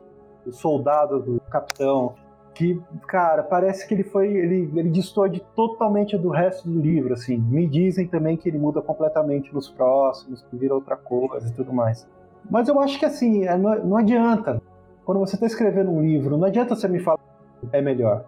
o 0.45 0.51
soldado 0.51 1.21
do 1.21 1.39
capitão. 1.49 2.15
Que, 2.59 2.77
cara, 3.07 3.41
parece 3.41 3.87
que 3.87 3.93
ele 3.93 4.03
foi. 4.03 4.27
Ele, 4.27 4.69
ele 4.75 4.89
distorce 4.89 5.41
totalmente 5.55 6.17
do 6.17 6.27
resto 6.27 6.67
do 6.67 6.77
livro, 6.77 7.13
assim. 7.13 7.37
Me 7.37 7.65
dizem 7.65 8.05
também 8.05 8.35
que 8.35 8.49
ele 8.49 8.57
muda 8.57 8.81
completamente 8.81 9.53
nos 9.53 9.69
próximos, 9.69 10.41
que 10.41 10.57
vira 10.57 10.75
outra 10.75 10.97
coisa 10.97 11.47
e 11.47 11.53
tudo 11.53 11.71
mais. 11.71 12.05
Mas 12.51 12.67
eu 12.67 12.77
acho 12.81 12.99
que 12.99 13.05
assim, 13.05 13.45
é, 13.45 13.57
não 13.57 13.95
adianta. 13.95 14.61
Quando 15.05 15.19
você 15.19 15.35
está 15.35 15.45
escrevendo 15.45 15.89
um 15.89 16.01
livro, 16.01 16.35
não 16.35 16.45
adianta 16.45 16.75
você 16.75 16.89
me 16.89 16.99
falar 16.99 17.19
que 17.61 17.69
é 17.71 17.81
melhor. 17.81 18.25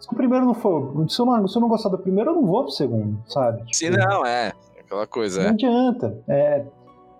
Se 0.00 0.10
o 0.10 0.16
primeiro 0.16 0.46
não 0.46 0.54
for. 0.54 1.06
Se 1.06 1.20
eu 1.20 1.26
não, 1.26 1.46
se 1.46 1.54
eu 1.54 1.60
não 1.60 1.68
gostar 1.68 1.90
do 1.90 1.98
primeiro, 1.98 2.30
eu 2.30 2.36
não 2.36 2.46
vou 2.46 2.62
pro 2.62 2.72
segundo, 2.72 3.20
sabe? 3.26 3.58
Tipo, 3.64 3.76
Se 3.76 3.90
não, 3.90 4.24
é. 4.24 4.54
Aquela 4.80 5.06
coisa. 5.06 5.42
Não 5.42 5.48
é. 5.48 5.50
adianta. 5.50 6.18
É, 6.26 6.64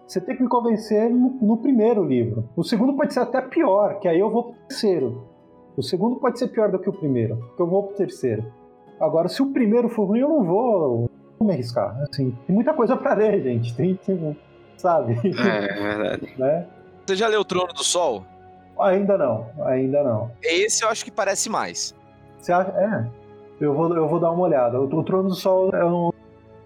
você 0.06 0.18
tem 0.18 0.34
que 0.34 0.42
me 0.42 0.48
convencer 0.48 1.10
no, 1.10 1.28
no, 1.42 1.58
primeiro 1.58 2.02
livro. 2.02 2.48
O 2.56 2.64
segundo 2.64 2.96
pode 2.96 3.12
ser 3.12 3.20
até 3.20 3.42
pior, 3.42 4.00
que 4.00 4.08
aí 4.08 4.18
eu 4.18 4.30
vou 4.30 4.44
pro 4.44 4.54
terceiro. 4.68 5.34
O 5.77 5.83
segundo 5.83 6.16
pode 6.16 6.39
ser 6.39 6.49
pior 6.49 6.70
do 6.70 6.79
que 6.79 6.89
o 6.89 6.93
primeiro, 6.93 7.51
que 7.57 7.62
eu 7.62 7.66
vou 7.66 7.85
pro 7.85 7.97
terceiro. 7.97 8.45
Agora, 9.01 9.29
se 9.29 9.43
o 9.43 9.53
primeiro 9.53 9.89
for 9.89 10.05
ruim, 10.05 10.20
eu 10.20 10.29
não 10.29 10.45
vou, 10.45 11.11
vou 11.39 11.49
me 11.49 11.53
arriscar. 11.53 11.97
Assim, 12.03 12.31
tem 12.47 12.55
muita 12.55 12.72
coisa 12.72 12.97
para 12.97 13.14
ler, 13.14 13.43
gente. 13.43 13.75
Tem, 13.75 13.95
tem, 13.97 14.37
sabe? 14.77 15.14
É, 15.25 15.64
é 15.64 15.97
verdade. 15.97 16.35
né? 16.39 16.66
Você 17.05 17.16
já 17.16 17.27
leu 17.27 17.41
O 17.41 17.45
Trono 17.45 17.72
do 17.72 17.85
Sol? 17.85 18.25
Ainda 18.79 19.18
não, 19.18 19.47
ainda 19.64 20.03
não. 20.03 20.31
Esse 20.43 20.85
eu 20.85 20.89
acho 20.89 21.05
que 21.05 21.11
parece 21.11 21.49
mais. 21.49 21.95
Você 22.39 22.53
acha? 22.53 22.70
É. 22.70 23.25
Eu 23.61 23.72
vou, 23.72 23.95
eu 23.95 24.09
vou 24.09 24.18
dar 24.18 24.31
uma 24.31 24.43
olhada. 24.43 24.81
O, 24.81 24.85
o 24.85 25.03
Trono 25.05 25.29
do 25.29 25.35
Sol 25.35 25.70
é 25.75 25.85
um 25.85 26.11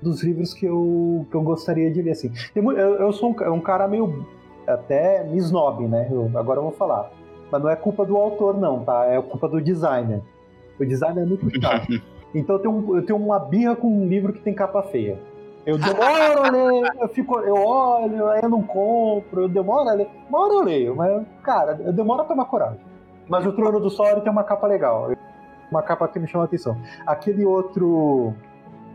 dos 0.00 0.22
livros 0.22 0.54
que 0.54 0.66
eu, 0.66 1.26
que 1.30 1.36
eu 1.36 1.42
gostaria 1.42 1.90
de 1.90 2.00
ler, 2.02 2.12
assim. 2.12 2.32
Eu, 2.54 2.70
eu 2.72 3.12
sou 3.12 3.30
um, 3.30 3.52
um, 3.52 3.60
cara 3.60 3.86
meio 3.86 4.26
até 4.66 5.24
me 5.24 5.38
snob, 5.38 5.86
né? 5.86 6.08
Eu, 6.10 6.30
agora 6.34 6.58
eu 6.60 6.64
vou 6.64 6.72
falar. 6.72 7.10
Mas 7.50 7.62
não 7.62 7.70
é 7.70 7.76
culpa 7.76 8.04
do 8.04 8.16
autor, 8.16 8.58
não, 8.58 8.84
tá? 8.84 9.06
É 9.06 9.20
culpa 9.20 9.48
do 9.48 9.60
designer. 9.60 10.22
O 10.78 10.84
designer 10.84 11.22
é 11.22 11.26
muito 11.26 11.48
chato. 11.60 12.00
então 12.34 12.56
eu 12.56 12.58
tenho, 12.60 12.96
eu 12.96 13.06
tenho 13.06 13.18
uma 13.18 13.38
birra 13.38 13.74
com 13.74 13.88
um 13.88 14.06
livro 14.06 14.32
que 14.32 14.40
tem 14.40 14.54
capa 14.54 14.82
feia. 14.82 15.18
Eu 15.66 15.76
demoro 15.76 16.44
a 16.44 16.50
ler, 16.50 16.92
eu 17.00 17.08
fico, 17.08 17.38
eu 17.40 17.54
olho, 17.54 18.28
aí 18.28 18.40
eu 18.42 18.48
não 18.48 18.62
compro, 18.62 19.42
eu 19.42 19.48
demoro 19.48 19.88
a 19.88 19.92
ler. 19.92 20.08
Uma 20.28 20.44
hora 20.44 20.54
eu 20.54 20.62
leio, 20.62 20.96
mas, 20.96 21.26
cara, 21.42 21.78
eu 21.84 21.92
demoro 21.92 22.22
a 22.22 22.24
tomar 22.24 22.46
coragem. 22.46 22.80
Mas 23.28 23.44
o 23.44 23.52
Trono 23.52 23.78
do 23.78 23.90
Sol 23.90 24.20
tem 24.20 24.32
uma 24.32 24.44
capa 24.44 24.66
legal. 24.66 25.10
Uma 25.70 25.82
capa 25.82 26.08
que 26.08 26.18
me 26.18 26.26
chama 26.26 26.44
a 26.44 26.46
atenção. 26.46 26.76
Aquele 27.06 27.44
outro. 27.44 28.32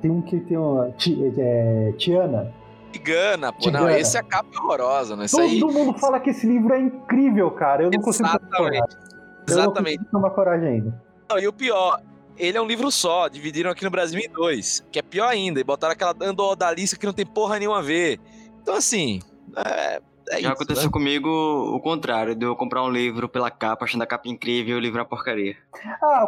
Tem 0.02 0.10
um 0.10 0.22
que 0.22 0.40
tem 0.40 0.58
uma. 0.58 0.92
É, 1.38 1.94
Tiana. 1.98 2.52
Tigana, 2.94 3.52
pô. 3.52 3.60
Tigana. 3.60 3.86
Não, 3.86 3.90
esse 3.90 4.16
é 4.16 4.20
a 4.20 4.24
capa 4.24 4.50
horrorosa, 4.58 5.16
né? 5.16 5.26
Todo 5.30 5.42
aí... 5.42 5.60
mundo 5.60 5.98
fala 5.98 6.20
que 6.20 6.30
esse 6.30 6.46
livro 6.46 6.74
é 6.74 6.80
incrível, 6.80 7.50
cara. 7.52 7.84
Eu 7.84 7.92
não 7.92 8.00
Exatamente. 8.00 8.06
consigo 8.06 8.30
tomar 8.30 8.58
coragem. 8.58 8.82
Eu 8.82 9.54
Exatamente. 9.54 9.98
não 9.98 10.04
consigo 10.04 10.12
tomar 10.12 10.30
coragem 10.30 10.68
ainda. 10.68 11.04
Não, 11.30 11.40
e 11.40 11.48
o 11.48 11.54
pior, 11.54 12.00
ele 12.38 12.58
é 12.58 12.62
um 12.62 12.68
livro 12.68 12.92
só, 12.92 13.28
dividiram 13.28 13.72
aqui 13.72 13.84
no 13.84 13.90
Brasil 13.90 14.20
em 14.20 14.30
dois, 14.30 14.86
que 14.92 15.00
é 15.00 15.02
pior 15.02 15.28
ainda, 15.28 15.60
e 15.60 15.64
botaram 15.64 15.94
aquela 15.94 16.14
andodalista 16.22 16.98
que 16.98 17.06
não 17.06 17.14
tem 17.14 17.26
porra 17.26 17.58
nenhuma 17.58 17.80
a 17.80 17.82
ver. 17.82 18.20
Então, 18.62 18.76
assim, 18.76 19.20
é, 19.58 20.02
é 20.30 20.34
Já 20.34 20.40
isso, 20.40 20.52
aconteceu 20.52 20.86
né? 20.86 20.92
comigo 20.92 21.30
o 21.30 21.80
contrário, 21.80 22.36
de 22.36 22.46
eu 22.46 22.56
comprar 22.56 22.84
um 22.84 22.90
livro 22.90 23.28
pela 23.28 23.52
capa, 23.52 23.86
achando 23.86 24.04
a 24.04 24.08
capa 24.08 24.30
incrível 24.30 24.76
e 24.76 24.78
o 24.78 24.82
livro 24.82 25.00
é 25.00 25.02
uma 25.02 25.10
porcaria. 25.10 25.56
Ah, 26.02 26.28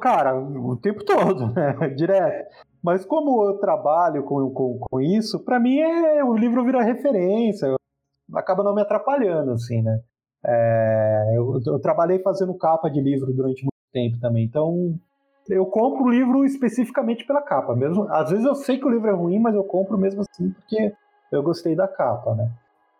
cara, 0.00 0.34
o 0.36 0.76
tempo 0.76 1.04
todo, 1.04 1.48
né? 1.54 1.72
Direto. 1.96 2.54
Mas 2.84 3.02
como 3.06 3.46
eu 3.46 3.56
trabalho 3.56 4.22
com, 4.24 4.50
com, 4.50 4.78
com 4.78 5.00
isso, 5.00 5.42
para 5.42 5.58
mim 5.58 5.78
é, 5.78 6.22
o 6.22 6.36
livro 6.36 6.62
vira 6.62 6.82
referência, 6.82 7.74
acaba 8.34 8.62
não 8.62 8.74
me 8.74 8.82
atrapalhando, 8.82 9.52
assim, 9.52 9.80
né? 9.80 10.00
É, 10.44 11.32
eu, 11.34 11.58
eu 11.66 11.80
trabalhei 11.80 12.18
fazendo 12.18 12.52
capa 12.58 12.90
de 12.90 13.00
livro 13.00 13.32
durante 13.32 13.62
muito 13.62 13.72
tempo 13.90 14.20
também, 14.20 14.44
então 14.44 14.94
eu 15.48 15.64
compro 15.64 16.04
o 16.04 16.10
livro 16.10 16.44
especificamente 16.44 17.26
pela 17.26 17.40
capa. 17.40 17.74
Mesmo, 17.74 18.06
às 18.12 18.28
vezes 18.28 18.44
eu 18.44 18.54
sei 18.54 18.76
que 18.76 18.84
o 18.84 18.90
livro 18.90 19.08
é 19.08 19.14
ruim, 19.14 19.38
mas 19.38 19.54
eu 19.54 19.64
compro 19.64 19.96
mesmo 19.96 20.20
assim 20.20 20.50
porque 20.50 20.92
eu 21.32 21.42
gostei 21.42 21.74
da 21.74 21.88
capa, 21.88 22.34
né? 22.34 22.50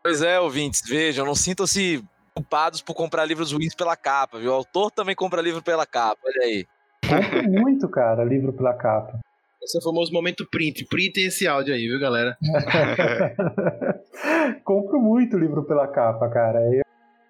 Pois 0.02 0.22
é, 0.22 0.40
ouvintes, 0.40 0.80
vejam, 0.88 1.26
não 1.26 1.34
sintam-se 1.34 2.02
culpados 2.34 2.80
por 2.80 2.94
comprar 2.94 3.26
livros 3.26 3.52
ruins 3.52 3.74
pela 3.74 3.96
capa, 3.96 4.38
viu? 4.38 4.50
O 4.50 4.54
autor 4.54 4.90
também 4.90 5.14
compra 5.14 5.42
livro 5.42 5.62
pela 5.62 5.84
capa, 5.84 6.22
olha 6.24 6.42
aí. 6.42 6.66
Compro 7.06 7.50
muito, 7.50 7.86
cara, 7.86 8.24
livro 8.24 8.50
pela 8.50 8.72
capa. 8.72 9.20
Esse 9.64 9.78
é 9.78 9.80
o 9.80 9.82
famoso 9.82 10.12
momento 10.12 10.46
print. 10.48 10.86
Printem 10.86 11.26
esse 11.26 11.46
áudio 11.46 11.74
aí, 11.74 11.88
viu, 11.88 11.98
galera? 11.98 12.36
compro 14.62 15.00
muito 15.00 15.38
livro 15.38 15.64
pela 15.64 15.88
capa, 15.88 16.28
cara. 16.28 16.60
Eu 16.72 16.84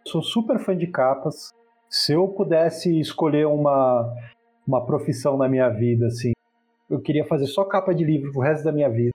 sou 0.07 0.23
super 0.23 0.59
fã 0.59 0.77
de 0.77 0.89
capas. 0.89 1.51
Se 1.89 2.13
eu 2.13 2.29
pudesse 2.29 3.01
escolher 3.01 3.47
uma 3.47 4.13
uma 4.67 4.85
profissão 4.85 5.37
na 5.37 5.49
minha 5.49 5.69
vida, 5.69 6.07
assim. 6.07 6.33
Eu 6.89 7.01
queria 7.01 7.25
fazer 7.27 7.47
só 7.47 7.65
capa 7.65 7.95
de 7.95 8.05
livro 8.05 8.33
pro 8.33 8.41
resto 8.41 8.65
da 8.65 8.73
minha 8.73 8.89
vida. 8.89 9.13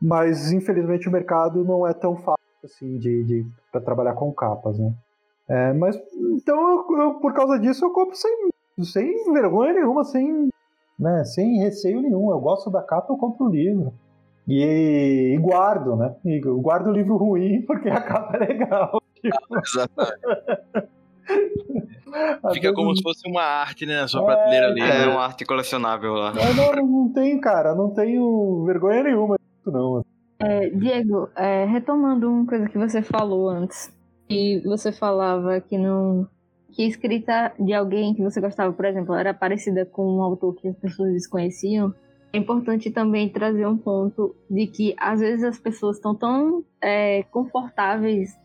Mas, 0.00 0.52
infelizmente, 0.52 1.08
o 1.08 1.12
mercado 1.12 1.64
não 1.64 1.86
é 1.86 1.92
tão 1.92 2.16
fácil, 2.16 2.44
assim, 2.64 2.98
de, 2.98 3.24
de 3.24 3.46
para 3.70 3.80
trabalhar 3.80 4.14
com 4.14 4.32
capas, 4.32 4.78
né? 4.78 4.92
É, 5.48 5.72
mas, 5.72 5.96
então, 6.36 6.56
eu, 6.56 6.98
eu, 6.98 7.14
por 7.14 7.32
causa 7.34 7.58
disso, 7.58 7.84
eu 7.84 7.90
compro 7.90 8.16
sem, 8.16 8.48
sem 8.82 9.32
vergonha 9.32 9.74
nenhuma, 9.74 10.04
sem, 10.04 10.48
né, 11.02 11.24
sem 11.24 11.58
receio 11.58 12.00
nenhum. 12.00 12.30
Eu 12.30 12.38
gosto 12.38 12.70
da 12.70 12.80
capa, 12.80 13.12
eu 13.12 13.16
compro 13.16 13.46
o 13.46 13.50
livro. 13.50 13.92
E, 14.46 15.34
e 15.34 15.38
guardo, 15.38 15.96
né? 15.96 16.14
E 16.24 16.40
guardo 16.40 16.88
o 16.88 16.92
livro 16.92 17.16
ruim 17.16 17.62
porque 17.66 17.88
a 17.88 18.00
capa 18.00 18.36
é 18.36 18.46
legal. 18.46 19.02
Tipo. 19.20 19.58
Exatamente. 19.58 20.20
Fica 22.52 22.74
como 22.74 22.94
se 22.94 23.02
fosse 23.02 23.28
uma 23.28 23.42
arte, 23.42 23.86
né? 23.86 24.02
Na 24.02 24.08
sua 24.08 24.22
é, 24.22 24.24
prateleira 24.26 24.66
ali. 24.66 24.80
É, 24.80 25.06
uma 25.06 25.24
arte 25.24 25.44
colecionável 25.44 26.12
lá. 26.14 26.32
Não, 26.32 26.54
não, 26.54 26.86
não 26.86 27.12
tenho, 27.12 27.40
cara. 27.40 27.74
Não 27.74 27.90
tenho 27.90 28.64
vergonha 28.64 29.02
nenhuma 29.04 29.36
disso, 29.38 29.70
não. 29.70 30.04
É, 30.38 30.68
Diego, 30.70 31.30
é, 31.36 31.64
retomando 31.64 32.28
uma 32.28 32.46
coisa 32.46 32.68
que 32.68 32.76
você 32.76 33.00
falou 33.00 33.48
antes, 33.48 33.92
e 34.28 34.60
você 34.64 34.92
falava 34.92 35.60
que 35.60 35.78
não 35.78 36.28
que 36.72 36.82
a 36.84 36.88
escrita 36.88 37.52
de 37.58 37.72
alguém 37.72 38.14
que 38.14 38.22
você 38.22 38.40
gostava, 38.40 38.72
por 38.72 38.84
exemplo, 38.84 39.14
era 39.14 39.32
parecida 39.34 39.84
com 39.84 40.16
um 40.16 40.22
autor 40.22 40.54
que 40.54 40.68
as 40.68 40.76
pessoas 40.76 41.12
desconheciam, 41.12 41.94
é 42.32 42.38
importante 42.38 42.90
também 42.90 43.28
trazer 43.28 43.66
um 43.66 43.76
ponto 43.76 44.34
de 44.50 44.66
que 44.66 44.94
às 44.98 45.20
vezes 45.20 45.44
as 45.44 45.58
pessoas 45.58 45.96
estão 45.96 46.14
tão 46.14 46.64
é, 46.80 47.24
confortáveis 47.24 48.36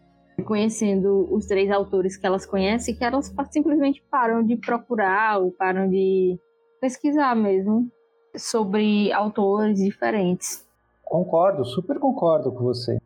conhecendo 0.43 1.27
os 1.33 1.47
três 1.47 1.71
autores 1.71 2.15
que 2.15 2.27
elas 2.27 2.45
conhecem 2.45 2.95
que 2.95 3.03
elas 3.03 3.33
simplesmente 3.49 4.03
param 4.11 4.43
de 4.43 4.55
procurar 4.55 5.39
ou 5.39 5.51
param 5.51 5.89
de 5.89 6.37
pesquisar 6.79 7.35
mesmo 7.35 7.89
sobre 8.35 9.11
autores 9.11 9.79
diferentes. 9.79 10.65
Concordo, 11.03 11.65
super 11.65 11.97
concordo 11.97 12.51
com 12.51 12.65
você. 12.65 12.97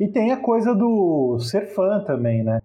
E 0.00 0.08
tem 0.08 0.32
a 0.32 0.36
coisa 0.38 0.74
do 0.74 1.38
ser 1.38 1.66
fã 1.74 2.02
também, 2.04 2.42
né? 2.42 2.59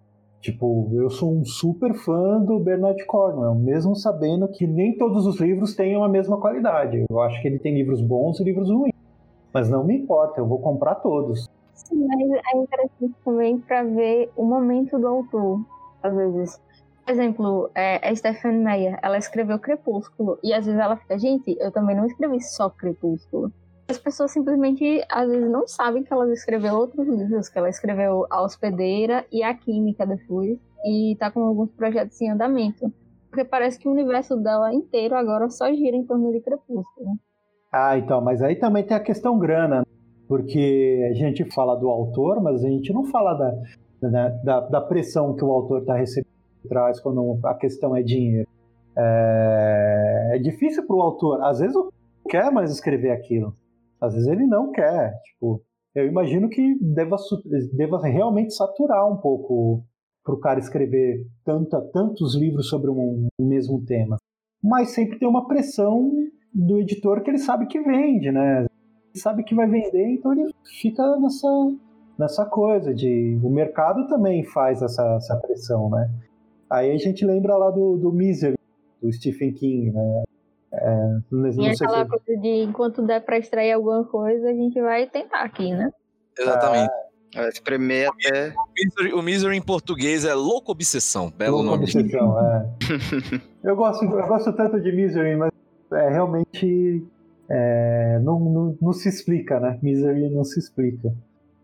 Tipo, 0.45 0.91
eu 0.93 1.09
sou 1.09 1.35
um 1.35 1.43
super 1.43 1.91
fã 1.95 2.39
do 2.39 2.59
Bernard 2.59 3.03
Cornwell, 3.07 3.55
mesmo 3.55 3.95
sabendo 3.95 4.47
que 4.47 4.67
nem 4.67 4.95
todos 4.95 5.25
os 5.25 5.41
livros 5.41 5.73
tenham 5.73 6.03
a 6.03 6.07
mesma 6.07 6.39
qualidade. 6.39 7.03
Eu 7.09 7.19
acho 7.19 7.41
que 7.41 7.47
ele 7.47 7.57
tem 7.57 7.73
livros 7.73 7.99
bons 7.99 8.39
e 8.39 8.43
livros 8.43 8.69
ruins. 8.69 8.93
Mas 9.51 9.71
não 9.71 9.83
me 9.83 9.97
importa, 9.97 10.39
eu 10.39 10.45
vou 10.45 10.59
comprar 10.59 10.93
todos. 10.95 11.49
Sim, 11.73 12.05
mas 12.05 12.43
é 12.53 12.57
interessante 12.59 13.15
também 13.25 13.57
para 13.57 13.85
ver 13.85 14.29
o 14.35 14.45
momento 14.45 14.99
do 14.99 15.07
autor, 15.07 15.61
às 16.03 16.15
vezes. 16.15 16.61
Por 17.03 17.11
exemplo, 17.11 17.71
é, 17.73 18.07
a 18.07 18.15
Stephanie 18.15 18.63
Meyer, 18.63 18.99
ela 19.01 19.17
escreveu 19.17 19.57
Crepúsculo, 19.57 20.37
e 20.43 20.53
às 20.53 20.67
vezes 20.67 20.79
ela 20.79 20.95
fica, 20.95 21.17
gente, 21.17 21.57
eu 21.59 21.71
também 21.71 21.95
não 21.95 22.05
escrevi 22.05 22.39
só 22.39 22.69
Crepúsculo. 22.69 23.51
As 23.87 23.99
pessoas 23.99 24.31
simplesmente, 24.31 25.03
às 25.09 25.29
vezes, 25.29 25.49
não 25.49 25.67
sabem 25.67 26.03
que 26.03 26.11
ela 26.11 26.31
escreveu 26.33 26.73
outros 26.73 27.07
livros, 27.07 27.49
que 27.49 27.57
ela 27.57 27.69
escreveu 27.69 28.25
A 28.31 28.41
Hospedeira 28.41 29.25
e 29.31 29.43
A 29.43 29.53
Química 29.53 30.07
depois, 30.07 30.57
e 30.83 31.15
tá 31.19 31.29
com 31.29 31.41
alguns 31.41 31.71
projetos 31.71 32.19
em 32.19 32.31
andamento. 32.31 32.91
Porque 33.29 33.43
parece 33.43 33.77
que 33.77 33.87
o 33.87 33.91
universo 33.91 34.37
dela 34.37 34.73
inteiro 34.73 35.13
agora 35.15 35.49
só 35.49 35.71
gira 35.71 35.95
em 35.95 36.03
torno 36.03 36.31
de 36.31 36.39
Crepúsculo. 36.39 37.19
Ah, 37.71 37.97
então, 37.97 38.21
mas 38.21 38.41
aí 38.41 38.55
também 38.55 38.83
tem 38.83 38.95
a 38.97 38.99
questão 38.99 39.37
grana, 39.37 39.79
né? 39.79 39.85
porque 40.27 41.07
a 41.11 41.13
gente 41.13 41.43
fala 41.53 41.75
do 41.75 41.89
autor, 41.89 42.41
mas 42.41 42.63
a 42.63 42.69
gente 42.69 42.91
não 42.91 43.03
fala 43.05 43.33
da, 43.33 44.09
né, 44.09 44.39
da, 44.43 44.61
da 44.61 44.81
pressão 44.81 45.35
que 45.35 45.43
o 45.43 45.51
autor 45.51 45.81
está 45.81 45.95
recebendo 45.95 46.29
atrás 46.65 46.99
quando 46.99 47.39
a 47.43 47.53
questão 47.53 47.95
é 47.95 48.01
dinheiro. 48.01 48.47
É, 48.97 50.31
é 50.35 50.39
difícil 50.39 50.87
para 50.87 50.95
o 50.95 51.01
autor, 51.01 51.43
às 51.43 51.59
vezes 51.59 51.75
não 51.75 51.91
quer 52.27 52.51
mais 52.51 52.71
escrever 52.71 53.11
aquilo. 53.11 53.53
Às 53.99 54.13
vezes 54.13 54.27
ele 54.27 54.45
não 54.45 54.71
quer. 54.71 55.13
Tipo, 55.23 55.61
eu 55.95 56.07
imagino 56.07 56.49
que 56.49 56.77
deva, 56.81 57.15
deva 57.73 58.01
realmente 58.01 58.53
saturar 58.53 59.09
um 59.11 59.17
pouco 59.17 59.83
para 60.23 60.33
o 60.33 60.39
cara 60.39 60.59
escrever 60.59 61.25
tanta, 61.45 61.79
tantos 61.93 62.35
livros 62.35 62.67
sobre 62.67 62.89
um, 62.89 63.27
um, 63.39 63.45
mesmo 63.47 63.85
tema. 63.85 64.17
Mas 64.61 64.89
sempre 64.89 65.19
tem 65.19 65.27
uma 65.27 65.47
pressão 65.47 66.11
do 66.53 66.79
editor 66.79 67.21
que 67.21 67.29
ele 67.29 67.37
sabe 67.37 67.67
que 67.67 67.79
vende, 67.79 68.31
né? 68.31 68.61
Ele 68.61 69.21
sabe 69.21 69.43
que 69.43 69.53
vai 69.53 69.67
vender, 69.67 70.07
então 70.13 70.33
ele 70.33 70.51
fica 70.81 71.17
nessa, 71.19 71.47
nessa 72.17 72.45
coisa 72.45 72.93
de. 72.93 73.39
O 73.43 73.49
mercado 73.49 74.07
também 74.07 74.43
faz 74.43 74.81
essa, 74.81 75.15
essa 75.15 75.37
pressão, 75.37 75.89
né? 75.89 76.09
Aí 76.69 76.91
a 76.91 76.97
gente 76.97 77.23
lembra 77.23 77.55
lá 77.55 77.69
do, 77.69 77.95
do 77.97 78.11
Misery, 78.11 78.57
do 79.01 79.13
Stephen 79.13 79.53
King, 79.53 79.91
né? 79.91 80.23
É, 80.77 81.17
não, 81.31 81.49
e 81.49 81.69
aquela 81.69 82.03
se... 82.03 82.09
coisa 82.09 82.41
de 82.41 82.63
enquanto 82.63 83.01
der 83.01 83.21
para 83.21 83.37
extrair 83.37 83.71
alguma 83.71 84.03
coisa, 84.03 84.49
a 84.49 84.53
gente 84.53 84.79
vai 84.81 85.07
tentar 85.07 85.41
aqui, 85.41 85.71
né? 85.71 85.91
Exatamente. 86.37 86.91
Ah, 87.35 87.49
espremer 87.49 88.09
até. 88.09 88.53
O 88.53 88.73
misery, 88.73 89.13
o 89.13 89.21
misery, 89.21 89.57
em 89.57 89.61
português 89.61 90.23
é 90.23 90.33
louco 90.33 90.71
obsessão. 90.71 91.29
Belo 91.29 91.57
louco 91.57 91.71
nome. 91.71 91.83
Obsessão, 91.83 92.39
é. 92.39 92.65
eu, 93.69 93.75
gosto, 93.75 94.05
eu 94.05 94.27
gosto 94.27 94.53
tanto 94.53 94.79
de 94.79 94.91
Misery, 94.91 95.35
mas 95.35 95.51
é, 95.91 96.09
realmente 96.09 97.05
é, 97.49 98.19
não, 98.23 98.39
não, 98.39 98.77
não, 98.81 98.93
se 98.93 99.09
explica, 99.09 99.59
né? 99.59 99.77
Misery 99.81 100.29
não 100.29 100.45
se 100.45 100.59
explica. 100.59 101.13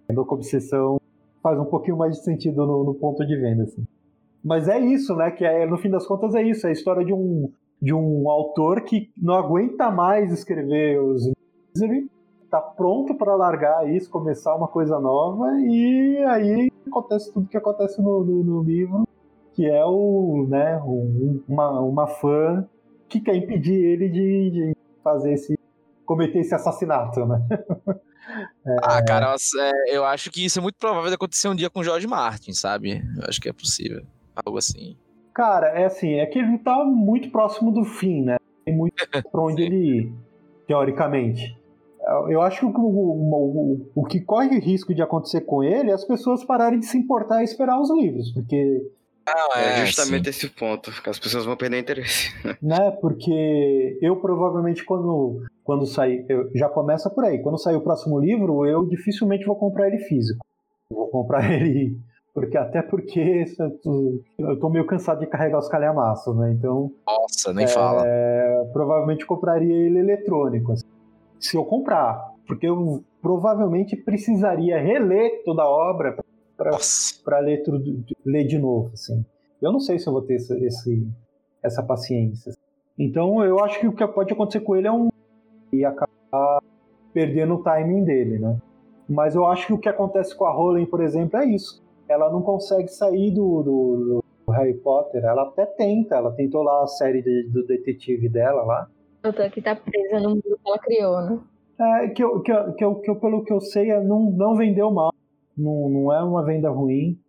Louco 0.10 0.36
obsessão 0.36 1.00
faz 1.42 1.58
um 1.58 1.66
pouquinho 1.66 1.98
mais 1.98 2.18
de 2.18 2.24
sentido 2.24 2.66
no, 2.66 2.84
no 2.84 2.94
ponto 2.94 3.26
de 3.26 3.36
venda. 3.38 3.64
Assim. 3.64 3.86
Mas 4.44 4.68
é 4.68 4.78
isso, 4.78 5.16
né? 5.16 5.32
Que 5.32 5.46
é, 5.46 5.66
no 5.66 5.78
fim 5.78 5.90
das 5.90 6.06
contas 6.06 6.36
é 6.36 6.44
isso. 6.44 6.68
É 6.68 6.70
a 6.70 6.74
história 6.74 7.06
de 7.06 7.14
um, 7.14 7.50
de 7.82 7.94
um 7.94 8.30
autor 8.30 8.82
que 8.82 9.12
não 9.18 9.34
aguenta 9.34 9.90
mais 9.90 10.32
escrever 10.32 11.02
os 11.02 11.32
Misery, 11.74 12.10
tá 12.50 12.60
pronto 12.60 13.16
para 13.16 13.36
largar 13.36 13.90
isso, 13.90 14.10
começar 14.10 14.54
uma 14.56 14.68
coisa 14.68 15.00
nova, 15.00 15.48
e 15.62 16.18
aí 16.28 16.70
acontece 16.86 17.34
tudo 17.34 17.48
que 17.48 17.58
acontece 17.58 18.02
no, 18.02 18.24
no, 18.24 18.44
no 18.44 18.64
livro, 18.64 19.08
que 19.54 19.66
é 19.66 19.84
o, 19.86 20.46
né, 20.50 20.78
um, 20.84 21.42
uma, 21.48 21.80
uma 21.80 22.08
fã 22.08 22.68
que 23.08 23.20
quer 23.20 23.36
impedir 23.36 23.74
ele 23.74 24.10
de, 24.10 24.52
de 24.52 24.76
fazer 25.04 25.34
esse 25.34 25.58
cometer 26.06 26.40
esse 26.40 26.54
assassinato, 26.54 27.26
né? 27.26 27.42
É... 28.66 28.76
Ah, 28.84 29.04
cara, 29.04 29.36
é, 29.60 29.98
eu 29.98 30.06
acho 30.06 30.30
que 30.30 30.46
isso 30.46 30.60
é 30.60 30.62
muito 30.62 30.76
provável 30.78 31.10
de 31.10 31.16
acontecer 31.16 31.50
um 31.50 31.56
dia 31.56 31.70
com 31.70 31.84
George 31.84 32.06
Martin, 32.06 32.54
sabe? 32.54 33.04
Eu 33.18 33.28
acho 33.28 33.42
que 33.42 33.50
é 33.50 33.52
possível. 33.52 34.06
Algo 34.36 34.58
assim. 34.58 34.96
Cara, 35.34 35.68
é 35.68 35.86
assim, 35.86 36.14
é 36.14 36.26
que 36.26 36.40
ele 36.40 36.58
tá 36.58 36.84
muito 36.84 37.30
próximo 37.32 37.72
do 37.72 37.86
fim, 37.86 38.24
né? 38.24 38.38
Tem 38.66 38.76
muito 38.76 38.96
pra 39.32 39.42
onde 39.42 39.64
ele 39.64 39.76
ir, 39.76 40.14
teoricamente. 40.68 41.58
Eu 42.28 42.42
acho 42.42 42.60
que 42.60 42.66
o, 42.66 42.84
o, 42.84 43.82
o, 43.84 43.92
o, 43.96 44.04
que 44.04 44.20
corre 44.20 44.60
risco 44.60 44.94
de 44.94 45.02
acontecer 45.02 45.42
com 45.42 45.64
ele 45.64 45.92
é 45.92 45.94
as 45.94 46.04
pessoas 46.04 46.44
pararem 46.44 46.80
de 46.80 46.86
se 46.86 46.98
importar 46.98 47.42
e 47.42 47.46
esperar 47.46 47.80
os 47.80 47.92
livros, 47.92 48.32
porque. 48.32 48.92
Não, 49.26 49.56
é, 49.56 49.82
é 49.82 49.86
justamente 49.86 50.24
sim. 50.24 50.30
esse 50.32 50.50
ponto, 50.50 50.92
que 50.92 51.10
as 51.10 51.20
pessoas 51.20 51.46
vão 51.46 51.56
perder 51.56 51.80
interesse. 51.80 52.32
Né? 52.62 52.92
Porque 53.00 53.98
eu 54.02 54.16
provavelmente, 54.18 54.84
quando, 54.84 55.44
quando 55.64 55.86
sair. 55.86 56.26
Já 56.56 56.68
começa 56.68 57.10
por 57.10 57.24
aí. 57.24 57.40
Quando 57.40 57.60
sair 57.60 57.76
o 57.76 57.82
próximo 57.82 58.20
livro, 58.20 58.66
eu 58.66 58.86
dificilmente 58.86 59.46
vou 59.46 59.56
comprar 59.56 59.88
ele 59.88 60.00
físico. 60.00 60.44
Vou 60.90 61.08
comprar 61.08 61.50
ele 61.54 61.98
porque 62.34 62.58
até 62.58 62.82
porque 62.82 63.46
eu 64.38 64.60
tô 64.60 64.70
meio 64.70 64.86
cansado 64.86 65.20
de 65.20 65.28
carregar 65.28 65.60
os 65.60 65.68
calhamaços, 65.68 66.36
né? 66.38 66.52
Então. 66.54 66.92
Nossa, 67.06 67.54
nem 67.54 67.66
é, 67.66 67.68
fala. 67.68 68.06
Provavelmente 68.72 69.26
compraria 69.26 69.76
ele 69.76 70.00
eletrônico. 70.00 70.72
Assim, 70.72 70.86
se 71.40 71.58
eu 71.58 71.66
comprar. 71.66 72.32
Porque 72.48 72.68
eu 72.68 73.04
provavelmente 73.22 73.96
precisaria 73.96 74.80
reler 74.80 75.44
toda 75.46 75.62
a 75.64 75.70
obra 75.70 76.18
para 76.58 77.40
ler, 77.40 77.64
ler 78.26 78.46
de 78.46 78.58
novo. 78.58 78.92
Assim. 78.94 79.26
Eu 79.62 79.72
não 79.72 79.80
sei 79.80 80.00
se 80.00 80.08
eu 80.08 80.14
vou 80.14 80.22
ter 80.22 80.36
esse, 80.36 80.54
esse, 80.66 81.08
essa 81.62 81.84
paciência. 81.84 82.54
Então 82.98 83.44
eu 83.44 83.64
acho 83.64 83.80
que 83.80 83.88
o 83.88 83.94
que 83.94 84.06
pode 84.08 84.34
acontecer 84.34 84.62
com 84.62 84.76
ele 84.76 84.88
é 84.88 84.92
um. 84.92 85.10
e 85.72 85.86
acabar 85.86 86.60
perdendo 87.14 87.56
o 87.56 87.64
timing 87.64 88.04
dele, 88.04 88.40
né? 88.40 88.58
Mas 89.08 89.36
eu 89.36 89.46
acho 89.46 89.68
que 89.68 89.74
o 89.74 89.78
que 89.78 89.90
acontece 89.90 90.36
com 90.36 90.46
a 90.46 90.52
Rowling, 90.52 90.86
por 90.86 91.02
exemplo, 91.02 91.38
é 91.38 91.46
isso 91.46 91.82
ela 92.12 92.32
não 92.32 92.42
consegue 92.42 92.88
sair 92.88 93.32
do, 93.32 93.64
do, 93.64 94.22
do, 94.46 94.52
Harry 94.52 94.74
Potter. 94.74 95.24
Ela 95.24 95.44
até 95.44 95.66
tenta, 95.66 96.16
ela 96.16 96.32
tentou 96.32 96.62
lá 96.62 96.84
a 96.84 96.88
série 96.88 97.22
de, 97.22 97.50
do 97.50 97.66
detetive 97.66 98.30
dela 98.30 98.64
lá. 98.64 98.88
Doutor 99.24 99.50
que 99.50 99.62
tá 99.62 99.76
presa 99.76 100.20
no 100.20 100.30
mundo 100.32 100.42
que 100.42 100.68
ela 100.68 100.80
criou, 100.80 101.22
né? 101.22 101.40
É, 101.80 102.08
que, 102.10 102.24
eu, 102.24 102.42
que, 102.42 102.52
eu, 102.52 102.74
que, 102.74 102.84
eu, 102.84 102.96
que 102.96 103.10
eu, 103.10 103.16
pelo 103.16 103.44
que 103.44 103.54
eu 103.54 103.60
sei, 103.60 103.92
é, 103.92 104.04
não, 104.04 104.32
não 104.32 104.56
vendeu 104.56 104.92
mal. 104.92 105.12
Não, 105.58 105.90
não 105.90 106.14
é 106.14 106.24
uma 106.24 106.44
venda 106.44 106.70
ruim. 106.70 107.20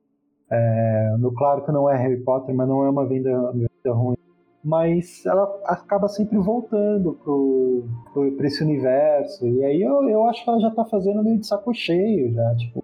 É, 0.50 1.16
no, 1.18 1.32
claro 1.32 1.64
que 1.64 1.72
não 1.72 1.88
é 1.88 1.96
Harry 1.96 2.22
Potter, 2.22 2.54
mas 2.54 2.68
não 2.68 2.84
é 2.84 2.90
uma 2.90 3.06
venda, 3.06 3.52
venda 3.52 3.94
ruim. 3.94 4.16
Mas 4.62 5.24
ela 5.24 5.44
acaba 5.64 6.06
sempre 6.08 6.38
voltando 6.38 7.14
pro, 7.14 7.84
pro, 8.12 8.32
pra 8.36 8.46
esse 8.46 8.62
universo. 8.62 9.46
E 9.46 9.64
aí 9.64 9.80
eu, 9.80 10.08
eu 10.08 10.24
acho 10.26 10.44
que 10.44 10.50
ela 10.50 10.60
já 10.60 10.70
tá 10.70 10.84
fazendo 10.84 11.24
meio 11.24 11.40
de 11.40 11.46
saco 11.46 11.72
cheio 11.72 12.32
já. 12.32 12.54
Tipo, 12.56 12.81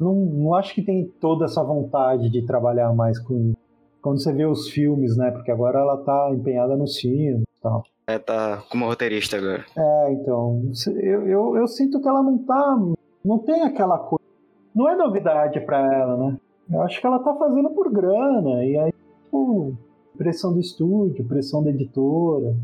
não, 0.00 0.14
não 0.14 0.54
acho 0.54 0.74
que 0.74 0.82
tem 0.82 1.06
toda 1.20 1.44
essa 1.44 1.62
vontade 1.62 2.30
de 2.30 2.44
trabalhar 2.46 2.92
mais 2.92 3.18
com 3.18 3.54
quando 4.00 4.22
você 4.22 4.32
vê 4.32 4.46
os 4.46 4.70
filmes, 4.70 5.16
né? 5.16 5.30
Porque 5.30 5.50
agora 5.50 5.80
ela 5.80 5.96
tá 5.98 6.30
empenhada 6.32 6.76
nos 6.76 6.96
filmes 6.98 7.42
e 7.42 7.60
tal. 7.60 7.82
É, 8.06 8.18
tá 8.18 8.62
como 8.70 8.86
roteirista 8.86 9.36
agora. 9.36 9.64
É, 9.76 10.12
então. 10.12 10.62
Eu, 10.96 11.26
eu, 11.26 11.56
eu 11.56 11.66
sinto 11.66 12.00
que 12.00 12.08
ela 12.08 12.22
não 12.22 12.38
tá. 12.38 12.78
Não 13.24 13.38
tem 13.38 13.62
aquela 13.62 13.98
coisa. 13.98 14.24
Não 14.74 14.88
é 14.88 14.96
novidade 14.96 15.60
para 15.60 15.78
ela, 15.78 16.16
né? 16.16 16.38
Eu 16.72 16.82
acho 16.82 17.00
que 17.00 17.06
ela 17.06 17.18
tá 17.18 17.34
fazendo 17.34 17.70
por 17.70 17.90
grana. 17.90 18.64
E 18.64 18.78
aí, 18.78 18.92
tipo, 19.24 19.76
pressão 20.16 20.52
do 20.52 20.60
estúdio, 20.60 21.26
pressão 21.26 21.62
da 21.62 21.70
editora. 21.70 22.56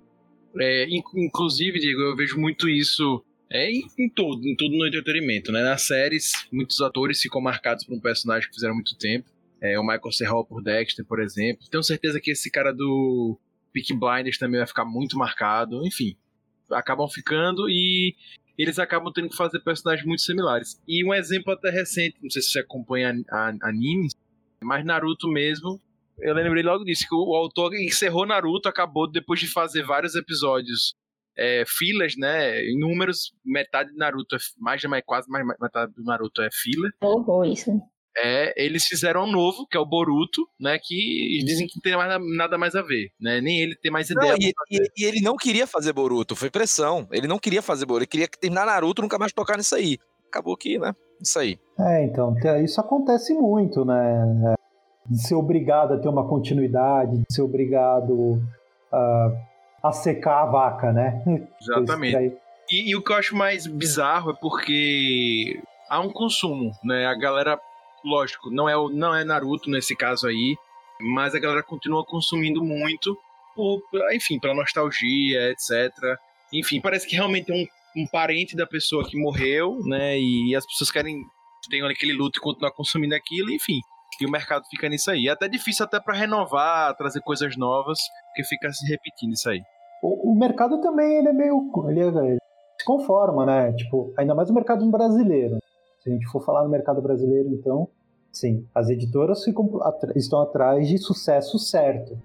É, 0.59 0.87
inclusive, 1.17 1.81
Diego, 1.81 2.01
eu 2.01 2.17
vejo 2.17 2.41
muito 2.41 2.69
isso 2.69 3.23
é 3.51 3.71
em, 3.71 3.83
em 3.99 4.09
tudo, 4.09 4.47
em 4.47 4.57
tudo 4.57 4.77
no 4.77 4.87
entretenimento, 4.87 5.53
né? 5.53 5.63
Nas 5.63 5.83
séries, 5.83 6.33
muitos 6.53 6.81
atores 6.81 7.21
ficam 7.21 7.41
marcados 7.41 7.85
por 7.85 7.95
um 7.95 8.01
personagem 8.01 8.49
que 8.49 8.55
fizeram 8.55 8.75
muito 8.75 8.97
tempo. 8.97 9.29
É, 9.61 9.79
o 9.79 9.83
Michael. 9.83 10.31
Hall 10.31 10.45
por 10.45 10.63
Dexter, 10.63 11.05
por 11.05 11.21
exemplo. 11.21 11.67
Tenho 11.71 11.83
certeza 11.83 12.21
que 12.21 12.31
esse 12.31 12.51
cara 12.51 12.73
do 12.73 13.39
Peak 13.73 13.95
Blinders 13.95 14.39
também 14.39 14.59
vai 14.59 14.67
ficar 14.67 14.85
muito 14.85 15.17
marcado. 15.17 15.87
Enfim, 15.87 16.17
acabam 16.71 17.09
ficando 17.09 17.69
e 17.69 18.15
eles 18.59 18.79
acabam 18.79 19.13
tendo 19.13 19.29
que 19.29 19.37
fazer 19.37 19.61
personagens 19.61 20.07
muito 20.07 20.23
similares. 20.23 20.81
E 20.87 21.05
um 21.05 21.13
exemplo 21.15 21.53
até 21.53 21.71
recente, 21.71 22.17
não 22.23 22.31
sei 22.31 22.43
se 22.43 22.51
você 22.51 22.61
acompanha 22.61 23.15
animes, 23.63 24.13
mas 24.63 24.85
Naruto 24.85 25.29
mesmo, 25.29 25.81
eu 26.19 26.35
lembrei 26.35 26.63
logo 26.63 26.85
disso, 26.85 27.07
que 27.09 27.15
o 27.15 27.35
autor 27.35 27.75
encerrou 27.75 28.27
Naruto, 28.27 28.69
acabou 28.69 29.11
depois 29.11 29.41
de 29.41 29.49
fazer 29.49 29.83
vários 29.83 30.15
episódios 30.15 30.95
é, 31.37 31.65
filas, 31.67 32.15
né? 32.17 32.61
Em 32.61 32.79
números, 32.79 33.33
metade 33.45 33.91
de 33.91 33.97
Naruto 33.97 34.37
é 34.37 34.39
mais 34.59 34.81
de 34.81 34.89
quase 35.03 35.29
mais 35.29 35.45
metade 35.61 35.93
do 35.93 36.05
Naruto 36.05 36.43
é 36.43 36.49
fila. 36.53 36.89
Oh, 37.03 37.45
isso. 37.45 37.71
É, 38.17 38.55
eles 38.65 38.85
fizeram 38.85 39.25
um 39.25 39.31
novo, 39.31 39.67
que 39.67 39.77
é 39.77 39.81
o 39.81 39.87
Boruto, 39.87 40.47
né? 40.61 40.79
Que 40.81 41.43
dizem 41.45 41.67
que 41.67 41.77
não 41.77 41.83
tem 41.83 41.97
mais, 41.97 42.21
nada 42.37 42.57
mais 42.57 42.77
a 42.77 42.83
ver, 42.83 43.11
né? 43.21 43.41
Nem 43.41 43.61
ele 43.61 43.75
tem 43.75 43.91
mais 43.91 44.09
ideia. 44.09 44.33
Não, 44.33 44.39
e, 44.39 44.53
e, 44.71 44.79
e, 44.99 45.05
ele 45.05 45.21
não 45.21 45.37
queria 45.37 45.67
fazer 45.67 45.93
Boruto, 45.93 46.37
foi 46.37 46.49
pressão. 46.49 47.09
Ele 47.11 47.27
não 47.27 47.39
queria 47.39 47.61
fazer 47.61 47.87
Boruto, 47.87 48.05
ele 48.05 48.11
queria 48.11 48.29
terminar 48.29 48.67
Naruto 48.67 49.03
nunca 49.03 49.19
mais 49.19 49.33
tocar 49.33 49.57
nisso 49.57 49.75
aí. 49.75 49.99
Acabou 50.29 50.57
que, 50.57 50.79
né? 50.79 50.95
Isso 51.21 51.39
aí. 51.39 51.59
É, 51.79 52.05
então, 52.05 52.35
isso 52.63 52.81
acontece 52.81 53.35
muito, 53.35 53.85
né? 53.85 54.55
De 55.11 55.21
ser 55.21 55.35
obrigado 55.35 55.95
a 55.95 55.99
ter 55.99 56.09
uma 56.09 56.29
continuidade, 56.29 57.19
de 57.19 57.35
ser 57.35 57.43
obrigado 57.43 58.41
a, 58.93 59.33
a 59.85 59.93
secar 59.93 60.43
a 60.43 60.47
vaca, 60.47 60.91
né? 60.91 61.23
Exatamente. 61.61 62.41
E, 62.71 62.91
e 62.91 62.97
o 62.97 63.03
que 63.03 63.13
eu 63.13 63.17
acho 63.17 63.37
mais 63.37 63.67
bizarro 63.67 64.31
é 64.31 64.35
porque 64.35 65.61
há 65.91 66.01
um 66.01 66.11
consumo, 66.11 66.73
né? 66.83 67.07
A 67.07 67.15
galera 67.15 67.61
lógico, 68.03 68.51
não 68.51 68.67
é, 68.67 68.75
não 68.93 69.15
é 69.15 69.25
Naruto 69.25 69.71
nesse 69.71 69.95
caso 69.95 70.27
aí, 70.27 70.57
mas 70.99 71.35
a 71.35 71.39
galera 71.39 71.63
continua 71.63 72.05
consumindo 72.05 72.65
muito, 72.65 73.19
por, 73.55 73.83
enfim, 74.13 74.41
pela 74.41 74.55
nostalgia, 74.55 75.51
etc. 75.51 75.93
Enfim, 76.53 76.81
parece 76.81 77.07
que 77.07 77.17
realmente 77.17 77.53
é 77.53 77.55
um, 77.55 77.67
um 78.03 78.07
parente 78.07 78.57
da 78.57 78.67
pessoa 78.67 79.07
que 79.07 79.21
morreu, 79.21 79.81
né? 79.85 80.19
E 80.19 80.57
as 80.57 80.65
pessoas 80.65 80.91
querem 80.91 81.23
tem 81.69 81.83
aquele 81.83 82.13
luto 82.13 82.39
e 82.39 82.43
continuar 82.43 82.73
consumindo 82.73 83.15
aquilo, 83.15 83.51
enfim. 83.51 83.81
E 84.21 84.27
o 84.27 84.31
mercado 84.31 84.65
fica 84.71 84.89
nisso 84.89 85.11
aí. 85.11 85.29
É 85.29 85.33
até 85.33 85.49
difícil 85.49 85.85
até 85.85 85.99
para 85.99 86.15
renovar, 86.15 86.95
trazer 86.95 87.21
coisas 87.21 87.57
novas, 87.57 87.99
porque 88.29 88.45
fica 88.45 88.73
se 88.73 88.87
repetindo 88.87 89.33
isso 89.33 89.49
aí. 89.49 89.63
O, 90.05 90.33
o 90.33 90.35
mercado 90.35 90.83
também 90.83 91.17
ele 91.17 91.29
é 91.29 91.33
meio 91.33 91.71
ele, 91.89 92.01
é, 92.01 92.07
ele 92.07 92.39
se 92.79 92.85
conforma, 92.85 93.47
né? 93.47 93.73
Tipo, 93.73 94.13
ainda 94.19 94.35
mais 94.35 94.51
o 94.51 94.55
mercado 94.55 94.85
brasileiro. 94.91 95.57
Se 96.01 96.11
a 96.11 96.13
gente 96.13 96.27
for 96.27 96.45
falar 96.45 96.63
no 96.63 96.69
mercado 96.69 97.01
brasileiro, 97.01 97.49
então, 97.49 97.89
sim, 98.31 98.67
as 98.75 98.91
editoras 98.91 99.43
ficam, 99.43 99.67
estão 100.15 100.43
atrás 100.43 100.87
de 100.87 100.99
sucesso 100.99 101.59
certo. 101.59 102.19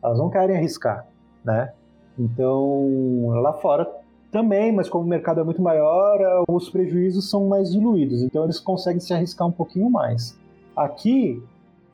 Elas 0.00 0.16
não 0.16 0.30
querem 0.30 0.56
arriscar, 0.56 1.08
né? 1.44 1.72
Então, 2.16 3.26
lá 3.42 3.52
fora 3.54 3.90
também, 4.30 4.72
mas 4.72 4.88
como 4.88 5.04
o 5.04 5.08
mercado 5.08 5.40
é 5.40 5.44
muito 5.44 5.60
maior, 5.60 6.20
eh, 6.20 6.44
os 6.48 6.70
prejuízos 6.70 7.28
são 7.28 7.48
mais 7.48 7.72
diluídos, 7.72 8.22
então 8.22 8.44
eles 8.44 8.60
conseguem 8.60 9.00
se 9.00 9.12
arriscar 9.12 9.48
um 9.48 9.52
pouquinho 9.52 9.90
mais. 9.90 10.38
Aqui, 10.76 11.42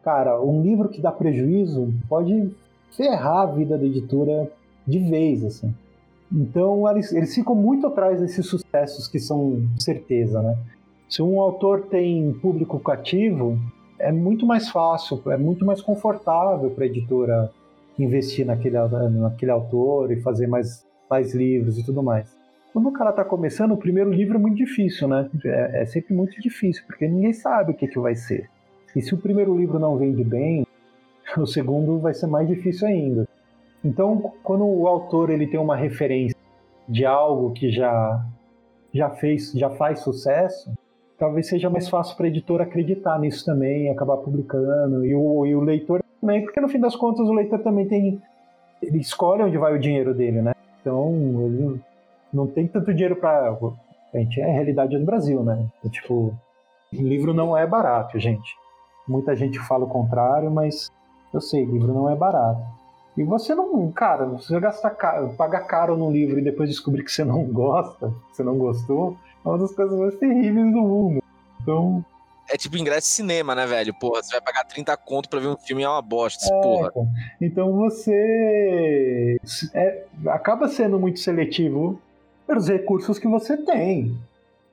cara, 0.03 0.39
um 0.43 0.61
livro 0.61 0.91
que 0.91 1.01
dá 1.01 1.11
prejuízo 1.11 1.89
pode 2.09 2.55
ferrar 2.91 3.43
a 3.43 3.47
vida 3.47 3.79
da 3.79 3.85
editora 3.85 4.51
de 4.87 4.99
vez, 4.99 5.45
assim. 5.45 5.75
Então, 6.33 6.89
eles, 6.91 7.13
eles 7.13 7.35
ficam 7.35 7.55
muito 7.55 7.87
atrás 7.87 8.21
desses 8.21 8.47
sucessos 8.47 9.09
que 9.09 9.19
são 9.19 9.67
certeza, 9.79 10.41
né? 10.41 10.57
Se 11.09 11.23
um 11.23 11.41
autor 11.41 11.87
tem 11.87 12.33
público 12.35 12.79
cativo, 12.79 13.59
é 13.99 14.13
muito 14.13 14.47
mais 14.47 14.69
fácil, 14.69 15.21
é 15.27 15.37
muito 15.37 15.65
mais 15.67 15.83
confortável 15.83 16.71
para 16.71 16.85
a 16.85 16.87
editora 16.87 17.51
investir 17.99 18.47
naquele, 18.47 18.79
naquele 18.79 19.51
autor 19.51 20.13
e 20.13 20.21
fazer 20.21 20.47
mais, 20.47 20.87
mais 21.09 21.35
livros 21.35 21.79
e 21.79 21.85
tudo 21.85 22.03
mais. 22.03 22.35
Quando 22.73 22.89
o 22.89 22.93
cara 22.93 23.11
está 23.11 23.25
começando, 23.25 23.73
o 23.73 23.77
primeiro 23.77 24.11
livro 24.13 24.37
é 24.37 24.39
muito 24.39 24.57
difícil, 24.57 25.09
né? 25.09 25.29
É, 25.45 25.83
é, 25.83 25.87
sempre 25.87 26.15
muito 26.15 26.41
difícil, 26.41 26.85
porque 26.87 27.09
ninguém 27.09 27.33
sabe 27.33 27.73
o 27.73 27.75
que, 27.75 27.89
que 27.89 27.99
vai 27.99 28.15
ser. 28.15 28.49
E 28.95 29.03
se 29.03 29.13
o 29.13 29.19
primeiro 29.19 29.57
livro 29.57 29.79
não 29.79 29.97
vende 29.97 30.23
bem, 30.23 30.65
o 31.37 31.47
segundo 31.47 31.99
vai 31.99 32.15
ser 32.15 32.29
mais 32.29 32.47
difícil 32.47 32.87
ainda. 32.87 33.29
Então, 33.85 34.33
quando 34.43 34.65
o 34.65 34.87
autor 34.87 35.31
ele 35.31 35.47
tem 35.47 35.59
uma 35.59 35.77
referência 35.77 36.37
de 36.89 37.05
algo 37.05 37.53
que 37.53 37.71
já 37.71 38.25
já 38.93 39.09
fez, 39.09 39.53
já 39.53 39.71
faz 39.71 40.01
sucesso, 40.01 40.73
talvez 41.17 41.49
seja 41.49 41.71
mais 41.71 41.89
fácil 41.89 42.17
para 42.17 42.27
a 42.27 42.29
editora 42.29 42.65
acreditar 42.65 43.19
nisso 43.19 43.45
também, 43.45 43.89
acabar 43.89 44.17
publicando, 44.17 45.05
e 45.05 45.15
o, 45.15 45.47
e 45.47 45.55
o 45.55 45.61
leitor 45.61 46.03
também, 46.21 46.43
porque 46.43 46.61
no 46.61 46.69
fim 46.69 46.81
das 46.81 46.97
contas 46.97 47.29
o 47.29 47.33
leitor 47.33 47.61
também 47.61 47.87
tem. 47.87 48.21
Ele 48.83 48.99
escolhe 48.99 49.43
onde 49.43 49.59
vai 49.59 49.75
o 49.75 49.79
dinheiro 49.79 50.15
dele, 50.15 50.43
né? 50.43 50.55
Então, 50.81 51.13
ele 51.13 51.81
não 52.33 52.47
tem 52.47 52.67
tanto 52.67 52.93
dinheiro 52.93 53.17
para. 53.17 53.57
Gente 54.15 54.41
é 54.41 54.45
a 54.45 54.53
realidade 54.53 54.99
do 54.99 55.05
Brasil, 55.05 55.43
né? 55.43 55.67
Então, 55.79 55.91
tipo, 55.91 56.35
livro 56.93 57.33
não 57.33 57.57
é 57.57 57.67
barato, 57.67 58.19
gente. 58.19 58.57
Muita 59.07 59.37
gente 59.37 59.59
fala 59.61 59.85
o 59.85 59.89
contrário, 59.89 60.51
mas 60.51 60.91
eu 61.33 61.41
sei, 61.41 61.65
livro 61.65 61.93
não 61.93 62.11
é 62.11 62.17
barato. 62.17 62.80
E 63.17 63.25
você 63.25 63.55
não, 63.55 63.91
cara, 63.91 64.25
você 64.25 64.59
gastar 64.61 64.91
caro, 64.91 65.35
pagar 65.37 65.61
caro 65.67 65.97
num 65.97 66.11
livro 66.11 66.39
e 66.39 66.43
depois 66.43 66.69
descobrir 66.69 67.05
que 67.05 67.13
você 67.13 67.25
não 67.25 67.45
gosta, 67.45 68.09
que 68.31 68.37
você 68.37 68.43
não 68.43 68.57
gostou, 68.57 69.17
é 69.45 69.49
uma 69.49 69.59
das 69.59 69.75
coisas 69.75 69.99
mais 69.99 70.15
terríveis 70.17 70.73
do 70.73 70.81
mundo. 70.81 71.23
Então. 71.61 72.05
É 72.49 72.57
tipo 72.57 72.77
ingresso 72.77 73.09
de 73.09 73.15
cinema, 73.15 73.55
né, 73.55 73.67
velho? 73.67 73.95
Porra, 73.95 74.23
você 74.23 74.33
vai 74.33 74.41
pagar 74.41 74.65
30 74.65 74.97
conto 74.97 75.29
pra 75.29 75.39
ver 75.39 75.49
um 75.49 75.57
filme 75.57 75.83
e 75.83 75.85
é 75.85 75.89
uma 75.89 76.03
bosta, 76.03 76.47
é, 76.53 76.61
porra. 76.61 76.93
Então 77.41 77.77
você 77.77 79.37
é, 79.75 80.05
acaba 80.27 80.69
sendo 80.69 80.99
muito 80.99 81.21
seletivo 81.21 82.01
pelos 82.47 82.69
recursos 82.69 83.19
que 83.19 83.29
você 83.29 83.57
tem. 83.57 84.17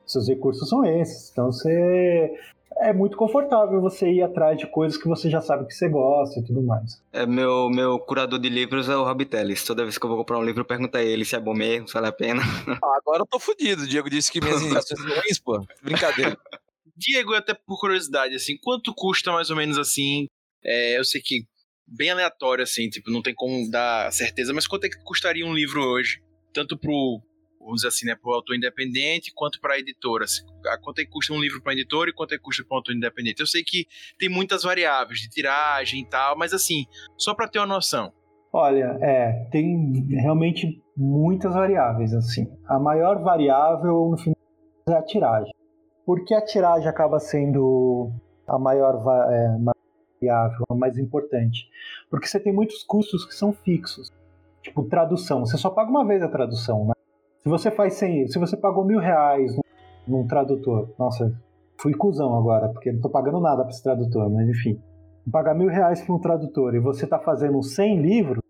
Seus 0.06 0.28
recursos 0.28 0.68
são 0.68 0.86
esses. 0.86 1.30
Então 1.32 1.52
você 1.52 2.34
é 2.82 2.94
muito 2.94 3.18
confortável 3.18 3.82
você 3.82 4.10
ir 4.12 4.24
atrás 4.24 4.58
de 4.58 4.68
coisas 4.68 5.02
que 5.02 5.08
você 5.08 5.30
já 5.30 5.42
sabe 5.42 5.66
que 5.66 5.74
você 5.74 5.90
gosta 5.90 6.40
e 6.40 6.44
tudo 6.44 6.62
mais. 6.62 7.02
É, 7.12 7.26
meu, 7.26 7.70
meu 7.70 8.00
curador 8.00 8.40
de 8.40 8.50
livros 8.50 8.90
é 8.90 8.96
o 8.96 9.04
Rob 9.04 9.26
Teles. 9.26 9.64
Toda 9.64 9.84
vez 9.84 9.98
que 9.98 10.06
eu 10.06 10.10
vou 10.10 10.18
comprar 10.18 10.38
um 10.38 10.44
livro, 10.44 10.62
eu 10.62 10.66
pergunto 10.66 10.98
a 10.98 11.04
ele 11.04 11.26
se 11.26 11.36
é 11.36 11.40
bom 11.40 11.54
mesmo, 11.54 11.88
se 11.88 11.94
vale 11.94 12.08
a 12.08 12.12
pena. 12.12 12.42
Ah, 12.84 12.98
agora 12.98 13.24
eu 13.24 13.26
tô 13.26 13.40
fudido. 13.40 13.84
O 13.84 13.88
Diego 13.88 14.10
disse 14.10 14.32
que 14.32 14.40
minhas 14.40 14.62
indicações 14.62 15.00
são 15.00 15.10
ruins, 15.10 15.40
pô. 15.40 15.66
Brincadeira. 15.82 16.38
Diego, 16.96 17.34
até 17.34 17.54
por 17.54 17.80
curiosidade, 17.80 18.36
assim, 18.36 18.58
quanto 18.62 18.94
custa 18.94 19.32
mais 19.32 19.50
ou 19.50 19.56
menos 19.56 19.78
assim? 19.78 20.26
É, 20.64 20.98
eu 20.98 21.06
sei 21.06 21.22
que 21.22 21.46
bem 21.88 22.10
aleatório, 22.10 22.64
assim, 22.64 22.90
tipo, 22.90 23.10
não 23.12 23.22
tem 23.22 23.34
como 23.34 23.70
dar 23.70 24.12
certeza, 24.12 24.54
mas 24.54 24.68
quanto 24.68 24.86
é 24.86 24.90
que 24.90 25.02
custaria 25.04 25.46
um 25.46 25.54
livro 25.54 25.82
hoje? 25.82 26.22
Tanto 26.54 26.78
pro, 26.78 27.22
vamos 27.68 27.82
dizer 27.82 27.90
assim, 27.90 28.06
né, 28.06 28.16
para 28.16 28.32
o 28.32 28.34
autor 28.34 28.56
independente, 28.56 29.32
quanto 29.36 29.60
para 29.60 29.76
a 29.76 29.80
editora. 29.80 30.26
Quanto 30.82 31.00
é 31.00 31.04
que 31.04 31.12
custa 31.12 31.34
um 31.34 31.40
livro 31.40 31.62
para 31.62 31.74
a 31.74 31.76
editora 31.76 32.10
e 32.10 32.14
quanto 32.14 32.34
é 32.34 32.38
que 32.38 32.44
custa 32.44 32.64
para 32.64 32.76
o 32.76 32.78
autor 32.78 32.96
independente. 32.96 33.42
Eu 33.42 33.48
sei 33.48 33.62
que 33.64 33.86
tem 34.18 34.30
muitas 34.30 34.64
variáveis 34.64 35.20
de 35.20 35.30
tiragem 35.30 36.02
e 36.02 36.10
tal, 36.10 36.38
mas 36.38 36.54
assim, 36.54 36.86
só 37.18 37.34
para 37.36 37.48
ter 37.48 37.60
uma 37.60 37.68
noção. 37.68 38.12
Olha, 38.54 38.98
é, 39.02 39.48
tem 39.52 40.08
realmente 40.10 40.82
muitas 40.96 41.54
variáveis, 41.54 42.14
assim. 42.14 42.50
A 42.66 42.80
maior 42.80 43.22
variável, 43.22 44.10
no 44.10 44.18
final, 44.18 44.38
é 44.88 44.94
a 44.94 45.04
tiragem. 45.04 45.54
Por 46.06 46.24
que 46.24 46.34
a 46.34 46.42
tiragem 46.42 46.88
acaba 46.88 47.20
sendo 47.20 48.12
a 48.48 48.58
maior 48.58 48.96
é, 49.30 49.58
variável, 50.22 50.66
a 50.70 50.74
mais 50.74 50.98
importante? 50.98 51.68
Porque 52.10 52.28
você 52.28 52.40
tem 52.40 52.54
muitos 52.54 52.84
custos 52.84 53.26
que 53.26 53.36
são 53.36 53.52
fixos. 53.52 54.12
Tipo, 54.62 54.84
tradução. 54.86 55.46
Você 55.46 55.58
só 55.58 55.70
paga 55.70 55.90
uma 55.90 56.06
vez 56.06 56.24
a 56.24 56.30
tradução, 56.30 56.86
né? 56.86 56.94
Se 57.48 57.50
você 57.50 57.72
faz 57.72 57.94
100, 57.94 58.28
se 58.28 58.38
você 58.38 58.58
pagou 58.58 58.84
mil 58.84 59.00
reais 59.00 59.56
num, 59.56 59.62
num 60.06 60.28
tradutor, 60.28 60.94
nossa, 61.00 61.34
fui 61.80 61.94
cuzão 61.94 62.38
agora, 62.38 62.68
porque 62.68 62.92
não 62.92 63.00
tô 63.00 63.10
pagando 63.10 63.40
nada 63.40 63.62
para 63.62 63.70
esse 63.70 63.82
tradutor, 63.82 64.30
mas 64.30 64.50
enfim. 64.50 64.78
Pagar 65.32 65.56
mil 65.56 65.70
reais 65.70 66.02
para 66.02 66.14
um 66.14 66.20
tradutor 66.20 66.76
e 66.76 66.80
você 66.82 67.08
tá 67.08 67.18
fazendo 67.20 67.64
100 67.64 68.02
livros, 68.02 68.44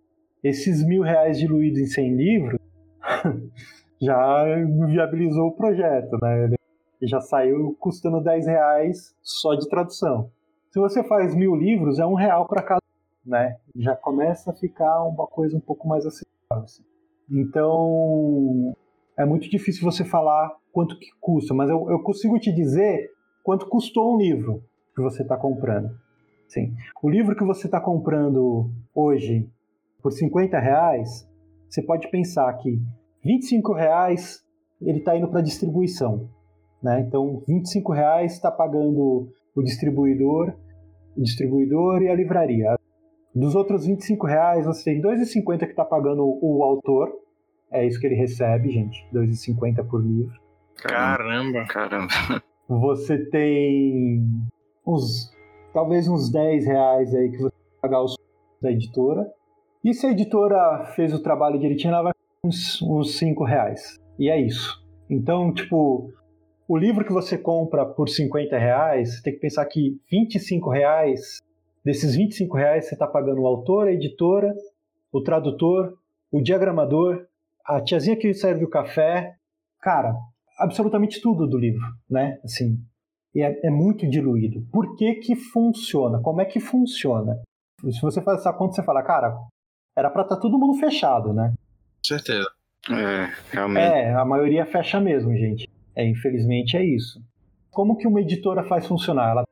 esses 0.44 0.84
mil 0.84 1.04
reais 1.04 1.38
diluídos 1.38 1.80
em 1.80 1.86
100 1.86 2.16
livros 2.16 2.60
já 4.02 4.46
viabilizou 4.88 5.50
o 5.50 5.56
projeto, 5.56 6.18
né? 6.20 6.46
Ele 6.46 6.58
já 7.04 7.22
saiu 7.22 7.78
custando 7.80 8.20
10 8.20 8.48
reais 8.48 9.16
só 9.22 9.54
de 9.54 9.70
tradução. 9.70 10.32
Se 10.72 10.80
você 10.80 11.04
faz 11.04 11.36
mil 11.36 11.56
livros, 11.56 12.00
é 12.00 12.06
um 12.08 12.16
real 12.16 12.48
para 12.48 12.64
cada, 12.64 12.82
né? 13.24 13.58
Já 13.76 13.96
começa 13.96 14.50
a 14.50 14.56
ficar 14.56 15.04
uma 15.04 15.28
coisa 15.28 15.56
um 15.56 15.62
pouco 15.62 15.88
mais 15.88 16.04
acessível. 16.04 16.34
Assim. 16.50 16.84
Então, 17.30 18.74
é 19.18 19.26
muito 19.26 19.50
difícil 19.50 19.84
você 19.84 20.06
falar 20.06 20.52
quanto 20.72 20.98
que 21.00 21.08
custa, 21.20 21.54
mas 21.54 21.70
eu, 21.70 21.90
eu 21.90 22.00
consigo 22.04 22.38
te 22.40 22.54
dizer 22.54 23.10
quanto 23.44 23.68
custou 23.68 24.14
um 24.14 24.18
livro 24.18 24.64
que 24.96 25.02
você 25.02 25.24
está 25.24 25.36
comprando. 25.36 25.90
Sim. 26.48 26.74
O 27.02 27.10
livro 27.10 27.36
que 27.36 27.44
você 27.44 27.68
está 27.68 27.82
comprando 27.82 28.70
hoje 28.94 29.50
por 30.02 30.12
50 30.12 30.60
reais, 30.60 31.28
você 31.68 31.82
pode 31.82 32.10
pensar 32.10 32.54
que 32.58 32.80
25 33.24 33.74
reais 33.74 34.44
ele 34.82 35.00
está 35.00 35.18
indo 35.18 35.28
para 35.28 35.42
distribuição. 35.42 36.30
Né? 36.82 37.02
Então, 37.02 37.44
25 37.48 37.92
reais 37.92 38.34
está 38.34 38.52
pagando 38.52 39.30
o 39.56 39.64
distribuidor, 39.64 40.54
o 41.16 41.22
distribuidor 41.22 42.02
e 42.04 42.10
a 42.10 42.16
livraria. 42.16 42.78
Dos 43.34 43.56
outros 43.56 43.86
25 43.86 44.26
reais, 44.26 44.66
você 44.66 44.92
tem 44.92 45.02
2,50 45.02 45.60
que 45.60 45.66
está 45.66 45.84
pagando 45.84 46.24
o 46.24 46.64
autor, 46.64 47.12
é 47.72 47.86
isso 47.86 48.00
que 48.00 48.08
ele 48.08 48.16
recebe, 48.16 48.70
gente, 48.72 49.06
2,50 49.14 49.88
por 49.88 50.02
livro. 50.04 50.40
Caramba. 50.76 51.66
Caramba. 51.66 52.14
Você 52.70 53.18
tem 53.30 54.24
uns, 54.86 55.32
talvez 55.74 56.08
uns 56.08 56.30
10 56.32 56.66
reais 56.66 57.16
aí 57.16 57.30
que 57.30 57.38
você 57.38 57.44
vai 57.44 57.82
pagar 57.82 58.04
os 58.04 58.18
da 58.62 58.72
editora. 58.72 59.26
E 59.84 59.94
se 59.94 60.06
a 60.06 60.12
editora 60.12 60.84
fez 60.96 61.14
o 61.14 61.22
trabalho 61.22 61.60
direitinho, 61.60 61.94
ela 61.94 62.04
vai 62.04 62.14
uns, 62.44 62.82
uns 62.82 63.18
5 63.18 63.44
reais. 63.44 63.98
E 64.20 64.30
é 64.30 64.40
isso. 64.40 64.84
Então, 65.10 65.54
tipo, 65.54 66.12
o 66.68 66.78
livro 66.78 67.06
que 67.06 67.14
você 67.14 67.38
compra 67.38 67.86
por 67.86 68.10
50 68.10 68.58
reais, 68.58 69.16
você 69.16 69.24
tem 69.24 69.34
que 69.34 69.40
pensar 69.40 69.66
que 69.66 70.00
25 70.12 70.70
reais, 70.70 71.40
desses 71.86 72.16
25 72.16 72.58
reais 72.58 72.86
você 72.86 72.96
está 72.96 73.08
pagando 73.08 73.42
o 73.42 73.48
autor, 73.48 73.88
a 73.88 73.94
editora, 73.94 74.54
o 75.12 75.22
tradutor, 75.22 75.98
o 76.32 76.42
diagramador, 76.42 77.27
a 77.68 77.82
tiazinha 77.82 78.16
que 78.16 78.34
serve 78.34 78.64
o 78.64 78.70
café. 78.70 79.36
Cara, 79.82 80.16
absolutamente 80.58 81.22
tudo 81.22 81.48
do 81.48 81.58
livro, 81.58 81.86
né? 82.10 82.40
Assim, 82.44 82.78
é, 83.36 83.68
é 83.68 83.70
muito 83.70 84.10
diluído. 84.10 84.66
Por 84.72 84.96
que 84.96 85.16
que 85.16 85.36
funciona? 85.36 86.20
Como 86.22 86.42
é 86.42 86.46
que 86.46 86.60
funciona? 86.60 87.40
Se 87.92 88.02
você 88.02 88.22
faz 88.22 88.40
essa 88.40 88.54
conta, 88.54 88.74
você 88.74 88.84
fala, 88.84 89.04
cara, 89.04 89.38
era 89.96 90.10
para 90.10 90.24
estar 90.24 90.36
tá 90.36 90.42
todo 90.42 90.58
mundo 90.58 90.80
fechado, 90.80 91.34
né? 91.34 91.54
Certeza. 92.04 92.50
É, 92.90 93.32
realmente. 93.52 93.84
É, 93.84 94.14
a 94.14 94.26
maioria 94.26 94.66
fecha 94.66 95.00
mesmo, 95.00 95.36
gente. 95.36 95.70
É, 95.96 96.08
infelizmente 96.08 96.78
é 96.78 96.84
isso. 96.84 97.22
Como 97.72 97.98
que 97.98 98.08
uma 98.08 98.22
editora 98.22 98.64
faz 98.64 98.88
funcionar? 98.88 99.32
Ela, 99.32 99.44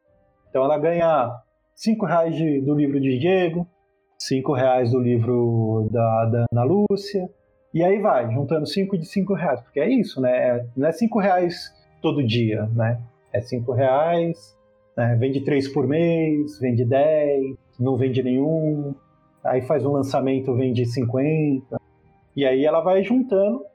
então 0.49 0.63
ela 0.63 0.77
ganha 0.77 1.31
5 1.75 2.05
reais 2.05 2.35
de, 2.35 2.61
do 2.61 2.73
livro 2.73 2.99
de 2.99 3.19
Diego, 3.19 3.67
5 4.17 4.53
reais 4.53 4.91
do 4.91 4.99
livro 4.99 5.89
da, 5.91 6.25
da 6.25 6.45
Ana 6.51 6.63
Lúcia, 6.63 7.29
e 7.75 7.83
aí 7.83 7.99
vai, 7.99 8.31
juntando 8.33 8.65
5 8.65 8.97
de 8.97 9.05
5 9.05 9.33
reais, 9.33 9.59
porque 9.59 9.81
é 9.81 9.89
isso, 9.89 10.21
né? 10.21 10.65
Não 10.77 10.87
é 10.87 10.93
5 10.93 11.19
reais 11.19 11.73
todo 12.01 12.25
dia, 12.25 12.69
né? 12.73 13.01
É 13.33 13.41
5 13.41 13.69
reais, 13.73 14.57
né? 14.95 15.13
vende 15.19 15.41
3 15.41 15.67
por 15.73 15.85
mês, 15.85 16.57
vende 16.57 16.85
10, 16.85 17.57
não 17.77 17.97
vende 17.97 18.23
nenhum, 18.23 18.95
aí 19.43 19.61
faz 19.61 19.85
um 19.85 19.91
lançamento, 19.91 20.55
vende 20.55 20.85
50, 20.85 21.77
e 22.33 22.45
aí 22.45 22.63
ela 22.63 22.79
vai 22.79 23.03
juntando 23.03 23.65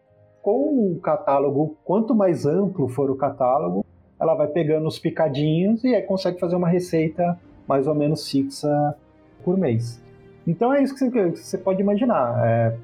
com 0.41 0.93
o 0.93 0.99
catálogo, 1.01 1.77
quanto 1.85 2.15
mais 2.15 2.47
amplo 2.47 2.89
for 2.89 3.11
o 3.11 3.17
catálogo, 3.17 3.85
ela 4.19 4.35
vai 4.35 4.47
pegando 4.49 4.89
os 4.89 4.99
picadinhos 4.99 5.85
e 5.85 5.95
aí 5.95 6.03
consegue 6.03 6.41
fazer 6.41 6.57
uma 6.57 6.69
receita 6.69 7.39
mais 7.69 7.87
ou 7.87 7.95
menos 7.95 8.27
fixa 8.27 8.97
por 9.45 9.59
mês. 9.59 10.03
Então 10.47 10.73
é 10.73 10.83
isso 10.83 10.95
que 10.95 11.07
você, 11.37 11.59
pode 11.59 11.83
imaginar. 11.83 12.47
É, 12.47 12.77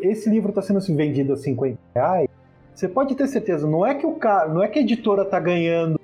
esse 0.00 0.28
livro 0.28 0.50
está 0.50 0.62
sendo 0.62 0.80
vendido 0.96 1.32
a 1.32 1.36
50 1.36 1.78
reais. 1.94 2.28
Você 2.74 2.88
pode 2.88 3.14
ter 3.14 3.26
certeza, 3.26 3.66
não 3.66 3.84
é 3.84 3.94
que 3.94 4.06
o 4.06 4.14
cara, 4.14 4.48
não 4.48 4.62
é 4.62 4.68
que 4.68 4.78
a 4.78 4.82
editora 4.82 5.22
está 5.22 5.40
ganhando 5.40 6.00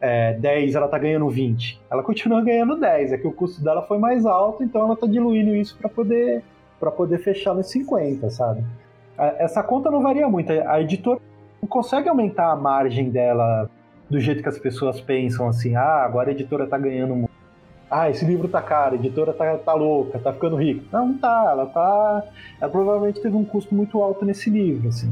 é, 0.00 0.34
10, 0.34 0.74
ela 0.74 0.86
está 0.86 0.98
ganhando 0.98 1.28
20. 1.28 1.80
Ela 1.90 2.02
continua 2.02 2.42
ganhando 2.42 2.76
10, 2.76 3.12
é 3.12 3.18
que 3.18 3.26
o 3.26 3.32
custo 3.32 3.62
dela 3.62 3.82
foi 3.82 3.98
mais 3.98 4.26
alto, 4.26 4.62
então 4.62 4.82
ela 4.82 4.94
está 4.94 5.06
diluindo 5.06 5.54
isso 5.54 5.76
para 5.78 5.88
poder 5.88 6.42
para 6.78 6.92
poder 6.92 7.18
fechar 7.18 7.54
nos 7.54 7.68
50, 7.70 8.30
sabe? 8.30 8.62
Essa 9.16 9.64
conta 9.64 9.90
não 9.90 10.00
varia 10.00 10.28
muito. 10.28 10.52
A 10.52 10.80
editora 10.80 11.20
não 11.60 11.68
consegue 11.68 12.08
aumentar 12.08 12.52
a 12.52 12.56
margem 12.56 13.10
dela 13.10 13.68
do 14.08 14.20
jeito 14.20 14.42
que 14.42 14.48
as 14.48 14.58
pessoas 14.58 15.00
pensam 15.00 15.48
assim, 15.48 15.74
ah, 15.74 16.04
agora 16.04 16.28
a 16.28 16.32
editora 16.32 16.64
está 16.64 16.78
ganhando. 16.78 17.27
Ah, 17.90 18.10
esse 18.10 18.24
livro 18.24 18.48
tá 18.48 18.60
caro, 18.60 18.94
a 18.94 18.98
editora 18.98 19.32
tá, 19.32 19.56
tá 19.56 19.72
louca, 19.72 20.18
tá 20.18 20.32
ficando 20.32 20.56
rica. 20.56 20.84
Não, 20.92 21.08
não 21.08 21.18
tá, 21.18 21.46
ela 21.50 21.66
tá. 21.66 22.24
Ela 22.60 22.70
provavelmente 22.70 23.20
teve 23.20 23.34
um 23.34 23.44
custo 23.44 23.74
muito 23.74 24.02
alto 24.02 24.24
nesse 24.24 24.50
livro, 24.50 24.88
assim. 24.88 25.10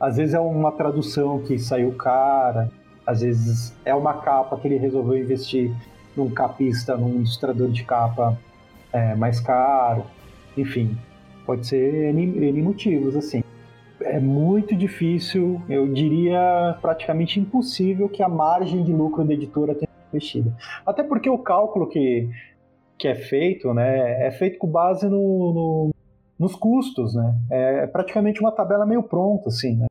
Às 0.00 0.16
vezes 0.16 0.34
é 0.34 0.40
uma 0.40 0.72
tradução 0.72 1.40
que 1.40 1.58
saiu 1.58 1.92
cara, 1.92 2.70
às 3.06 3.20
vezes 3.20 3.74
é 3.84 3.94
uma 3.94 4.14
capa 4.14 4.56
que 4.56 4.66
ele 4.66 4.78
resolveu 4.78 5.18
investir 5.18 5.70
num 6.16 6.30
capista, 6.30 6.96
num 6.96 7.16
ilustrador 7.16 7.68
de 7.68 7.84
capa 7.84 8.38
é, 8.92 9.14
mais 9.14 9.38
caro. 9.38 10.04
Enfim, 10.56 10.96
pode 11.44 11.66
ser 11.66 12.14
N, 12.14 12.62
motivos, 12.62 13.14
assim. 13.14 13.42
É 14.00 14.18
muito 14.18 14.74
difícil, 14.74 15.60
eu 15.68 15.86
diria 15.88 16.76
praticamente 16.80 17.40
impossível 17.40 18.08
que 18.08 18.22
a 18.22 18.28
margem 18.28 18.82
de 18.82 18.92
lucro 18.92 19.24
da 19.24 19.32
editora 19.34 19.74
mexida. 20.16 20.56
Até 20.84 21.02
porque 21.02 21.30
o 21.30 21.38
cálculo 21.38 21.88
que, 21.88 22.28
que 22.98 23.06
é 23.06 23.14
feito, 23.14 23.72
né, 23.72 24.26
é 24.26 24.30
feito 24.30 24.58
com 24.58 24.66
base 24.66 25.08
no, 25.08 25.52
no 25.52 25.90
nos 26.38 26.54
custos, 26.54 27.14
né? 27.14 27.34
É 27.50 27.86
praticamente 27.86 28.40
uma 28.40 28.52
tabela 28.52 28.84
meio 28.84 29.02
pronta, 29.02 29.48
assim, 29.48 29.76
né? 29.76 29.86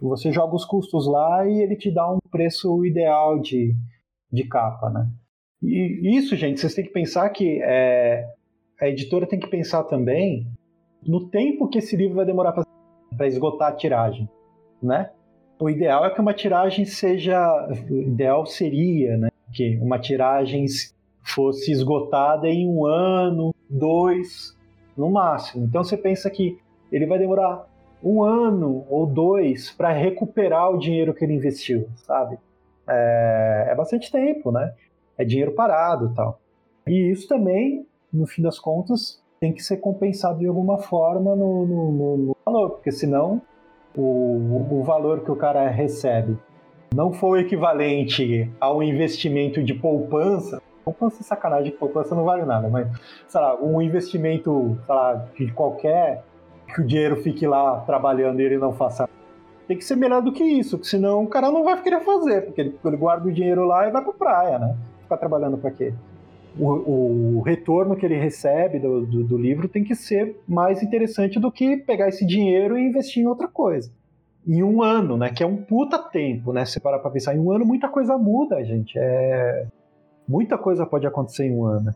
Você 0.00 0.32
joga 0.32 0.54
os 0.54 0.64
custos 0.64 1.06
lá 1.06 1.46
e 1.46 1.60
ele 1.60 1.76
te 1.76 1.92
dá 1.92 2.10
um 2.10 2.18
preço 2.30 2.84
ideal 2.86 3.38
de, 3.38 3.74
de 4.32 4.44
capa, 4.44 4.88
né? 4.88 5.08
E 5.62 6.16
isso, 6.16 6.36
gente, 6.36 6.60
vocês 6.60 6.74
têm 6.74 6.84
que 6.84 6.92
pensar 6.92 7.28
que 7.30 7.60
é, 7.62 8.24
a 8.80 8.88
editora 8.88 9.26
tem 9.26 9.40
que 9.40 9.48
pensar 9.48 9.82
também 9.84 10.46
no 11.04 11.28
tempo 11.28 11.68
que 11.68 11.78
esse 11.78 11.96
livro 11.96 12.16
vai 12.16 12.24
demorar 12.24 12.52
para 12.52 13.26
esgotar 13.26 13.68
a 13.68 13.76
tiragem, 13.76 14.28
né? 14.82 15.10
O 15.60 15.68
ideal 15.68 16.04
é 16.06 16.10
que 16.10 16.20
uma 16.20 16.32
tiragem 16.32 16.84
seja, 16.84 17.68
ideal 17.90 18.46
seria, 18.46 19.16
né, 19.16 19.28
que 19.52 19.78
uma 19.78 19.98
tiragem 19.98 20.64
fosse 21.22 21.70
esgotada 21.72 22.48
em 22.48 22.68
um 22.68 22.86
ano, 22.86 23.54
dois, 23.68 24.56
no 24.96 25.10
máximo. 25.10 25.64
Então 25.64 25.84
você 25.84 25.96
pensa 25.96 26.30
que 26.30 26.58
ele 26.90 27.06
vai 27.06 27.18
demorar 27.18 27.66
um 28.02 28.22
ano 28.22 28.86
ou 28.88 29.06
dois 29.06 29.70
para 29.70 29.90
recuperar 29.92 30.70
o 30.70 30.78
dinheiro 30.78 31.14
que 31.14 31.24
ele 31.24 31.34
investiu, 31.34 31.88
sabe? 31.96 32.38
É, 32.88 33.68
é 33.70 33.74
bastante 33.74 34.10
tempo, 34.10 34.50
né? 34.50 34.72
É 35.16 35.24
dinheiro 35.24 35.52
parado, 35.52 36.12
tal. 36.14 36.40
E 36.86 37.10
isso 37.10 37.28
também 37.28 37.86
no 38.12 38.26
fim 38.26 38.42
das 38.42 38.58
contas, 38.58 39.22
tem 39.40 39.52
que 39.52 39.62
ser 39.62 39.76
compensado 39.78 40.38
de 40.38 40.46
alguma 40.46 40.78
forma 40.78 41.36
no, 41.36 41.66
no, 41.66 42.16
no, 42.16 42.36
valor, 42.44 42.70
porque 42.70 42.90
senão 42.90 43.40
o, 43.96 44.78
o 44.80 44.82
valor 44.82 45.24
que 45.24 45.30
o 45.30 45.36
cara 45.36 45.68
recebe 45.68 46.36
não 46.94 47.12
for 47.12 47.38
equivalente 47.38 48.50
ao 48.60 48.82
investimento 48.82 49.62
de 49.62 49.74
poupança, 49.74 50.60
poupança 50.84 51.20
é 51.20 51.22
sacanagem, 51.22 51.72
poupança 51.72 52.14
não 52.14 52.24
vale 52.24 52.44
nada, 52.44 52.68
mas, 52.68 52.88
sei 53.26 53.40
lá, 53.40 53.60
um 53.60 53.80
investimento, 53.80 54.78
sei 54.86 54.94
lá, 54.94 55.26
de 55.36 55.52
qualquer, 55.52 56.24
que 56.74 56.80
o 56.80 56.86
dinheiro 56.86 57.16
fique 57.22 57.46
lá 57.46 57.80
trabalhando 57.80 58.40
e 58.40 58.44
ele 58.44 58.58
não 58.58 58.72
faça 58.72 59.08
tem 59.66 59.76
que 59.76 59.84
ser 59.84 59.96
melhor 59.96 60.22
do 60.22 60.32
que 60.32 60.42
isso, 60.42 60.78
porque 60.78 60.88
senão 60.88 61.24
o 61.24 61.28
cara 61.28 61.50
não 61.50 61.62
vai 61.62 61.82
querer 61.82 62.00
fazer, 62.00 62.46
porque 62.46 62.58
ele, 62.58 62.78
ele 62.82 62.96
guarda 62.96 63.28
o 63.28 63.32
dinheiro 63.32 63.66
lá 63.66 63.86
e 63.86 63.90
vai 63.90 64.02
pra 64.02 64.14
praia, 64.14 64.58
né? 64.58 64.74
Ficar 65.02 65.18
trabalhando 65.18 65.58
para 65.58 65.70
quê? 65.70 65.92
o, 66.58 67.38
o, 67.38 67.40
retorno 67.42 67.96
que 67.96 68.04
ele 68.04 68.16
recebe 68.16 68.78
do, 68.78 69.06
do, 69.06 69.24
do, 69.24 69.38
livro 69.38 69.68
tem 69.68 69.84
que 69.84 69.94
ser 69.94 70.36
mais 70.46 70.82
interessante 70.82 71.38
do 71.38 71.52
que 71.52 71.76
pegar 71.76 72.08
esse 72.08 72.26
dinheiro 72.26 72.76
e 72.76 72.86
investir 72.86 73.22
em 73.22 73.26
outra 73.26 73.46
coisa. 73.46 73.90
Em 74.46 74.62
um 74.62 74.82
ano, 74.82 75.16
né? 75.16 75.30
Que 75.30 75.42
é 75.42 75.46
um 75.46 75.56
puta 75.56 75.98
tempo, 75.98 76.52
né? 76.52 76.64
Se 76.64 76.72
você 76.72 76.80
parar 76.80 76.98
pra 76.98 77.10
pensar, 77.10 77.34
em 77.34 77.38
um 77.38 77.52
ano 77.52 77.66
muita 77.66 77.88
coisa 77.88 78.16
muda, 78.16 78.62
gente. 78.64 78.98
É... 78.98 79.66
Muita 80.26 80.58
coisa 80.58 80.86
pode 80.86 81.06
acontecer 81.06 81.46
em 81.46 81.56
um 81.56 81.64
ano. 81.64 81.94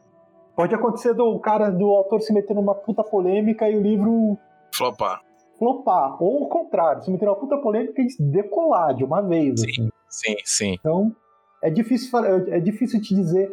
Pode 0.54 0.74
acontecer 0.74 1.14
do 1.14 1.38
cara, 1.38 1.70
do 1.70 1.86
autor 1.90 2.20
se 2.20 2.32
meter 2.32 2.54
numa 2.54 2.74
puta 2.74 3.02
polêmica 3.02 3.68
e 3.68 3.76
o 3.76 3.80
livro. 3.80 4.36
Flopar. 4.74 5.20
Flopar. 5.58 6.22
Ou 6.22 6.44
o 6.44 6.48
contrário, 6.48 7.02
se 7.02 7.10
meter 7.10 7.26
numa 7.26 7.36
puta 7.36 7.56
polêmica 7.58 8.02
e 8.02 8.06
decolar 8.20 8.94
de 8.94 9.04
uma 9.04 9.22
vez. 9.22 9.60
Sim, 9.60 9.70
assim. 9.70 9.90
sim, 10.08 10.36
sim. 10.44 10.76
Então, 10.78 11.14
é 11.62 11.70
difícil, 11.70 12.18
é 12.24 12.60
difícil 12.60 13.00
te 13.00 13.14
dizer 13.14 13.50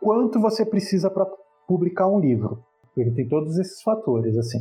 quanto 0.00 0.40
você 0.40 0.64
precisa 0.64 1.10
para 1.10 1.26
publicar 1.66 2.06
um 2.06 2.20
livro. 2.20 2.62
Ele 2.96 3.10
tem 3.10 3.28
todos 3.28 3.58
esses 3.58 3.82
fatores, 3.82 4.36
assim. 4.36 4.60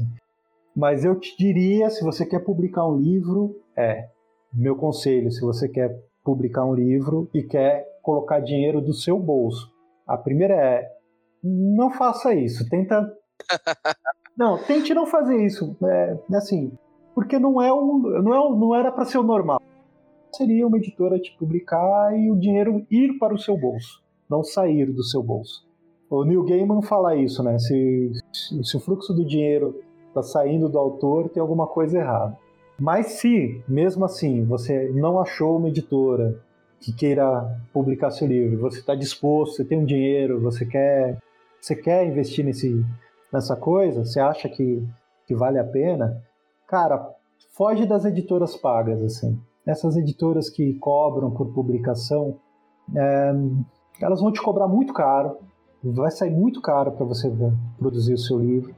Mas 0.76 1.06
eu 1.06 1.18
te 1.18 1.38
diria, 1.38 1.90
se 1.90 2.04
você 2.04 2.26
quer 2.26 2.40
publicar 2.40 2.86
um 2.86 2.98
livro, 2.98 3.56
é 3.78 4.08
meu 4.54 4.76
conselho, 4.76 5.32
se 5.32 5.42
você 5.42 5.68
quer 5.68 5.96
publicar 6.24 6.66
um 6.66 6.74
livro 6.74 7.30
e 7.34 7.44
quer 7.44 7.86
colocar 8.02 8.40
dinheiro 8.40 8.82
do 8.82 8.94
seu 8.94 9.20
bolso. 9.20 9.72
A 10.08 10.18
primeira 10.18 10.54
é 10.54 10.88
não 11.44 11.92
faça 11.92 12.34
isso, 12.34 12.68
tenta 12.70 13.12
Não, 14.38 14.58
tente 14.58 14.94
não 14.94 15.06
fazer 15.06 15.46
isso, 15.46 15.78
é, 15.84 16.18
assim, 16.36 16.72
porque 17.14 17.40
não 17.40 17.62
é 17.62 17.72
um, 17.74 18.00
não 18.22 18.34
é 18.34 18.40
um, 18.40 18.56
não 18.58 18.76
era 18.76 18.92
para 18.92 19.06
ser 19.06 19.18
o 19.18 19.24
normal. 19.24 19.62
Seria 20.34 20.68
uma 20.68 20.78
editora 20.78 21.18
te 21.18 21.34
publicar 21.38 22.18
e 22.18 22.30
o 22.30 22.36
dinheiro 22.36 22.86
ir 22.92 23.18
para 23.18 23.34
o 23.34 23.40
seu 23.40 23.58
bolso 23.58 24.04
não 24.30 24.44
sair 24.44 24.92
do 24.92 25.04
seu 25.04 25.22
bolso. 25.22 25.66
O 26.10 26.24
Neil 26.24 26.44
Gaiman 26.44 26.82
fala 26.82 27.16
isso, 27.16 27.44
né? 27.44 27.58
Se, 27.58 28.12
se 28.64 28.78
o 28.78 28.80
fluxo 28.80 29.14
do 29.14 29.26
dinheiro 29.26 29.82
está 30.08 30.22
saindo 30.22 30.70
do 30.70 30.78
autor, 30.78 31.30
tem 31.30 31.42
alguma 31.42 31.68
coisa 31.68 32.00
errada. 32.00 32.38
Mas 32.80 33.08
se, 33.20 33.64
mesmo 33.68 34.04
assim, 34.06 34.44
você 34.44 34.90
não 34.94 35.20
achou 35.20 35.58
uma 35.58 35.70
editora 35.70 36.38
que 36.80 36.94
queira 36.94 37.60
publicar 37.74 38.12
seu 38.12 38.28
livro, 38.28 38.60
você 38.60 38.80
está 38.80 38.94
disposto, 38.94 39.56
você 39.56 39.66
tem 39.66 39.80
um 39.80 39.86
dinheiro, 39.86 40.42
você 40.42 40.66
quer, 40.66 41.18
você 41.60 41.76
quer 41.76 42.06
investir 42.06 42.44
nesse, 42.44 42.86
nessa 43.32 43.56
coisa, 43.56 44.04
você 44.04 44.20
acha 44.20 44.50
que, 44.50 44.86
que 45.26 45.34
vale 45.34 45.58
a 45.58 45.64
pena, 45.64 46.22
cara, 46.68 47.12
foge 47.54 47.86
das 47.86 48.04
editoras 48.04 48.56
pagas, 48.58 49.02
assim. 49.02 49.40
essas 49.66 49.96
editoras 49.96 50.50
que 50.50 50.74
cobram 50.76 51.32
por 51.32 51.54
publicação, 51.54 52.38
é, 52.94 53.34
elas 54.02 54.20
vão 54.20 54.32
te 54.32 54.42
cobrar 54.42 54.68
muito 54.68 54.94
caro, 54.94 55.38
vai 55.82 56.12
sair 56.12 56.32
muito 56.32 56.62
caro 56.62 56.92
para 56.92 57.06
você 57.06 57.32
produzir 57.80 58.14
o 58.14 58.18
seu 58.18 58.38
livro. 58.38 58.76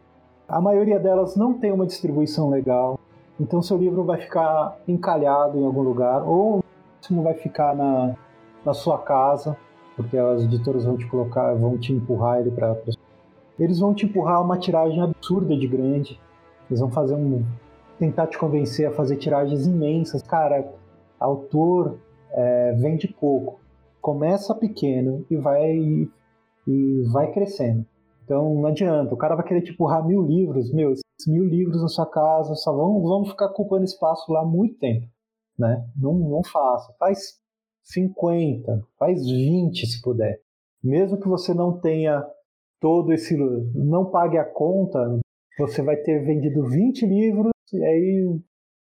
A 0.47 0.61
maioria 0.61 0.99
delas 0.99 1.35
não 1.35 1.53
tem 1.53 1.71
uma 1.71 1.85
distribuição 1.85 2.49
legal, 2.49 2.99
então 3.39 3.61
seu 3.61 3.77
livro 3.77 4.03
vai 4.03 4.19
ficar 4.19 4.77
encalhado 4.87 5.57
em 5.59 5.65
algum 5.65 5.81
lugar, 5.81 6.23
ou 6.23 6.63
máximo 7.07 7.23
vai 7.23 7.33
ficar 7.33 7.75
na, 7.75 8.15
na 8.65 8.73
sua 8.73 8.99
casa, 8.99 9.57
porque 9.95 10.17
as 10.17 10.43
editoras 10.43 10.85
vão 10.85 10.97
te 10.97 11.07
colocar, 11.07 11.53
vão 11.55 11.77
te 11.77 11.93
empurrar 11.93 12.39
ele 12.39 12.51
para. 12.51 12.77
Eles 13.57 13.79
vão 13.79 13.93
te 13.93 14.05
empurrar 14.05 14.43
uma 14.43 14.57
tiragem 14.57 15.01
absurda 15.01 15.57
de 15.57 15.67
grande. 15.67 16.19
Eles 16.69 16.79
vão 16.79 16.91
fazer 16.91 17.15
um. 17.15 17.43
tentar 17.97 18.27
te 18.27 18.37
convencer 18.37 18.87
a 18.87 18.91
fazer 18.91 19.15
tiragens 19.15 19.65
imensas. 19.65 20.21
Cara, 20.21 20.71
autor 21.19 21.97
é, 22.31 22.73
vende 22.73 23.07
pouco. 23.07 23.59
Começa 24.01 24.53
pequeno 24.53 25.25
e 25.29 25.35
vai, 25.35 26.07
e 26.67 27.03
vai 27.11 27.31
crescendo. 27.31 27.85
Então 28.23 28.53
não 28.55 28.67
adianta, 28.67 29.13
o 29.13 29.17
cara 29.17 29.35
vai 29.35 29.45
querer 29.45 29.61
te 29.61 29.71
empurrar 29.71 30.05
mil 30.05 30.21
livros, 30.21 30.71
meu, 30.71 30.93
mil 31.25 31.45
livros 31.45 31.81
na 31.81 31.87
sua 31.87 32.05
casa 32.05 32.53
só 32.55 32.71
vão, 32.71 33.01
vão 33.01 33.25
ficar 33.25 33.47
ocupando 33.47 33.83
espaço 33.83 34.31
lá 34.31 34.45
muito 34.45 34.77
tempo. 34.77 35.07
Né? 35.57 35.89
Não, 35.95 36.13
não 36.13 36.43
faça. 36.43 36.93
Faz 36.99 37.39
50, 37.83 38.83
faz 38.99 39.25
20 39.25 39.87
se 39.87 40.01
puder. 40.01 40.39
Mesmo 40.83 41.19
que 41.19 41.27
você 41.27 41.53
não 41.53 41.79
tenha 41.79 42.23
todo 42.79 43.11
esse. 43.11 43.35
não 43.73 44.11
pague 44.11 44.37
a 44.37 44.45
conta, 44.45 44.99
você 45.57 45.81
vai 45.81 45.97
ter 45.97 46.23
vendido 46.23 46.67
20 46.67 47.05
livros 47.05 47.51
e 47.73 47.83
aí 47.83 48.39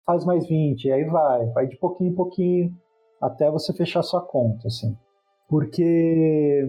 faz 0.05 0.25
mais 0.25 0.47
20, 0.47 0.85
e 0.85 0.91
aí 0.91 1.05
vai, 1.05 1.45
vai 1.51 1.67
de 1.67 1.77
pouquinho 1.77 2.11
em 2.11 2.15
pouquinho 2.15 2.75
até 3.21 3.49
você 3.49 3.71
fechar 3.73 4.03
sua 4.03 4.21
conta, 4.21 4.67
assim. 4.67 4.97
Porque 5.47 6.65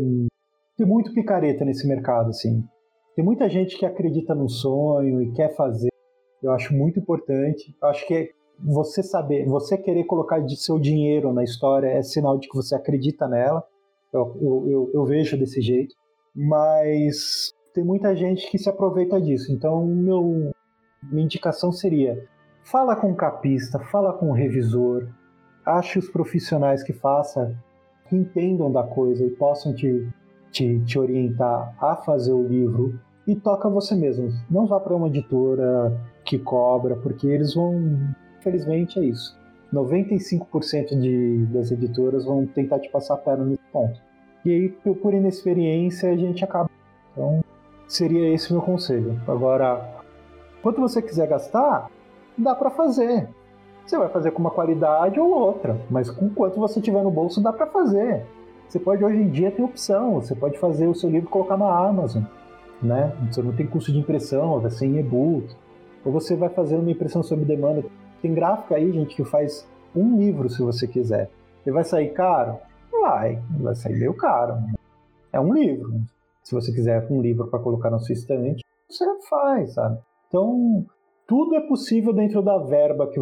tem 0.76 0.86
muito 0.86 1.12
picareta 1.12 1.64
nesse 1.64 1.86
mercado, 1.88 2.30
assim. 2.30 2.64
Tem 3.14 3.24
muita 3.24 3.48
gente 3.48 3.78
que 3.78 3.86
acredita 3.86 4.34
no 4.34 4.48
sonho 4.48 5.22
e 5.22 5.32
quer 5.32 5.54
fazer. 5.54 5.90
Eu 6.42 6.52
acho 6.52 6.74
muito 6.74 6.98
importante. 6.98 7.74
Eu 7.80 7.88
acho 7.88 8.06
que 8.06 8.32
você 8.58 9.02
saber, 9.02 9.46
você 9.46 9.78
querer 9.78 10.04
colocar 10.04 10.40
de 10.40 10.56
seu 10.56 10.78
dinheiro 10.78 11.32
na 11.32 11.44
história 11.44 11.88
é 11.88 12.02
sinal 12.02 12.38
de 12.38 12.48
que 12.48 12.56
você 12.56 12.74
acredita 12.74 13.28
nela. 13.28 13.62
Eu, 14.12 14.36
eu, 14.40 14.68
eu, 14.68 14.90
eu 14.94 15.04
vejo 15.04 15.38
desse 15.38 15.60
jeito. 15.60 15.94
Mas 16.34 17.54
tem 17.72 17.84
muita 17.84 18.16
gente 18.16 18.50
que 18.50 18.58
se 18.58 18.68
aproveita 18.68 19.20
disso. 19.20 19.52
Então, 19.52 19.86
meu, 19.86 20.52
minha 21.04 21.24
indicação 21.24 21.70
seria: 21.70 22.26
fala 22.64 22.96
com 22.96 23.12
o 23.12 23.16
capista, 23.16 23.78
fala 23.78 24.12
com 24.12 24.30
o 24.30 24.32
revisor, 24.32 25.08
ache 25.64 26.00
os 26.00 26.08
profissionais 26.08 26.82
que 26.82 26.92
façam, 26.92 27.56
que 28.08 28.16
entendam 28.16 28.72
da 28.72 28.82
coisa 28.82 29.24
e 29.24 29.30
possam 29.30 29.72
te, 29.72 30.08
te, 30.50 30.80
te 30.84 30.98
orientar 30.98 31.76
a 31.80 31.94
fazer 31.96 32.32
o 32.32 32.46
livro 32.46 32.98
e 33.26 33.34
toca 33.34 33.68
você 33.68 33.94
mesmo. 33.94 34.32
Não 34.50 34.66
vá 34.66 34.78
para 34.78 34.94
uma 34.94 35.08
editora 35.08 35.92
que 36.24 36.38
cobra, 36.38 36.96
porque 36.96 37.26
eles 37.26 37.54
vão. 37.54 37.74
Infelizmente 38.38 38.98
é 38.98 39.04
isso. 39.04 39.36
95% 39.72 41.00
de, 41.00 41.46
das 41.46 41.70
editoras 41.70 42.24
vão 42.24 42.46
tentar 42.46 42.78
te 42.78 42.88
passar 42.90 43.14
a 43.14 43.18
perna 43.18 43.44
nesse 43.44 43.62
ponto. 43.72 44.00
E 44.44 44.50
aí, 44.50 44.68
por 44.68 45.14
inexperiência, 45.14 46.10
a 46.10 46.16
gente 46.16 46.44
acaba. 46.44 46.70
Então, 47.12 47.42
seria 47.88 48.32
esse 48.32 48.52
meu 48.52 48.62
conselho. 48.62 49.20
Agora, 49.26 50.02
quanto 50.62 50.80
você 50.80 51.00
quiser 51.00 51.26
gastar, 51.26 51.90
dá 52.36 52.54
para 52.54 52.70
fazer. 52.70 53.28
Você 53.84 53.98
vai 53.98 54.08
fazer 54.08 54.30
com 54.30 54.40
uma 54.40 54.50
qualidade 54.50 55.18
ou 55.18 55.30
outra, 55.30 55.78
mas 55.90 56.10
com 56.10 56.28
quanto 56.30 56.58
você 56.58 56.80
tiver 56.80 57.02
no 57.02 57.10
bolso, 57.10 57.42
dá 57.42 57.52
para 57.52 57.66
fazer. 57.66 58.24
Você 58.68 58.78
pode, 58.78 59.04
hoje 59.04 59.18
em 59.18 59.28
dia, 59.28 59.50
ter 59.50 59.62
opção. 59.62 60.14
Você 60.14 60.34
pode 60.34 60.58
fazer 60.58 60.86
o 60.86 60.94
seu 60.94 61.10
livro 61.10 61.28
e 61.28 61.32
colocar 61.32 61.56
na 61.56 61.68
Amazon 61.68 62.22
né? 62.82 63.16
Você 63.30 63.42
não 63.42 63.54
tem 63.54 63.66
custo 63.66 63.92
de 63.92 63.98
impressão, 63.98 64.60
vai 64.60 64.70
ser 64.70 64.86
em 64.86 64.98
e-book. 64.98 65.54
Ou 66.04 66.12
você 66.12 66.36
vai 66.36 66.48
fazer 66.48 66.76
uma 66.76 66.90
impressão 66.90 67.22
sob 67.22 67.44
demanda. 67.44 67.84
Tem 68.20 68.34
gráfico 68.34 68.74
aí, 68.74 68.92
gente, 68.92 69.16
que 69.16 69.24
faz 69.24 69.68
um 69.94 70.16
livro 70.18 70.48
se 70.48 70.62
você 70.62 70.86
quiser. 70.86 71.30
Ele 71.64 71.74
vai 71.74 71.84
sair 71.84 72.12
caro? 72.12 72.58
Vai, 72.90 73.42
vai 73.58 73.74
sair 73.74 73.98
meio 73.98 74.14
caro. 74.14 74.58
É 75.32 75.40
um 75.40 75.52
livro. 75.52 76.00
Se 76.42 76.54
você 76.54 76.72
quiser 76.72 77.06
um 77.10 77.20
livro 77.20 77.46
para 77.48 77.58
colocar 77.58 77.90
na 77.90 77.98
sua 77.98 78.12
estante, 78.12 78.62
você 78.88 79.04
faz, 79.28 79.74
sabe? 79.74 79.98
Então, 80.28 80.84
tudo 81.26 81.54
é 81.54 81.60
possível 81.60 82.12
dentro 82.12 82.42
da 82.42 82.58
verba 82.58 83.06
que 83.06 83.20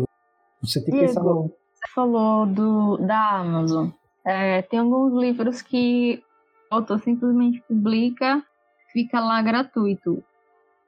você 0.61 0.81
tem 0.81 0.93
que 0.93 0.99
Diego, 0.99 1.07
pensar 1.07 1.23
no. 1.23 1.53
Você 1.75 1.93
falou 1.95 2.47
do, 2.47 2.97
da 2.99 3.41
Amazon. 3.41 3.89
É, 4.25 4.63
tem 4.63 4.79
alguns 4.79 5.13
livros 5.15 5.63
que 5.63 6.23
o 6.71 6.77
autor 6.77 7.01
simplesmente 7.01 7.63
publica 7.69 8.43
fica 8.93 9.21
lá 9.21 9.41
gratuito. 9.43 10.23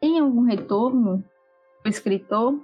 Tem 0.01 0.21
algum 0.21 0.43
retorno 0.43 1.25
do 1.83 1.89
escritor? 1.89 2.61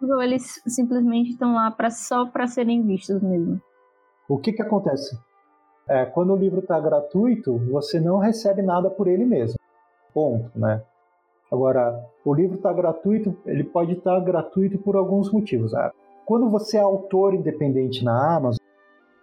Ou 0.00 0.22
eles 0.22 0.60
simplesmente 0.66 1.30
estão 1.30 1.54
lá 1.54 1.70
pra, 1.70 1.90
só 1.90 2.26
para 2.26 2.46
serem 2.46 2.82
vistos 2.86 3.22
mesmo? 3.22 3.60
O 4.28 4.38
que, 4.38 4.52
que 4.52 4.62
acontece? 4.62 5.18
É, 5.88 6.04
quando 6.04 6.32
o 6.32 6.36
livro 6.36 6.60
está 6.60 6.78
gratuito, 6.80 7.58
você 7.70 8.00
não 8.00 8.18
recebe 8.18 8.62
nada 8.62 8.90
por 8.90 9.06
ele 9.06 9.24
mesmo. 9.24 9.58
Ponto, 10.12 10.50
né? 10.58 10.82
Agora, 11.50 12.04
o 12.24 12.34
livro 12.34 12.56
está 12.56 12.72
gratuito, 12.72 13.36
ele 13.46 13.64
pode 13.64 13.92
estar 13.92 14.18
tá 14.18 14.20
gratuito 14.20 14.78
por 14.78 14.96
alguns 14.96 15.30
motivos. 15.30 15.74
É, 15.74 15.90
quando 16.24 16.48
você 16.50 16.78
é 16.78 16.80
autor 16.80 17.34
independente 17.34 18.04
na 18.04 18.36
Amazon, 18.36 18.58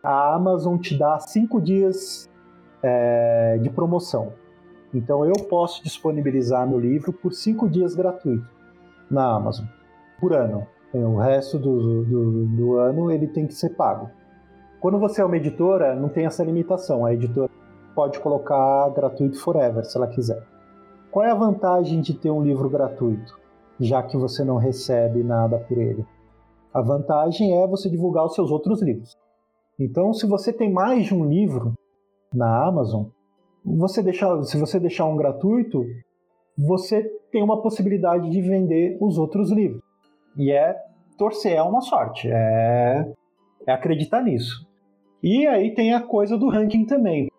a 0.04 0.36
Amazon 0.36 0.78
te 0.78 0.98
dá 0.98 1.20
cinco 1.20 1.60
dias 1.60 2.30
é, 2.84 3.58
de 3.62 3.70
promoção. 3.70 4.34
Então 4.94 5.26
eu 5.26 5.34
posso 5.50 5.84
disponibilizar 5.84 6.68
meu 6.68 6.80
livro 6.80 7.14
por 7.14 7.34
cinco 7.34 7.70
dias 7.70 7.96
gratuito 7.96 8.46
na 9.10 9.36
Amazon, 9.36 9.66
por 10.20 10.34
ano. 10.34 10.68
O 10.94 11.18
resto 11.18 11.58
do, 11.58 12.04
do, 12.04 12.46
do 12.48 12.78
ano 12.78 13.12
ele 13.12 13.28
tem 13.28 13.48
que 13.48 13.54
ser 13.54 13.70
pago. 13.70 14.10
Quando 14.82 15.00
você 15.00 15.22
é 15.22 15.26
uma 15.26 15.38
editora, 15.38 15.96
não 15.96 16.10
tem 16.10 16.26
essa 16.26 16.44
limitação. 16.44 17.06
A 17.06 17.14
editora 17.14 17.50
pode 17.96 18.20
colocar 18.20 18.90
gratuito 18.90 19.40
forever, 19.40 19.86
se 19.86 19.96
ela 19.96 20.08
quiser. 20.08 20.44
Qual 21.12 21.26
é 21.26 21.32
a 21.32 21.36
vantagem 21.36 22.02
de 22.02 22.14
ter 22.14 22.32
um 22.32 22.42
livro 22.42 22.70
gratuito, 22.70 23.38
já 23.80 24.02
que 24.02 24.18
você 24.18 24.44
não 24.44 24.58
recebe 24.58 25.24
nada 25.24 25.58
por 25.58 25.78
ele? 25.78 26.06
A 26.74 26.82
vantagem 26.82 27.62
é 27.62 27.68
você 27.68 27.90
divulgar 27.90 28.26
os 28.26 28.34
seus 28.34 28.50
outros 28.50 28.82
livros. 28.82 29.18
Então, 29.78 30.14
se 30.14 30.26
você 30.26 30.52
tem 30.54 30.72
mais 30.72 31.06
de 31.06 31.14
um 31.14 31.26
livro 31.26 31.74
na 32.34 32.66
Amazon, 32.66 33.06
você 33.64 34.02
deixar, 34.02 34.42
se 34.44 34.58
você 34.58 34.80
deixar 34.80 35.06
um 35.06 35.16
gratuito, 35.16 35.86
você 36.58 37.04
tem 37.32 37.44
uma 37.44 37.62
possibilidade 37.62 38.30
de 38.30 38.42
vender 38.42 38.98
os 39.00 39.18
outros 39.18 39.52
livros. 39.52 39.82
E 40.38 40.52
é 40.52 40.76
torcer 41.18 41.54
é 41.54 41.62
uma 41.62 41.82
sorte, 41.82 42.30
é, 42.32 43.06
é 43.68 43.72
acreditar 43.72 44.22
nisso. 44.22 44.68
E 45.22 45.46
aí 45.46 45.74
tem 45.74 45.94
a 45.94 46.02
coisa 46.02 46.38
do 46.38 46.50
ranking 46.50 46.86
também. 46.86 47.30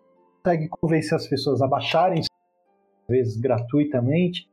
Consegue 0.43 0.69
convencer 0.69 1.15
as 1.15 1.27
pessoas 1.27 1.61
a 1.61 1.67
baixarem, 1.67 2.19
às 2.19 3.07
vezes 3.07 3.37
gratuitamente. 3.39 4.49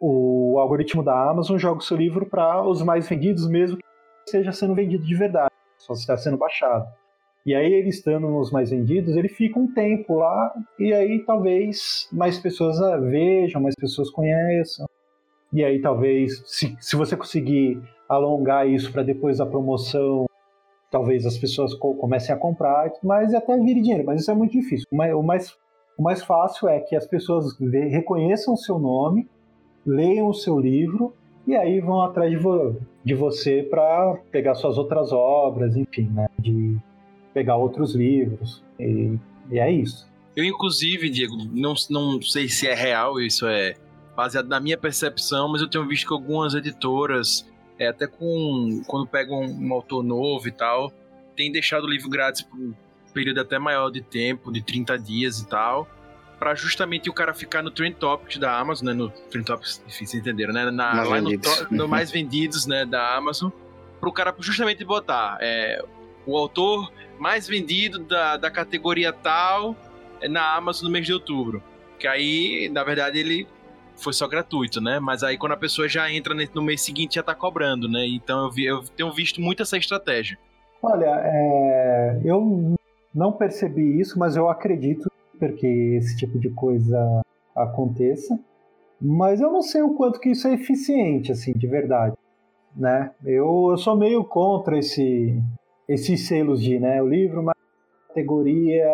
O 0.00 0.58
algoritmo 0.58 1.02
da 1.02 1.30
Amazon 1.30 1.56
joga 1.56 1.78
o 1.78 1.82
seu 1.82 1.96
livro 1.96 2.26
para 2.26 2.66
os 2.66 2.82
mais 2.82 3.08
vendidos, 3.08 3.48
mesmo 3.48 3.76
que 3.76 3.84
esteja 4.26 4.52
sendo 4.52 4.74
vendido 4.74 5.04
de 5.04 5.14
verdade, 5.14 5.50
só 5.78 5.92
está 5.92 6.16
sendo 6.16 6.36
baixado. 6.36 6.86
E 7.46 7.54
aí 7.54 7.72
ele 7.72 7.90
estando 7.90 8.28
nos 8.28 8.50
mais 8.50 8.70
vendidos, 8.70 9.16
ele 9.16 9.28
fica 9.28 9.58
um 9.58 9.72
tempo 9.72 10.14
lá 10.16 10.54
e 10.78 10.94
aí 10.94 11.22
talvez 11.26 12.08
mais 12.10 12.38
pessoas 12.38 12.78
vejam, 13.02 13.60
mais 13.60 13.74
pessoas 13.74 14.10
conheçam. 14.10 14.86
E 15.52 15.62
aí 15.62 15.80
talvez, 15.80 16.42
se, 16.46 16.74
se 16.80 16.96
você 16.96 17.16
conseguir 17.16 17.80
alongar 18.08 18.66
isso 18.68 18.90
para 18.90 19.02
depois 19.02 19.38
da 19.38 19.46
promoção, 19.46 20.26
talvez 20.90 21.26
as 21.26 21.36
pessoas 21.36 21.74
comecem 21.74 22.34
a 22.34 22.38
comprar, 22.38 22.90
mas 23.02 23.34
até 23.34 23.58
vire 23.58 23.82
dinheiro, 23.82 24.04
mas 24.06 24.22
isso 24.22 24.30
é 24.30 24.34
muito 24.34 24.52
difícil. 24.52 24.86
O 24.90 25.22
mais, 25.22 25.54
o 25.98 26.02
mais 26.02 26.22
fácil 26.22 26.68
é 26.68 26.80
que 26.80 26.96
as 26.96 27.06
pessoas 27.06 27.58
reconheçam 27.60 28.54
o 28.54 28.56
seu 28.56 28.78
nome, 28.78 29.28
leiam 29.84 30.28
o 30.28 30.34
seu 30.34 30.58
livro 30.58 31.12
e 31.46 31.54
aí 31.54 31.78
vão 31.78 32.00
atrás 32.00 32.30
de, 32.30 32.38
vo 32.38 32.76
de 33.04 33.14
você 33.14 33.62
para 33.62 34.16
pegar 34.30 34.54
suas 34.54 34.78
outras 34.78 35.12
obras, 35.12 35.76
enfim, 35.76 36.08
né? 36.10 36.26
De, 36.38 36.78
pegar 37.34 37.56
outros 37.56 37.94
livros. 37.94 38.62
E, 38.80 39.18
e 39.50 39.58
é 39.58 39.70
isso. 39.70 40.08
Eu, 40.36 40.44
inclusive, 40.44 41.10
Diego, 41.10 41.36
não, 41.52 41.74
não 41.90 42.22
sei 42.22 42.48
se 42.48 42.66
é 42.66 42.74
real, 42.74 43.20
isso 43.20 43.46
é 43.46 43.74
baseado 44.16 44.48
na 44.48 44.60
minha 44.60 44.78
percepção, 44.78 45.48
mas 45.48 45.60
eu 45.60 45.68
tenho 45.68 45.86
visto 45.86 46.06
que 46.06 46.12
algumas 46.12 46.54
editoras, 46.54 47.46
é, 47.78 47.88
até 47.88 48.06
com 48.06 48.82
quando 48.86 49.06
pegam 49.06 49.40
um, 49.40 49.68
um 49.68 49.72
autor 49.72 50.02
novo 50.02 50.46
e 50.48 50.52
tal, 50.52 50.92
tem 51.36 51.50
deixado 51.50 51.84
o 51.84 51.90
livro 51.90 52.08
grátis 52.08 52.42
por 52.42 52.58
um 52.58 52.72
período 53.12 53.40
até 53.40 53.58
maior 53.58 53.90
de 53.90 54.00
tempo, 54.00 54.52
de 54.52 54.62
30 54.62 54.98
dias 54.98 55.40
e 55.40 55.48
tal, 55.48 55.88
para 56.38 56.54
justamente 56.54 57.08
o 57.08 57.12
cara 57.12 57.32
ficar 57.32 57.62
no 57.62 57.70
Trend 57.70 57.94
Topics 57.94 58.38
da 58.38 58.58
Amazon, 58.58 58.88
né, 58.88 58.92
no 58.92 59.08
Trend 59.08 59.44
Topics, 59.44 59.82
difícil 59.86 60.20
entender, 60.20 60.48
né, 60.48 60.70
na, 60.70 61.02
lá 61.04 61.20
no, 61.20 61.30
no, 61.70 61.88
mais 61.88 62.10
vendidos, 62.10 62.66
né, 62.66 62.84
da 62.84 63.16
Amazon, 63.16 63.50
para 64.00 64.08
o 64.08 64.12
cara 64.12 64.34
justamente 64.40 64.84
botar 64.84 65.38
é, 65.40 65.82
o 66.26 66.36
autor 66.36 66.90
mais 67.18 67.46
vendido 67.46 68.00
da, 68.00 68.36
da 68.36 68.50
categoria 68.50 69.12
tal 69.12 69.76
é 70.20 70.28
na 70.28 70.54
Amazon 70.56 70.86
no 70.86 70.92
mês 70.92 71.06
de 71.06 71.12
outubro. 71.12 71.62
Que 71.98 72.06
aí, 72.06 72.68
na 72.72 72.82
verdade, 72.82 73.18
ele 73.18 73.46
foi 73.96 74.12
só 74.12 74.26
gratuito, 74.26 74.80
né? 74.80 74.98
Mas 74.98 75.22
aí 75.22 75.38
quando 75.38 75.52
a 75.52 75.56
pessoa 75.56 75.88
já 75.88 76.10
entra 76.10 76.34
no 76.54 76.62
mês 76.62 76.82
seguinte 76.82 77.16
já 77.16 77.22
tá 77.22 77.34
cobrando, 77.34 77.88
né? 77.88 78.06
Então 78.06 78.44
eu, 78.44 78.50
vi, 78.50 78.64
eu 78.64 78.82
tenho 78.96 79.12
visto 79.12 79.40
muito 79.40 79.62
essa 79.62 79.76
estratégia. 79.76 80.38
Olha, 80.82 81.20
é, 81.24 82.20
eu 82.24 82.74
não 83.14 83.32
percebi 83.32 84.00
isso, 84.00 84.18
mas 84.18 84.36
eu 84.36 84.48
acredito 84.48 85.10
porque 85.38 85.66
esse 85.98 86.16
tipo 86.16 86.38
de 86.38 86.50
coisa 86.50 87.22
aconteça. 87.54 88.38
Mas 89.00 89.40
eu 89.40 89.52
não 89.52 89.62
sei 89.62 89.82
o 89.82 89.94
quanto 89.94 90.20
que 90.20 90.30
isso 90.30 90.48
é 90.48 90.54
eficiente, 90.54 91.30
assim, 91.30 91.52
de 91.52 91.66
verdade, 91.66 92.16
né? 92.74 93.10
Eu, 93.24 93.68
eu 93.70 93.76
sou 93.76 93.96
meio 93.96 94.24
contra 94.24 94.78
esse, 94.78 95.40
esses 95.88 96.26
selos 96.26 96.62
de, 96.62 96.78
né, 96.78 97.02
o 97.02 97.08
livro 97.08 97.42
mais 97.42 97.58
categoria 98.08 98.86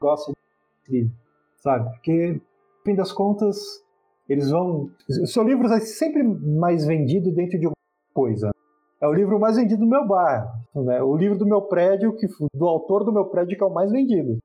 gosta 0.00 0.32
de 0.88 1.10
sabe? 1.66 1.90
Porque, 1.90 2.32
no 2.32 2.40
fim 2.84 2.94
das 2.94 3.12
contas, 3.12 3.56
eles 4.28 4.50
vão... 4.50 4.88
O 5.22 5.26
seu 5.26 5.42
livro 5.42 5.68
vai 5.68 5.80
sempre 5.80 6.22
mais 6.22 6.86
vendido 6.86 7.32
dentro 7.32 7.58
de 7.58 7.66
uma 7.66 7.74
coisa. 8.14 8.50
É 9.00 9.06
o 9.06 9.12
livro 9.12 9.38
mais 9.38 9.56
vendido 9.56 9.80
do 9.80 9.90
meu 9.90 10.06
bairro, 10.06 10.48
né? 10.76 11.02
O 11.02 11.16
livro 11.16 11.36
do 11.36 11.44
meu 11.44 11.62
prédio, 11.62 12.16
que, 12.16 12.26
do 12.54 12.66
autor 12.66 13.04
do 13.04 13.12
meu 13.12 13.26
prédio, 13.26 13.56
que 13.56 13.62
é 13.62 13.66
o 13.66 13.72
mais 13.72 13.90
vendido, 13.90 14.38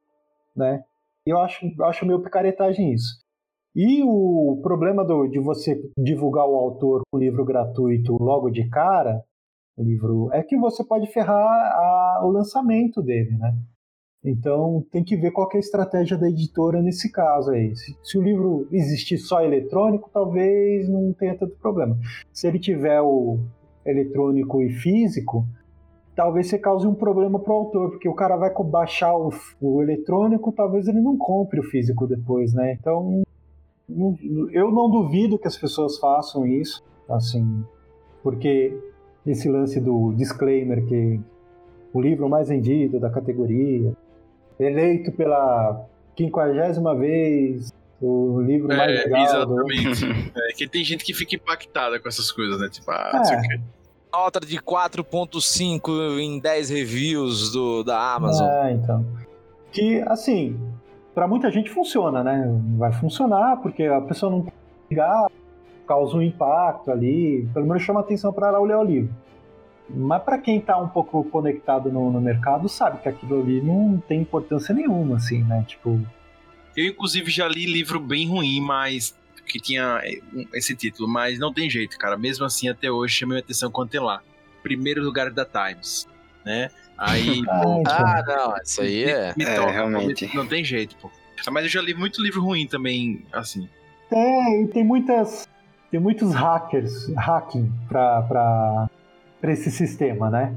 né? 0.56 0.84
Eu 1.26 1.38
acho, 1.40 1.66
acho 1.84 2.06
meio 2.06 2.22
picaretagem 2.22 2.92
isso. 2.92 3.22
E 3.76 4.04
o 4.04 4.60
problema 4.62 5.06
do, 5.06 5.28
de 5.28 5.40
você 5.40 5.80
divulgar 5.98 6.46
o 6.46 6.56
autor 6.56 7.04
com 7.10 7.18
livro 7.18 7.46
gratuito 7.46 8.18
logo 8.20 8.50
de 8.50 8.68
cara, 8.68 9.24
livro, 9.82 10.30
é 10.32 10.42
que 10.44 10.58
você 10.58 10.84
pode 10.84 11.08
ferrar 11.08 11.38
a, 11.38 12.22
o 12.24 12.30
lançamento 12.30 13.02
dele, 13.02 13.38
né? 13.38 13.56
Então 14.24 14.86
tem 14.92 15.04
que 15.04 15.18
ver 15.18 15.32
qual 15.32 15.50
é 15.54 15.58
a 15.58 15.60
estratégia 15.60 16.18
da 16.18 16.30
editora 16.30 16.82
nesse 16.82 17.12
caso 17.12 17.52
aí. 17.52 17.76
Se, 17.76 17.98
se, 18.04 18.18
o 18.18 18.22
livro 18.22 18.68
existir 18.72 19.18
só 19.18 19.42
eletrônico, 19.42 20.10
talvez 20.14 20.88
não 20.88 21.12
tenha 21.14 21.36
tanto 21.36 21.56
problema. 21.58 21.98
Se 22.32 22.48
ele 22.48 22.60
tiver 22.60 23.02
o 23.02 23.40
eletrônico 23.84 24.62
e 24.62 24.70
físico, 24.70 25.46
talvez 26.16 26.48
você 26.48 26.60
cause 26.60 26.86
um 26.86 26.94
problema 26.94 27.40
para 27.40 27.52
o 27.52 27.58
autor, 27.58 27.90
porque 27.92 28.08
o 28.08 28.14
cara 28.14 28.38
vai 28.38 28.54
baixar 28.66 29.16
o, 29.16 29.32
o, 29.60 29.82
eletrônico, 29.82 30.52
talvez 30.52 30.88
ele 30.88 31.02
não 31.02 31.18
compre 31.18 31.60
o 31.60 31.64
físico 31.64 32.06
depois, 32.06 32.54
né? 32.54 32.74
Então, 32.80 33.24
eu 34.52 34.72
não 34.72 34.90
duvido 34.90 35.40
que 35.40 35.48
as 35.48 35.58
pessoas 35.58 35.98
façam 35.98 36.46
isso, 36.46 36.84
assim, 37.10 37.64
porque 38.22 38.78
esse 39.26 39.50
lance 39.50 39.80
do 39.80 40.14
disclaimer 40.14 40.86
que 40.86 41.20
o 41.94 42.02
livro 42.02 42.30
mais 42.30 42.50
vendido 42.50 43.00
da 43.00 43.10
categoria, 43.10 43.94
eleito 44.60 45.12
pela 45.12 45.86
quinquagésima 46.16 46.96
vez 46.96 47.74
o 48.02 48.42
livro 48.42 48.72
é, 48.72 48.78
mais 48.78 48.92
legal. 48.92 49.24
Exatamente. 49.24 50.06
Do... 50.06 50.32
é, 50.40 50.54
que 50.54 50.68
tem 50.68 50.84
gente 50.84 51.04
que 51.04 51.14
fica 51.14 51.36
impactada 51.36 52.00
com 52.00 52.08
essas 52.08 52.32
coisas, 52.32 52.60
né? 52.60 52.68
Tipo, 52.70 52.90
ah, 52.92 53.12
não 53.14 53.26
sei 53.26 53.38
o 53.38 53.42
quê 53.42 53.60
nota 54.12 54.40
de 54.42 54.58
4.5 54.58 56.20
em 56.20 56.40
10 56.40 56.70
reviews 56.70 57.52
do, 57.52 57.84
da 57.84 58.14
Amazon. 58.14 58.48
É, 58.48 58.74
então. 58.74 59.06
Que, 59.72 60.02
assim, 60.08 60.60
para 61.16 61.28
muita 61.28 61.50
gente 61.50 61.70
funciona, 61.70 62.24
né? 62.24 62.46
Vai 62.78 62.92
funcionar, 62.92 63.58
porque 63.58 63.84
a 63.84 64.02
pessoa 64.02 64.32
não 64.32 64.46
ligar, 64.90 65.28
causa 65.92 66.16
um 66.16 66.22
impacto 66.22 66.90
ali, 66.90 67.48
pelo 67.54 67.68
menos 67.68 67.84
chama 67.84 68.00
atenção 68.00 68.32
para 68.32 68.58
ler 68.60 68.76
o 68.76 68.84
livro. 68.84 69.14
Mas 69.90 70.24
para 70.24 70.38
quem 70.38 70.60
tá 70.62 70.78
um 70.78 70.88
pouco 70.88 71.22
conectado 71.26 71.92
no, 71.92 72.10
no, 72.10 72.22
mercado, 72.22 72.70
sabe 72.70 73.02
que 73.02 73.10
aquilo 73.10 73.42
ali 73.42 73.62
não 73.62 74.02
tem 74.08 74.22
importância 74.22 74.74
nenhuma, 74.74 75.18
assim, 75.18 75.44
né? 75.44 75.66
Tipo. 75.68 76.00
Eu, 76.78 76.86
inclusive, 76.86 77.30
já 77.30 77.46
li 77.46 77.66
livro 77.66 78.00
bem 78.00 78.30
ruim, 78.30 78.62
mas 78.62 79.14
que 79.46 79.60
tinha 79.60 80.00
eh, 80.06 80.22
esse 80.54 80.74
título, 80.74 81.10
mas 81.10 81.38
não 81.38 81.54
tem 81.54 81.70
jeito, 81.70 81.98
cara. 81.98 82.18
Mesmo 82.18 82.46
assim, 82.46 82.70
até 82.70 82.90
hoje 82.90 83.16
chamei 83.16 83.38
a 83.38 83.42
atenção 83.42 83.70
quando 83.70 83.90
tem 83.90 84.00
lá. 84.00 84.22
Primeiro 84.64 85.04
lugar 85.04 85.30
da 85.30 85.44
Times, 85.44 86.08
né? 86.46 86.70
Aí. 86.98 87.42
ah, 87.86 88.24
não, 88.26 88.56
isso 88.64 88.82
aí 88.82 89.04
é. 89.04 89.34
Me, 89.36 89.44
me 89.44 89.52
é, 89.52 89.56
toca, 89.56 89.72
realmente. 89.72 90.34
Não 90.34 90.48
tem 90.48 90.64
jeito, 90.64 90.96
pô. 90.96 91.12
Mas 91.52 91.64
eu 91.66 91.70
já 91.70 91.82
li 91.82 91.94
muito 91.94 92.22
livro 92.22 92.42
ruim 92.42 92.66
também, 92.66 93.26
assim. 93.34 93.68
Tem, 94.10 94.68
tem 94.68 94.84
muitas. 94.86 95.50
Tem 95.92 96.00
muitos 96.00 96.34
hackers, 96.34 97.14
hacking 97.16 97.70
pra 97.90 98.90
esse 99.44 99.70
sistema, 99.70 100.30
né? 100.30 100.56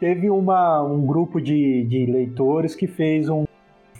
Teve 0.00 0.30
uma, 0.30 0.82
um 0.82 1.04
grupo 1.04 1.42
de, 1.42 1.84
de 1.84 2.06
leitores 2.06 2.74
que 2.74 2.86
fez 2.86 3.28
um 3.28 3.44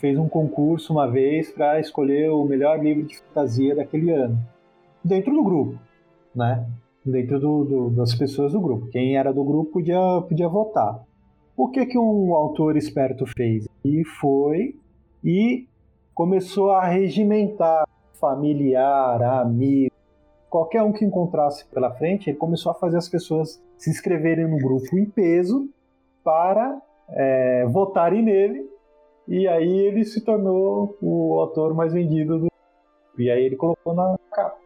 fez 0.01 0.19
um 0.19 0.29
concurso 0.29 0.93
uma 0.93 1.09
vez 1.09 1.53
para 1.53 1.79
escolher 1.79 2.31
o 2.31 2.45
melhor 2.45 2.83
livro 2.83 3.05
de 3.05 3.19
fantasia 3.19 3.77
daquele 3.77 4.11
ano, 4.11 4.37
dentro 5.05 5.33
do 5.33 5.45
grupo, 5.45 5.79
né? 6.35 6.67
Dentro 7.05 7.39
do, 7.39 7.65
do, 7.65 7.91
das 7.91 8.15
pessoas 8.15 8.53
do 8.53 8.61
grupo. 8.61 8.89
Quem 8.89 9.17
era 9.17 9.33
do 9.33 9.45
grupo 9.45 9.73
podia, 9.73 10.01
podia 10.27 10.49
votar. 10.49 11.05
O 11.55 11.69
que 11.69 11.85
que 11.85 11.99
um 11.99 12.35
autor 12.35 12.79
esperto 12.79 13.27
fez? 13.27 13.69
E 13.85 14.05
foi 14.05 14.75
e 15.23 15.69
começou 16.15 16.71
a 16.71 16.85
regimentar 16.85 17.87
familiar, 18.15 19.23
amigo, 19.23 19.93
qualquer 20.53 20.83
um 20.83 20.93
que 20.93 21.03
encontrasse 21.03 21.65
pela 21.71 21.91
frente, 21.95 22.29
ele 22.29 22.37
começou 22.37 22.71
a 22.71 22.75
fazer 22.75 22.99
as 22.99 23.09
pessoas 23.09 23.59
se 23.79 23.89
inscreverem 23.89 24.47
no 24.47 24.59
grupo 24.59 24.99
em 24.99 25.07
peso 25.07 25.67
para 26.23 26.79
é, 27.09 27.65
votarem 27.71 28.23
nele 28.23 28.71
e 29.27 29.49
aí 29.49 29.79
ele 29.87 30.05
se 30.05 30.23
tornou 30.23 30.95
o 31.01 31.41
autor 31.41 31.73
mais 31.73 31.95
vendido 31.95 32.39
do. 32.39 32.49
E 33.19 33.31
aí 33.31 33.45
ele 33.45 33.57
colocou 33.57 33.95
na 33.95 34.19
capa. 34.31 34.59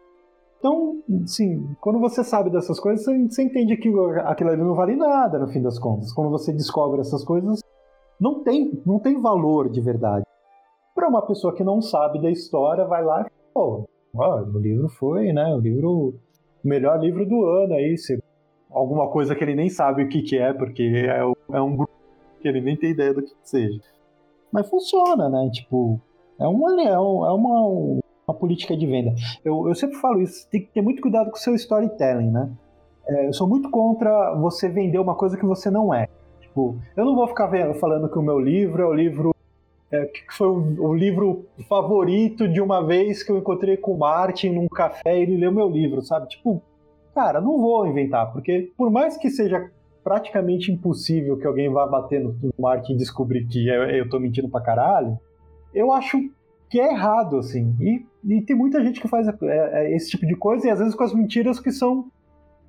Então, 0.59 1.01
sim, 1.25 1.65
quando 1.79 1.99
você 1.99 2.21
sabe 2.21 2.49
dessas 2.49 2.81
coisas, 2.81 3.05
você 3.05 3.41
entende 3.41 3.77
que 3.77 3.89
aquilo 4.25 4.49
ali 4.49 4.61
não 4.61 4.75
vale 4.75 4.95
nada 4.95 5.39
no 5.39 5.47
fim 5.47 5.61
das 5.61 5.79
contas. 5.79 6.11
Quando 6.11 6.29
você 6.29 6.51
descobre 6.51 6.99
essas 6.99 7.23
coisas, 7.23 7.61
não 8.19 8.43
tem, 8.43 8.81
não 8.85 8.99
tem 8.99 9.21
valor 9.21 9.69
de 9.69 9.79
verdade. 9.79 10.25
Para 10.93 11.07
uma 11.07 11.25
pessoa 11.25 11.55
que 11.55 11.63
não 11.63 11.79
sabe 11.81 12.21
da 12.21 12.29
história, 12.29 12.83
vai 12.85 13.05
lá 13.05 13.21
e 13.21 13.53
pô, 13.53 13.87
ó, 14.17 14.41
o 14.41 14.59
livro 14.59 14.89
foi, 14.89 15.31
né? 15.31 15.45
O 15.53 15.59
livro, 15.59 16.15
o 16.63 16.67
melhor 16.67 16.99
livro 16.99 17.25
do 17.25 17.45
ano 17.45 17.73
aí, 17.73 17.97
se, 17.97 18.21
alguma 18.69 19.07
coisa 19.09 19.35
que 19.35 19.43
ele 19.43 19.55
nem 19.55 19.69
sabe 19.69 20.03
o 20.03 20.09
que, 20.09 20.21
que 20.21 20.37
é, 20.37 20.53
porque 20.53 20.83
é, 20.83 21.21
é 21.55 21.61
um 21.61 21.75
grupo 21.75 21.93
que 22.41 22.47
ele 22.47 22.61
nem 22.61 22.75
tem 22.75 22.91
ideia 22.91 23.13
do 23.13 23.21
que 23.21 23.33
seja. 23.43 23.79
Mas 24.51 24.69
funciona, 24.69 25.29
né? 25.29 25.49
Tipo, 25.51 25.99
é 26.39 26.47
uma, 26.47 26.81
é 26.81 26.97
uma, 26.97 27.67
uma 28.27 28.35
política 28.39 28.75
de 28.75 28.85
venda. 28.85 29.13
Eu, 29.43 29.67
eu 29.67 29.75
sempre 29.75 29.97
falo 29.97 30.21
isso, 30.21 30.47
tem 30.49 30.61
que 30.61 30.71
ter 30.71 30.81
muito 30.81 31.01
cuidado 31.01 31.29
com 31.29 31.37
o 31.37 31.39
seu 31.39 31.55
storytelling, 31.55 32.31
né? 32.31 32.51
É, 33.07 33.27
eu 33.27 33.33
sou 33.33 33.47
muito 33.47 33.69
contra 33.69 34.35
você 34.35 34.69
vender 34.69 34.99
uma 34.99 35.15
coisa 35.15 35.37
que 35.37 35.45
você 35.45 35.69
não 35.69 35.93
é. 35.93 36.07
Tipo, 36.41 36.77
eu 36.95 37.05
não 37.05 37.15
vou 37.15 37.27
ficar 37.27 37.49
falando 37.75 38.09
que 38.09 38.19
o 38.19 38.21
meu 38.21 38.39
livro 38.39 38.81
é 38.81 38.85
o 38.85 38.93
livro 38.93 39.33
é, 39.91 40.05
que 40.05 40.23
foi 40.29 40.47
o, 40.47 40.89
o, 40.89 40.93
livro 40.93 41.45
favorito 41.67 42.47
de 42.47 42.59
uma 42.59 42.85
vez 42.85 43.23
que 43.23 43.31
eu 43.31 43.37
encontrei 43.37 43.77
com 43.77 43.93
o 43.93 43.99
Martin 43.99 44.49
num 44.49 44.67
café 44.67 45.17
e 45.17 45.21
ele 45.21 45.37
leu 45.37 45.51
meu 45.51 45.69
livro, 45.69 46.01
sabe? 46.01 46.27
Tipo, 46.27 46.61
cara, 47.15 47.39
não 47.39 47.59
vou 47.59 47.87
inventar, 47.87 48.31
porque 48.31 48.71
por 48.77 48.91
mais 48.91 49.17
que 49.17 49.29
seja 49.29 49.71
praticamente 50.03 50.71
impossível 50.71 51.37
que 51.37 51.47
alguém 51.47 51.69
vá 51.69 51.85
bater 51.85 52.21
no, 52.21 52.35
Martin 52.57 52.93
e 52.93 52.97
descobrir 52.97 53.45
que 53.45 53.67
eu, 53.67 53.83
eu 53.89 54.09
tô 54.09 54.19
mentindo 54.19 54.49
pra 54.49 54.61
caralho, 54.61 55.17
eu 55.73 55.91
acho 55.91 56.17
que 56.69 56.79
é 56.79 56.91
errado, 56.91 57.37
assim. 57.37 57.75
E, 57.79 58.05
e 58.25 58.41
tem 58.41 58.55
muita 58.55 58.83
gente 58.83 58.99
que 58.99 59.07
faz 59.07 59.27
é, 59.27 59.33
é, 59.41 59.95
esse 59.95 60.09
tipo 60.11 60.25
de 60.25 60.35
coisa, 60.35 60.67
e 60.67 60.69
às 60.69 60.79
vezes 60.79 60.95
com 60.95 61.03
as 61.03 61.13
mentiras 61.13 61.59
que 61.59 61.71
são 61.71 62.09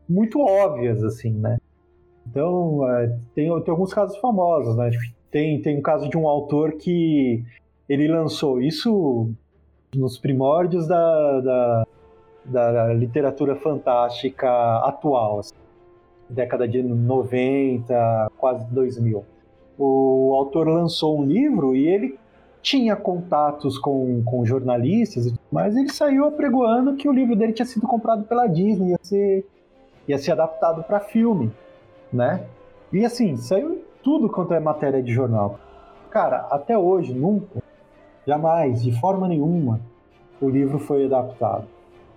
muito 0.09 0.41
óbvias, 0.41 1.03
assim, 1.03 1.33
né? 1.33 1.59
Então, 2.27 2.89
é, 2.89 3.07
tem, 3.35 3.63
tem 3.63 3.71
alguns 3.71 3.93
casos 3.93 4.17
famosos, 4.19 4.77
né? 4.77 4.91
Tem, 5.31 5.61
tem 5.61 5.79
um 5.79 5.83
caso 5.83 6.09
de 6.09 6.17
um 6.17 6.27
autor 6.27 6.73
que 6.73 7.45
ele 7.89 8.09
lançou 8.09 8.61
isso 8.61 9.31
nos 9.95 10.19
primórdios 10.19 10.87
da, 10.87 11.41
da, 11.41 11.87
da 12.45 12.95
literatura 12.95 13.57
fantástica 13.57 14.49
atual. 14.79 15.41
Assim 15.41 15.55
década 16.29 16.69
de 16.69 16.83
90, 16.83 18.31
quase 18.37 18.65
2000. 18.67 19.25
O 19.79 20.35
autor 20.35 20.69
lançou 20.69 21.19
um 21.19 21.25
livro 21.25 21.75
e 21.75 21.87
ele 21.87 22.19
tinha 22.61 22.97
contatos 22.97 23.79
com, 23.79 24.23
com 24.25 24.45
jornalistas, 24.45 25.33
mas 25.51 25.77
ele 25.77 25.91
saiu 25.91 26.27
apregoando 26.27 26.97
que 26.97 27.09
o 27.09 27.13
livro 27.13 27.37
dele 27.37 27.53
tinha 27.53 27.65
sido 27.65 27.87
comprado 27.87 28.25
pela 28.25 28.47
Disney, 28.47 28.91
ia 28.91 28.99
ser, 29.01 29.47
ia 30.07 30.19
ser 30.19 30.33
adaptado 30.33 30.83
para 30.83 31.01
filme, 31.01 31.51
né? 32.13 32.45
E 32.93 33.05
assim, 33.05 33.37
saiu 33.37 33.83
tudo 34.03 34.29
quanto 34.29 34.55
é 34.55 34.61
matéria 34.61 35.03
de 35.03 35.13
jornal. 35.13 35.59
Cara, 36.11 36.47
até 36.51 36.77
hoje, 36.77 37.13
nunca, 37.13 37.63
jamais, 38.27 38.83
de 38.83 38.99
forma 38.99 39.29
nenhuma, 39.29 39.81
o 40.41 40.49
livro 40.49 40.79
foi 40.79 41.05
adaptado. 41.05 41.67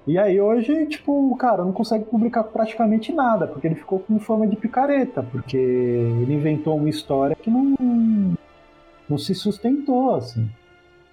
E 0.07 0.17
aí 0.17 0.41
hoje, 0.41 0.87
tipo, 0.87 1.31
o 1.31 1.35
cara 1.35 1.63
não 1.63 1.71
consegue 1.71 2.05
publicar 2.05 2.43
praticamente 2.43 3.13
nada, 3.13 3.47
porque 3.47 3.67
ele 3.67 3.75
ficou 3.75 3.99
com 3.99 4.19
fama 4.19 4.47
de 4.47 4.55
picareta, 4.55 5.21
porque 5.21 5.57
ele 5.57 6.33
inventou 6.33 6.75
uma 6.75 6.89
história 6.89 7.35
que 7.35 7.51
não, 7.51 7.75
não 9.07 9.17
se 9.17 9.35
sustentou, 9.35 10.15
assim. 10.15 10.49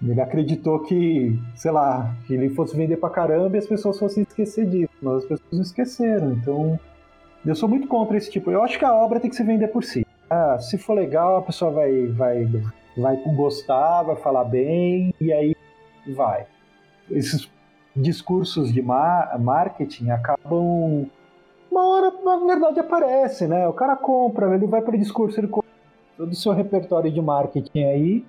Ele 0.01 0.21
acreditou 0.21 0.79
que, 0.79 1.37
sei 1.55 1.71
lá, 1.71 2.15
que 2.25 2.33
ele 2.33 2.49
fosse 2.49 2.75
vender 2.75 2.97
pra 2.97 3.09
caramba 3.09 3.57
e 3.57 3.59
as 3.59 3.67
pessoas 3.67 3.99
fossem 3.99 4.23
esquecer 4.23 4.65
disso, 4.65 4.93
mas 5.01 5.17
as 5.17 5.23
pessoas 5.23 5.51
não 5.51 5.61
esqueceram. 5.61 6.31
Então, 6.31 6.79
eu 7.45 7.55
sou 7.55 7.67
muito 7.69 7.87
contra 7.87 8.17
esse 8.17 8.31
tipo. 8.31 8.49
Eu 8.49 8.63
acho 8.63 8.79
que 8.79 8.85
a 8.85 8.93
obra 8.93 9.19
tem 9.19 9.29
que 9.29 9.35
se 9.35 9.43
vender 9.43 9.67
por 9.67 9.83
si. 9.83 10.07
Ah, 10.29 10.59
se 10.59 10.77
for 10.77 10.93
legal, 10.93 11.37
a 11.37 11.41
pessoa 11.41 11.71
vai, 11.71 12.05
vai, 12.07 12.47
vai 12.95 13.17
gostar, 13.35 14.03
vai 14.03 14.15
falar 14.15 14.43
bem, 14.43 15.13
e 15.19 15.33
aí 15.33 15.55
vai. 16.13 16.45
Esses 17.09 17.49
discursos 17.95 18.71
de 18.71 18.81
marketing 18.81 20.11
acabam. 20.11 21.09
Uma 21.71 21.87
hora, 21.87 22.11
na 22.23 22.37
verdade, 22.45 22.79
aparece, 22.79 23.47
né? 23.47 23.67
O 23.67 23.73
cara 23.73 23.95
compra, 23.95 24.53
ele 24.53 24.67
vai 24.67 24.81
para 24.81 24.95
o 24.95 24.99
discurso, 24.99 25.39
ele 25.39 25.47
compra 25.47 25.69
todo 26.17 26.31
o 26.31 26.35
seu 26.35 26.51
repertório 26.51 27.11
de 27.11 27.21
marketing 27.21 27.83
aí. 27.83 28.25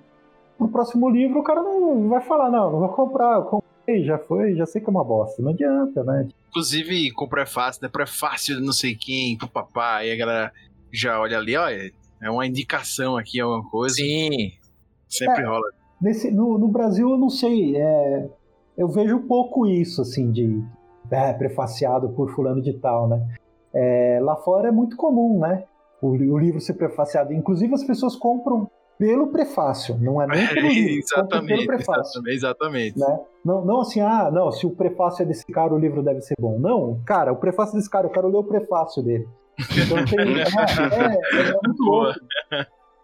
No 0.59 0.69
próximo 0.69 1.09
livro, 1.09 1.39
o 1.39 1.43
cara 1.43 1.61
não 1.61 2.07
vai 2.07 2.21
falar, 2.21 2.49
não, 2.49 2.71
não 2.71 2.79
vou 2.79 2.89
comprar, 2.89 3.35
eu 3.37 3.43
comprei, 3.43 4.03
já 4.03 4.17
foi, 4.17 4.55
já 4.55 4.65
sei 4.65 4.81
que 4.81 4.87
é 4.87 4.91
uma 4.91 5.03
bosta. 5.03 5.41
Não 5.41 5.51
adianta, 5.51 6.03
né? 6.03 6.29
Inclusive, 6.49 7.11
com 7.11 7.27
prefácio, 7.27 7.81
né? 7.81 7.89
Prefácio 7.91 8.55
de 8.55 8.65
não 8.65 8.73
sei 8.73 8.95
quem, 8.95 9.37
pro 9.37 9.47
papai, 9.47 10.11
a 10.11 10.15
galera 10.15 10.51
já 10.91 11.19
olha 11.19 11.37
ali, 11.37 11.55
olha, 11.55 11.91
é 12.21 12.29
uma 12.29 12.45
indicação 12.45 13.17
aqui, 13.17 13.39
alguma 13.39 13.67
coisa. 13.69 13.95
Sim. 13.95 14.51
Sempre 15.07 15.43
é, 15.43 15.45
rola. 15.45 15.67
Nesse, 16.01 16.31
no, 16.31 16.57
no 16.57 16.67
Brasil, 16.67 17.09
eu 17.09 17.17
não 17.17 17.29
sei, 17.29 17.75
é, 17.75 18.29
eu 18.77 18.87
vejo 18.87 19.19
pouco 19.27 19.65
isso, 19.67 20.01
assim, 20.01 20.31
de 20.31 20.63
é, 21.11 21.33
prefaciado 21.33 22.09
por 22.09 22.31
fulano 22.33 22.61
de 22.61 22.73
tal, 22.73 23.07
né? 23.07 23.27
É, 23.73 24.19
lá 24.21 24.35
fora 24.37 24.69
é 24.69 24.71
muito 24.71 24.95
comum, 24.95 25.39
né? 25.39 25.65
O, 26.01 26.09
o, 26.09 26.37
livro 26.39 26.59
ser 26.59 26.73
prefaciado. 26.73 27.33
Inclusive 27.33 27.73
as 27.73 27.83
pessoas 27.83 28.15
compram 28.15 28.69
pelo 28.97 29.27
prefácio, 29.27 29.97
não 29.99 30.21
é 30.21 30.27
nem 30.27 30.47
pelo 30.53 30.67
livro, 30.67 30.99
exatamente, 30.99 31.65
pelo 31.65 31.67
prefácio. 31.67 32.21
Exatamente. 32.27 32.99
Né? 32.99 33.19
Não, 33.43 33.65
não 33.65 33.81
assim, 33.81 33.99
ah, 33.99 34.29
não, 34.31 34.51
se 34.51 34.65
o 34.65 34.71
prefácio 34.71 35.23
é 35.23 35.25
desse 35.25 35.45
cara, 35.45 35.73
o 35.73 35.79
livro 35.79 36.01
deve 36.01 36.21
ser 36.21 36.35
bom. 36.39 36.57
Não, 36.59 36.99
cara, 37.05 37.31
o 37.31 37.37
prefácio 37.37 37.75
desse 37.75 37.89
cara, 37.89 38.07
eu 38.07 38.11
quero 38.11 38.27
ler 38.27 38.37
o 38.37 38.43
prefácio 38.43 39.03
dele. 39.03 39.27
Então 39.59 40.05
tem, 40.05 40.39
é, 40.39 40.43
é, 40.43 41.49
é, 41.49 41.53
muito 41.63 41.83
louco. 41.83 42.19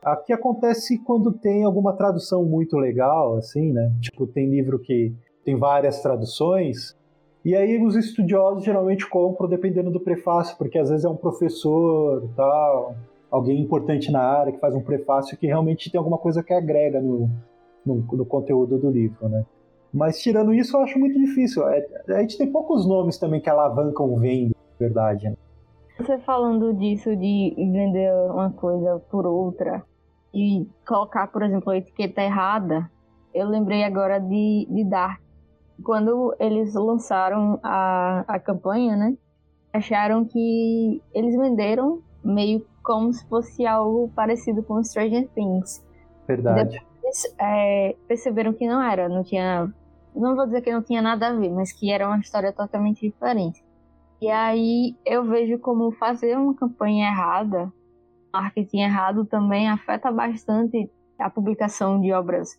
Aqui 0.03 0.31
acontece 0.31 0.97
quando 0.99 1.31
tem 1.31 1.63
alguma 1.63 1.93
tradução 1.93 2.45
muito 2.45 2.77
legal, 2.77 3.37
assim, 3.37 3.73
né? 3.73 3.91
Tipo, 4.01 4.25
tem 4.27 4.49
livro 4.49 4.79
que 4.79 5.13
tem 5.43 5.55
várias 5.55 6.01
traduções. 6.01 6.95
E 7.43 7.55
aí 7.55 7.81
os 7.83 7.95
estudiosos 7.95 8.63
geralmente 8.63 9.07
compram 9.09 9.47
dependendo 9.47 9.91
do 9.91 9.99
prefácio, 9.99 10.57
porque 10.57 10.77
às 10.77 10.89
vezes 10.89 11.05
é 11.05 11.09
um 11.09 11.15
professor, 11.15 12.29
tal, 12.35 12.95
alguém 13.29 13.61
importante 13.61 14.11
na 14.11 14.21
área 14.21 14.51
que 14.51 14.59
faz 14.59 14.75
um 14.75 14.81
prefácio 14.81 15.37
que 15.37 15.47
realmente 15.47 15.91
tem 15.91 15.97
alguma 15.97 16.17
coisa 16.17 16.43
que 16.43 16.53
agrega 16.53 17.01
no, 17.01 17.29
no, 17.85 17.95
no 17.95 18.25
conteúdo 18.25 18.77
do 18.77 18.89
livro, 18.89 19.29
né? 19.29 19.45
Mas 19.93 20.19
tirando 20.19 20.53
isso, 20.53 20.75
eu 20.75 20.81
acho 20.81 20.99
muito 20.99 21.17
difícil. 21.19 21.67
É, 21.67 21.85
a 22.09 22.19
gente 22.19 22.37
tem 22.37 22.51
poucos 22.51 22.85
nomes 22.85 23.17
também 23.17 23.39
que 23.39 23.49
alavancam 23.49 24.15
venda, 24.17 24.53
verdade. 24.79 25.29
Né? 25.29 25.35
Você 25.97 26.17
falando 26.19 26.73
disso 26.73 27.15
de 27.15 27.55
vender 27.57 28.11
uma 28.31 28.51
coisa 28.51 28.99
por 29.09 29.25
outra 29.25 29.83
e 30.33 30.67
colocar, 30.87 31.27
por 31.27 31.41
exemplo, 31.41 31.71
a 31.71 31.77
etiqueta 31.77 32.21
errada, 32.21 32.89
eu 33.33 33.47
lembrei 33.47 33.83
agora 33.83 34.19
de, 34.19 34.67
de 34.69 34.83
Dark 34.83 35.19
quando 35.83 36.35
eles 36.39 36.73
lançaram 36.73 37.59
a, 37.63 38.23
a 38.27 38.39
campanha, 38.39 38.95
né? 38.95 39.17
Acharam 39.73 40.25
que 40.25 41.01
eles 41.13 41.35
venderam 41.35 42.01
meio 42.23 42.65
como 42.83 43.11
se 43.13 43.27
fosse 43.27 43.65
algo 43.65 44.09
parecido 44.15 44.63
com 44.63 44.83
Stranger 44.83 45.27
Things. 45.29 45.85
Verdade. 46.27 46.83
Depois, 46.95 47.35
é, 47.39 47.95
perceberam 48.07 48.53
que 48.53 48.67
não 48.67 48.81
era, 48.81 49.07
não 49.07 49.23
tinha. 49.23 49.71
Não 50.15 50.35
vou 50.35 50.45
dizer 50.45 50.61
que 50.61 50.71
não 50.71 50.81
tinha 50.81 51.01
nada 51.01 51.27
a 51.27 51.33
ver, 51.33 51.51
mas 51.51 51.71
que 51.71 51.91
era 51.91 52.07
uma 52.07 52.17
história 52.17 52.51
totalmente 52.51 53.01
diferente. 53.01 53.63
E 54.21 54.29
aí 54.29 54.95
eu 55.05 55.23
vejo 55.25 55.59
como 55.59 55.91
fazer 55.91 56.35
uma 56.35 56.55
campanha 56.55 57.07
errada, 57.07 57.71
marketing 58.33 58.79
errado 58.79 59.25
também 59.25 59.69
afeta 59.69 60.11
bastante 60.11 60.89
a 61.19 61.29
publicação 61.29 61.99
de 62.01 62.11
obras 62.11 62.49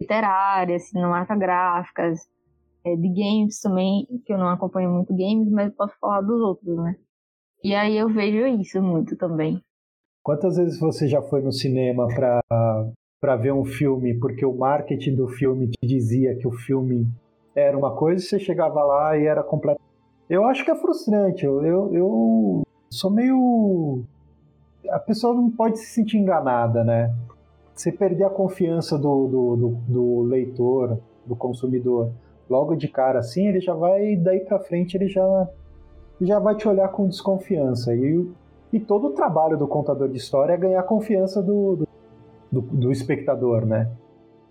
literárias, 0.00 0.90
cinematográficas, 0.90 2.20
é, 2.84 2.94
de 2.94 3.08
games 3.08 3.60
também, 3.60 4.06
que 4.24 4.32
eu 4.32 4.38
não 4.38 4.48
acompanho 4.48 4.90
muito 4.90 5.14
games, 5.14 5.50
mas 5.50 5.74
posso 5.74 5.94
falar 5.98 6.20
dos 6.20 6.40
outros, 6.40 6.76
né? 6.76 6.96
E 7.64 7.74
aí 7.74 7.96
eu 7.96 8.08
vejo 8.08 8.46
isso 8.60 8.80
muito 8.82 9.16
também. 9.16 9.60
Quantas 10.22 10.56
vezes 10.56 10.78
você 10.78 11.08
já 11.08 11.22
foi 11.22 11.40
no 11.40 11.52
cinema 11.52 12.06
para 12.08 12.40
para 13.18 13.34
ver 13.34 13.52
um 13.52 13.64
filme 13.64 14.18
porque 14.20 14.44
o 14.44 14.54
marketing 14.54 15.16
do 15.16 15.26
filme 15.26 15.68
te 15.68 15.86
dizia 15.86 16.36
que 16.36 16.46
o 16.46 16.52
filme 16.52 17.08
era 17.54 17.76
uma 17.76 17.96
coisa 17.96 18.22
e 18.22 18.28
você 18.28 18.38
chegava 18.38 18.84
lá 18.84 19.16
e 19.16 19.24
era 19.24 19.42
completo. 19.42 19.80
Eu 20.28 20.44
acho 20.44 20.64
que 20.64 20.70
é 20.70 20.74
frustrante. 20.74 21.44
Eu, 21.44 21.64
eu, 21.64 21.94
eu 21.94 22.62
sou 22.90 23.10
meio. 23.10 24.04
A 24.90 24.98
pessoa 24.98 25.34
não 25.34 25.50
pode 25.50 25.78
se 25.78 25.86
sentir 25.86 26.18
enganada, 26.18 26.84
né? 26.84 27.14
Você 27.74 27.92
perder 27.92 28.24
a 28.24 28.30
confiança 28.30 28.96
do, 28.96 29.26
do, 29.26 29.56
do, 29.56 29.68
do 29.88 30.20
leitor, 30.22 30.98
do 31.26 31.36
consumidor 31.36 32.10
logo 32.48 32.76
de 32.76 32.88
cara 32.88 33.18
assim, 33.18 33.48
ele 33.48 33.60
já 33.60 33.74
vai, 33.74 34.16
daí 34.16 34.40
para 34.40 34.58
frente, 34.60 34.96
ele 34.96 35.08
já, 35.08 35.48
já 36.20 36.38
vai 36.38 36.54
te 36.54 36.66
olhar 36.66 36.88
com 36.88 37.08
desconfiança. 37.08 37.94
E, 37.94 38.30
e 38.72 38.80
todo 38.80 39.08
o 39.08 39.12
trabalho 39.12 39.58
do 39.58 39.66
contador 39.66 40.08
de 40.08 40.16
história 40.16 40.54
é 40.54 40.56
ganhar 40.56 40.80
a 40.80 40.84
confiança 40.84 41.42
do, 41.42 41.86
do, 42.50 42.60
do, 42.60 42.92
espectador, 42.92 43.66
né? 43.66 43.90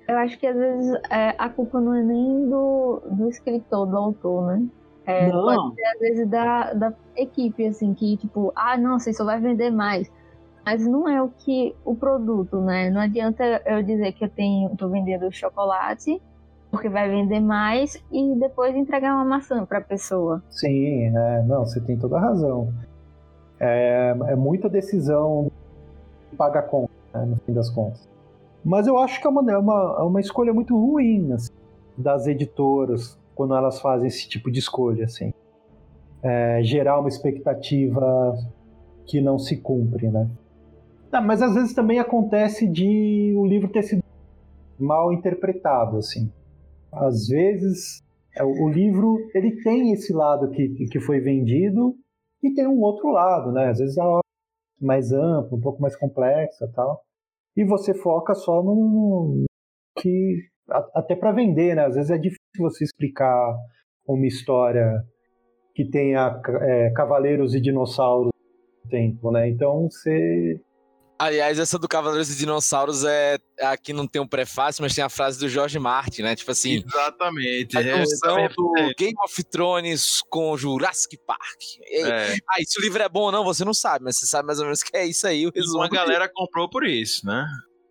Eu 0.07 0.18
acho 0.18 0.38
que 0.38 0.45
às 0.45 0.56
vezes 0.56 0.93
é, 1.10 1.35
a 1.38 1.49
culpa 1.49 1.80
não 1.81 1.95
é 1.95 2.03
nem 2.03 2.47
do, 2.47 3.02
do 3.10 3.27
escritor, 3.30 3.88
do 3.88 3.97
autor, 3.97 4.47
né? 4.47 4.65
É, 5.06 5.27
não. 5.32 5.44
Pode 5.44 5.76
ser 5.76 5.86
às 5.86 5.99
vezes 5.99 6.27
da, 6.27 6.73
da 6.73 6.94
equipe, 7.15 7.65
assim, 7.68 7.94
que 7.94 8.18
tipo, 8.18 8.52
ah, 8.56 8.77
nossa, 8.77 9.10
isso 9.10 9.23
vai 9.23 9.40
vender 9.40 9.72
mais. 9.72 10.11
Mas 10.65 10.86
não 10.86 11.07
é 11.07 11.22
o 11.22 11.30
que 11.30 11.76
o 11.86 11.95
produto, 11.95 12.60
né? 12.60 12.90
Não 12.90 12.99
adianta 12.99 13.61
eu 13.65 13.84
dizer 13.84 14.14
que 14.14 14.26
eu 14.26 14.30
tenho, 14.30 14.76
tô 14.76 14.90
vendendo 14.90 15.32
chocolate 15.32 16.19
porque 16.72 16.90
vai 16.90 17.10
vender 17.10 17.40
mais 17.40 17.95
e 18.11 18.36
depois 18.36 18.76
entregar 18.76 19.15
uma 19.15 19.23
maçã 19.23 19.64
para 19.65 19.77
a 19.77 19.82
pessoa. 19.82 20.44
Sim, 20.49 21.15
é, 21.15 21.44
não, 21.44 21.65
você 21.65 21.80
tem 21.80 21.98
toda 21.98 22.18
a 22.18 22.19
razão. 22.19 22.73
É, 23.60 24.14
é 24.27 24.36
muita 24.36 24.68
decisão 24.68 25.49
paga 26.38 26.60
a 26.60 26.64
conta, 26.64 26.91
né, 27.14 27.26
no 27.26 27.38
fim 27.38 27.53
das 27.53 27.69
contas. 27.69 28.10
Mas 28.64 28.88
eu 28.88 28.98
acho 28.98 29.22
que 29.22 29.27
é 29.27 29.30
uma, 29.30 29.52
é 29.52 29.57
uma, 29.57 29.95
é 29.99 30.03
uma 30.03 30.19
escolha 30.19 30.53
muito 30.53 30.77
ruim 30.77 31.32
assim, 31.32 31.53
das 31.98 32.27
editoras 32.27 33.18
quando 33.35 33.55
elas 33.55 33.79
fazem 33.81 34.07
esse 34.07 34.27
tipo 34.27 34.49
de 34.49 34.59
escolha, 34.59 35.05
assim. 35.05 35.33
É, 36.23 36.63
gerar 36.63 36.99
uma 36.99 37.09
expectativa 37.09 38.33
que 39.05 39.21
não 39.21 39.37
se 39.37 39.57
cumpre, 39.57 40.09
né? 40.09 40.27
Ah, 41.11 41.21
mas 41.21 41.41
às 41.41 41.53
vezes 41.53 41.73
também 41.73 41.99
acontece 41.99 42.67
de 42.67 43.33
o 43.37 43.45
livro 43.45 43.69
ter 43.69 43.83
sido 43.83 44.03
mal 44.79 45.13
interpretado, 45.13 45.97
assim 45.97 46.29
às 46.95 47.27
vezes 47.27 48.01
é, 48.35 48.43
o 48.43 48.69
livro 48.69 49.17
ele 49.33 49.61
tem 49.61 49.91
esse 49.91 50.13
lado 50.13 50.49
que, 50.51 50.87
que 50.87 50.99
foi 50.99 51.19
vendido 51.19 51.95
e 52.41 52.53
tem 52.53 52.67
um 52.67 52.81
outro 52.81 53.09
lado, 53.11 53.51
né? 53.51 53.69
Às 53.69 53.79
vezes 53.79 53.97
é 53.97 54.01
mais 54.79 55.11
amplo, 55.11 55.57
um 55.57 55.61
pouco 55.61 55.81
mais 55.81 55.95
complexa, 55.95 56.69
tal. 56.73 57.01
E 57.55 57.63
você 57.65 57.93
foca 57.93 58.33
só 58.33 58.61
no 58.61 59.45
que 59.97 60.41
até 60.93 61.15
para 61.15 61.31
vender, 61.31 61.75
né? 61.75 61.85
Às 61.85 61.95
vezes 61.95 62.11
é 62.11 62.17
difícil 62.17 62.44
você 62.57 62.84
explicar 62.84 63.56
uma 64.07 64.26
história 64.26 65.03
que 65.73 65.90
tenha 65.90 66.41
é, 66.61 66.91
cavaleiros 66.91 67.53
e 67.53 67.61
dinossauros 67.61 68.32
no 68.84 68.90
tempo, 68.90 69.32
né? 69.32 69.49
Então 69.49 69.90
você 69.90 70.60
Aliás, 71.18 71.57
essa 71.60 71.80
do 71.80 71.88
Cavaleiros 71.88 72.30
e 72.30 72.36
Dinossauros 72.36 73.06
é. 73.06 73.38
Aqui 73.61 73.94
não 73.94 74.06
tem 74.06 74.22
um 74.22 74.27
prefácio, 74.27 74.82
mas 74.82 74.94
tem 74.94 75.03
a 75.03 75.07
frase 75.07 75.40
do 75.40 75.48
George 75.48 75.80
Martin, 75.80 76.23
né? 76.23 76.36
Tipo 76.36 76.52
assim. 76.52 76.84
Exatamente. 76.86 77.77
A 77.77 77.82
junção 77.82 78.38
é, 78.38 78.49
do. 78.49 78.73
Game 78.99 79.15
of 79.23 79.44
Thrones 79.45 80.22
com 80.30 80.57
Jurassic 80.57 81.18
Park. 81.26 81.61
E, 81.90 82.02
é. 82.02 82.36
Ah, 82.49 82.56
se 82.65 82.80
o 82.80 82.82
livro 82.82 83.02
é 83.02 83.07
bom 83.07 83.22
ou 83.22 83.32
não, 83.32 83.45
você 83.45 83.64
não 83.64 83.73
sabe, 83.73 84.03
mas 84.03 84.18
você 84.18 84.26
sabe 84.26 84.45
mais 84.45 84.60
ou 84.60 84.65
menos 84.65 84.84
que 84.84 84.95
é 84.95 85.06
isso 85.06 85.26
aí. 85.26 85.48
O 85.48 85.52
resumo 85.56 85.80
uma 85.80 85.90
galera 85.90 86.30
comprou 86.34 86.69
por 86.69 86.86
isso, 86.86 87.26
né? 87.26 87.45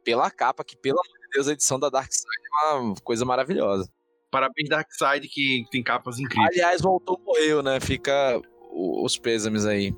Pela 0.04 0.30
capa, 0.30 0.62
que 0.62 0.76
pelo 0.76 1.00
amor 1.00 1.18
de 1.18 1.28
Deus, 1.32 1.48
a 1.48 1.52
edição 1.52 1.80
da 1.80 1.88
Dark 1.88 2.12
Side 2.12 2.26
é 2.68 2.74
uma 2.74 2.94
coisa 2.96 3.24
maravilhosa. 3.24 3.90
Parabéns, 4.34 4.68
Dark 4.68 4.88
Side, 4.90 5.28
que 5.28 5.64
tem 5.70 5.80
capas 5.80 6.18
incríveis. 6.18 6.50
Aliás, 6.50 6.82
voltou 6.82 7.20
morreu, 7.24 7.62
né? 7.62 7.78
Fica 7.78 8.42
os 8.72 9.16
pêsames 9.16 9.64
aí. 9.64 9.94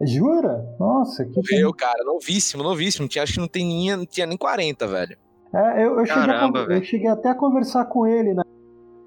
Jura? 0.00 0.64
Nossa, 0.78 1.24
que. 1.24 1.40
Eu, 1.56 1.74
cara, 1.74 2.04
novíssimo, 2.04 2.62
novíssimo. 2.62 3.08
Tinha, 3.08 3.24
acho 3.24 3.32
que 3.32 3.40
não, 3.40 3.48
tem, 3.48 3.90
não 3.96 4.06
tinha 4.06 4.24
nem 4.24 4.38
40, 4.38 4.86
velho. 4.86 5.16
É, 5.52 5.84
eu, 5.84 5.98
eu, 5.98 6.06
Caramba, 6.06 6.60
cheguei 6.60 6.76
a, 6.76 6.78
eu 6.78 6.84
cheguei 6.84 7.08
até 7.08 7.30
a 7.30 7.34
conversar 7.34 7.86
com 7.86 8.06
ele 8.06 8.32
na 8.34 8.44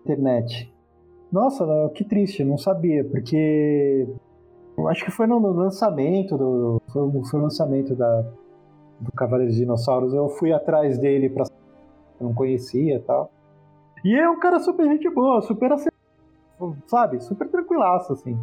internet. 0.03 0.69
Nossa, 1.31 1.65
que 1.95 2.03
triste, 2.03 2.43
não 2.43 2.57
sabia, 2.57 3.05
porque 3.05 4.05
eu 4.77 4.89
acho 4.89 5.05
que 5.05 5.11
foi 5.11 5.25
no 5.25 5.39
lançamento 5.53 6.37
do. 6.37 6.81
Foi, 6.91 7.23
foi 7.31 7.39
o 7.39 7.43
lançamento 7.43 7.95
da, 7.95 8.25
do 8.99 9.11
Cavaleiro 9.13 9.51
dos 9.51 9.57
Dinossauros. 9.57 10.13
Eu 10.13 10.27
fui 10.27 10.51
atrás 10.51 10.97
dele 10.97 11.29
pra. 11.29 11.45
Eu 12.19 12.27
não 12.27 12.33
conhecia 12.33 12.97
e 12.97 12.99
tal. 12.99 13.31
E 14.05 14.15
é 14.15 14.29
um 14.29 14.39
cara 14.39 14.59
super 14.59 14.85
gente 14.85 15.09
boa, 15.09 15.41
super 15.41 15.71
sabe, 16.85 17.19
super 17.23 17.49
tranquilaço, 17.49 18.13
assim. 18.13 18.37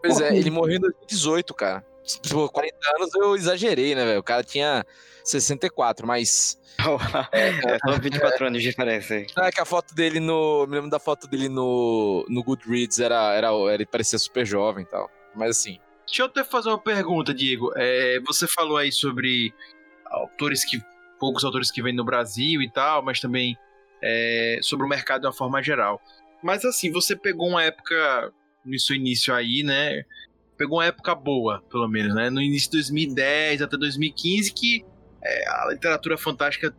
Pois 0.00 0.20
é, 0.20 0.36
ele 0.36 0.50
morreu 0.50 0.76
em 0.76 0.80
2018, 0.80 1.52
cara. 1.52 1.84
Por 2.30 2.48
40 2.50 2.76
anos 2.96 3.14
eu 3.14 3.34
exagerei, 3.34 3.96
né, 3.96 4.04
velho? 4.04 4.20
O 4.20 4.22
cara 4.22 4.44
tinha 4.44 4.86
64, 5.24 6.06
mas. 6.06 6.60
é, 7.32 7.48
é, 7.48 7.78
só 7.84 7.98
24 7.98 8.46
anos 8.46 8.62
de 8.62 8.68
diferença 8.68 9.14
aí. 9.14 9.26
É 9.36 9.50
que 9.50 9.60
a 9.60 9.64
foto 9.64 9.92
dele 9.96 10.20
no. 10.20 10.64
Me 10.68 10.76
lembro 10.76 10.90
da 10.90 11.00
foto 11.00 11.26
dele 11.26 11.48
no, 11.48 12.24
no 12.28 12.44
Goodreads, 12.44 13.00
era, 13.00 13.34
era, 13.34 13.48
ele 13.72 13.86
parecia 13.86 14.18
super 14.18 14.46
jovem 14.46 14.84
e 14.84 14.86
tal. 14.86 15.10
Mas 15.34 15.58
assim. 15.58 15.80
Deixa 16.06 16.22
eu 16.22 16.26
até 16.26 16.44
fazer 16.44 16.68
uma 16.68 16.78
pergunta, 16.78 17.34
Diego. 17.34 17.72
É, 17.74 18.20
você 18.24 18.46
falou 18.46 18.76
aí 18.76 18.92
sobre 18.92 19.52
autores 20.04 20.64
que. 20.64 20.80
poucos 21.18 21.44
autores 21.44 21.72
que 21.72 21.82
vêm 21.82 21.94
no 21.94 22.04
Brasil 22.04 22.62
e 22.62 22.70
tal, 22.70 23.02
mas 23.02 23.18
também 23.18 23.56
é, 24.02 24.58
sobre 24.62 24.86
o 24.86 24.88
mercado 24.88 25.22
de 25.22 25.26
uma 25.26 25.32
forma 25.32 25.62
geral. 25.62 26.00
Mas 26.42 26.64
assim, 26.64 26.90
você 26.90 27.16
pegou 27.16 27.48
uma 27.48 27.62
época 27.62 28.32
no 28.64 28.78
seu 28.78 28.96
início 28.96 29.34
aí, 29.34 29.62
né? 29.62 30.04
pegou 30.56 30.78
uma 30.78 30.86
época 30.86 31.14
boa, 31.14 31.62
pelo 31.70 31.88
menos, 31.88 32.14
né? 32.14 32.30
No 32.30 32.40
início 32.40 32.70
de 32.70 32.78
2010 32.78 33.62
até 33.62 33.76
2015, 33.76 34.52
que 34.52 34.84
é, 35.22 35.48
a 35.48 35.68
literatura 35.70 36.16
fantástica 36.16 36.74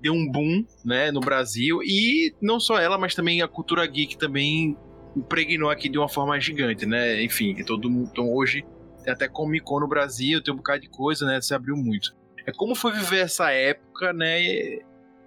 deu 0.00 0.12
um 0.12 0.30
boom, 0.30 0.64
né, 0.84 1.10
no 1.10 1.20
Brasil. 1.20 1.80
E 1.82 2.34
não 2.40 2.60
só 2.60 2.78
ela, 2.78 2.98
mas 2.98 3.14
também 3.14 3.42
a 3.42 3.48
cultura 3.48 3.86
geek 3.86 4.16
também 4.16 4.76
impregnou 5.16 5.70
aqui 5.70 5.88
de 5.88 5.98
uma 5.98 6.08
forma 6.08 6.38
gigante, 6.40 6.86
né? 6.86 7.22
Enfim, 7.22 7.54
todo 7.64 7.90
mundo. 7.90 8.08
Então 8.10 8.32
hoje 8.32 8.64
tem 9.02 9.12
até 9.12 9.28
Comic 9.28 9.64
Con 9.64 9.80
no 9.80 9.88
Brasil, 9.88 10.42
tem 10.42 10.52
um 10.52 10.58
bocado 10.58 10.80
de 10.80 10.88
coisa, 10.88 11.26
né? 11.26 11.40
Se 11.40 11.54
abriu 11.54 11.76
muito. 11.76 12.16
É 12.46 12.52
como 12.52 12.74
foi 12.74 12.92
viver 12.92 13.20
essa 13.20 13.50
época, 13.50 14.12
né? 14.12 14.38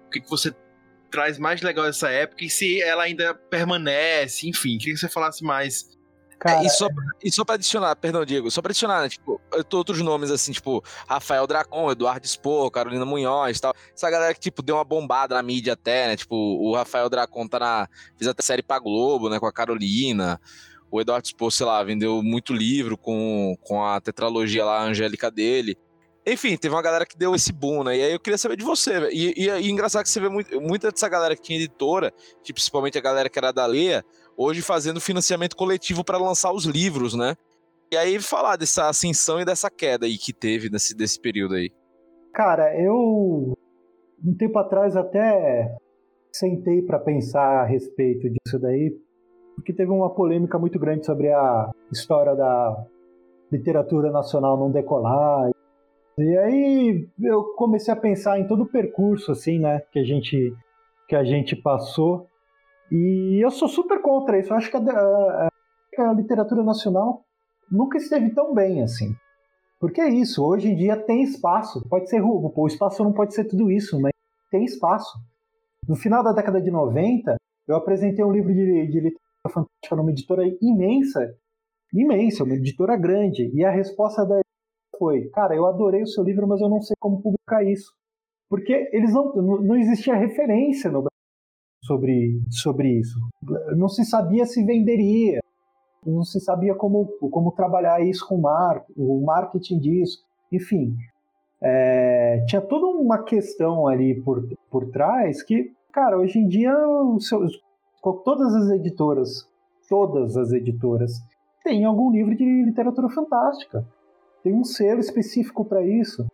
O 0.06 0.10
que, 0.10 0.20
que 0.20 0.30
você 0.30 0.52
traz 1.12 1.38
mais 1.38 1.62
legal 1.62 1.84
dessa 1.84 2.08
época 2.10 2.44
e 2.44 2.50
se 2.50 2.82
ela 2.82 3.04
ainda 3.04 3.34
permanece, 3.34 4.48
enfim, 4.48 4.78
queria 4.78 4.94
que 4.94 5.00
você 5.00 5.08
falasse 5.08 5.44
mais 5.44 5.92
Cara, 6.42 6.60
é, 6.60 6.66
e, 6.66 6.70
só, 6.70 6.88
e 7.22 7.30
só 7.30 7.44
pra 7.44 7.54
adicionar, 7.54 7.94
perdão, 7.94 8.24
Diego, 8.24 8.50
só 8.50 8.60
pra 8.60 8.72
adicionar, 8.72 9.00
né, 9.00 9.08
tipo, 9.08 9.40
outros 9.72 10.00
nomes 10.00 10.28
assim, 10.28 10.50
tipo, 10.50 10.82
Rafael 11.08 11.46
Dracon, 11.46 11.92
Eduardo 11.92 12.26
Spor, 12.26 12.68
Carolina 12.68 13.04
Munhoz 13.04 13.58
e 13.58 13.60
tal. 13.60 13.72
Essa 13.94 14.10
galera 14.10 14.34
que, 14.34 14.40
tipo, 14.40 14.60
deu 14.60 14.74
uma 14.74 14.82
bombada 14.82 15.36
na 15.36 15.42
mídia 15.42 15.74
até, 15.74 16.08
né? 16.08 16.16
Tipo, 16.16 16.34
o 16.34 16.74
Rafael 16.74 17.08
Dracon 17.08 17.46
tá 17.46 17.60
na. 17.60 17.88
fez 18.16 18.26
até 18.26 18.42
série 18.42 18.60
pra 18.60 18.80
Globo, 18.80 19.30
né? 19.30 19.38
Com 19.38 19.46
a 19.46 19.52
Carolina. 19.52 20.40
O 20.90 21.00
Eduardo 21.00 21.28
Spor, 21.28 21.52
sei 21.52 21.64
lá, 21.64 21.80
vendeu 21.84 22.20
muito 22.24 22.52
livro 22.52 22.98
com, 22.98 23.56
com 23.62 23.84
a 23.84 24.00
tetralogia 24.00 24.64
lá, 24.64 24.80
a 24.80 24.84
Angélica 24.86 25.30
dele. 25.30 25.78
Enfim, 26.26 26.56
teve 26.56 26.74
uma 26.74 26.82
galera 26.82 27.04
que 27.04 27.18
deu 27.18 27.34
esse 27.34 27.52
boom, 27.52 27.82
né? 27.82 27.96
E 27.96 28.02
aí 28.02 28.12
eu 28.12 28.20
queria 28.20 28.38
saber 28.38 28.56
de 28.56 28.64
você. 28.64 29.08
E, 29.10 29.34
e, 29.36 29.48
e 29.48 29.70
engraçado 29.70 30.04
que 30.04 30.08
você 30.08 30.20
vê 30.20 30.28
muito, 30.28 30.60
muita 30.60 30.90
dessa 30.90 31.08
galera 31.08 31.34
que 31.34 31.42
tinha 31.42 31.58
editora, 31.58 32.12
tipo, 32.42 32.54
principalmente 32.54 32.96
a 32.96 33.00
galera 33.00 33.28
que 33.28 33.38
era 33.38 33.50
da 33.50 33.66
Leia, 33.66 34.04
hoje 34.36 34.62
fazendo 34.62 35.00
financiamento 35.00 35.56
coletivo 35.56 36.04
para 36.04 36.18
lançar 36.18 36.52
os 36.52 36.64
livros, 36.64 37.14
né? 37.14 37.34
E 37.92 37.96
aí 37.96 38.18
falar 38.20 38.56
dessa 38.56 38.88
ascensão 38.88 39.40
e 39.40 39.44
dessa 39.44 39.68
queda 39.68 40.06
aí 40.06 40.16
que 40.16 40.32
teve 40.32 40.70
nesse 40.70 40.96
desse 40.96 41.20
período 41.20 41.54
aí. 41.54 41.70
Cara, 42.32 42.74
eu 42.80 43.52
um 44.24 44.34
tempo 44.34 44.58
atrás 44.58 44.96
até 44.96 45.76
sentei 46.32 46.80
para 46.82 46.98
pensar 46.98 47.62
a 47.62 47.66
respeito 47.66 48.28
disso 48.30 48.58
daí, 48.58 48.96
porque 49.56 49.74
teve 49.74 49.90
uma 49.90 50.14
polêmica 50.14 50.58
muito 50.58 50.78
grande 50.78 51.04
sobre 51.04 51.30
a 51.30 51.70
história 51.92 52.34
da 52.34 52.86
literatura 53.50 54.10
nacional 54.10 54.56
não 54.56 54.70
decolar. 54.70 55.50
E 56.22 56.38
aí 56.38 57.08
eu 57.20 57.54
comecei 57.56 57.92
a 57.92 57.96
pensar 57.96 58.38
em 58.38 58.46
todo 58.46 58.62
o 58.62 58.68
percurso 58.68 59.32
assim, 59.32 59.58
né, 59.58 59.80
que 59.90 59.98
a 59.98 60.04
gente 60.04 60.54
que 61.08 61.16
a 61.16 61.24
gente 61.24 61.56
passou 61.56 62.26
e 62.90 63.44
eu 63.44 63.50
sou 63.50 63.68
super 63.68 64.00
contra 64.00 64.38
isso. 64.38 64.52
Eu 64.52 64.56
acho 64.56 64.70
que 64.70 64.76
a, 64.76 64.80
a, 64.80 65.48
a 65.98 66.12
literatura 66.12 66.62
nacional 66.62 67.24
nunca 67.70 67.98
esteve 67.98 68.30
tão 68.30 68.54
bem 68.54 68.82
assim. 68.82 69.14
Porque 69.80 70.00
é 70.00 70.08
isso, 70.08 70.44
hoje 70.44 70.68
em 70.68 70.76
dia 70.76 70.96
tem 70.96 71.22
espaço. 71.22 71.82
Pode 71.88 72.08
ser 72.08 72.18
rubo, 72.18 72.52
o 72.54 72.66
espaço 72.66 73.02
não 73.02 73.12
pode 73.12 73.34
ser 73.34 73.44
tudo 73.44 73.70
isso, 73.70 74.00
mas 74.00 74.12
tem 74.50 74.64
espaço. 74.64 75.18
No 75.88 75.96
final 75.96 76.22
da 76.22 76.32
década 76.32 76.60
de 76.60 76.70
90, 76.70 77.36
eu 77.66 77.74
apresentei 77.74 78.24
um 78.24 78.30
livro 78.30 78.52
de, 78.52 78.86
de 78.86 79.00
literatura 79.00 79.48
fantástica 79.48 79.96
numa 79.96 80.10
editora 80.10 80.44
imensa, 80.60 81.34
imensa, 81.92 82.44
uma 82.44 82.54
editora 82.54 82.96
grande, 82.96 83.50
e 83.52 83.64
a 83.64 83.70
resposta 83.70 84.24
da 84.24 84.41
foi: 84.98 85.28
Cara, 85.30 85.54
eu 85.54 85.66
adorei 85.66 86.02
o 86.02 86.06
seu 86.06 86.24
livro, 86.24 86.46
mas 86.46 86.60
eu 86.60 86.68
não 86.68 86.80
sei 86.80 86.96
como 86.98 87.22
publicar 87.22 87.64
isso. 87.64 87.92
Porque 88.48 88.90
eles 88.92 89.12
não, 89.12 89.32
não 89.34 89.76
existia 89.76 90.14
referência 90.14 90.90
no 90.90 91.04
sobre, 91.82 92.40
sobre 92.50 92.98
isso. 92.98 93.18
Não 93.76 93.88
se 93.88 94.04
sabia 94.04 94.46
se 94.46 94.64
venderia, 94.64 95.40
não 96.06 96.24
se 96.24 96.40
sabia 96.40 96.74
como, 96.74 97.06
como 97.30 97.52
trabalhar 97.52 98.00
isso 98.00 98.26
com 98.26 98.38
mar, 98.38 98.84
o 98.96 99.24
marketing 99.24 99.78
disso, 99.78 100.18
enfim. 100.50 100.94
É, 101.60 102.44
tinha 102.46 102.60
toda 102.60 102.86
uma 102.86 103.22
questão 103.22 103.86
ali 103.86 104.20
por, 104.20 104.46
por 104.70 104.90
trás 104.90 105.42
que, 105.42 105.72
cara, 105.92 106.18
hoje 106.18 106.38
em 106.38 106.48
dia 106.48 106.74
seus, 107.20 107.60
todas 108.24 108.54
as 108.54 108.70
editoras, 108.70 109.48
todas 109.88 110.36
as 110.36 110.52
editoras 110.52 111.12
têm 111.62 111.84
algum 111.84 112.10
livro 112.10 112.34
de 112.36 112.44
literatura 112.64 113.08
fantástica. 113.10 113.86
Tem 114.42 114.54
um 114.54 114.64
selo 114.64 115.00
específico 115.00 115.64
para 115.64 115.82
isso. 115.82 116.26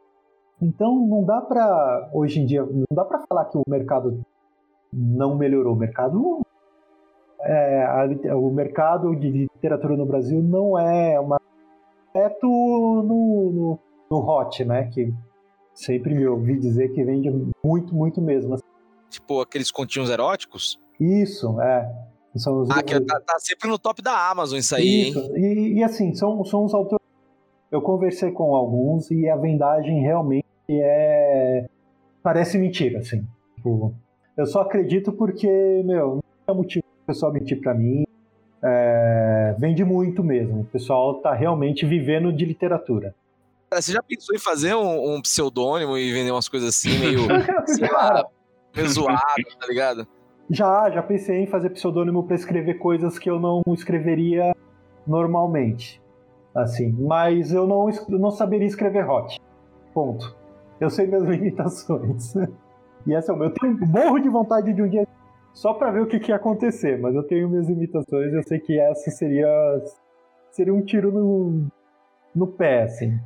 Então 0.60 1.06
não 1.06 1.24
dá 1.24 1.40
para 1.40 2.10
hoje 2.12 2.40
em 2.40 2.46
dia 2.46 2.64
não 2.64 2.84
dá 2.90 3.04
para 3.04 3.24
falar 3.26 3.44
que 3.44 3.56
o 3.56 3.62
mercado 3.68 4.24
não 4.92 5.36
melhorou. 5.36 5.74
O 5.74 5.78
mercado, 5.78 6.40
é, 7.40 7.84
a, 7.84 8.36
o 8.36 8.50
mercado 8.50 9.14
de 9.14 9.30
literatura 9.30 9.96
no 9.96 10.06
Brasil 10.06 10.42
não 10.42 10.78
é 10.78 11.20
uma 11.20 11.38
exceto 12.18 12.46
no, 12.46 13.52
no, 13.52 13.78
no 14.10 14.18
hot, 14.18 14.64
né? 14.64 14.90
Que 14.92 15.12
sempre 15.74 16.14
me 16.14 16.26
ouvi 16.26 16.58
dizer 16.58 16.88
que 16.92 17.04
vende 17.04 17.30
muito, 17.64 17.94
muito 17.94 18.20
mesmo. 18.20 18.56
Tipo 19.08 19.40
aqueles 19.40 19.70
continhos 19.70 20.10
eróticos? 20.10 20.78
Isso, 21.00 21.60
é. 21.60 22.08
São 22.36 22.60
os... 22.60 22.70
Ah, 22.70 22.82
que 22.82 22.98
tá, 23.00 23.20
tá, 23.20 23.38
sempre 23.38 23.68
no 23.68 23.78
top 23.78 24.02
da 24.02 24.30
Amazon 24.30 24.58
isso 24.58 24.74
aí, 24.74 25.08
isso. 25.08 25.18
hein? 25.18 25.32
E, 25.36 25.78
e 25.78 25.84
assim, 25.84 26.14
são, 26.14 26.44
são 26.44 26.64
os 26.64 26.74
autores. 26.74 26.97
Eu 27.70 27.82
conversei 27.82 28.30
com 28.30 28.54
alguns 28.54 29.10
e 29.10 29.28
a 29.28 29.36
vendagem 29.36 30.00
realmente 30.00 30.46
é. 30.70 31.66
Parece 32.22 32.58
mentira, 32.58 32.98
assim. 33.00 33.26
Tipo, 33.56 33.94
eu 34.36 34.46
só 34.46 34.62
acredito 34.62 35.12
porque, 35.12 35.48
meu, 35.84 36.16
não 36.16 36.22
tem 36.46 36.56
motivo 36.56 36.84
o 37.02 37.06
pessoal 37.06 37.32
mentir 37.32 37.60
para 37.60 37.74
mim. 37.74 38.04
É, 38.62 39.54
vende 39.58 39.84
muito 39.84 40.24
mesmo. 40.24 40.62
O 40.62 40.64
pessoal 40.64 41.20
tá 41.20 41.34
realmente 41.34 41.86
vivendo 41.86 42.32
de 42.32 42.44
literatura. 42.44 43.14
Você 43.72 43.92
já 43.92 44.02
pensou 44.02 44.34
em 44.34 44.38
fazer 44.38 44.74
um, 44.74 45.14
um 45.14 45.22
pseudônimo 45.22 45.96
e 45.98 46.12
vender 46.12 46.30
umas 46.30 46.48
coisas 46.48 46.70
assim, 46.70 46.96
meio, 46.98 47.20
sei 47.66 47.90
lá, 47.90 48.26
meio 48.74 48.88
zoado, 48.88 49.20
tá 49.60 49.66
ligado? 49.66 50.06
Já, 50.50 50.90
já 50.90 51.02
pensei 51.02 51.42
em 51.42 51.46
fazer 51.46 51.70
pseudônimo 51.70 52.24
para 52.24 52.34
escrever 52.34 52.74
coisas 52.78 53.18
que 53.18 53.28
eu 53.28 53.38
não 53.38 53.62
escreveria 53.74 54.56
normalmente. 55.06 56.00
Assim, 56.62 56.92
mas 56.92 57.52
eu 57.52 57.66
não, 57.66 57.88
não 58.08 58.30
saberia 58.30 58.66
escrever 58.66 59.08
hot. 59.08 59.40
Ponto. 59.94 60.36
Eu 60.80 60.90
sei 60.90 61.06
minhas 61.06 61.24
limitações. 61.28 62.34
E 63.06 63.14
essa 63.14 63.32
é 63.32 63.34
o 63.34 63.38
meu. 63.38 63.52
Eu 63.62 63.86
morro 63.86 64.18
de 64.18 64.28
vontade 64.28 64.72
de 64.72 64.82
um 64.82 64.88
dia 64.88 65.06
só 65.54 65.74
para 65.74 65.90
ver 65.90 66.02
o 66.02 66.06
que, 66.06 66.20
que 66.20 66.30
ia 66.30 66.36
acontecer, 66.36 67.00
mas 67.00 67.14
eu 67.14 67.22
tenho 67.22 67.48
minhas 67.48 67.68
limitações. 67.68 68.32
Eu 68.32 68.42
sei 68.42 68.58
que 68.58 68.78
essa 68.78 69.10
seria 69.10 69.48
seria 70.50 70.74
um 70.74 70.82
tiro 70.82 71.12
no, 71.12 71.66
no 72.34 72.46
pé, 72.46 72.82
assim. 72.82 73.18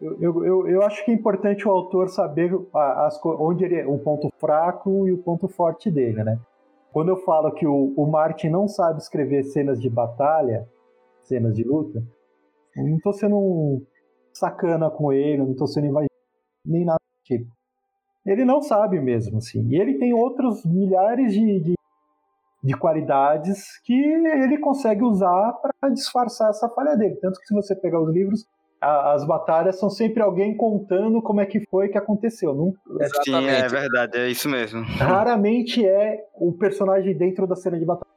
Eu, 0.00 0.20
eu, 0.20 0.44
eu, 0.44 0.68
eu 0.68 0.82
acho 0.82 1.04
que 1.04 1.10
é 1.10 1.14
importante 1.14 1.66
o 1.66 1.70
autor 1.70 2.08
saber 2.08 2.52
as, 2.74 3.20
onde 3.24 3.64
ele 3.64 3.76
é, 3.76 3.86
o 3.86 3.98
ponto 3.98 4.32
fraco 4.38 5.06
e 5.06 5.12
o 5.12 5.18
ponto 5.18 5.48
forte 5.48 5.90
dele, 5.90 6.24
né? 6.24 6.38
Quando 6.92 7.08
eu 7.08 7.16
falo 7.16 7.50
que 7.52 7.66
o, 7.66 7.94
o 7.96 8.06
Martin 8.06 8.48
não 8.48 8.68
sabe 8.68 8.98
escrever 8.98 9.44
cenas 9.44 9.80
de 9.80 9.88
batalha, 9.88 10.68
cenas 11.22 11.54
de 11.54 11.64
luta, 11.64 12.02
eu 12.76 12.84
não 12.84 12.98
tô 12.98 13.12
sendo 13.12 13.82
sacana 14.32 14.90
com 14.90 15.12
ele, 15.12 15.42
não 15.42 15.54
tô 15.54 15.66
sendo 15.66 15.86
invadido, 15.86 16.12
nem 16.64 16.84
nada 16.84 16.98
do 16.98 17.24
tipo. 17.24 17.50
Ele 18.24 18.44
não 18.44 18.62
sabe 18.62 19.00
mesmo, 19.00 19.38
assim. 19.38 19.66
E 19.68 19.80
ele 19.80 19.98
tem 19.98 20.14
outros 20.14 20.64
milhares 20.64 21.32
de, 21.32 21.60
de, 21.60 21.74
de 22.62 22.76
qualidades 22.76 23.80
que 23.84 23.92
ele 23.92 24.58
consegue 24.58 25.02
usar 25.02 25.52
para 25.54 25.90
disfarçar 25.90 26.50
essa 26.50 26.68
falha 26.68 26.96
dele. 26.96 27.16
Tanto 27.16 27.38
que 27.40 27.46
se 27.46 27.54
você 27.54 27.74
pegar 27.74 28.00
os 28.00 28.12
livros, 28.12 28.46
a, 28.80 29.12
as 29.12 29.26
batalhas 29.26 29.78
são 29.78 29.90
sempre 29.90 30.22
alguém 30.22 30.56
contando 30.56 31.20
como 31.20 31.40
é 31.40 31.46
que 31.46 31.64
foi 31.68 31.88
que 31.88 31.98
aconteceu. 31.98 32.54
Não, 32.54 32.72
Sim, 33.24 33.46
é 33.48 33.68
verdade, 33.68 34.18
é 34.18 34.28
isso 34.28 34.48
mesmo. 34.48 34.82
Raramente 34.82 35.86
é 35.86 36.24
o 36.34 36.52
personagem 36.52 37.16
dentro 37.16 37.46
da 37.46 37.56
cena 37.56 37.78
de 37.78 37.84
batalha. 37.84 38.10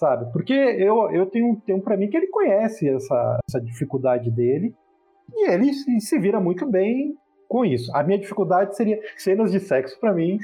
Sabe? 0.00 0.32
Porque 0.32 0.54
eu, 0.54 1.10
eu 1.10 1.26
tenho, 1.26 1.60
tenho 1.66 1.80
para 1.82 1.96
mim 1.96 2.08
que 2.08 2.16
ele 2.16 2.28
conhece 2.28 2.88
essa, 2.88 3.38
essa 3.46 3.60
dificuldade 3.60 4.30
dele 4.30 4.74
e 5.34 5.50
ele 5.50 5.74
se, 5.74 6.00
se 6.00 6.18
vira 6.18 6.40
muito 6.40 6.66
bem 6.66 7.14
com 7.46 7.64
isso. 7.66 7.94
A 7.94 8.02
minha 8.02 8.18
dificuldade 8.18 8.74
seria 8.74 8.98
cenas 9.18 9.52
de 9.52 9.60
sexo 9.60 10.00
para 10.00 10.14
mim. 10.14 10.38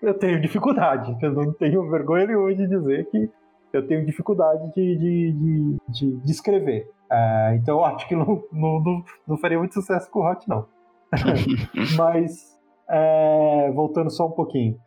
Eu 0.00 0.14
tenho 0.14 0.40
dificuldade. 0.40 1.16
Eu 1.20 1.32
não 1.32 1.52
tenho 1.52 1.90
vergonha 1.90 2.26
nenhuma 2.26 2.54
de 2.54 2.66
dizer 2.68 3.06
que 3.10 3.28
eu 3.72 3.86
tenho 3.86 4.04
dificuldade 4.04 4.70
de, 4.74 4.96
de, 4.98 5.32
de, 5.32 5.76
de, 5.88 6.16
de 6.18 6.30
escrever. 6.30 6.86
É, 7.10 7.54
então 7.56 7.78
eu 7.78 7.84
acho 7.86 8.06
que 8.06 8.14
não, 8.14 8.44
não, 8.52 8.80
não, 8.80 9.04
não 9.26 9.38
faria 9.38 9.58
muito 9.58 9.72
sucesso 9.72 10.10
com 10.10 10.18
o 10.18 10.30
Hot, 10.30 10.46
não. 10.46 10.66
Mas, 11.96 12.60
é, 12.86 13.70
voltando 13.72 14.10
só 14.10 14.26
um 14.26 14.32
pouquinho. 14.32 14.78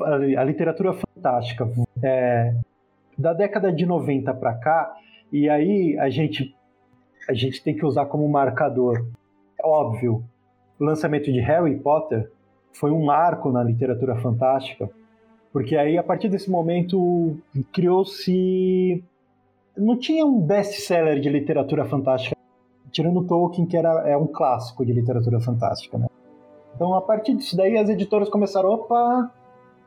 A, 0.00 0.14
a 0.14 0.44
literatura 0.44 0.92
fantástica. 0.92 1.68
É, 2.04 2.54
da 3.16 3.32
década 3.32 3.72
de 3.72 3.86
90 3.86 4.32
para 4.34 4.54
cá, 4.54 4.94
e 5.32 5.48
aí 5.48 5.98
a 5.98 6.08
gente, 6.08 6.54
a 7.28 7.32
gente 7.32 7.62
tem 7.62 7.74
que 7.74 7.84
usar 7.84 8.06
como 8.06 8.28
marcador. 8.28 9.06
Óbvio, 9.62 10.24
o 10.78 10.84
lançamento 10.84 11.32
de 11.32 11.40
Harry 11.40 11.76
Potter 11.76 12.30
foi 12.72 12.90
um 12.90 13.04
marco 13.04 13.50
na 13.50 13.62
literatura 13.62 14.16
fantástica, 14.16 14.90
porque 15.52 15.76
aí 15.76 15.96
a 15.96 16.02
partir 16.02 16.28
desse 16.28 16.50
momento 16.50 17.36
criou-se. 17.72 19.02
Não 19.76 19.98
tinha 19.98 20.24
um 20.24 20.40
best-seller 20.40 21.18
de 21.20 21.28
literatura 21.28 21.84
fantástica, 21.84 22.36
tirando 22.92 23.24
Tolkien, 23.24 23.66
que 23.66 23.76
era, 23.76 24.08
é 24.08 24.16
um 24.16 24.26
clássico 24.26 24.86
de 24.86 24.92
literatura 24.92 25.40
fantástica, 25.40 25.98
né? 25.98 26.06
Então, 26.74 26.94
a 26.94 27.00
partir 27.00 27.34
disso 27.34 27.56
daí, 27.56 27.76
as 27.76 27.88
editoras 27.88 28.28
começaram, 28.28 28.70
opa, 28.70 29.32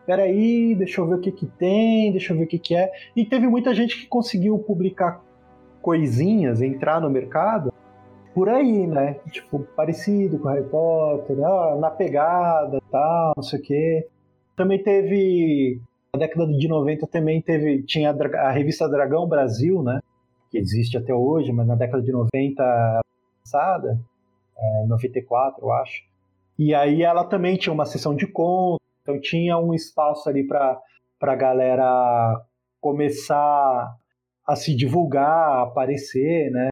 peraí, 0.07 0.73
deixa 0.73 1.01
eu 1.01 1.07
ver 1.07 1.15
o 1.15 1.19
que 1.19 1.33
que 1.33 1.45
tem, 1.45 2.11
deixa 2.13 2.31
eu 2.31 2.37
ver 2.37 2.45
o 2.45 2.47
que 2.47 2.57
que 2.57 2.73
é. 2.73 2.89
E 3.13 3.25
teve 3.25 3.45
muita 3.45 3.73
gente 3.75 3.99
que 3.99 4.07
conseguiu 4.07 4.57
publicar 4.57 5.21
coisinhas, 5.81 6.61
entrar 6.61 7.01
no 7.01 7.09
mercado, 7.09 7.73
por 8.33 8.47
aí, 8.47 8.87
né? 8.87 9.19
Tipo, 9.31 9.59
parecido 9.75 10.39
com 10.39 10.47
Harry 10.47 10.63
Potter, 10.63 11.37
ah, 11.43 11.75
na 11.77 11.91
pegada, 11.91 12.81
tal, 12.89 13.33
não 13.35 13.43
sei 13.43 13.59
o 13.59 13.61
quê. 13.61 14.07
Também 14.55 14.81
teve, 14.81 15.81
na 16.13 16.19
década 16.21 16.47
de 16.47 16.67
90 16.67 17.05
também 17.07 17.41
teve, 17.41 17.83
tinha 17.83 18.11
a, 18.11 18.47
a 18.47 18.51
revista 18.51 18.87
Dragão 18.87 19.27
Brasil, 19.27 19.83
né? 19.83 19.99
Que 20.49 20.57
existe 20.57 20.97
até 20.97 21.13
hoje, 21.13 21.51
mas 21.51 21.67
na 21.67 21.75
década 21.75 22.01
de 22.01 22.13
90 22.13 23.01
passada, 23.43 23.99
é, 24.57 24.85
94, 24.87 25.65
eu 25.65 25.71
acho. 25.73 26.01
E 26.57 26.73
aí 26.73 27.03
ela 27.03 27.25
também 27.25 27.57
tinha 27.57 27.73
uma 27.73 27.85
sessão 27.85 28.15
de 28.15 28.25
contos, 28.25 28.86
então 29.07 29.21
tinha 29.21 29.57
um 29.57 29.73
espaço 29.73 30.27
ali 30.27 30.45
para 30.45 30.77
a 31.21 31.35
galera 31.35 32.45
começar 32.81 33.95
a 34.45 34.55
se 34.55 34.75
divulgar, 34.75 35.25
a 35.25 35.63
aparecer, 35.63 36.51
né? 36.51 36.67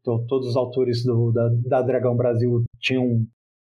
Então, 0.00 0.26
todos 0.26 0.48
os 0.48 0.56
autores 0.56 1.04
do, 1.04 1.30
da, 1.30 1.48
da 1.68 1.82
Dragão 1.82 2.16
Brasil 2.16 2.64
tinham 2.80 3.24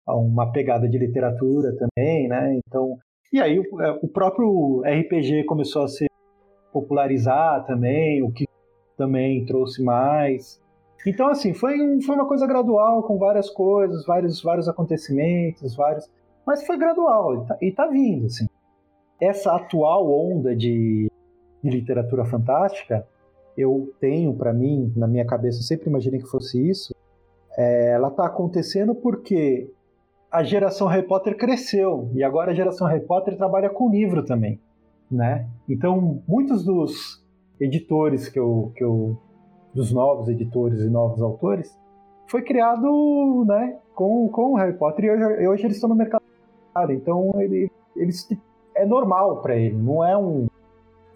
uma 0.08 0.50
pegada 0.54 0.88
de 0.88 0.98
literatura 0.98 1.76
também, 1.76 2.30
né? 2.30 2.58
Então, 2.66 2.98
e 3.34 3.42
aí 3.42 3.60
o, 3.60 3.82
é, 3.82 3.92
o 4.02 4.08
próprio 4.08 4.82
RPG 4.86 5.44
começou 5.44 5.84
a 5.84 5.88
se 5.90 6.06
popularizar 6.72 7.66
também, 7.66 8.24
o 8.24 8.32
que 8.32 8.46
também 8.96 9.46
trouxe 9.46 9.84
mais. 9.84 10.62
Então, 11.06 11.28
assim, 11.28 11.54
foi, 11.54 11.82
um, 11.82 12.02
foi 12.02 12.16
uma 12.16 12.28
coisa 12.28 12.48
gradual, 12.48 13.04
com 13.04 13.18
várias 13.18 13.50
coisas, 13.50 14.06
vários, 14.06 14.42
vários 14.42 14.70
acontecimentos, 14.70 15.76
vários. 15.76 16.10
Mas 16.46 16.66
foi 16.66 16.78
gradual 16.78 17.36
e 17.36 17.46
tá, 17.46 17.58
e 17.62 17.72
tá 17.72 17.88
vindo, 17.88 18.26
assim. 18.26 18.48
Essa 19.22 19.56
atual 19.56 20.12
onda 20.12 20.56
de, 20.56 21.10
de 21.64 21.70
literatura 21.70 22.26
fantástica, 22.26 23.08
eu 23.58 23.94
tenho 24.00 24.34
para 24.34 24.52
mim, 24.54 24.92
na 24.96 25.08
minha 25.08 25.26
cabeça, 25.26 25.60
eu 25.60 25.64
sempre 25.64 25.90
imaginei 25.90 26.20
que 26.20 26.28
fosse 26.28 26.70
isso. 26.70 26.94
É, 27.58 27.92
ela 27.92 28.10
está 28.10 28.26
acontecendo 28.26 28.94
porque 28.96 29.72
a 30.32 30.44
geração 30.44 30.88
Harry 30.88 31.08
Potter 31.08 31.38
cresceu 31.38 32.10
e 32.14 32.24
agora 32.24 32.52
a 32.52 32.56
geração 32.56 32.88
Harry 32.88 33.06
Potter 33.06 33.38
trabalha 33.38 33.70
com 33.70 33.92
livro 33.92 34.26
também, 34.26 34.60
né? 35.10 35.48
Então, 35.70 36.24
muitos 36.28 36.66
dos 36.66 37.24
editores 37.60 38.28
que 38.28 38.40
eu, 38.40 38.72
que 38.76 38.84
eu 38.84 39.16
dos 39.74 39.92
novos 39.92 40.28
editores 40.28 40.82
e 40.82 40.90
novos 40.90 41.22
autores 41.22 41.80
foi 42.28 42.42
criado, 42.42 43.46
né, 43.46 43.78
com, 43.94 44.28
com 44.30 44.54
o 44.54 44.56
Harry 44.56 44.74
Potter 44.74 45.06
e 45.06 45.12
hoje, 45.12 45.48
hoje 45.48 45.66
eles 45.66 45.78
estão 45.78 45.90
no 45.90 45.96
mercado 45.96 46.23
então 46.90 47.32
ele, 47.38 47.72
eles 47.96 48.28
é 48.76 48.86
normal 48.86 49.42
para 49.42 49.56
ele, 49.56 49.76
não 49.76 50.04
é 50.04 50.18
um 50.18 50.48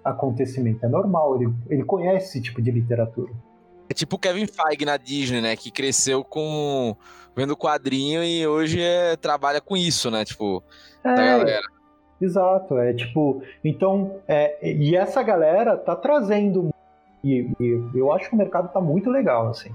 acontecimento, 0.03 0.85
é 0.85 0.89
normal. 0.89 1.41
Ele, 1.41 1.53
ele 1.69 1.84
conhece 1.84 2.27
esse 2.27 2.41
tipo 2.41 2.61
de 2.61 2.71
literatura. 2.71 3.31
É 3.89 3.93
tipo 3.93 4.15
o 4.15 4.19
Kevin 4.19 4.47
Feige 4.47 4.85
na 4.85 4.97
Disney, 4.97 5.41
né? 5.41 5.55
Que 5.55 5.71
cresceu 5.71 6.23
com 6.23 6.95
vendo 7.35 7.55
quadrinho 7.55 8.23
e 8.23 8.45
hoje 8.47 8.81
é, 8.81 9.15
trabalha 9.15 9.61
com 9.61 9.77
isso, 9.77 10.09
né? 10.09 10.25
Tipo, 10.25 10.63
é, 11.03 11.15
da 11.15 11.38
galera. 11.38 11.67
Exato, 12.19 12.79
é 12.79 12.93
tipo, 12.93 13.43
então, 13.63 14.19
é, 14.27 14.71
e 14.71 14.95
essa 14.95 15.21
galera 15.21 15.77
tá 15.77 15.95
trazendo 15.95 16.71
e, 17.23 17.47
e, 17.59 17.89
eu 17.93 18.11
acho 18.11 18.29
que 18.29 18.35
o 18.35 18.38
mercado 18.38 18.71
tá 18.71 18.81
muito 18.81 19.09
legal, 19.09 19.49
assim. 19.49 19.69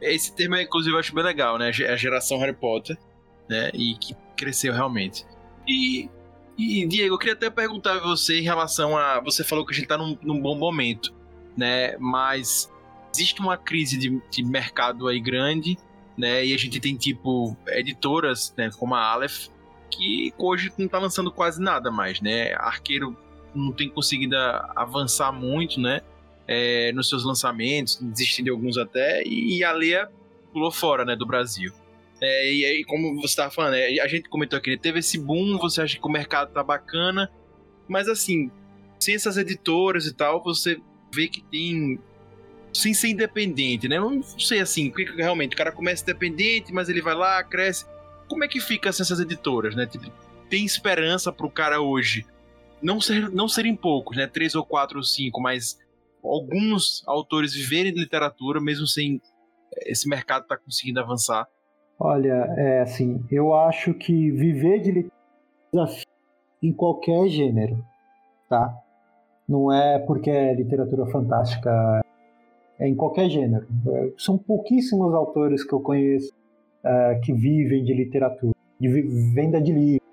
Esse 0.00 0.34
termo, 0.34 0.56
inclusive, 0.56 0.94
eu 0.94 0.98
acho 0.98 1.14
bem 1.14 1.24
legal, 1.24 1.58
né? 1.58 1.68
A 1.68 1.96
geração 1.96 2.38
Harry 2.38 2.52
Potter, 2.52 2.96
né? 3.48 3.70
E 3.72 3.94
que 3.94 4.16
cresceu 4.36 4.72
realmente. 4.72 5.24
E, 5.66 6.08
e, 6.56 6.86
Diego, 6.86 7.14
eu 7.14 7.18
queria 7.18 7.34
até 7.34 7.50
perguntar 7.50 7.96
a 7.96 8.00
você 8.00 8.38
em 8.38 8.42
relação 8.42 8.96
a. 8.96 9.20
Você 9.20 9.42
falou 9.42 9.66
que 9.66 9.72
a 9.72 9.74
gente 9.74 9.84
está 9.84 9.98
num, 9.98 10.16
num, 10.22 10.40
bom 10.40 10.56
momento, 10.56 11.12
né? 11.56 11.96
Mas 11.98 12.72
existe 13.12 13.40
uma 13.40 13.56
crise 13.56 13.98
de, 13.98 14.22
de, 14.30 14.44
mercado 14.44 15.08
aí 15.08 15.20
grande, 15.20 15.76
né? 16.16 16.44
E 16.44 16.54
a 16.54 16.58
gente 16.58 16.78
tem, 16.78 16.96
tipo, 16.96 17.56
editoras, 17.68 18.54
né? 18.56 18.70
Como 18.78 18.94
a 18.94 19.00
Aleph, 19.00 19.48
que 19.90 20.32
hoje 20.38 20.72
não 20.78 20.86
está 20.86 20.98
lançando 20.98 21.30
quase 21.30 21.60
nada 21.60 21.90
mais, 21.90 22.20
né? 22.20 22.54
Arqueiro 22.54 23.16
não 23.54 23.72
tem 23.72 23.88
conseguido 23.88 24.36
avançar 24.74 25.32
muito, 25.32 25.80
né? 25.80 26.00
É, 26.48 26.92
nos 26.92 27.08
seus 27.08 27.24
lançamentos, 27.24 27.98
desistindo 28.00 28.44
de 28.44 28.50
alguns 28.50 28.78
até, 28.78 29.24
e 29.26 29.64
a 29.64 29.72
Leia 29.72 30.08
pulou 30.52 30.70
fora, 30.70 31.04
né? 31.04 31.16
Do 31.16 31.26
Brasil. 31.26 31.72
É, 32.20 32.52
e 32.52 32.64
aí, 32.64 32.84
como 32.84 33.14
você 33.16 33.26
estava 33.26 33.50
falando, 33.50 33.74
é, 33.74 34.00
a 34.00 34.06
gente 34.06 34.28
comentou 34.28 34.58
aqui, 34.58 34.70
né, 34.70 34.78
teve 34.80 35.00
esse 35.00 35.18
boom, 35.18 35.58
você 35.58 35.82
acha 35.82 35.98
que 35.98 36.06
o 36.06 36.10
mercado 36.10 36.52
tá 36.52 36.62
bacana, 36.62 37.30
mas 37.86 38.08
assim, 38.08 38.50
sem 38.98 39.14
essas 39.14 39.36
editoras 39.36 40.06
e 40.06 40.14
tal, 40.14 40.42
você 40.42 40.80
vê 41.14 41.28
que 41.28 41.42
tem. 41.42 41.98
Sem 42.72 42.92
ser 42.92 43.08
independente, 43.08 43.88
né? 43.88 43.98
Não 43.98 44.22
sei 44.22 44.60
assim, 44.60 44.90
porque 44.90 45.04
realmente 45.16 45.54
o 45.54 45.56
cara 45.56 45.72
começa 45.72 46.02
independente, 46.02 46.74
mas 46.74 46.90
ele 46.90 47.00
vai 47.00 47.14
lá, 47.14 47.42
cresce. 47.42 47.86
Como 48.28 48.44
é 48.44 48.48
que 48.48 48.60
fica 48.60 48.90
assim, 48.90 49.02
essas 49.02 49.18
editoras, 49.18 49.74
né? 49.74 49.86
Tipo, 49.86 50.12
tem 50.50 50.64
esperança 50.64 51.32
pro 51.32 51.50
cara 51.50 51.80
hoje 51.80 52.26
não, 52.82 53.00
ser, 53.00 53.30
não 53.30 53.48
serem 53.48 53.74
poucos, 53.74 54.16
né? 54.16 54.26
Três 54.26 54.54
ou 54.54 54.64
quatro 54.64 54.98
ou 54.98 55.04
cinco, 55.04 55.40
mas 55.40 55.78
alguns 56.22 57.02
autores 57.06 57.54
viverem 57.54 57.92
de 57.92 58.00
literatura, 58.00 58.60
mesmo 58.60 58.86
sem 58.86 59.20
esse 59.82 60.08
mercado 60.08 60.46
tá 60.46 60.56
conseguindo 60.56 61.00
avançar. 61.00 61.46
Olha, 61.98 62.52
é 62.58 62.80
assim, 62.80 63.24
eu 63.30 63.54
acho 63.54 63.94
que 63.94 64.30
viver 64.30 64.80
de 64.80 64.92
literatura 64.92 66.04
em 66.62 66.72
qualquer 66.72 67.26
gênero, 67.28 67.82
tá? 68.48 68.76
Não 69.48 69.72
é 69.72 69.98
porque 69.98 70.28
é 70.28 70.52
literatura 70.54 71.06
fantástica, 71.06 72.04
é 72.78 72.86
em 72.86 72.94
qualquer 72.94 73.30
gênero. 73.30 73.66
É, 73.88 74.12
são 74.18 74.36
pouquíssimos 74.36 75.14
autores 75.14 75.64
que 75.64 75.72
eu 75.72 75.80
conheço 75.80 76.34
é, 76.84 77.20
que 77.24 77.32
vivem 77.32 77.82
de 77.82 77.94
literatura, 77.94 78.54
de 78.78 78.88
venda 79.32 79.58
de 79.58 79.72
livros. 79.72 80.08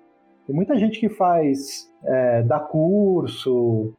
Tem 0.46 0.56
muita 0.56 0.78
gente 0.78 0.98
que 0.98 1.10
faz, 1.10 1.90
é, 2.02 2.42
dá 2.42 2.60
curso, 2.60 3.92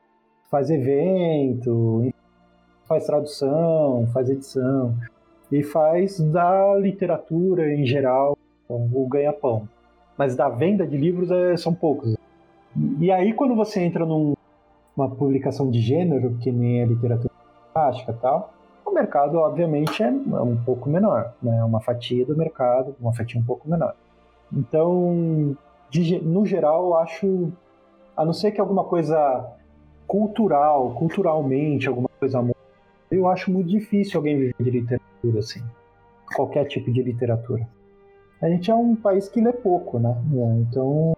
faz 0.49 0.71
evento, 0.71 2.11
faz 2.87 3.05
tradução, 3.05 4.07
faz 4.11 4.27
edição 4.29 4.95
e 5.51 5.63
faz 5.63 6.19
da 6.19 6.76
literatura 6.76 7.73
em 7.73 7.85
geral 7.85 8.38
o 8.67 9.07
ganha-pão. 9.07 9.67
Mas 10.17 10.35
da 10.35 10.49
venda 10.49 10.88
de 10.88 10.97
livros 10.97 11.30
é, 11.30 11.55
são 11.57 11.73
poucos. 11.73 12.15
E 12.99 13.11
aí, 13.11 13.34
quando 13.34 13.55
você 13.55 13.81
entra 13.81 14.05
numa 14.05 14.35
publicação 15.17 15.69
de 15.69 15.80
gênero, 15.80 16.35
que 16.41 16.51
nem 16.51 16.84
a 16.84 16.85
literatura 16.85 17.34
fantástica 17.67 18.13
tal, 18.13 18.53
o 18.85 18.91
mercado, 18.91 19.38
obviamente, 19.38 20.01
é, 20.01 20.07
é 20.07 20.41
um 20.41 20.57
pouco 20.57 20.89
menor. 20.89 21.34
Né? 21.41 21.57
É 21.57 21.63
uma 21.63 21.81
fatia 21.81 22.26
do 22.26 22.35
mercado, 22.35 22.95
uma 22.99 23.13
fatia 23.13 23.39
um 23.39 23.43
pouco 23.43 23.69
menor. 23.69 23.93
Então, 24.51 25.55
de, 25.89 26.19
no 26.19 26.45
geral, 26.45 26.85
eu 26.85 26.97
acho, 26.97 27.51
a 28.15 28.26
não 28.26 28.34
ser 28.34 28.51
que 28.51 28.61
alguma 28.61 28.84
coisa 28.84 29.45
cultural, 30.07 30.91
culturalmente, 30.91 31.88
alguma 31.88 32.09
coisa 32.19 32.41
eu 33.11 33.27
acho 33.27 33.51
muito 33.51 33.69
difícil 33.69 34.17
alguém 34.17 34.38
viver 34.38 34.55
de 34.59 34.69
literatura 34.69 35.14
assim. 35.39 35.61
Qualquer 36.35 36.65
tipo 36.65 36.91
de 36.91 37.02
literatura. 37.02 37.68
A 38.41 38.49
gente 38.49 38.69
é 38.69 38.76
um 38.76 38.95
país 38.95 39.30
que 39.30 39.41
lê 39.41 39.53
pouco, 39.53 39.97
né? 39.99 40.15
Então 40.60 41.15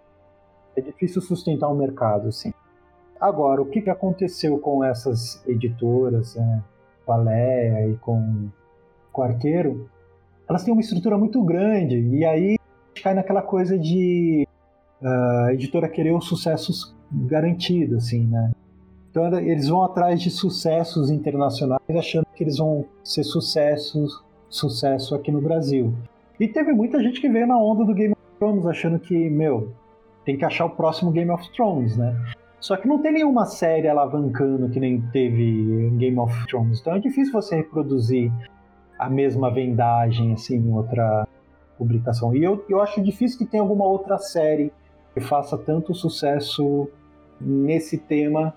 é 0.76 0.82
difícil 0.82 1.22
sustentar 1.22 1.70
um 1.70 1.76
mercado 1.76 2.28
assim. 2.28 2.54
Agora, 3.20 3.62
o 3.62 3.66
que, 3.66 3.90
aconteceu 3.90 4.60
com 4.60 4.84
essas 4.84 5.44
editoras, 5.48 6.36
né, 6.36 6.64
com 7.04 7.12
a 7.14 7.18
Leia 7.18 7.90
e 7.90 7.98
com, 7.98 8.50
o 9.14 9.22
Arqueiro? 9.22 9.90
Elas 10.48 10.64
têm 10.64 10.72
uma 10.72 10.82
estrutura 10.82 11.18
muito 11.18 11.44
grande, 11.44 12.00
e 12.00 12.24
aí 12.24 12.58
cai 13.02 13.16
naquela 13.16 13.42
coisa 13.42 13.78
de 13.78 14.48
uh, 15.02 15.46
a 15.48 15.54
editora 15.54 15.90
querer 15.90 16.14
os 16.14 16.26
sucessos 16.26 16.96
garantidos, 17.12 18.06
assim, 18.06 18.28
né? 18.28 18.52
Então 19.18 19.40
eles 19.40 19.68
vão 19.68 19.84
atrás 19.84 20.22
de 20.22 20.30
sucessos 20.30 21.10
internacionais, 21.10 21.82
achando 21.90 22.28
que 22.36 22.44
eles 22.44 22.58
vão 22.58 22.86
ser 23.04 23.24
sucessos, 23.24 24.24
sucesso 24.48 25.16
aqui 25.16 25.32
no 25.32 25.42
Brasil. 25.42 25.92
E 26.40 26.48
teve 26.48 26.72
muita 26.72 27.02
gente 27.02 27.20
que 27.20 27.28
veio 27.28 27.48
na 27.48 27.58
onda 27.58 27.84
do 27.84 27.96
Game 27.96 28.14
of 28.14 28.38
Thrones, 28.38 28.66
achando 28.68 29.00
que, 29.00 29.28
meu, 29.28 29.72
tem 30.24 30.38
que 30.38 30.46
achar 30.46 30.66
o 30.66 30.70
próximo 30.70 31.10
Game 31.10 31.32
of 31.32 31.52
Thrones, 31.54 31.98
né? 31.98 32.16
Só 32.60 32.78
que 32.78 32.88
não 32.88 33.02
tem 33.02 33.12
nenhuma 33.12 33.48
série 33.48 33.88
alavancando 33.88 34.70
que 34.70 34.80
nem 34.80 35.02
teve 35.12 35.90
Game 35.98 36.20
of 36.20 36.46
Thrones. 36.46 36.80
Então 36.80 36.94
é 36.94 37.00
difícil 37.00 37.34
você 37.34 37.56
reproduzir 37.56 38.32
a 39.00 39.10
mesma 39.10 39.50
vendagem 39.50 40.34
assim 40.34 40.58
em 40.58 40.72
outra 40.72 41.28
publicação. 41.76 42.36
E 42.36 42.44
eu, 42.44 42.64
eu 42.70 42.80
acho 42.82 43.02
difícil 43.02 43.40
que 43.40 43.46
tenha 43.48 43.64
alguma 43.64 43.86
outra 43.86 44.20
série 44.20 44.72
que 45.16 45.22
faça 45.22 45.58
tanto 45.58 45.96
sucesso 45.96 46.88
nesse 47.42 47.98
tema 47.98 48.54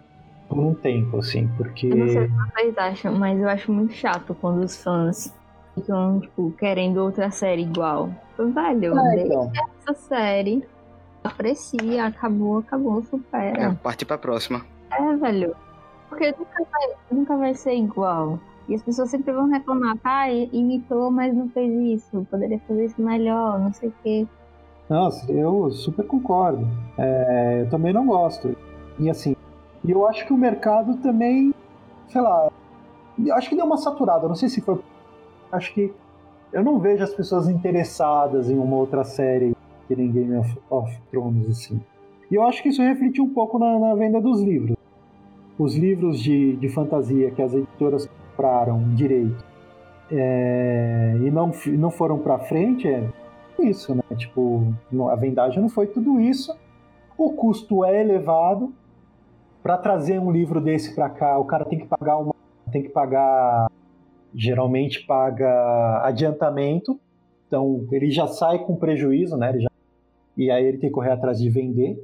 por 0.51 0.59
um 0.59 0.75
tempo, 0.75 1.19
assim, 1.19 1.49
porque. 1.57 1.87
Eu 1.87 1.97
não 1.97 2.09
sei 2.09 2.25
o 2.25 2.29
que 2.29 2.53
vocês 2.53 2.79
acham, 2.79 3.15
mas 3.15 3.41
eu 3.41 3.49
acho 3.49 3.73
muito 3.73 3.95
chato 3.95 4.37
quando 4.41 4.65
os 4.65 4.83
fãs 4.83 5.33
ficam, 5.75 6.21
tipo, 6.21 6.51
querendo 6.59 6.99
outra 6.99 7.31
série 7.31 7.63
igual. 7.63 8.11
Velho, 8.37 8.99
é, 8.99 9.23
então. 9.23 9.53
essa 9.55 9.95
série. 9.95 10.67
Aprecia, 11.23 12.07
acabou, 12.07 12.59
acabou, 12.59 13.03
supera. 13.05 13.63
É, 13.63 13.75
parte 13.75 14.05
pra 14.05 14.19
próxima. 14.19 14.65
É, 14.91 15.17
velho. 15.17 15.55
Porque 16.09 16.35
nunca 16.37 16.65
vai, 16.73 16.89
nunca 17.13 17.37
vai 17.37 17.55
ser 17.55 17.75
igual. 17.75 18.41
E 18.69 18.75
as 18.75 18.83
pessoas 18.83 19.11
sempre 19.11 19.33
vão 19.33 19.49
reclamar, 19.49 19.99
ah, 20.03 20.31
imitou, 20.31 21.11
mas 21.11 21.35
não 21.35 21.49
fez 21.51 22.03
isso, 22.03 22.27
poderia 22.31 22.59
fazer 22.67 22.87
isso 22.87 23.03
melhor, 23.03 23.61
não 23.61 23.73
sei 23.73 23.91
o 23.91 23.95
quê. 24.03 24.27
Nossa, 24.89 25.31
eu 25.31 25.71
super 25.71 26.07
concordo. 26.07 26.67
É, 26.97 27.63
eu 27.63 27.71
também 27.71 27.93
não 27.93 28.07
gosto. 28.07 28.57
E 28.99 29.11
assim, 29.11 29.37
eu 29.89 30.07
acho 30.07 30.27
que 30.27 30.33
o 30.33 30.37
mercado 30.37 30.97
também, 30.97 31.55
sei 32.09 32.21
lá, 32.21 32.51
acho 33.33 33.49
que 33.49 33.57
deu 33.57 33.65
uma 33.65 33.77
saturada, 33.77 34.29
não 34.29 34.35
sei 34.35 34.49
se 34.49 34.61
foi. 34.61 34.81
Acho 35.51 35.73
que 35.73 35.93
eu 36.53 36.63
não 36.63 36.79
vejo 36.79 37.03
as 37.03 37.15
pessoas 37.15 37.49
interessadas 37.49 38.51
em 38.51 38.59
uma 38.59 38.77
outra 38.77 39.05
série 39.05 39.57
que 39.89 39.97
nem 39.97 40.11
Game 40.11 40.37
of, 40.37 40.59
of 40.69 41.01
Thrones, 41.11 41.49
assim. 41.49 41.81
E 42.31 42.35
eu 42.35 42.45
acho 42.45 42.63
que 42.63 42.69
isso 42.69 42.83
refletiu 42.83 43.25
um 43.25 43.31
pouco 43.31 43.59
na, 43.59 43.79
na 43.79 43.95
venda 43.95 44.21
dos 44.21 44.41
livros. 44.41 44.77
Os 45.59 45.75
livros 45.77 46.21
de, 46.21 46.57
de 46.57 46.69
fantasia 46.69 47.31
que 47.31 47.43
as 47.43 47.53
editoras 47.53 48.07
compraram 48.07 48.95
direito 48.95 49.45
é, 50.11 51.17
e 51.21 51.31
não, 51.31 51.53
não 51.79 51.91
foram 51.91 52.19
para 52.19 52.39
frente, 52.39 52.89
é 52.89 53.09
isso, 53.59 53.95
né? 53.95 54.03
Tipo, 54.17 54.75
a 55.11 55.15
vendagem 55.15 55.61
não 55.61 55.69
foi 55.69 55.87
tudo 55.87 56.21
isso. 56.21 56.57
O 57.17 57.33
custo 57.33 57.85
é 57.85 58.01
elevado. 58.01 58.73
Para 59.63 59.77
trazer 59.77 60.19
um 60.19 60.31
livro 60.31 60.61
desse 60.61 60.95
para 60.95 61.11
cá, 61.11 61.39
o 61.39 61.45
cara 61.45 61.65
tem 61.65 61.79
que 61.79 61.87
pagar 61.87 62.17
uma, 62.17 62.35
tem 62.73 62.83
que 62.83 62.89
pagar, 62.89 63.71
geralmente 64.35 65.07
paga 65.07 66.03
adiantamento. 66.05 66.99
Então 67.47 67.87
ele 67.93 68.11
já 68.11 68.27
sai 68.27 68.65
com 68.65 68.77
prejuízo, 68.77 69.37
né? 69.37 69.59
Já, 69.59 69.69
e 70.37 70.51
aí 70.51 70.65
ele 70.65 70.79
tem 70.79 70.89
que 70.89 70.95
correr 70.95 71.13
atrás 71.13 71.39
de 71.39 71.51
vender. 71.51 72.03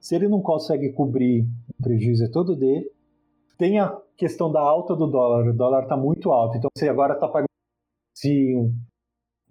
Se 0.00 0.14
ele 0.14 0.28
não 0.28 0.40
consegue 0.40 0.92
cobrir, 0.92 1.46
o 1.78 1.82
prejuízo 1.82 2.24
é 2.24 2.28
todo 2.28 2.56
dele. 2.56 2.90
Tem 3.58 3.78
a 3.78 3.96
questão 4.16 4.50
da 4.50 4.60
alta 4.60 4.94
do 4.94 5.06
dólar. 5.06 5.48
O 5.48 5.52
dólar 5.52 5.82
está 5.82 5.96
muito 5.96 6.30
alto. 6.32 6.56
Então 6.56 6.70
você 6.74 6.88
agora 6.88 7.14
está 7.14 7.28
pagando 7.28 7.48
se 8.14 8.54
um, 8.56 8.74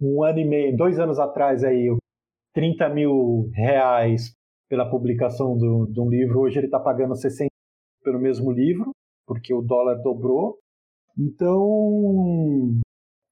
um, 0.00 0.24
ano 0.24 0.38
e 0.38 0.44
meio, 0.44 0.76
dois 0.76 0.98
anos 0.98 1.18
atrás 1.18 1.62
aí, 1.62 1.94
30 2.52 2.88
mil 2.88 3.50
reais 3.52 4.34
pela 4.68 4.88
publicação 4.88 5.56
do, 5.56 5.86
de 5.86 6.00
um 6.00 6.08
livro, 6.08 6.40
hoje 6.40 6.58
ele 6.58 6.66
está 6.66 6.80
pagando 6.80 7.14
60 7.14 7.48
pelo 8.02 8.18
mesmo 8.18 8.50
livro, 8.50 8.90
porque 9.26 9.54
o 9.54 9.62
dólar 9.62 9.96
dobrou. 10.02 10.58
Então 11.18 12.80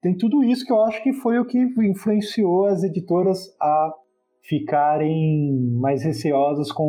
tem 0.01 0.17
tudo 0.17 0.43
isso 0.43 0.65
que 0.65 0.71
eu 0.71 0.81
acho 0.81 1.01
que 1.03 1.13
foi 1.13 1.39
o 1.39 1.45
que 1.45 1.57
influenciou 1.57 2.65
as 2.65 2.83
editoras 2.83 3.55
a 3.61 3.93
ficarem 4.41 5.71
mais 5.79 6.03
receosas 6.03 6.71
com 6.71 6.87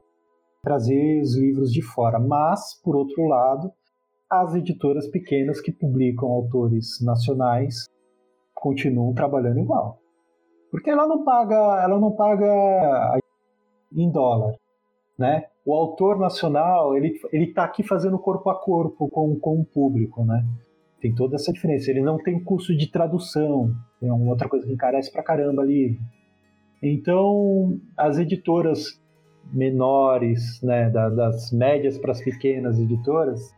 trazer 0.63 1.21
os 1.21 1.37
livros 1.37 1.71
de 1.71 1.83
fora. 1.83 2.19
Mas, 2.19 2.81
por 2.83 2.97
outro 2.97 3.27
lado, 3.27 3.71
as 4.31 4.55
editoras 4.55 5.09
pequenas 5.09 5.61
que 5.61 5.71
publicam 5.71 6.29
autores 6.29 6.99
nacionais 7.05 7.85
continuam 8.55 9.13
trabalhando 9.15 9.61
igual. 9.61 10.01
Porque 10.71 10.91
ela 10.91 11.07
não 11.07 11.23
paga, 11.23 11.83
ela 11.85 12.01
não 12.01 12.17
paga 12.17 13.21
em 13.95 14.11
dólar, 14.11 14.55
né? 15.19 15.45
O 15.65 15.75
autor 15.75 16.19
nacional, 16.19 16.97
ele 16.97 17.19
ele 17.33 17.47
tá 17.49 17.65
aqui 17.65 17.83
fazendo 17.83 18.19
corpo 18.19 18.51
a 18.51 18.61
corpo 18.61 19.09
com, 19.09 19.39
com 19.39 19.61
o 19.61 19.65
público, 19.65 20.25
né? 20.25 20.45
Tem 21.01 21.15
toda 21.15 21.37
essa 21.37 21.53
diferença. 21.53 21.91
Ele 21.91 22.01
não 22.01 22.19
tem 22.19 22.43
custo 22.43 22.77
de 22.77 22.87
tradução, 22.91 23.75
é 24.03 24.13
uma 24.13 24.31
outra 24.31 24.49
coisa 24.49 24.67
que 24.67 24.73
encarece 24.73 25.13
pra 25.13 25.23
caramba 25.23 25.63
ali. 25.63 25.99
Então, 26.83 27.79
as 27.97 28.19
editoras 28.19 29.01
menores, 29.53 30.61
né, 30.63 30.91
das 30.91 31.53
médias 31.53 31.99
para 31.99 32.13
as 32.13 32.23
pequenas 32.23 32.79
editoras, 32.79 33.55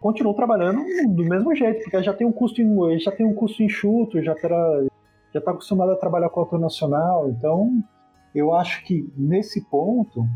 continuam 0.00 0.34
trabalhando 0.34 0.80
do 1.14 1.24
mesmo 1.24 1.54
jeito, 1.54 1.82
porque 1.82 2.02
já 2.02 2.12
tem 2.12 2.26
um 2.26 2.32
custo, 2.32 2.62
já 2.98 3.10
tem 3.10 3.26
um 3.26 3.34
custo 3.34 3.62
enxuto, 3.62 4.22
já 4.22 4.32
está 4.32 4.48
já 5.34 5.40
tá 5.40 5.50
acostumado 5.50 5.92
a 5.92 5.96
trabalhar 5.96 6.30
com 6.30 6.40
autor 6.40 6.58
nacional, 6.58 7.28
então 7.28 7.82
eu 8.36 8.54
acho 8.54 8.84
que 8.84 9.10
nesse 9.16 9.62
ponto 9.62 10.26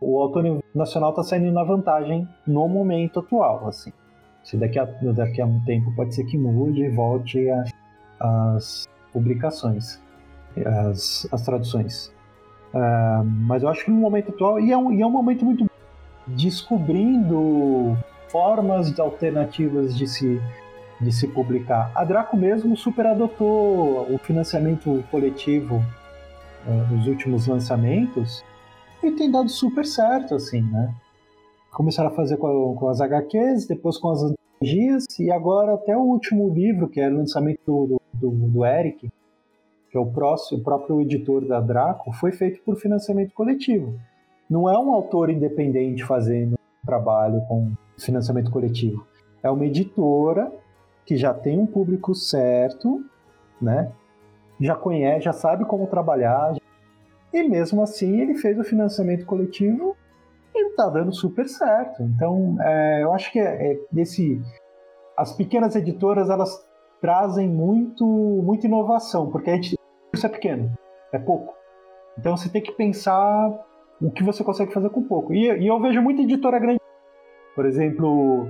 o 0.00 0.18
autor 0.18 0.62
nacional 0.74 1.10
está 1.10 1.22
saindo 1.22 1.52
na 1.52 1.62
vantagem 1.62 2.26
no 2.46 2.66
momento 2.66 3.20
atual, 3.20 3.68
assim. 3.68 3.92
Se 4.42 4.56
daqui 4.56 4.78
a, 4.78 4.84
daqui 4.84 5.42
a 5.42 5.44
um 5.44 5.60
tempo 5.60 5.94
pode 5.94 6.14
ser 6.14 6.24
que 6.24 6.38
mude 6.38 6.82
e 6.82 6.88
volte 6.88 7.46
as 8.18 8.88
publicações, 9.12 10.00
as, 10.64 11.28
as 11.30 11.42
traduções. 11.42 12.06
Uh, 12.72 13.22
mas 13.24 13.62
eu 13.62 13.68
acho 13.68 13.84
que 13.84 13.90
no 13.90 13.98
momento 13.98 14.30
atual, 14.30 14.58
e 14.58 14.72
é 14.72 14.78
um, 14.78 14.90
e 14.90 15.02
é 15.02 15.06
um 15.06 15.10
momento 15.10 15.44
muito 15.44 15.68
descobrindo 16.26 17.98
formas 18.28 18.98
alternativas 18.98 19.94
de 19.94 20.06
se, 20.06 20.40
de 20.98 21.12
se 21.12 21.26
publicar. 21.28 21.92
A 21.94 22.04
Draco 22.04 22.36
mesmo 22.36 22.74
super 22.76 23.06
adotou 23.06 24.06
o 24.10 24.18
financiamento 24.18 25.04
coletivo 25.10 25.84
uh, 26.66 26.94
nos 26.94 27.06
últimos 27.06 27.46
lançamentos 27.46 28.44
e 29.02 29.10
tem 29.12 29.30
dado 29.30 29.48
super 29.48 29.84
certo, 29.84 30.34
assim, 30.34 30.62
né? 30.62 30.94
Começaram 31.70 32.10
a 32.10 32.12
fazer 32.12 32.36
com, 32.36 32.74
com 32.74 32.88
as 32.88 33.00
HQs, 33.00 33.66
depois 33.66 33.96
com 33.96 34.10
as 34.10 34.22
antologias, 34.22 35.04
e 35.18 35.30
agora 35.30 35.74
até 35.74 35.96
o 35.96 36.00
último 36.00 36.52
livro, 36.52 36.88
que 36.88 37.00
é 37.00 37.08
o 37.08 37.16
lançamento 37.16 37.60
do, 37.64 38.00
do, 38.12 38.30
do 38.30 38.64
Eric, 38.64 39.10
que 39.90 39.96
é 39.96 40.00
o, 40.00 40.06
próximo, 40.06 40.60
o 40.60 40.64
próprio 40.64 41.00
editor 41.00 41.46
da 41.46 41.60
Draco, 41.60 42.12
foi 42.12 42.32
feito 42.32 42.60
por 42.62 42.76
financiamento 42.76 43.32
coletivo. 43.32 43.98
Não 44.48 44.68
é 44.68 44.78
um 44.78 44.92
autor 44.92 45.30
independente 45.30 46.04
fazendo 46.04 46.58
trabalho 46.84 47.40
com 47.48 47.72
financiamento 47.98 48.50
coletivo. 48.50 49.06
É 49.42 49.50
uma 49.50 49.64
editora 49.64 50.52
que 51.06 51.16
já 51.16 51.32
tem 51.32 51.58
um 51.58 51.66
público 51.66 52.14
certo, 52.14 53.04
né? 53.60 53.92
Já 54.60 54.74
conhece, 54.74 55.24
já 55.24 55.32
sabe 55.32 55.64
como 55.64 55.86
trabalhar. 55.86 56.54
E 57.32 57.42
mesmo 57.42 57.82
assim 57.82 58.20
ele 58.20 58.34
fez 58.34 58.58
o 58.58 58.64
financiamento 58.64 59.24
coletivo 59.24 59.96
e 60.54 60.68
está 60.68 60.88
dando 60.88 61.12
super 61.12 61.48
certo. 61.48 62.02
Então 62.02 62.56
é, 62.60 63.02
eu 63.02 63.12
acho 63.12 63.30
que 63.32 63.38
é, 63.38 63.72
é 63.72 63.78
esse, 63.96 64.40
as 65.16 65.32
pequenas 65.32 65.76
editoras 65.76 66.28
elas 66.28 66.66
trazem 67.00 67.48
muito, 67.48 68.04
muita 68.04 68.66
inovação, 68.66 69.30
porque 69.30 69.50
a 69.50 69.54
gente, 69.54 69.76
isso 70.12 70.26
é 70.26 70.28
pequeno, 70.28 70.72
é 71.12 71.18
pouco. 71.18 71.54
Então 72.18 72.36
você 72.36 72.48
tem 72.48 72.62
que 72.62 72.72
pensar 72.72 73.50
o 74.02 74.10
que 74.10 74.22
você 74.22 74.44
consegue 74.44 74.72
fazer 74.72 74.90
com 74.90 75.02
pouco. 75.02 75.32
E, 75.32 75.46
e 75.60 75.66
eu 75.66 75.80
vejo 75.80 76.02
muita 76.02 76.22
editora 76.22 76.58
grande 76.58 76.80
por 77.54 77.66
exemplo, 77.66 78.48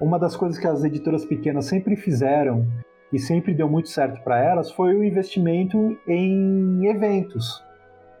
uma 0.00 0.18
das 0.18 0.36
coisas 0.36 0.58
que 0.58 0.66
as 0.66 0.84
editoras 0.84 1.24
pequenas 1.24 1.66
sempre 1.66 1.96
fizeram 1.96 2.66
e 3.12 3.18
sempre 3.18 3.54
deu 3.54 3.68
muito 3.68 3.88
certo 3.88 4.22
para 4.22 4.38
elas 4.38 4.70
foi 4.70 4.94
o 4.94 5.04
investimento 5.04 5.96
em 6.06 6.86
eventos, 6.86 7.64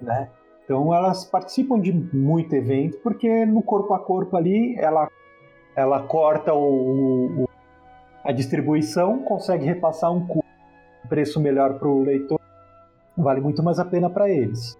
né? 0.00 0.28
Então 0.64 0.92
elas 0.94 1.24
participam 1.24 1.80
de 1.80 1.92
muito 1.92 2.54
evento 2.54 2.98
porque 2.98 3.46
no 3.46 3.62
corpo 3.62 3.94
a 3.94 3.98
corpo 3.98 4.36
ali 4.36 4.76
ela 4.78 5.08
ela 5.76 6.02
corta 6.02 6.54
o, 6.54 7.42
o 7.42 7.48
a 8.24 8.32
distribuição, 8.32 9.20
consegue 9.20 9.64
repassar 9.64 10.12
um 10.12 10.26
preço 11.08 11.38
melhor 11.38 11.78
para 11.78 11.86
o 11.86 12.02
leitor, 12.02 12.40
vale 13.16 13.40
muito 13.40 13.62
mais 13.62 13.78
a 13.78 13.84
pena 13.84 14.10
para 14.10 14.28
eles. 14.28 14.76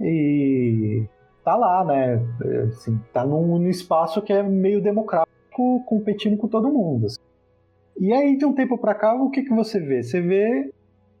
E 0.00 1.06
tá 1.44 1.54
lá, 1.54 1.84
né? 1.84 2.20
Assim, 2.68 2.98
tá 3.12 3.24
num, 3.24 3.58
num, 3.58 3.68
espaço 3.68 4.20
que 4.20 4.32
é 4.32 4.42
meio 4.42 4.82
democrático, 4.82 5.84
competindo 5.86 6.36
com 6.36 6.48
todo 6.48 6.72
mundo. 6.72 7.06
Assim. 7.06 7.20
E 7.98 8.12
aí, 8.12 8.36
de 8.36 8.44
um 8.44 8.54
tempo 8.54 8.78
para 8.78 8.94
cá, 8.94 9.14
o 9.14 9.30
que, 9.30 9.42
que 9.42 9.54
você 9.54 9.78
vê? 9.78 10.02
Você 10.02 10.20
vê 10.20 10.72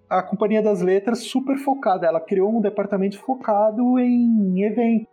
a 0.08 0.22
Companhia 0.22 0.62
das 0.62 0.80
Letras 0.80 1.20
super 1.24 1.56
focada. 1.58 2.06
Ela 2.06 2.20
criou 2.20 2.56
um 2.56 2.60
departamento 2.60 3.18
focado 3.18 3.98
em 3.98 4.62
eventos, 4.62 5.08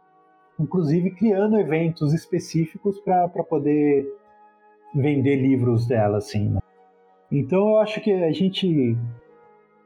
inclusive 0.59 1.11
criando 1.11 1.59
eventos 1.59 2.13
específicos 2.13 2.99
para 2.99 3.27
poder 3.43 4.07
vender 4.93 5.35
livros 5.35 5.87
dela, 5.87 6.17
assim. 6.17 6.49
Né? 6.49 6.59
Então, 7.31 7.69
eu 7.69 7.77
acho 7.77 8.01
que 8.01 8.11
a 8.11 8.31
gente, 8.31 8.97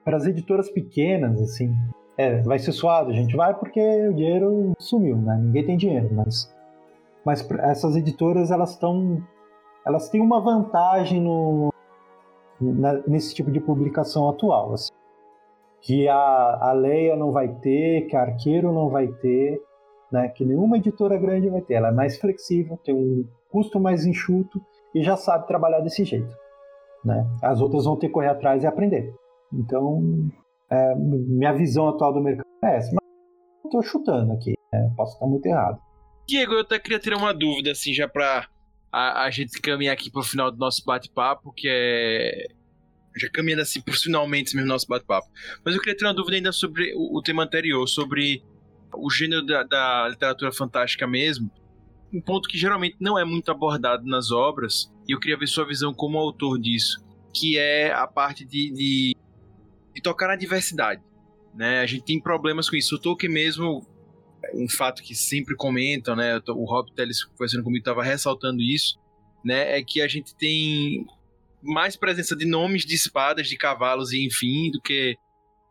para 0.04 0.18
as 0.18 0.26
editoras 0.26 0.70
pequenas, 0.70 1.42
assim, 1.42 1.76
é, 2.18 2.42
vai 2.42 2.60
ser 2.60 2.72
suado, 2.72 3.10
a 3.10 3.14
gente 3.14 3.36
vai 3.36 3.54
porque 3.54 3.82
o 4.08 4.14
dinheiro 4.14 4.74
sumiu, 4.80 5.18
né? 5.18 5.38
Ninguém 5.42 5.66
tem 5.66 5.78
dinheiro, 5.78 6.10
mas 6.14 6.54
mas 7.26 7.48
essas 7.62 7.96
editoras 7.96 8.52
elas 8.52 8.72
estão 8.72 9.24
elas 9.86 10.10
têm 10.10 10.22
uma 10.22 10.40
vantagem 10.40 11.22
no, 11.22 11.72
na, 12.60 13.02
nesse 13.08 13.34
tipo 13.34 13.52
de 13.52 13.60
publicação 13.60 14.30
atual, 14.30 14.74
assim, 14.74 14.92
que 15.82 16.08
a, 16.08 16.60
a 16.62 16.72
Leia 16.72 17.16
não 17.16 17.32
vai 17.32 17.50
ter, 17.56 18.08
que 18.08 18.16
a 18.16 18.22
Arqueiro 18.22 18.72
não 18.72 18.90
vai 18.90 19.08
ter, 19.08 19.62
né, 20.12 20.30
que 20.30 20.46
nenhuma 20.46 20.78
editora 20.78 21.18
grande 21.18 21.50
vai 21.50 21.62
ter. 21.62 21.74
Ela 21.74 21.90
é 21.90 21.92
mais 21.92 22.18
flexível, 22.18 22.78
tem 22.78 22.96
um 22.96 23.28
custo 23.50 23.80
mais 23.80 24.06
enxuto 24.06 24.62
e 24.96 25.04
já 25.04 25.18
sabe 25.18 25.48
trabalhar 25.48 25.82
desse 25.82 26.06
jeito. 26.06 26.34
Né? 27.04 27.28
As 27.42 27.60
outras 27.60 27.84
vão 27.84 27.98
ter 27.98 28.08
que 28.08 28.14
correr 28.14 28.30
atrás 28.30 28.64
e 28.64 28.68
aprender. 28.68 29.14
Então, 29.52 30.02
é, 30.70 30.96
minha 30.96 31.52
visão 31.52 31.90
atual 31.90 32.14
do 32.14 32.22
mercado 32.22 32.48
é 32.64 32.78
essa. 32.78 32.92
Mas 32.94 33.04
estou 33.66 33.84
chutando 33.84 34.32
aqui, 34.32 34.54
né? 34.72 34.94
posso 34.96 35.14
estar 35.14 35.26
muito 35.26 35.46
errado. 35.46 35.80
Diego, 36.26 36.54
eu 36.54 36.62
até 36.62 36.80
queria 36.80 37.02
ter 37.02 37.14
uma 37.14 37.34
dúvida, 37.34 37.72
assim, 37.72 37.92
já 37.92 38.08
para 38.08 38.48
a, 38.94 39.24
a 39.24 39.32
gente 39.32 39.60
caminhar 39.60 39.94
aqui 39.94 40.12
para 40.12 40.22
o 40.22 40.24
final 40.24 40.52
do 40.52 40.58
nosso 40.58 40.86
bate-papo, 40.86 41.52
que 41.52 41.68
é. 41.68 42.46
Já 43.16 43.30
caminhando 43.30 43.62
assim 43.62 43.82
por 43.82 43.96
finalmente 43.96 44.56
mesmo 44.56 44.68
nosso 44.68 44.88
bate-papo. 44.88 45.28
Mas 45.66 45.76
eu 45.76 45.82
queria 45.82 45.98
ter 45.98 46.06
uma 46.06 46.14
dúvida 46.14 46.36
ainda 46.36 46.52
sobre 46.52 46.94
o, 46.96 47.18
o 47.18 47.22
tema 47.22 47.44
anterior, 47.44 47.88
sobre 47.88 48.44
o 48.94 49.10
gênero 49.10 49.46
da, 49.46 49.64
da, 49.64 50.08
literatura 50.10 50.52
fantástica 50.52 51.08
mesmo. 51.08 51.52
Um 52.12 52.22
ponto 52.22 52.48
que 52.48 52.58
geralmente 52.58 52.96
não 53.00 53.18
é 53.18 53.26
muito 53.26 53.50
abordado 53.52 54.06
nas 54.06 54.32
obras, 54.32 54.92
e 55.08 55.12
eu 55.12 55.20
queria 55.20 55.38
ver 55.38 55.48
sua 55.48 55.66
visão 55.66 55.94
como 55.94 56.18
autor 56.18 56.60
disso, 56.60 57.04
que 57.34 57.58
é 57.58 57.92
a 57.92 58.08
parte 58.08 58.46
de, 58.46 58.72
de, 58.72 59.16
de 59.94 60.02
tocar 60.02 60.28
na 60.28 60.36
diversidade. 60.36 61.02
Né? 61.54 61.82
A 61.82 61.86
gente 61.86 62.06
tem 62.06 62.20
problemas 62.20 62.70
com 62.70 62.76
isso. 62.76 62.96
O 62.96 63.00
Tolkien 63.00 63.32
mesmo 63.32 63.86
um 64.54 64.70
fato 64.70 65.02
que 65.02 65.16
sempre 65.16 65.56
comentam, 65.56 66.16
né? 66.16 66.40
O 66.48 66.66
Rob 66.66 66.92
Teles 66.94 67.24
conversando 67.24 67.64
comigo 67.64 67.82
estava 67.82 68.04
ressaltando 68.04 68.62
isso, 68.62 69.00
né? 69.44 69.78
É 69.78 69.84
que 69.84 70.02
a 70.02 70.08
gente 70.08 70.36
tem 70.36 71.06
mais 71.62 71.96
presença 71.96 72.36
de 72.36 72.46
nomes 72.46 72.86
de 72.86 72.94
espadas, 72.94 73.48
de 73.48 73.58
cavalos 73.58 74.12
e 74.12 74.26
enfim, 74.26 74.70
do 74.72 74.82
que 74.82 75.18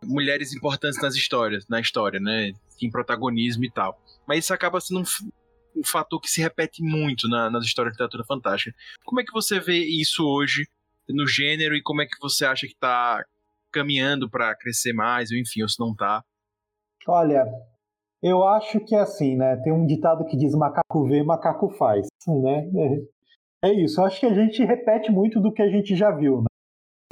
mulheres 0.05 0.53
importantes 0.53 1.01
nas 1.01 1.15
histórias, 1.15 1.67
na 1.69 1.81
história, 1.81 2.19
né? 2.19 2.53
Em 2.81 2.91
protagonismo 2.91 3.65
e 3.65 3.71
tal. 3.71 4.01
Mas 4.27 4.45
isso 4.45 4.55
acaba 4.55 4.81
sendo 4.81 5.01
um, 5.01 5.81
um 5.81 5.85
fator 5.85 6.21
que 6.21 6.31
se 6.31 6.41
repete 6.41 6.83
muito 6.83 7.29
na, 7.29 7.51
nas 7.51 7.65
histórias 7.65 7.93
de 7.93 7.97
literatura 7.97 8.25
fantástica. 8.25 8.77
Como 9.05 9.21
é 9.21 9.25
que 9.25 9.33
você 9.33 9.61
vê 9.61 9.79
isso 9.79 10.27
hoje 10.27 10.67
no 11.09 11.27
gênero 11.27 11.77
e 11.77 11.83
como 11.83 12.03
é 12.03 12.07
que 12.07 12.19
você 12.21 12.45
acha 12.45 12.67
que 12.67 12.73
está 12.73 13.25
caminhando 13.71 14.29
para 14.29 14.55
crescer 14.55 14.93
mais, 14.93 15.31
ou 15.31 15.37
enfim, 15.37 15.63
ou 15.63 15.69
se 15.69 15.79
não 15.81 15.93
está? 15.93 16.23
Olha, 17.07 17.45
eu 18.23 18.47
acho 18.47 18.79
que 18.81 18.95
é 18.95 19.01
assim, 19.01 19.37
né? 19.37 19.57
Tem 19.57 19.73
um 19.73 19.85
ditado 19.85 20.25
que 20.25 20.37
diz 20.37 20.55
macaco 20.55 21.05
vê, 21.07 21.23
macaco 21.23 21.69
faz, 21.71 22.07
né? 22.27 22.71
É, 23.63 23.71
é 23.71 23.73
isso. 23.73 24.01
Eu 24.01 24.07
acho 24.07 24.21
que 24.21 24.27
a 24.27 24.35
gente 24.35 24.65
repete 24.65 25.11
muito 25.11 25.41
do 25.41 25.53
que 25.53 25.63
a 25.63 25.69
gente 25.69 25.97
já 25.97 26.11
viu, 26.11 26.39
né? 26.39 26.47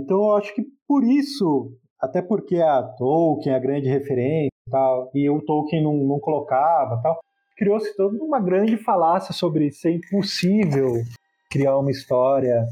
Então 0.00 0.18
eu 0.18 0.36
acho 0.36 0.54
que 0.54 0.62
por 0.86 1.04
isso, 1.04 1.72
até 2.00 2.22
porque 2.22 2.56
a 2.56 2.82
Tolkien 2.82 3.54
é 3.54 3.56
a 3.56 3.60
grande 3.60 3.88
referência 3.88 4.50
e 4.66 4.70
tal, 4.70 5.10
e 5.14 5.28
o 5.28 5.40
Tolkien 5.42 5.82
não, 5.82 5.94
não 5.94 6.20
colocava 6.20 7.00
tal, 7.02 7.18
criou-se 7.56 7.94
toda 7.96 8.16
uma 8.22 8.40
grande 8.40 8.76
falácia 8.76 9.34
sobre 9.34 9.70
ser 9.70 9.92
impossível 9.92 10.94
criar 11.50 11.76
uma 11.76 11.90
história 11.90 12.64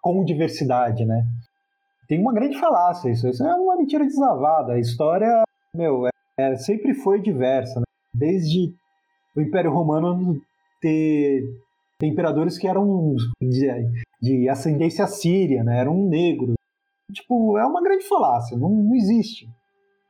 com 0.00 0.24
diversidade, 0.24 1.04
né? 1.04 1.24
Tem 2.08 2.18
uma 2.18 2.32
grande 2.32 2.58
falácia 2.58 3.10
isso. 3.10 3.28
Isso 3.28 3.44
é 3.46 3.54
uma 3.54 3.76
mentira 3.76 4.04
deslavada. 4.04 4.72
A 4.72 4.80
história, 4.80 5.44
meu, 5.74 6.06
é 6.06 6.10
é, 6.40 6.56
sempre 6.56 6.94
foi 6.94 7.20
diversa, 7.20 7.80
né? 7.80 7.84
desde 8.14 8.74
o 9.36 9.40
Império 9.40 9.70
Romano 9.70 10.40
ter, 10.80 11.44
ter 11.98 12.06
imperadores 12.06 12.58
que 12.58 12.66
eram 12.66 13.14
de, 13.40 13.68
de, 14.20 14.48
ascendência 14.48 15.06
síria, 15.06 15.62
né? 15.62 15.78
eram 15.78 15.94
negros. 16.08 16.54
Tipo, 17.12 17.58
é 17.58 17.66
uma 17.66 17.82
grande 17.82 18.08
falácia, 18.08 18.56
não, 18.56 18.70
não 18.70 18.94
existe. 18.94 19.48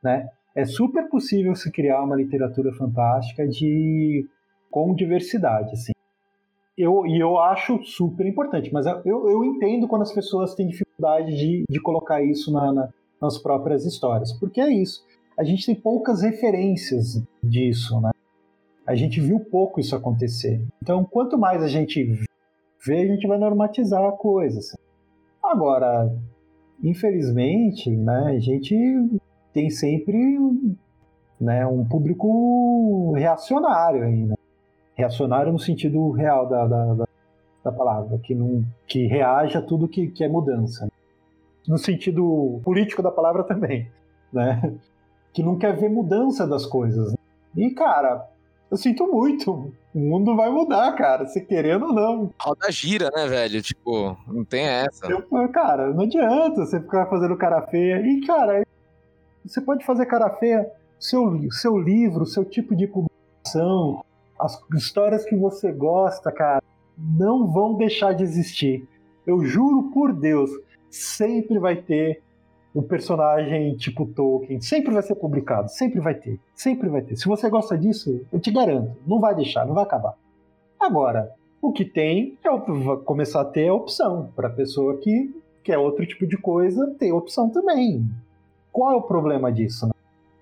Né? 0.03 0.29
É 0.55 0.65
super 0.65 1.09
possível 1.09 1.55
se 1.55 1.71
criar 1.71 2.01
uma 2.03 2.15
literatura 2.15 2.73
fantástica 2.73 3.47
de 3.47 4.25
com 4.69 4.95
diversidade, 4.95 5.73
assim. 5.73 5.91
Eu, 6.77 7.05
e 7.05 7.19
eu 7.19 7.37
acho 7.37 7.83
super 7.83 8.25
importante, 8.25 8.71
mas 8.71 8.85
eu, 8.85 9.29
eu 9.29 9.43
entendo 9.43 9.87
quando 9.87 10.03
as 10.03 10.13
pessoas 10.13 10.55
têm 10.55 10.67
dificuldade 10.67 11.35
de, 11.35 11.65
de 11.69 11.81
colocar 11.81 12.23
isso 12.23 12.51
na, 12.51 12.71
na, 12.71 12.89
nas 13.21 13.37
próprias 13.37 13.85
histórias, 13.85 14.31
porque 14.39 14.61
é 14.61 14.69
isso 14.69 15.05
a 15.37 15.43
gente 15.43 15.65
tem 15.65 15.75
poucas 15.75 16.21
referências 16.21 17.21
disso, 17.43 17.99
né? 18.01 18.11
A 18.85 18.95
gente 18.95 19.21
viu 19.21 19.39
pouco 19.39 19.79
isso 19.79 19.95
acontecer. 19.95 20.61
Então, 20.81 21.03
quanto 21.03 21.37
mais 21.37 21.63
a 21.63 21.67
gente 21.67 22.03
vê, 22.85 23.01
a 23.01 23.07
gente 23.07 23.27
vai 23.27 23.37
normatizar 23.37 24.03
a 24.03 24.11
coisa. 24.11 24.59
Assim. 24.59 24.77
Agora, 25.43 26.11
infelizmente, 26.83 27.89
né, 27.89 28.33
a 28.35 28.39
gente 28.39 28.75
tem 29.53 29.69
sempre 29.69 30.37
né, 31.39 31.65
um 31.65 31.85
público 31.85 33.13
reacionário 33.13 34.27
né? 34.27 34.35
Reacionário 34.95 35.51
no 35.51 35.59
sentido 35.59 36.11
real 36.11 36.47
da, 36.47 36.67
da, 36.67 36.93
da, 36.93 37.07
da 37.63 37.71
palavra, 37.71 38.19
que, 38.19 38.35
não, 38.35 38.63
que 38.85 39.07
reage 39.07 39.57
a 39.57 39.61
tudo 39.61 39.87
que, 39.87 40.07
que 40.07 40.23
é 40.23 40.27
mudança. 40.27 40.87
No 41.67 41.77
sentido 41.77 42.59
político 42.63 43.01
da 43.01 43.11
palavra 43.11 43.43
também, 43.43 43.89
né? 44.31 44.75
Que 45.33 45.43
não 45.43 45.57
quer 45.57 45.77
ver 45.77 45.89
mudança 45.89 46.47
das 46.47 46.65
coisas. 46.65 47.11
Né? 47.11 47.17
E, 47.55 47.71
cara, 47.71 48.27
eu 48.69 48.77
sinto 48.77 49.07
muito. 49.07 49.73
O 49.93 49.99
mundo 49.99 50.35
vai 50.35 50.49
mudar, 50.49 50.93
cara, 50.93 51.25
se 51.27 51.41
querendo 51.41 51.87
ou 51.87 51.93
não. 51.93 52.33
Roda 52.39 52.71
gira, 52.71 53.11
né, 53.13 53.27
velho? 53.27 53.61
Tipo, 53.61 54.17
não 54.27 54.45
tem 54.45 54.65
essa. 54.65 55.05
Eu, 55.07 55.21
cara, 55.49 55.93
não 55.93 56.03
adianta 56.03 56.65
você 56.65 56.79
ficar 56.79 57.07
fazendo 57.07 57.35
cara 57.35 57.61
feia. 57.67 58.01
E, 58.01 58.25
cara, 58.25 58.63
você 59.45 59.59
pode 59.59 59.85
fazer 59.85 60.05
cara 60.05 60.29
feia, 60.37 60.71
seu, 60.99 61.37
seu 61.51 61.77
livro, 61.77 62.25
seu 62.25 62.45
tipo 62.45 62.75
de 62.75 62.87
publicação, 62.87 64.03
as 64.39 64.57
histórias 64.75 65.25
que 65.25 65.35
você 65.35 65.71
gosta, 65.71 66.31
cara, 66.31 66.63
não 66.97 67.51
vão 67.51 67.75
deixar 67.75 68.13
de 68.13 68.23
existir. 68.23 68.87
Eu 69.25 69.43
juro 69.43 69.91
por 69.91 70.13
Deus, 70.13 70.49
sempre 70.89 71.59
vai 71.59 71.75
ter 71.75 72.23
um 72.73 72.81
personagem 72.81 73.75
tipo 73.75 74.05
Tolkien. 74.05 74.61
Sempre 74.61 74.93
vai 74.93 75.03
ser 75.03 75.15
publicado, 75.15 75.69
sempre 75.69 75.99
vai 75.99 76.15
ter, 76.15 76.39
sempre 76.53 76.89
vai 76.89 77.01
ter. 77.01 77.15
Se 77.15 77.27
você 77.27 77.49
gosta 77.49 77.77
disso, 77.77 78.25
eu 78.31 78.39
te 78.39 78.51
garanto, 78.51 78.95
não 79.05 79.19
vai 79.19 79.35
deixar, 79.35 79.65
não 79.65 79.73
vai 79.73 79.83
acabar. 79.83 80.15
Agora, 80.79 81.31
o 81.61 81.71
que 81.71 81.85
tem 81.85 82.37
é 82.43 82.97
começar 83.05 83.41
a 83.41 83.45
ter 83.45 83.67
a 83.67 83.73
opção 83.73 84.31
para 84.35 84.47
a 84.47 84.51
pessoa 84.51 84.97
que 84.97 85.33
quer 85.63 85.77
outro 85.77 86.05
tipo 86.05 86.25
de 86.25 86.37
coisa 86.37 86.95
ter 86.97 87.11
opção 87.11 87.49
também. 87.49 88.03
Qual 88.71 88.91
é 88.91 88.95
o 88.95 89.01
problema 89.01 89.51
disso? 89.51 89.85
Né? 89.85 89.93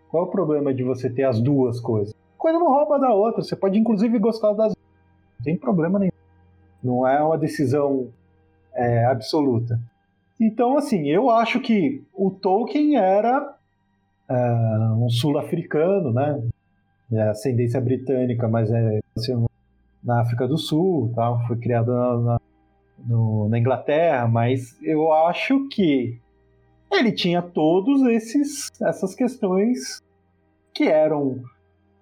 Qual 0.10 0.24
é 0.24 0.28
o 0.28 0.30
problema 0.30 0.74
de 0.74 0.84
você 0.84 1.10
ter 1.10 1.24
as 1.24 1.42
duas 1.42 1.80
coisas? 1.80 2.14
Coisa 2.38 2.58
não 2.58 2.68
rouba 2.68 2.98
da 2.98 3.14
outra. 3.14 3.44
Você 3.44 3.56
pode 3.56 3.78
inclusive 3.78 4.18
gostar 4.18 4.54
das. 4.54 4.74
Não 4.74 5.44
tem 5.44 5.58
problema 5.58 6.00
nenhum. 6.00 6.12
Não 6.82 7.06
é 7.06 7.22
uma 7.22 7.38
decisão 7.38 8.08
é, 8.74 9.06
absoluta. 9.06 9.80
Então, 10.40 10.78
assim, 10.78 11.08
eu 11.08 11.30
acho 11.30 11.60
que 11.60 12.02
o 12.14 12.32
Tolkien 12.32 12.96
era 12.96 13.56
uh, 14.30 15.06
um 15.06 15.10
sul-africano, 15.10 16.14
né? 16.14 16.42
É 17.12 17.30
ascendência 17.30 17.82
britânica, 17.82 18.48
mas 18.48 18.72
é 18.72 19.00
assim, 19.18 19.46
na 20.04 20.22
África 20.22 20.48
do 20.48 20.58
Sul, 20.58 21.12
tá? 21.16 21.38
foi 21.48 21.58
criado 21.58 21.92
na, 21.92 22.18
na, 22.18 22.42
no, 23.06 23.50
na 23.50 23.60
Inglaterra, 23.60 24.28
mas 24.28 24.78
eu 24.82 25.12
acho 25.12 25.68
que 25.70 26.20
ele 26.92 27.12
tinha 27.12 27.42
todos 27.42 28.02
esses 28.04 28.70
essas 28.82 29.14
questões 29.14 30.02
que 30.74 30.86
eram 30.86 31.42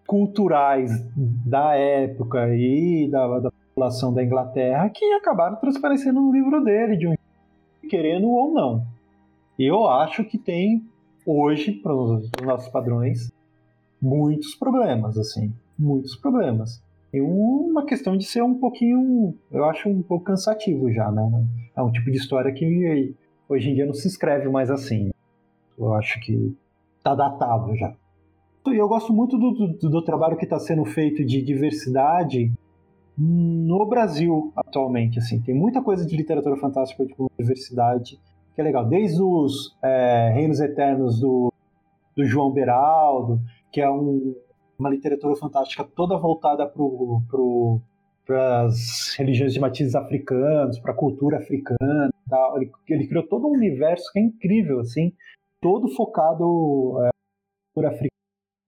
culturais 0.06 0.92
da 1.16 1.76
época 1.76 2.56
e 2.56 3.10
da, 3.10 3.40
da 3.40 3.52
população 3.52 4.14
da 4.14 4.24
Inglaterra 4.24 4.90
que 4.90 5.06
acabaram 5.14 5.58
transparecendo 5.58 6.22
no 6.22 6.32
livro 6.32 6.64
dele 6.64 6.96
de 6.96 7.08
um 7.08 7.14
querendo 7.88 8.30
ou 8.30 8.54
não. 8.54 8.86
Eu 9.58 9.88
acho 9.88 10.24
que 10.24 10.38
tem, 10.38 10.86
hoje, 11.26 11.72
para 11.72 11.96
os 11.96 12.30
nossos 12.44 12.70
padrões, 12.70 13.32
muitos 14.02 14.54
problemas, 14.54 15.18
assim. 15.18 15.52
muitos 15.78 16.16
problemas. 16.16 16.82
E 17.14 17.22
uma 17.22 17.86
questão 17.86 18.18
de 18.18 18.26
ser 18.26 18.44
um 18.44 18.56
pouquinho, 18.56 19.34
eu 19.52 19.66
acho 19.66 19.90
um 19.90 20.02
pouco 20.02 20.26
cansativo 20.26 20.92
já, 20.92 21.12
né? 21.12 21.24
É 21.76 21.82
um 21.82 21.92
tipo 21.92 22.12
de 22.12 22.18
história 22.18 22.52
que 22.52 23.16
hoje 23.48 23.70
em 23.70 23.74
dia 23.74 23.86
não 23.86 23.94
se 23.94 24.08
escreve 24.08 24.50
mais 24.50 24.70
assim. 24.70 25.12
Eu 25.78 25.94
acho 25.94 26.20
que 26.22 26.56
tá 27.04 27.16
datado 27.16 27.76
já. 27.76 27.94
E 28.68 28.76
eu 28.76 28.88
gosto 28.88 29.14
muito 29.14 29.38
do, 29.38 29.52
do, 29.52 29.90
do 29.90 30.02
trabalho 30.02 30.36
que 30.36 30.44
está 30.44 30.60
sendo 30.60 30.84
feito 30.84 31.24
de 31.24 31.42
diversidade 31.42 32.52
no 33.18 33.86
Brasil 33.88 34.52
atualmente. 34.56 35.20
Assim, 35.20 35.42
tem 35.42 35.56
muita 35.56 35.82
coisa 35.82 36.06
de 36.06 36.16
literatura 36.16 36.56
fantástica 36.58 37.06
de 37.06 37.14
diversidade 37.38 38.20
que 38.54 38.62
é 38.62 38.64
legal. 38.64 38.86
Desde 38.86 39.22
os 39.22 39.78
é, 39.84 40.32
Reinos 40.34 40.60
Eternos 40.60 41.20
do, 41.20 41.54
do 42.16 42.26
João 42.26 42.52
Beraldo, 42.52 43.40
que 43.72 43.80
é 43.80 43.90
um, 43.90 44.36
uma 44.78 44.90
literatura 44.90 45.36
fantástica 45.36 45.84
toda 45.84 46.18
voltada 46.18 46.66
para 46.66 46.74
pro, 46.76 47.82
as 48.30 49.16
religiões 49.18 49.54
de 49.54 49.60
matizes 49.60 49.96
africanos, 49.96 50.80
para 50.80 50.92
a 50.92 50.96
cultura 50.96 51.38
africana. 51.38 52.10
Ele, 52.56 52.72
ele, 52.90 53.08
criou 53.08 53.28
todo 53.28 53.48
um 53.48 53.52
universo 53.52 54.12
que 54.12 54.20
é 54.20 54.24
incrível, 54.24 54.80
assim, 54.80 55.14
todo 55.62 55.88
focado 55.90 57.00
é, 57.04 57.10
cultura 57.74 57.94
africana, 57.94 58.12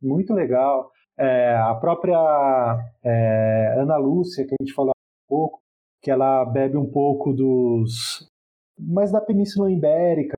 muito 0.01 0.33
legal. 0.33 0.91
É, 1.19 1.53
a 1.57 1.75
própria 1.75 2.17
é, 3.03 3.75
Ana 3.77 3.97
Lúcia, 3.97 4.47
que 4.47 4.53
a 4.53 4.63
gente 4.63 4.73
falou 4.73 4.91
há 4.91 5.27
pouco, 5.27 5.59
que 6.01 6.09
ela 6.09 6.45
bebe 6.45 6.77
um 6.77 6.89
pouco 6.89 7.33
dos. 7.33 8.25
mas 8.79 9.11
da 9.11 9.19
Península 9.19 9.69
Ibérica, 9.69 10.37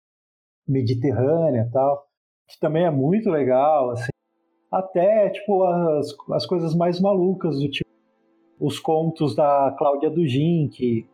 Mediterrânea 0.68 1.70
tal, 1.72 2.08
que 2.48 2.60
também 2.60 2.86
é 2.86 2.90
muito 2.90 3.30
legal, 3.30 3.92
assim. 3.92 4.10
Até, 4.72 5.30
tipo, 5.30 5.64
as, 5.66 6.08
as 6.32 6.46
coisas 6.48 6.74
mais 6.74 7.00
malucas, 7.00 7.60
do 7.60 7.70
tipo 7.70 7.92
os 8.60 8.80
contos 8.80 9.36
da 9.36 9.76
Cláudia 9.78 10.10
Dugin, 10.10 10.68
que, 10.70 11.08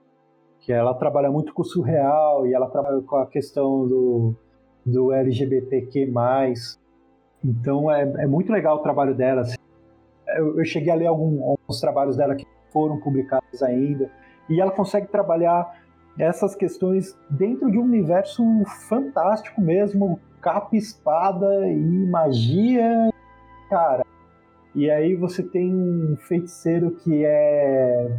que 0.60 0.72
ela 0.72 0.94
trabalha 0.94 1.32
muito 1.32 1.54
com 1.54 1.62
o 1.62 1.66
surreal 1.66 2.46
e 2.46 2.54
ela 2.54 2.70
trabalha 2.70 3.02
com 3.02 3.16
a 3.16 3.26
questão 3.26 3.88
do, 3.88 4.36
do 4.86 5.14
LGBTQ+. 5.14 6.12
Então 7.44 7.90
é, 7.90 8.02
é 8.24 8.28
muito 8.28 8.52
legal 8.52 8.78
o 8.78 8.82
trabalho 8.84 9.16
dela. 9.16 9.42
Assim. 9.42 9.57
Eu, 10.38 10.60
eu, 10.60 10.66
cheguei 10.66 10.92
a 10.92 10.96
ler 10.96 11.08
algum, 11.08 11.44
alguns 11.44 11.82
trabalhos 11.82 12.16
dela 12.16 12.36
que 12.36 12.46
foram 12.72 13.00
publicados 13.00 13.64
ainda, 13.64 14.10
e 14.50 14.62
ela 14.62 14.72
consegue 14.72 15.08
trabalhar 15.08 15.82
essas 16.18 16.56
questões 16.56 17.18
dentro 17.30 17.70
de 17.72 17.78
um 17.78 17.84
universo 17.84 18.44
fantástico 18.88 19.62
mesmo, 19.62 20.20
capa, 20.42 20.76
espada 20.76 21.68
e 21.68 22.08
magia, 22.08 23.10
cara. 23.70 24.04
E 24.74 24.90
aí 24.90 25.16
você 25.16 25.44
tem 25.44 25.74
um 25.74 26.16
feiticeiro 26.18 26.92
que 26.92 27.24
é 27.26 28.16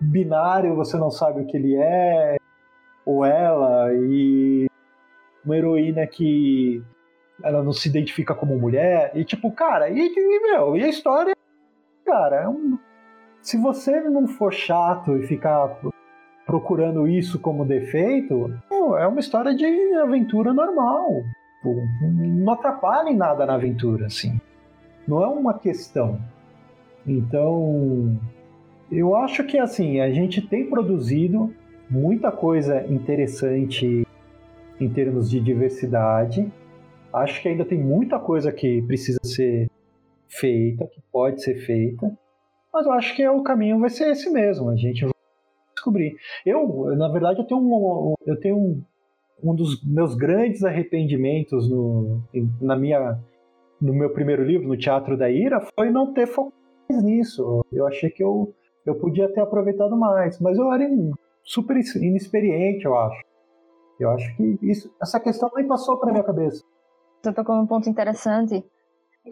binário, 0.00 0.74
você 0.74 0.96
não 0.96 1.10
sabe 1.10 1.42
o 1.42 1.46
que 1.46 1.56
ele 1.56 1.76
é, 1.76 2.36
ou 3.04 3.24
ela, 3.24 3.92
e 3.94 4.66
uma 5.44 5.56
heroína 5.56 6.06
que 6.06 6.82
ela 7.42 7.62
não 7.62 7.72
se 7.72 7.88
identifica 7.88 8.34
como 8.34 8.58
mulher, 8.58 9.12
e 9.14 9.24
tipo, 9.24 9.50
cara, 9.50 9.88
e, 9.88 9.98
e 9.98 10.40
meu, 10.40 10.76
e 10.76 10.84
a 10.84 10.88
história, 10.88 11.34
cara, 12.04 12.42
é 12.42 12.48
um, 12.48 12.78
se 13.40 13.56
você 13.56 14.00
não 14.00 14.26
for 14.26 14.52
chato 14.52 15.16
e 15.16 15.26
ficar 15.26 15.76
procurando 16.46 17.06
isso 17.08 17.38
como 17.38 17.64
defeito, 17.64 18.52
é 18.98 19.06
uma 19.06 19.20
história 19.20 19.54
de 19.54 19.64
aventura 19.94 20.52
normal. 20.52 21.08
Não 22.04 22.52
atrapalha 22.52 23.08
em 23.08 23.16
nada 23.16 23.46
na 23.46 23.54
aventura, 23.54 24.06
assim 24.06 24.40
não 25.06 25.22
é 25.22 25.26
uma 25.26 25.58
questão. 25.58 26.20
Então, 27.06 28.18
eu 28.90 29.16
acho 29.16 29.44
que 29.44 29.58
assim, 29.58 30.00
a 30.00 30.10
gente 30.10 30.40
tem 30.40 30.68
produzido 30.68 31.52
muita 31.90 32.30
coisa 32.30 32.86
interessante 32.86 34.06
em 34.80 34.88
termos 34.88 35.30
de 35.30 35.40
diversidade. 35.40 36.50
Acho 37.12 37.42
que 37.42 37.48
ainda 37.48 37.64
tem 37.64 37.78
muita 37.78 38.18
coisa 38.18 38.50
que 38.52 38.82
precisa 38.82 39.18
ser 39.22 39.70
feita, 40.28 40.86
que 40.86 41.00
pode 41.12 41.42
ser 41.42 41.56
feita. 41.56 42.16
Mas 42.72 42.86
eu 42.86 42.92
acho 42.92 43.14
que 43.14 43.26
o 43.28 43.42
caminho 43.42 43.78
vai 43.78 43.90
ser 43.90 44.10
esse 44.10 44.30
mesmo. 44.30 44.70
A 44.70 44.76
gente 44.76 45.02
vai 45.02 45.12
descobrir. 45.74 46.16
Eu, 46.46 46.94
na 46.96 47.08
verdade, 47.08 47.40
eu 47.40 47.46
tenho 47.46 47.60
um, 47.60 48.14
eu 48.26 48.40
tenho 48.40 48.56
um, 48.56 48.82
um 49.42 49.54
dos 49.54 49.84
meus 49.84 50.14
grandes 50.14 50.64
arrependimentos 50.64 51.68
no, 51.68 52.22
na 52.60 52.76
minha 52.76 53.18
no 53.82 53.92
meu 53.92 54.10
primeiro 54.10 54.44
livro, 54.44 54.68
no 54.68 54.76
Teatro 54.76 55.18
da 55.18 55.28
Ira, 55.28 55.60
foi 55.74 55.90
não 55.90 56.12
ter 56.12 56.28
focado 56.28 56.54
nisso. 57.02 57.66
Eu 57.72 57.84
achei 57.86 58.08
que 58.08 58.22
eu, 58.22 58.54
eu 58.86 58.94
podia 58.94 59.28
ter 59.32 59.40
aproveitado 59.40 59.96
mais, 59.96 60.38
mas 60.40 60.56
eu 60.56 60.72
era 60.72 60.88
super 61.42 61.76
inexperiente, 61.96 62.84
eu 62.84 62.96
acho. 62.96 63.20
Eu 63.98 64.10
acho 64.10 64.36
que 64.36 64.58
isso, 64.62 64.94
essa 65.02 65.18
questão 65.18 65.50
nem 65.56 65.66
passou 65.66 65.98
para 65.98 66.12
minha 66.12 66.22
cabeça. 66.22 66.64
Você 67.22 67.32
tocou 67.32 67.54
um 67.54 67.66
ponto 67.66 67.88
interessante. 67.88 68.64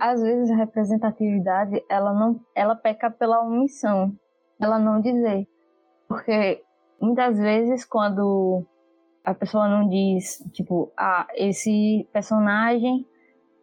Às 0.00 0.22
vezes 0.22 0.48
a 0.48 0.56
representatividade, 0.56 1.82
ela 1.90 2.14
não, 2.14 2.40
ela 2.54 2.76
peca 2.76 3.10
pela 3.10 3.40
omissão, 3.40 4.12
ela 4.60 4.78
não 4.78 5.00
dizer. 5.00 5.48
Porque 6.06 6.62
muitas 7.00 7.36
vezes 7.36 7.84
quando 7.84 8.64
a 9.24 9.34
pessoa 9.34 9.68
não 9.68 9.88
diz, 9.88 10.38
tipo, 10.52 10.92
ah, 10.96 11.26
esse 11.34 12.08
personagem 12.12 13.04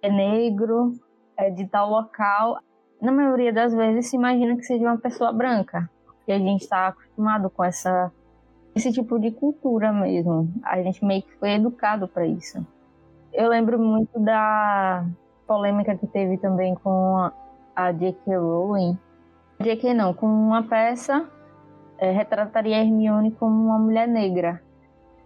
é 0.01 0.11
negro, 0.11 0.91
é 1.37 1.49
de 1.49 1.65
tal 1.65 1.89
local, 1.89 2.59
na 3.01 3.13
maioria 3.13 3.53
das 3.53 3.73
vezes 3.73 4.09
se 4.09 4.17
imagina 4.17 4.57
que 4.57 4.63
seja 4.63 4.83
uma 4.83 4.97
pessoa 4.97 5.31
branca. 5.31 5.89
E 6.27 6.33
a 6.33 6.37
gente 6.37 6.63
está 6.63 6.87
acostumado 6.87 7.49
com 7.49 7.63
essa 7.63 8.11
esse 8.75 8.91
tipo 8.91 9.17
de 9.17 9.31
cultura 9.31 9.93
mesmo. 9.93 10.53
A 10.63 10.81
gente 10.83 11.03
meio 11.03 11.23
que 11.23 11.33
foi 11.37 11.51
educado 11.51 12.09
para 12.09 12.27
isso. 12.27 12.65
Eu 13.37 13.49
lembro 13.49 13.77
muito 13.77 14.19
da 14.19 15.05
polêmica 15.45 15.95
que 15.95 16.07
teve 16.07 16.39
também 16.39 16.73
com 16.73 17.29
a 17.75 17.91
J.K. 17.91 18.35
Rowling. 18.35 18.97
J.K. 19.61 19.93
não, 19.93 20.11
com 20.11 20.25
uma 20.25 20.63
peça 20.63 21.23
é, 21.99 22.09
retrataria 22.09 22.79
Hermione 22.79 23.29
como 23.29 23.65
uma 23.65 23.77
mulher 23.77 24.07
negra. 24.07 24.59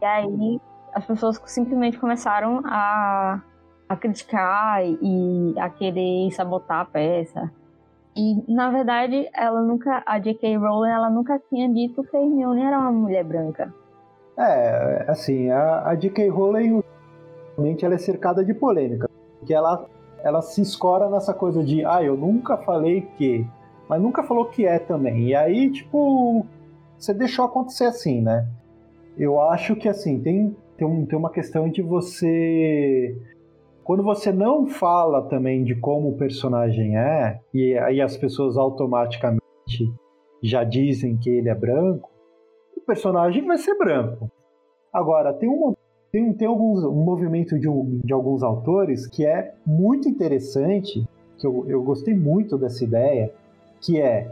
E 0.02 0.06
aí 0.06 0.62
as 0.94 1.06
pessoas 1.06 1.42
simplesmente 1.46 1.98
começaram 1.98 2.62
a 2.66 3.42
a 3.88 3.96
criticar 3.96 4.86
e 4.86 5.54
a 5.58 5.70
querer 5.70 6.32
sabotar 6.32 6.82
a 6.82 6.86
peça. 6.86 7.50
E, 8.16 8.44
na 8.54 8.70
verdade, 8.70 9.30
ela 9.34 9.62
nunca, 9.62 10.04
a 10.06 10.20
J.K. 10.20 10.58
Rowling, 10.58 10.90
ela 10.90 11.10
nunca 11.10 11.42
tinha 11.50 11.68
dito 11.74 12.04
que 12.04 12.16
a 12.16 12.22
Hermione 12.22 12.62
era 12.62 12.78
uma 12.78 12.92
mulher 12.92 13.24
branca. 13.24 13.74
É, 14.38 15.06
assim, 15.10 15.50
a, 15.50 15.88
a 15.88 15.96
J.K. 15.96 16.30
Rowling, 16.30 16.82
ela 17.86 17.96
é 17.96 17.98
cercada 17.98 18.44
de 18.44 18.54
polêmica. 18.54 19.10
Porque 19.40 19.54
ela, 19.54 19.86
ela 20.24 20.42
se 20.42 20.62
escora 20.62 21.10
nessa 21.10 21.34
coisa 21.34 21.64
de, 21.64 21.84
ah, 21.86 22.04
eu 22.04 22.16
nunca 22.16 22.58
falei 22.58 23.02
que, 23.18 23.46
mas 23.88 24.02
nunca 24.02 24.24
falou 24.24 24.46
que 24.46 24.66
é 24.66 24.80
também. 24.80 25.30
E 25.30 25.36
aí, 25.36 25.72
tipo, 25.72 26.46
você 26.98 27.14
deixou 27.14 27.46
acontecer 27.46 27.86
assim, 27.86 28.22
né? 28.22 28.48
Eu 29.18 29.40
acho 29.42 29.76
que, 29.76 29.90
assim, 29.90 30.20
tem, 30.20 30.56
tem, 30.78 30.88
um, 30.88 31.06
tem 31.06 31.18
uma 31.18 31.32
questão 31.32 31.70
de 31.70 31.82
você 31.82 33.16
quando 33.84 34.04
você 34.04 34.32
não 34.32 34.68
fala 34.68 35.24
também 35.24 35.64
de 35.64 35.76
como 35.76 36.10
o 36.10 36.18
personagem 36.18 36.98
é, 36.98 37.42
e 37.54 37.78
aí 37.78 38.00
as 38.00 38.16
pessoas 38.16 38.56
automaticamente 38.56 39.42
já 40.42 40.64
dizem 40.64 41.18
que 41.18 41.30
ele 41.30 41.50
é 41.50 41.56
branco, 41.56 42.10
o 42.76 42.82
personagem 42.82 43.46
vai 43.46 43.58
ser 43.58 43.78
branco. 43.78 44.32
Agora, 44.94 45.34
tem, 45.34 45.50
um, 45.50 45.74
tem, 46.12 46.34
tem 46.34 46.48
alguns, 46.48 46.84
um 46.84 47.04
movimento 47.04 47.58
de, 47.58 47.70
um, 47.70 48.02
de 48.04 48.12
alguns 48.12 48.44
autores 48.44 49.08
que 49.08 49.26
é 49.26 49.54
muito 49.66 50.10
interessante, 50.10 51.08
que 51.38 51.48
eu, 51.48 51.66
eu 51.68 51.82
gostei 51.82 52.14
muito 52.14 52.58
dessa 52.58 52.84
ideia, 52.84 53.34
que 53.80 54.00
é 54.00 54.32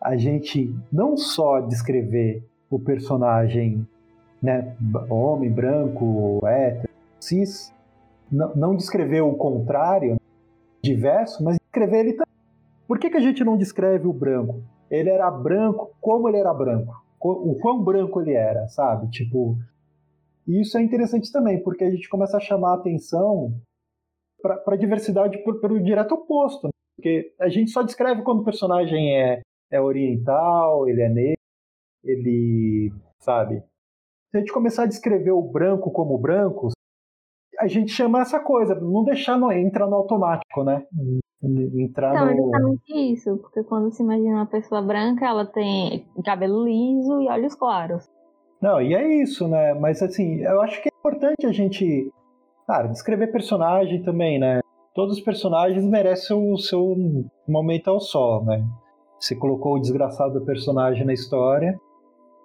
a 0.00 0.16
gente 0.16 0.74
não 0.90 1.16
só 1.16 1.60
descrever 1.60 2.42
o 2.70 2.78
personagem 2.78 3.86
né, 4.40 4.74
homem, 5.10 5.50
branco, 5.50 6.40
hétero, 6.46 6.88
cis, 7.18 7.74
não, 8.30 8.54
não 8.54 8.76
descrever 8.76 9.20
o 9.20 9.34
contrário, 9.34 10.16
diverso, 10.82 11.44
mas 11.44 11.58
descrever 11.58 11.98
ele 11.98 12.12
também. 12.12 12.26
Por 12.86 12.98
que, 12.98 13.10
que 13.10 13.16
a 13.16 13.20
gente 13.20 13.44
não 13.44 13.56
descreve 13.56 14.06
o 14.06 14.12
branco? 14.12 14.62
Ele 14.90 15.10
era 15.10 15.30
branco, 15.30 15.90
como 16.00 16.28
ele 16.28 16.38
era 16.38 16.54
branco? 16.54 17.04
O 17.22 17.54
quão 17.60 17.84
branco 17.84 18.20
ele 18.22 18.32
era, 18.32 18.66
sabe? 18.68 19.08
Tipo, 19.10 19.58
isso 20.46 20.76
é 20.78 20.82
interessante 20.82 21.30
também, 21.30 21.62
porque 21.62 21.84
a 21.84 21.90
gente 21.90 22.08
começa 22.08 22.36
a 22.36 22.40
chamar 22.40 22.72
a 22.72 22.74
atenção 22.74 23.52
para 24.42 24.74
a 24.74 24.76
diversidade 24.76 25.38
pelo 25.38 25.82
direto 25.82 26.14
oposto. 26.14 26.66
Né? 26.66 26.70
Porque 26.96 27.34
a 27.40 27.48
gente 27.48 27.70
só 27.70 27.82
descreve 27.82 28.22
quando 28.22 28.40
o 28.40 28.44
personagem 28.44 29.16
é, 29.16 29.40
é 29.70 29.80
oriental, 29.80 30.88
ele 30.88 31.02
é 31.02 31.08
negro, 31.08 31.42
ele. 32.04 32.92
sabe? 33.20 33.62
Se 34.30 34.36
a 34.36 34.40
gente 34.40 34.52
começar 34.52 34.84
a 34.84 34.88
descrever 34.88 35.32
o 35.32 35.42
branco 35.42 35.90
como 35.90 36.18
branco, 36.18 36.68
a 37.58 37.66
gente 37.66 37.90
chama 37.92 38.20
essa 38.20 38.40
coisa, 38.40 38.74
não 38.74 39.04
deixar 39.04 39.38
no, 39.38 39.52
entrar 39.52 39.86
no 39.86 39.96
automático, 39.96 40.64
né? 40.64 40.86
entrar 41.42 42.14
Então, 42.14 42.26
no... 42.26 42.48
exatamente 42.48 43.12
isso, 43.12 43.36
porque 43.38 43.62
quando 43.64 43.90
se 43.90 44.02
imagina 44.02 44.36
uma 44.36 44.46
pessoa 44.46 44.82
branca, 44.82 45.26
ela 45.26 45.46
tem 45.46 46.06
cabelo 46.24 46.64
liso 46.64 47.20
e 47.22 47.28
olhos 47.28 47.54
claros. 47.54 48.08
Não, 48.60 48.80
e 48.80 48.94
é 48.94 49.22
isso, 49.22 49.48
né? 49.48 49.74
Mas 49.74 50.02
assim, 50.02 50.40
eu 50.40 50.60
acho 50.60 50.82
que 50.82 50.88
é 50.88 50.92
importante 50.98 51.46
a 51.46 51.52
gente, 51.52 52.10
cara, 52.66 52.88
descrever 52.88 53.28
personagem 53.28 54.02
também, 54.02 54.38
né? 54.38 54.60
Todos 54.94 55.18
os 55.18 55.24
personagens 55.24 55.84
merecem 55.84 56.36
o 56.36 56.58
seu 56.58 56.94
momento 57.48 57.88
ao 57.88 58.00
sol, 58.00 58.44
né? 58.44 58.62
Você 59.18 59.34
colocou 59.34 59.76
o 59.76 59.80
desgraçado 59.80 60.38
do 60.38 60.44
personagem 60.44 61.06
na 61.06 61.12
história, 61.12 61.80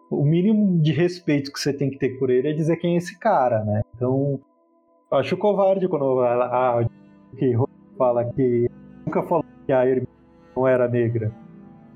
o 0.10 0.24
mínimo 0.24 0.80
de 0.82 0.94
respeito 0.94 1.52
que 1.52 1.60
você 1.60 1.74
tem 1.74 1.90
que 1.90 1.98
ter 1.98 2.18
por 2.18 2.30
ele 2.30 2.50
é 2.50 2.54
dizer 2.54 2.78
quem 2.78 2.96
é 2.96 2.98
esse 2.98 3.18
cara, 3.20 3.64
né? 3.64 3.82
Então, 3.96 4.40
eu 5.12 5.18
acho 5.18 5.36
covarde 5.36 5.88
quando 5.88 6.20
a, 6.22 6.80
a 6.80 6.86
que 7.38 7.54
fala 7.98 8.24
que 8.26 8.70
nunca 9.06 9.24
falou 9.24 9.46
que 9.66 9.74
a 9.74 9.86
Hermione 9.86 10.08
não 10.56 10.68
era 10.68 10.88
negra. 10.88 11.32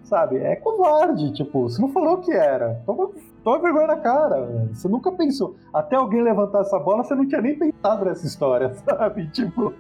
Sabe? 0.10 0.38
É 0.38 0.56
covarde, 0.56 1.32
tipo, 1.34 1.70
você 1.70 1.80
não 1.80 1.90
falou 1.90 2.18
que 2.18 2.32
era. 2.32 2.82
Toma, 2.84 3.12
toma 3.44 3.60
vergonha 3.60 3.86
na 3.86 3.98
cara. 3.98 4.68
Você 4.74 4.88
nunca 4.88 5.12
pensou. 5.12 5.56
Até 5.72 5.96
alguém 5.96 6.24
levantar 6.24 6.62
essa 6.62 6.80
bola, 6.80 7.04
você 7.04 7.14
não 7.14 7.28
tinha 7.28 7.40
nem 7.40 7.56
pensado 7.56 8.06
nessa 8.06 8.26
história, 8.26 8.74
sabe? 8.84 9.28
Tipo. 9.28 9.72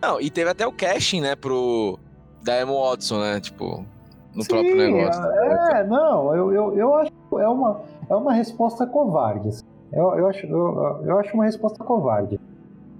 Não, 0.00 0.20
e 0.20 0.30
teve 0.30 0.48
até 0.48 0.64
o 0.64 0.70
casting, 0.70 1.20
né, 1.20 1.34
pro 1.34 1.98
Emma 2.46 2.72
Watson, 2.72 3.18
né? 3.18 3.40
Tipo, 3.40 3.84
no 4.32 4.42
Sim, 4.42 4.48
próprio 4.48 4.76
negócio. 4.76 5.24
É, 5.24 5.84
não, 5.88 6.36
eu, 6.36 6.52
eu, 6.52 6.78
eu 6.78 6.94
acho 6.94 7.10
que 7.10 7.36
é 7.36 7.48
uma, 7.48 7.80
é 8.08 8.14
uma 8.14 8.32
resposta 8.32 8.86
covarde. 8.86 9.48
assim. 9.48 9.64
Eu, 9.92 10.14
eu, 10.14 10.28
acho, 10.28 10.46
eu, 10.46 11.00
eu 11.04 11.18
acho 11.18 11.34
uma 11.34 11.46
resposta 11.46 11.82
covarde. 11.82 12.38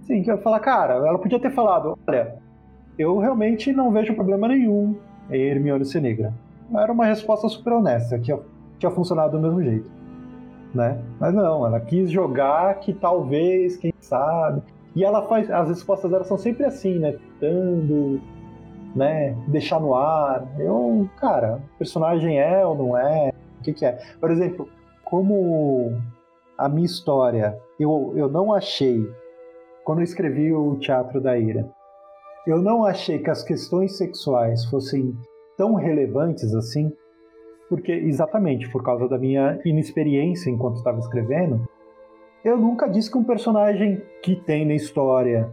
Sim, 0.02 0.24
que 0.24 0.30
eu 0.30 0.38
falar, 0.38 0.58
cara, 0.58 0.94
ela 0.94 1.18
podia 1.20 1.38
ter 1.38 1.52
falado, 1.52 1.96
olha, 2.08 2.34
eu 2.98 3.16
realmente 3.18 3.72
não 3.72 3.92
vejo 3.92 4.12
problema 4.14 4.48
nenhum 4.48 4.96
em 5.30 5.40
Hermione 5.40 5.84
ser 5.84 6.00
negra. 6.00 6.32
Era 6.72 6.92
uma 6.92 7.06
resposta 7.06 7.48
super 7.48 7.72
honesta, 7.72 8.18
que 8.18 8.34
tinha 8.78 8.90
funcionado 8.90 9.38
do 9.38 9.42
mesmo 9.42 9.62
jeito. 9.62 9.90
Né? 10.74 11.00
Mas 11.20 11.32
não, 11.32 11.66
ela 11.66 11.80
quis 11.80 12.10
jogar 12.10 12.80
que 12.80 12.92
talvez, 12.92 13.76
quem 13.76 13.92
sabe. 14.00 14.62
E 14.94 15.04
ela 15.04 15.26
faz. 15.26 15.50
As 15.50 15.68
respostas 15.68 16.10
dela 16.10 16.24
são 16.24 16.38
sempre 16.38 16.64
assim, 16.64 16.98
né? 16.98 17.12
Tentando 17.40 18.20
né, 18.94 19.36
deixar 19.48 19.80
no 19.80 19.94
ar. 19.94 20.46
Eu, 20.58 21.08
cara, 21.18 21.60
personagem 21.78 22.38
é 22.38 22.64
ou 22.64 22.74
não 22.74 22.96
é? 22.96 23.32
O 23.60 23.62
que, 23.62 23.72
que 23.72 23.84
é? 23.84 23.98
Por 24.20 24.30
exemplo, 24.30 24.68
como 25.04 25.96
a 26.56 26.68
minha 26.68 26.86
história, 26.86 27.58
eu, 27.78 28.12
eu 28.16 28.28
não 28.28 28.52
achei, 28.52 29.04
quando 29.84 29.98
eu 29.98 30.04
escrevi 30.04 30.52
o 30.52 30.76
Teatro 30.76 31.20
da 31.20 31.38
Ira, 31.38 31.68
eu 32.46 32.60
não 32.60 32.84
achei 32.84 33.18
que 33.18 33.30
as 33.30 33.42
questões 33.42 33.96
sexuais 33.96 34.64
fossem 34.66 35.16
tão 35.56 35.74
relevantes 35.74 36.54
assim, 36.54 36.92
porque 37.68 37.92
exatamente 37.92 38.70
por 38.70 38.82
causa 38.82 39.08
da 39.08 39.18
minha 39.18 39.58
inexperiência 39.64 40.50
enquanto 40.50 40.76
estava 40.76 40.98
escrevendo, 40.98 41.66
eu 42.44 42.58
nunca 42.58 42.88
disse 42.88 43.10
que 43.10 43.16
um 43.16 43.24
personagem 43.24 44.02
que 44.22 44.36
tem 44.36 44.66
na 44.66 44.74
história 44.74 45.50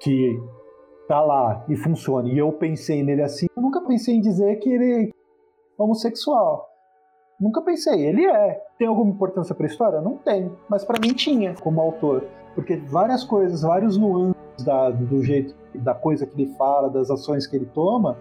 que 0.00 0.40
tá 1.08 1.20
lá 1.20 1.64
e 1.68 1.74
funciona, 1.74 2.28
e 2.28 2.38
eu 2.38 2.52
pensei 2.52 3.02
nele 3.02 3.22
assim, 3.22 3.46
eu 3.56 3.62
nunca 3.62 3.80
pensei 3.80 4.14
em 4.14 4.20
dizer 4.20 4.56
que 4.56 4.70
ele 4.70 5.10
é 5.10 5.82
homossexual. 5.82 6.68
Nunca 7.40 7.62
pensei, 7.62 8.04
ele 8.04 8.26
é. 8.26 8.60
Tem 8.78 8.86
alguma 8.88 9.10
importância 9.10 9.54
para 9.54 9.64
a 9.64 9.68
história? 9.68 10.00
Não 10.00 10.16
tem, 10.16 10.50
mas 10.68 10.84
para 10.84 10.98
mim 11.00 11.14
tinha 11.14 11.54
como 11.54 11.80
autor, 11.80 12.24
porque 12.54 12.76
várias 12.76 13.24
coisas, 13.24 13.62
vários 13.62 13.96
nuances 13.96 14.64
da, 14.64 14.90
do 14.90 15.22
jeito 15.22 15.54
da 15.74 15.94
coisa 15.94 16.26
que 16.26 16.40
ele 16.40 16.52
fala, 16.54 16.90
das 16.90 17.10
ações 17.10 17.46
que 17.46 17.56
ele 17.56 17.66
toma, 17.66 18.18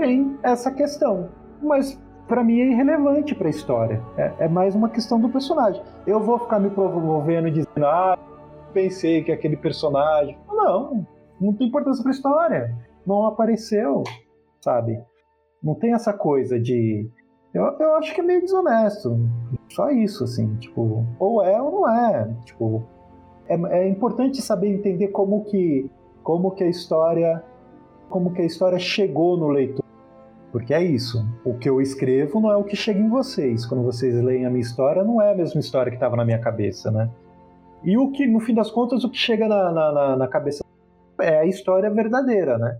tem 0.00 0.38
essa 0.42 0.70
questão. 0.70 1.28
Mas 1.62 2.00
para 2.26 2.42
mim 2.42 2.58
é 2.58 2.70
irrelevante 2.70 3.34
para 3.34 3.48
a 3.48 3.50
história. 3.50 4.02
É, 4.16 4.32
é, 4.40 4.48
mais 4.48 4.74
uma 4.74 4.88
questão 4.88 5.20
do 5.20 5.28
personagem. 5.28 5.82
Eu 6.06 6.20
vou 6.20 6.38
ficar 6.38 6.58
me 6.58 6.70
promovendo 6.70 7.50
dizendo, 7.50 7.84
ah, 7.84 8.18
pensei 8.72 9.22
que 9.22 9.30
aquele 9.30 9.56
personagem. 9.56 10.38
Não, 10.48 11.06
não 11.38 11.52
tem 11.52 11.68
importância 11.68 12.02
para 12.02 12.12
a 12.12 12.14
história. 12.14 12.76
Não 13.06 13.26
apareceu, 13.26 14.02
sabe? 14.60 14.98
Não 15.62 15.74
tem 15.74 15.92
essa 15.92 16.14
coisa 16.14 16.58
de. 16.58 17.06
Eu, 17.52 17.64
eu 17.78 17.94
acho 17.96 18.14
que 18.14 18.20
é 18.20 18.24
meio 18.24 18.40
desonesto. 18.40 19.18
Só 19.68 19.90
isso, 19.90 20.24
assim. 20.24 20.54
Tipo, 20.56 21.04
ou 21.18 21.42
é 21.42 21.60
ou 21.60 21.72
não 21.72 21.88
é. 21.88 22.34
Tipo, 22.46 22.84
é, 23.46 23.54
é 23.80 23.88
importante 23.88 24.40
saber 24.40 24.68
entender 24.68 25.08
como 25.08 25.44
que, 25.44 25.90
como 26.22 26.52
que 26.52 26.64
a 26.64 26.68
história. 26.68 27.44
Como 28.08 28.32
que 28.32 28.42
a 28.42 28.46
história 28.46 28.78
chegou 28.78 29.36
no 29.36 29.48
leitor. 29.48 29.79
Porque 30.52 30.74
é 30.74 30.82
isso. 30.82 31.24
O 31.44 31.54
que 31.54 31.68
eu 31.68 31.80
escrevo 31.80 32.40
não 32.40 32.50
é 32.50 32.56
o 32.56 32.64
que 32.64 32.74
chega 32.74 32.98
em 32.98 33.08
vocês. 33.08 33.64
Quando 33.64 33.84
vocês 33.84 34.14
leem 34.22 34.46
a 34.46 34.50
minha 34.50 34.62
história, 34.62 35.04
não 35.04 35.22
é 35.22 35.32
a 35.32 35.36
mesma 35.36 35.60
história 35.60 35.90
que 35.90 35.96
estava 35.96 36.16
na 36.16 36.24
minha 36.24 36.40
cabeça, 36.40 36.90
né? 36.90 37.08
E 37.84 37.96
o 37.96 38.10
que, 38.10 38.26
no 38.26 38.40
fim 38.40 38.54
das 38.54 38.70
contas, 38.70 39.04
o 39.04 39.10
que 39.10 39.16
chega 39.16 39.48
na, 39.48 39.72
na, 39.72 40.16
na 40.16 40.28
cabeça 40.28 40.64
é 41.20 41.38
a 41.38 41.46
história 41.46 41.90
verdadeira, 41.90 42.58
né? 42.58 42.78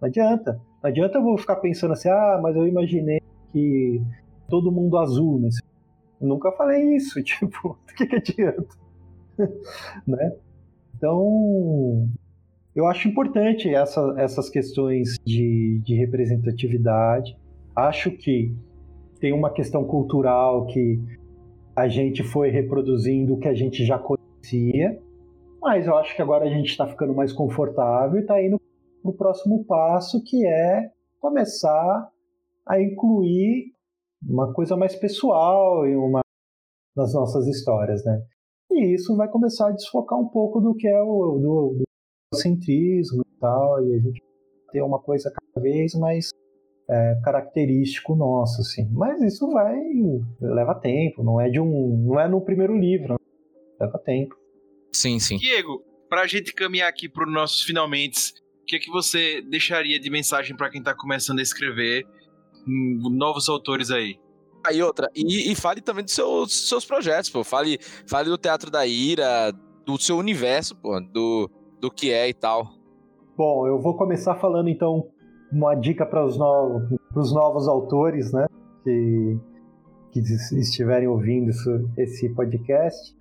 Não 0.00 0.08
adianta. 0.08 0.60
Não 0.82 0.90
adianta 0.90 1.18
eu 1.18 1.38
ficar 1.38 1.56
pensando 1.56 1.92
assim, 1.92 2.08
ah, 2.08 2.40
mas 2.42 2.56
eu 2.56 2.66
imaginei 2.66 3.20
que 3.52 4.02
todo 4.48 4.72
mundo 4.72 4.98
azul, 4.98 5.38
né? 5.38 5.48
Eu 6.20 6.28
nunca 6.28 6.50
falei 6.52 6.96
isso, 6.96 7.22
tipo, 7.24 7.78
do 7.86 7.94
que, 7.94 8.06
que 8.06 8.16
adianta? 8.16 8.74
né? 10.06 10.32
Então, 10.96 12.08
eu 12.74 12.86
acho 12.86 13.08
importante 13.08 13.72
essa, 13.72 14.14
essas 14.16 14.48
questões 14.48 15.16
de, 15.24 15.80
de 15.84 15.94
representatividade. 15.94 17.36
Acho 17.76 18.10
que 18.10 18.54
tem 19.20 19.32
uma 19.32 19.52
questão 19.52 19.84
cultural 19.84 20.66
que 20.66 20.98
a 21.76 21.86
gente 21.88 22.22
foi 22.22 22.50
reproduzindo 22.50 23.34
o 23.34 23.38
que 23.38 23.48
a 23.48 23.54
gente 23.54 23.84
já 23.84 23.98
conhecia, 23.98 24.98
mas 25.60 25.86
eu 25.86 25.96
acho 25.96 26.16
que 26.16 26.22
agora 26.22 26.44
a 26.44 26.48
gente 26.48 26.70
está 26.70 26.86
ficando 26.86 27.14
mais 27.14 27.32
confortável 27.32 28.18
e 28.18 28.22
está 28.22 28.42
indo 28.42 28.60
para 29.02 29.10
o 29.10 29.14
próximo 29.14 29.64
passo, 29.64 30.22
que 30.24 30.46
é 30.46 30.90
começar 31.20 32.10
a 32.66 32.80
incluir 32.80 33.72
uma 34.26 34.52
coisa 34.52 34.76
mais 34.76 34.94
pessoal 34.94 35.84
uma 35.84 36.20
das 36.96 37.14
nossas 37.14 37.46
histórias, 37.46 38.04
né? 38.04 38.22
E 38.70 38.94
isso 38.94 39.16
vai 39.16 39.28
começar 39.28 39.68
a 39.68 39.72
desfocar 39.72 40.18
um 40.18 40.28
pouco 40.28 40.60
do 40.60 40.74
que 40.74 40.88
é 40.88 41.02
o 41.02 41.38
do, 41.38 41.78
do 41.78 41.84
centrismo 42.36 43.22
e 43.22 43.40
tal, 43.40 43.86
e 43.86 43.94
a 43.94 43.98
gente 43.98 44.22
ter 44.70 44.82
uma 44.82 44.98
coisa 44.98 45.30
cada 45.30 45.62
vez 45.62 45.94
mais 45.94 46.30
é, 46.88 47.20
característico 47.22 48.14
nosso, 48.14 48.60
assim. 48.60 48.88
Mas 48.90 49.20
isso 49.22 49.50
vai 49.50 49.76
leva 50.40 50.74
tempo, 50.74 51.22
não 51.22 51.40
é 51.40 51.48
de 51.48 51.60
um, 51.60 52.04
não 52.06 52.20
é 52.20 52.28
no 52.28 52.40
primeiro 52.40 52.76
livro, 52.76 53.14
né? 53.14 53.18
leva 53.80 53.98
tempo. 53.98 54.36
Sim, 54.92 55.18
sim. 55.18 55.36
Diego, 55.36 55.82
pra 56.08 56.26
gente 56.26 56.52
caminhar 56.52 56.88
aqui 56.88 57.08
pro 57.08 57.30
nossos 57.30 57.62
finalmente, 57.62 58.32
o 58.62 58.64
que 58.66 58.76
é 58.76 58.78
que 58.78 58.90
você 58.90 59.42
deixaria 59.42 59.98
de 59.98 60.10
mensagem 60.10 60.56
para 60.56 60.70
quem 60.70 60.82
tá 60.82 60.94
começando 60.94 61.38
a 61.38 61.42
escrever 61.42 62.06
hum, 62.66 63.08
novos 63.10 63.48
autores 63.48 63.90
aí? 63.90 64.18
Aí 64.64 64.80
outra, 64.80 65.10
e, 65.14 65.50
e 65.50 65.54
fale 65.56 65.80
também 65.80 66.04
dos 66.04 66.14
seus, 66.14 66.68
seus 66.68 66.84
projetos, 66.84 67.28
pô. 67.28 67.42
Fale, 67.42 67.78
fale 68.06 68.28
do 68.28 68.38
Teatro 68.38 68.70
da 68.70 68.86
Ira, 68.86 69.52
do 69.84 69.98
seu 69.98 70.16
universo, 70.16 70.76
pô, 70.76 71.00
do, 71.00 71.50
do 71.82 71.90
que 71.90 72.12
é 72.12 72.28
e 72.28 72.32
tal. 72.32 72.68
Bom, 73.36 73.66
eu 73.66 73.80
vou 73.80 73.96
começar 73.96 74.36
falando 74.36 74.68
então 74.68 75.08
uma 75.50 75.74
dica 75.74 76.06
para 76.06 76.24
os 76.24 76.38
novos, 76.38 77.32
novos 77.34 77.66
autores, 77.66 78.32
né? 78.32 78.46
Que, 78.84 79.36
que 80.12 80.20
estiverem 80.20 81.08
ouvindo 81.08 81.50
isso, 81.50 81.90
esse 81.98 82.28
podcast. 82.28 83.16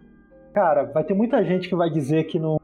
Cara, 0.53 0.83
vai 0.83 1.03
ter 1.03 1.15
muita 1.15 1.43
gente 1.43 1.67
que 1.67 1.75
vai 1.75 1.89
dizer 1.89 2.25
que 2.25 2.37
não, 2.37 2.59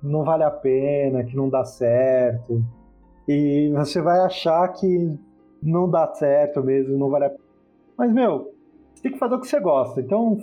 não 0.00 0.22
vale 0.24 0.44
a 0.44 0.50
pena, 0.50 1.24
que 1.24 1.34
não 1.34 1.48
dá 1.48 1.64
certo. 1.64 2.64
E 3.26 3.72
você 3.74 4.00
vai 4.00 4.20
achar 4.20 4.68
que 4.68 5.18
não 5.60 5.90
dá 5.90 6.14
certo 6.14 6.62
mesmo, 6.62 6.96
não 6.96 7.10
vale 7.10 7.24
a 7.24 7.30
pena. 7.30 7.44
Mas, 7.98 8.12
meu, 8.12 8.54
você 8.94 9.02
tem 9.02 9.12
que 9.12 9.18
fazer 9.18 9.34
o 9.34 9.40
que 9.40 9.48
você 9.48 9.58
gosta. 9.58 10.00
Então, 10.00 10.38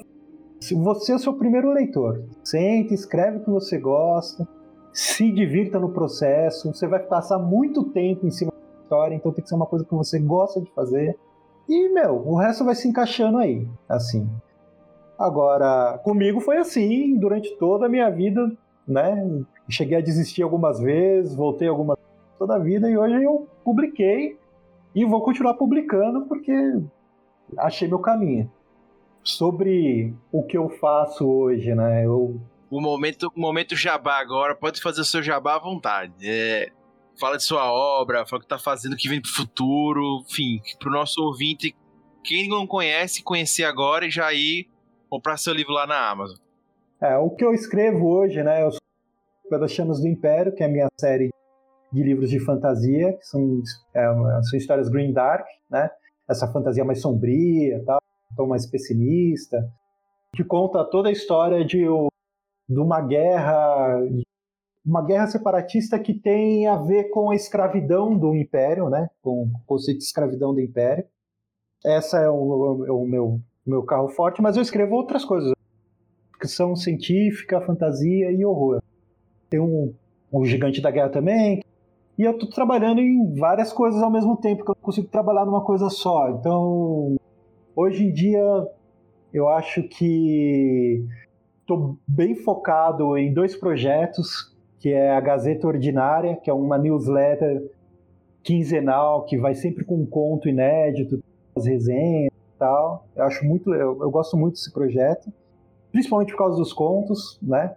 se 0.60 0.76
você 0.76 1.14
é 1.14 1.16
o 1.16 1.20
seu 1.20 1.34
primeiro 1.34 1.72
leitor, 1.72 2.24
sente, 2.44 2.94
escreve 2.94 3.38
o 3.38 3.44
que 3.44 3.50
você 3.50 3.78
gosta, 3.78 4.48
se 4.94 5.32
divirta 5.32 5.80
no 5.80 5.90
processo. 5.90 6.74
Você 6.74 6.88
vai 6.88 7.00
passar 7.00 7.40
muito 7.40 7.84
tempo 7.86 8.26
em 8.26 8.32
cima 8.32 8.52
da 8.52 8.82
história, 8.84 9.16
então 9.16 9.32
tem 9.32 9.44
que 9.44 9.50
ser 9.50 9.56
uma 9.56 9.66
coisa 9.66 9.86
que 9.86 9.94
você 9.94 10.20
gosta 10.20 10.62
de 10.62 10.70
fazer. 10.72 11.18
E, 11.68 11.90
meu, 11.90 12.28
o 12.28 12.36
resto 12.36 12.66
vai 12.66 12.76
se 12.76 12.88
encaixando 12.88 13.38
aí, 13.38 13.68
assim. 13.88 14.30
Agora, 15.18 16.00
comigo 16.04 16.42
foi 16.42 16.58
assim 16.58 17.16
durante 17.16 17.56
toda 17.58 17.86
a 17.86 17.90
minha 17.90 18.10
vida, 18.10 18.52
né? 18.88 19.44
Cheguei 19.70 19.98
a 19.98 20.02
desistir 20.02 20.42
algumas 20.42 20.80
vezes, 20.80 21.36
voltei 21.36 21.68
algumas 21.68 21.98
vezes 21.98 22.12
toda 22.40 22.56
a 22.56 22.60
vida 22.60 22.90
e 22.90 22.98
hoje 22.98 23.24
eu 23.24 23.48
publiquei 23.64 24.38
e 24.96 25.06
vou 25.06 25.22
continuar 25.22 25.54
publicando 25.54 26.26
porque 26.26 26.52
achei 27.58 27.88
meu 27.88 28.00
caminho. 28.00 28.52
Sobre 29.24 30.16
o 30.32 30.42
que 30.42 30.58
eu 30.58 30.68
faço 30.68 31.30
hoje, 31.30 31.76
né? 31.76 32.04
Eu 32.04 32.40
o 32.72 32.80
momento, 32.80 33.32
o 33.36 33.40
momento 33.40 33.76
jabá 33.76 34.20
agora, 34.20 34.56
pode 34.56 34.82
fazer 34.82 35.02
o 35.02 35.06
seu 35.06 35.22
jabá 35.22 35.56
à 35.56 35.60
vontade. 35.60 36.14
É, 36.24 36.72
fala 37.20 37.36
de 37.36 37.44
sua 37.44 37.70
obra, 37.72 38.26
fala 38.26 38.40
o 38.40 38.42
que 38.42 38.48
tá 38.48 38.58
fazendo, 38.58 38.94
o 38.94 38.98
que 38.98 39.10
vem 39.10 39.22
pro 39.22 39.30
futuro, 39.30 40.24
enfim, 40.28 40.62
pro 40.80 40.90
nosso 40.90 41.22
ouvinte, 41.22 41.76
quem 42.24 42.48
não 42.48 42.66
conhece, 42.66 43.22
conhecer 43.22 43.66
agora 43.66 44.06
e 44.06 44.10
já 44.10 44.34
ir 44.34 44.70
comprar 45.10 45.36
seu 45.36 45.54
livro 45.54 45.74
lá 45.74 45.86
na 45.86 46.10
Amazon. 46.10 46.38
É, 47.02 47.18
o 47.18 47.30
que 47.30 47.44
eu 47.44 47.54
escrevo 47.54 48.08
hoje, 48.08 48.42
né, 48.42 48.64
eu 48.64 48.72
sou 48.72 48.80
pelas 49.50 49.72
Chamas 49.72 50.00
do 50.00 50.08
Império, 50.08 50.56
que 50.56 50.64
é 50.64 50.68
a 50.68 50.70
minha 50.70 50.88
série 50.98 51.30
de 51.92 52.04
livros 52.04 52.30
de 52.30 52.40
fantasia, 52.40 53.12
que 53.18 53.26
são, 53.26 53.62
é, 53.94 54.04
são 54.44 54.58
histórias 54.58 54.88
green 54.88 55.12
dark, 55.12 55.46
né, 55.70 55.90
essa 56.30 56.50
fantasia 56.50 56.86
mais 56.86 57.02
sombria, 57.02 57.84
tal, 57.86 58.00
tom 58.38 58.48
mais 58.48 58.66
pessimista, 58.66 59.58
que 60.34 60.44
conta 60.44 60.86
toda 60.86 61.10
a 61.10 61.12
história 61.12 61.66
de, 61.66 61.86
de 62.72 62.80
uma 62.80 63.02
guerra 63.02 64.00
uma 64.84 65.06
guerra 65.06 65.28
separatista 65.28 66.00
que 66.00 66.14
tem 66.14 66.66
a 66.66 66.76
ver 66.76 67.10
com 67.10 67.30
a 67.30 67.36
escravidão 67.36 68.18
do 68.18 68.36
Império, 68.36 68.90
né? 68.90 69.10
com 69.22 69.44
o 69.44 69.52
conceito 69.68 70.00
de 70.00 70.06
escravidão 70.06 70.54
do 70.54 70.60
Império. 70.60 71.06
Essa 71.86 72.20
é 72.20 72.30
o, 72.30 72.86
é 72.88 72.92
o 72.92 73.06
meu, 73.06 73.40
meu 73.66 73.84
carro 73.84 74.10
forte, 74.10 74.42
mas 74.42 74.56
eu 74.56 74.64
escrevo 74.64 74.96
outras 74.96 75.24
coisas. 75.24 75.52
Ficção 76.34 76.76
científica, 76.76 77.62
fantasia 77.62 78.32
e 78.32 78.44
horror. 78.44 78.82
Tem 79.50 79.60
um, 79.60 79.94
um 80.34 80.44
Gigante 80.46 80.82
da 80.82 80.90
Guerra 80.90 81.10
também. 81.10 81.62
E 82.18 82.24
eu 82.24 82.32
estou 82.32 82.50
trabalhando 82.50 83.02
em 83.02 83.36
várias 83.36 83.72
coisas 83.72 84.02
ao 84.02 84.12
mesmo 84.12 84.36
tempo, 84.38 84.64
que 84.64 84.72
eu 84.72 84.76
não 84.76 84.84
consigo 84.84 85.08
trabalhar 85.08 85.46
numa 85.46 85.64
coisa 85.64 85.90
só. 85.90 86.30
Então, 86.30 87.16
hoje 87.76 88.06
em 88.06 88.14
dia, 88.14 88.44
eu 89.32 89.48
acho 89.48 89.84
que 89.84 91.06
estou 91.72 91.98
bem 92.06 92.36
focado 92.36 93.18
em 93.18 93.34
dois 93.34 93.56
projetos 93.56 94.52
que 94.80 94.90
é 94.90 95.12
a 95.12 95.22
Gazeta 95.22 95.68
Ordinária, 95.68 96.36
que 96.36 96.50
é 96.50 96.54
uma 96.54 96.76
newsletter 96.76 97.72
quinzenal 98.44 99.26
que 99.26 99.38
vai 99.38 99.54
sempre 99.54 99.86
com 99.86 99.96
um 99.98 100.06
conto 100.08 100.50
inédito, 100.50 101.24
as 101.56 101.68
resenhas 101.68 102.34
e 102.34 102.58
tal. 102.58 103.06
Eu 103.16 103.24
acho 103.26 103.46
muito, 103.46 103.72
eu, 103.74 104.02
eu 104.02 104.10
gosto 104.10 104.36
muito 104.36 104.56
desse 104.56 104.74
projeto, 104.74 105.32
principalmente 105.92 106.32
por 106.32 106.40
causa 106.40 106.58
dos 106.58 106.74
contos, 106.74 107.40
né? 107.44 107.76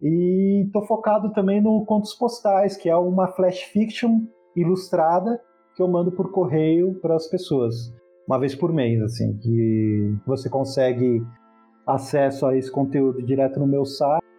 E 0.00 0.64
estou 0.64 0.86
focado 0.86 1.30
também 1.34 1.60
no 1.60 1.84
Contos 1.84 2.14
Postais, 2.14 2.74
que 2.74 2.88
é 2.88 2.96
uma 2.96 3.28
flash 3.28 3.64
fiction 3.64 4.22
ilustrada 4.56 5.38
que 5.76 5.82
eu 5.82 5.88
mando 5.88 6.10
por 6.10 6.32
correio 6.32 6.94
para 7.02 7.16
as 7.16 7.26
pessoas, 7.26 7.94
uma 8.26 8.40
vez 8.40 8.54
por 8.54 8.72
mês, 8.72 9.02
assim, 9.02 9.36
que 9.36 10.16
você 10.26 10.48
consegue 10.48 11.22
acesso 11.94 12.46
a 12.46 12.56
esse 12.56 12.70
conteúdo 12.70 13.22
direto 13.22 13.58
no 13.60 13.66
meu 13.66 13.84
site 13.84 14.30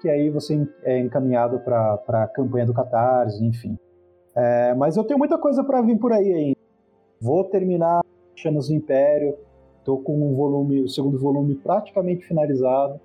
que 0.00 0.08
aí 0.08 0.28
você 0.28 0.68
é 0.82 0.98
encaminhado 0.98 1.58
para 1.60 1.98
a 2.08 2.26
campanha 2.26 2.66
do 2.66 2.74
Catarse, 2.74 3.42
enfim. 3.44 3.78
É, 4.34 4.74
mas 4.74 4.96
eu 4.96 5.04
tenho 5.04 5.18
muita 5.18 5.38
coisa 5.38 5.64
para 5.64 5.80
vir 5.80 5.98
por 5.98 6.12
aí 6.12 6.32
ainda. 6.32 6.58
Vou 7.20 7.44
terminar 7.44 8.02
Chamas 8.34 8.68
do 8.68 8.74
Império, 8.74 9.36
estou 9.78 10.02
com 10.02 10.30
um 10.30 10.34
volume, 10.34 10.82
o 10.82 10.88
segundo 10.88 11.18
volume 11.18 11.54
praticamente 11.54 12.26
finalizado. 12.26 13.00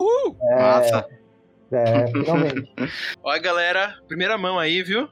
Uh, 0.00 0.36
é, 0.42 0.56
massa! 0.56 1.06
É, 1.72 2.06
finalmente. 2.12 2.72
Olha, 3.22 3.40
galera, 3.40 3.94
primeira 4.06 4.36
mão 4.38 4.58
aí, 4.58 4.82
viu? 4.82 5.08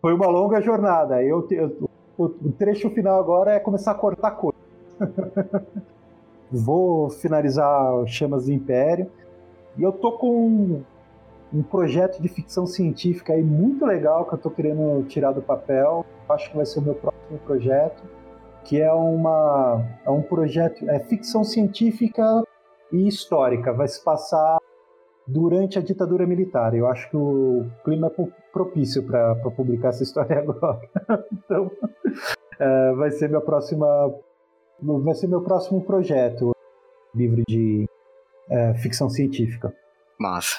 Foi 0.00 0.12
uma 0.12 0.26
longa 0.26 0.60
jornada. 0.60 1.22
Eu, 1.22 1.46
eu 1.50 1.90
o, 2.18 2.24
o 2.24 2.52
trecho 2.52 2.90
final 2.90 3.18
agora 3.18 3.52
é 3.52 3.60
começar 3.60 3.92
a 3.92 3.94
cortar 3.94 4.32
coisa. 4.32 4.58
Vou 6.52 7.08
finalizar 7.08 8.06
Chamas 8.06 8.44
do 8.44 8.52
Império. 8.52 9.10
E 9.78 9.82
eu 9.82 9.90
tô 9.90 10.12
com 10.12 10.46
um, 10.46 10.84
um 11.52 11.62
projeto 11.62 12.20
de 12.20 12.28
ficção 12.28 12.66
científica 12.66 13.32
aí 13.32 13.42
muito 13.42 13.86
legal 13.86 14.26
que 14.26 14.34
eu 14.34 14.38
tô 14.38 14.50
querendo 14.50 15.02
tirar 15.06 15.32
do 15.32 15.40
papel. 15.40 16.04
Acho 16.28 16.50
que 16.50 16.56
vai 16.56 16.66
ser 16.66 16.80
o 16.80 16.82
meu 16.82 16.94
próximo 16.94 17.38
projeto, 17.46 18.02
que 18.64 18.80
é 18.80 18.92
uma 18.92 19.82
é 20.04 20.10
um 20.10 20.20
projeto 20.20 20.88
é 20.90 21.00
ficção 21.00 21.42
científica 21.42 22.44
e 22.92 23.08
histórica. 23.08 23.72
Vai 23.72 23.88
se 23.88 24.04
passar 24.04 24.58
durante 25.26 25.78
a 25.78 25.82
ditadura 25.82 26.26
militar. 26.26 26.74
Eu 26.74 26.86
acho 26.86 27.08
que 27.08 27.16
o 27.16 27.64
clima 27.82 28.08
é 28.08 28.28
propício 28.52 29.02
para 29.04 29.34
publicar 29.56 29.88
essa 29.88 30.02
história 30.02 30.40
agora. 30.46 30.80
então, 31.32 31.70
é, 32.60 32.92
vai 32.92 33.10
ser 33.10 33.28
minha 33.28 33.40
próxima 33.40 33.86
vai 34.82 35.14
ser 35.14 35.28
meu 35.28 35.42
próximo 35.42 35.84
projeto, 35.84 36.52
livro 37.14 37.42
de 37.48 37.86
é, 38.50 38.74
ficção 38.74 39.08
científica. 39.08 39.74
Massa. 40.18 40.58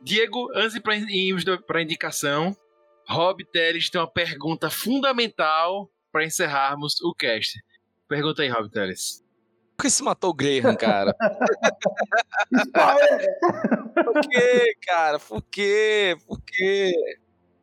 Diego, 0.00 0.48
antes 0.54 0.74
de 0.74 1.28
irmos 1.28 1.44
para 1.66 1.78
a 1.78 1.82
indicação, 1.82 2.56
Rob 3.08 3.44
Teles 3.44 3.88
tem 3.88 4.00
uma 4.00 4.10
pergunta 4.10 4.68
fundamental 4.68 5.88
para 6.10 6.24
encerrarmos 6.24 7.00
o 7.02 7.14
cast. 7.14 7.60
Pergunta 8.08 8.42
aí, 8.42 8.48
Rob 8.48 8.68
Teles. 8.70 9.22
Por 9.76 9.84
que 9.84 9.90
se 9.90 10.02
matou 10.02 10.30
o 10.30 10.34
Graham, 10.34 10.76
cara? 10.76 11.14
Por 13.94 14.20
que, 14.20 14.76
cara? 14.86 15.18
Por 15.18 15.42
quê? 15.42 16.16
Por 16.26 16.40
quê? 16.42 16.92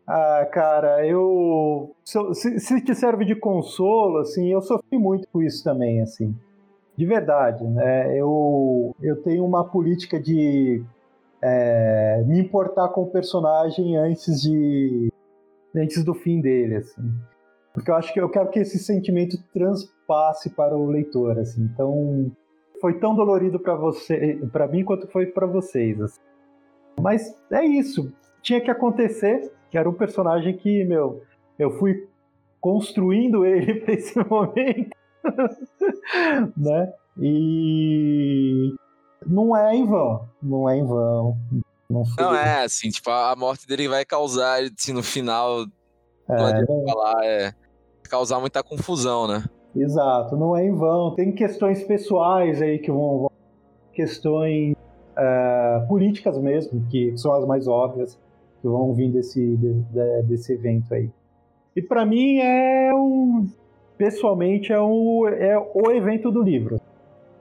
Ah, 0.09 0.47
cara, 0.51 1.05
eu. 1.05 1.95
Se, 2.03 2.59
se 2.59 2.81
te 2.81 2.95
serve 2.95 3.25
de 3.25 3.35
consolo, 3.35 4.17
assim, 4.19 4.51
eu 4.51 4.61
sofri 4.61 4.97
muito 4.97 5.27
com 5.27 5.41
isso 5.41 5.63
também, 5.63 6.01
assim 6.01 6.35
de 6.99 7.05
verdade. 7.05 7.63
Né? 7.65 8.19
Eu, 8.19 8.93
eu 9.01 9.15
tenho 9.23 9.45
uma 9.45 9.63
política 9.63 10.19
de 10.19 10.83
é, 11.41 12.21
me 12.27 12.37
importar 12.41 12.89
com 12.89 13.03
o 13.03 13.09
personagem 13.09 13.95
antes 13.95 14.41
de 14.41 15.09
antes 15.73 16.03
do 16.03 16.13
fim 16.13 16.41
dele, 16.41 16.75
assim. 16.75 17.01
Porque 17.73 17.89
eu 17.89 17.95
acho 17.95 18.11
que 18.11 18.19
eu 18.19 18.27
quero 18.27 18.49
que 18.49 18.59
esse 18.59 18.77
sentimento 18.77 19.37
transpasse 19.53 20.49
para 20.49 20.75
o 20.75 20.87
leitor, 20.87 21.39
assim. 21.39 21.69
Então, 21.73 22.29
foi 22.81 22.99
tão 22.99 23.15
dolorido 23.15 23.57
para 23.59 23.75
você, 23.75 24.37
para 24.51 24.67
mim 24.67 24.83
quanto 24.83 25.07
foi 25.07 25.27
para 25.27 25.45
vocês, 25.45 26.01
assim. 26.01 26.19
Mas 26.99 27.33
é 27.49 27.63
isso, 27.63 28.11
tinha 28.41 28.59
que 28.59 28.69
acontecer, 28.69 29.49
que 29.69 29.77
era 29.77 29.89
um 29.89 29.93
personagem 29.93 30.55
que, 30.57 30.83
meu, 30.83 31.23
eu 31.57 31.77
fui 31.77 32.07
construindo 32.59 33.45
ele 33.45 33.75
para 33.81 33.93
esse 33.93 34.17
momento. 34.17 34.95
né? 36.57 36.93
E 37.21 38.73
não 39.25 39.55
é 39.55 39.75
em 39.75 39.85
vão, 39.85 40.27
não 40.41 40.69
é 40.69 40.77
em 40.77 40.85
vão. 40.85 41.37
Não, 41.89 42.03
não 42.17 42.35
é 42.35 42.63
assim, 42.63 42.89
tipo, 42.89 43.09
a 43.09 43.35
morte 43.35 43.67
dele 43.67 43.87
vai 43.87 44.05
causar, 44.05 44.61
assim, 44.61 44.93
no 44.93 45.01
final, 45.01 45.63
é, 46.29 46.37
não 46.37 46.45
adianta 46.45 46.73
falar, 46.85 47.25
é 47.25 47.53
causar 48.09 48.39
muita 48.39 48.63
confusão, 48.63 49.27
né? 49.27 49.43
Exato, 49.75 50.35
não 50.35 50.55
é 50.55 50.65
em 50.65 50.75
vão. 50.75 51.15
Tem 51.15 51.31
questões 51.31 51.83
pessoais 51.83 52.61
aí 52.61 52.79
que 52.79 52.91
vão. 52.91 53.29
questões 53.93 54.75
uh, 54.75 55.87
políticas 55.87 56.37
mesmo, 56.37 56.85
que 56.89 57.15
são 57.17 57.33
as 57.33 57.45
mais 57.45 57.67
óbvias, 57.67 58.19
que 58.61 58.67
vão 58.67 58.93
vir 58.93 59.11
desse, 59.11 59.55
de, 59.57 59.73
desse 60.27 60.53
evento 60.53 60.93
aí. 60.93 61.09
E 61.75 61.81
para 61.81 62.05
mim 62.05 62.37
é 62.39 62.91
um 62.93 63.47
pessoalmente, 63.97 64.71
é 64.71 64.79
o, 64.79 65.27
é 65.27 65.57
o 65.57 65.91
evento 65.91 66.31
do 66.31 66.41
livro. 66.41 66.79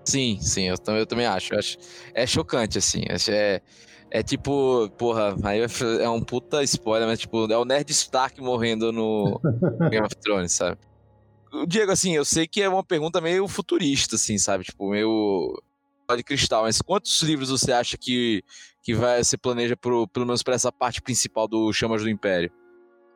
Sim, 0.04 0.38
sim, 0.40 0.64
eu, 0.68 0.76
eu 0.94 1.06
também 1.06 1.26
acho. 1.26 1.54
Eu 1.54 1.58
acho. 1.58 1.78
É 2.14 2.26
chocante, 2.26 2.78
assim. 2.78 3.04
É, 3.30 3.60
é 4.10 4.22
tipo, 4.22 4.88
porra, 4.96 5.36
aí 5.42 5.60
é 6.00 6.08
um 6.08 6.20
puta 6.20 6.62
spoiler, 6.62 7.06
mas 7.06 7.18
tipo, 7.18 7.50
é 7.50 7.58
o 7.58 7.64
Nerd 7.64 7.90
Stark 7.90 8.40
morrendo 8.40 8.90
no 8.90 9.38
Game 9.90 10.04
of 10.04 10.16
Thrones, 10.16 10.52
sabe? 10.52 10.78
Diego, 11.66 11.92
assim, 11.92 12.14
eu 12.14 12.24
sei 12.24 12.46
que 12.46 12.62
é 12.62 12.68
uma 12.68 12.84
pergunta 12.84 13.20
meio 13.20 13.46
futurista, 13.48 14.16
assim, 14.16 14.38
sabe? 14.38 14.64
Tipo, 14.64 14.90
meio 14.90 15.62
de 16.16 16.22
cristal, 16.22 16.62
mas 16.62 16.80
quantos 16.80 17.20
livros 17.22 17.50
você 17.50 17.70
acha 17.72 17.96
que, 17.98 18.42
que 18.88 18.94
vai, 18.94 19.22
se 19.22 19.36
planeja 19.36 19.76
pro, 19.76 20.08
pelo 20.08 20.24
menos 20.24 20.42
para 20.42 20.54
essa 20.54 20.72
parte 20.72 21.02
principal 21.02 21.46
do 21.46 21.70
Chamas 21.74 22.02
do 22.02 22.08
Império? 22.08 22.50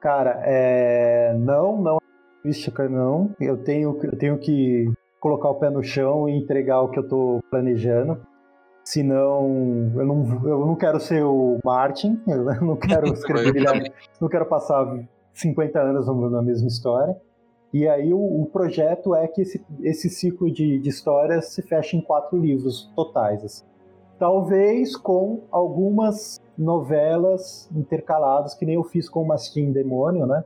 Cara, 0.03 0.43
é... 0.45 1.33
não, 1.39 1.81
não 1.81 1.99
mística, 2.45 2.87
não. 2.91 3.35
Eu 3.41 3.57
tenho, 3.57 3.99
eu 4.03 4.19
tenho 4.19 4.37
que 4.37 4.93
colocar 5.19 5.49
o 5.49 5.55
pé 5.55 5.71
no 5.71 5.83
chão 5.83 6.29
e 6.29 6.37
entregar 6.37 6.83
o 6.83 6.91
que 6.91 6.99
eu 6.99 7.03
estou 7.03 7.41
planejando. 7.51 8.21
Senão, 8.85 9.91
eu 9.97 10.05
não, 10.05 10.45
eu 10.45 10.67
não 10.67 10.77
quero 10.77 11.01
ser 11.01 11.25
o 11.25 11.59
Martin, 11.65 12.21
eu 12.29 12.45
não 12.61 12.77
quero 12.77 13.07
escrever 13.15 13.65
não 14.21 14.29
quero 14.29 14.45
passar 14.45 14.87
50 15.33 15.81
anos 15.81 16.07
na 16.31 16.43
mesma 16.43 16.69
história. 16.69 17.17
E 17.73 17.89
aí 17.89 18.13
o, 18.13 18.19
o 18.19 18.45
projeto 18.53 19.15
é 19.15 19.27
que 19.27 19.41
esse, 19.41 19.65
esse 19.81 20.11
ciclo 20.11 20.53
de, 20.53 20.79
de 20.81 20.89
histórias 20.91 21.55
se 21.55 21.63
feche 21.63 21.97
em 21.97 22.03
quatro 22.03 22.39
livros 22.39 22.93
totais. 22.95 23.43
Assim. 23.43 23.72
Talvez 24.23 24.97
com 24.97 25.43
algumas 25.51 26.41
novelas 26.57 27.69
intercaladas, 27.75 28.55
que 28.55 28.65
nem 28.65 28.77
eu 28.77 28.85
fiz 28.85 29.09
com 29.09 29.25
Mastim 29.25 29.73
Demônio, 29.73 30.27
né? 30.27 30.45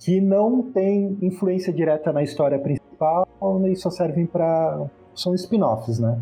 que 0.00 0.20
não 0.20 0.60
tem 0.72 1.16
influência 1.22 1.72
direta 1.72 2.12
na 2.12 2.24
história 2.24 2.58
principal 2.58 3.28
e 3.70 3.76
só 3.76 3.88
servem 3.88 4.26
para 4.26 4.90
são 5.14 5.32
spin-offs, 5.32 6.00
né? 6.00 6.20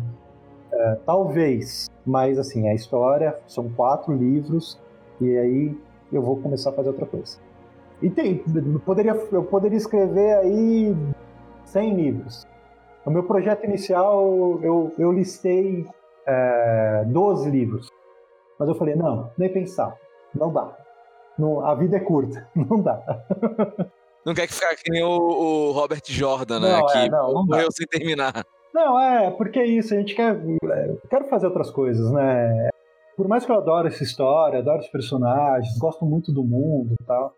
É, 0.71 0.95
talvez, 1.03 1.89
mas 2.05 2.37
assim 2.37 2.69
a 2.69 2.75
história 2.75 3.39
são 3.47 3.67
quatro 3.69 4.13
livros 4.13 4.79
e 5.19 5.35
aí 5.35 5.75
eu 6.11 6.21
vou 6.21 6.37
começar 6.37 6.69
a 6.69 6.73
fazer 6.73 6.89
outra 6.89 7.07
coisa. 7.07 7.39
E 8.03 8.09
tem, 8.11 8.43
eu 8.53 8.79
poderia, 8.81 9.19
eu 9.31 9.43
poderia 9.43 9.77
escrever 9.77 10.35
aí 10.35 10.95
100 11.65 11.95
livros. 11.95 12.47
No 13.03 13.11
meu 13.11 13.23
projeto 13.23 13.63
inicial, 13.63 14.59
eu, 14.61 14.91
eu 14.99 15.11
listei 15.11 15.87
é, 16.27 17.03
12 17.07 17.49
livros. 17.49 17.89
Mas 18.59 18.69
eu 18.69 18.75
falei, 18.75 18.95
não, 18.95 19.31
nem 19.37 19.51
pensar. 19.51 19.95
Não 20.33 20.51
dá. 20.51 20.77
Não, 21.37 21.65
a 21.65 21.73
vida 21.75 21.97
é 21.97 21.99
curta. 21.99 22.47
Não 22.55 22.81
dá. 22.81 23.01
Não 24.25 24.33
quer 24.33 24.47
que 24.47 24.53
ficar 24.53 24.75
que 24.75 24.89
nem 24.89 25.03
o, 25.03 25.09
o 25.09 25.71
Robert 25.71 26.01
Jordan, 26.05 26.59
né? 26.59 26.77
Não, 26.77 26.85
que 26.85 26.97
é, 26.97 27.09
não, 27.09 27.33
não 27.33 27.45
morreu 27.45 27.65
dá. 27.65 27.71
sem 27.71 27.85
terminar. 27.87 28.45
Não, 28.73 28.99
é, 28.99 29.29
porque 29.31 29.59
é 29.59 29.65
isso, 29.65 29.93
a 29.93 29.97
gente 29.97 30.15
quer. 30.15 30.35
é, 30.35 30.95
Quero 31.09 31.25
fazer 31.25 31.47
outras 31.47 31.69
coisas, 31.69 32.09
né? 32.11 32.69
Por 33.17 33.27
mais 33.27 33.45
que 33.45 33.51
eu 33.51 33.57
adoro 33.57 33.87
essa 33.87 34.03
história, 34.03 34.59
adoro 34.59 34.79
os 34.79 34.87
personagens, 34.87 35.77
gosto 35.77 36.05
muito 36.05 36.31
do 36.31 36.43
mundo 36.43 36.95
e 36.99 37.03
tal, 37.05 37.33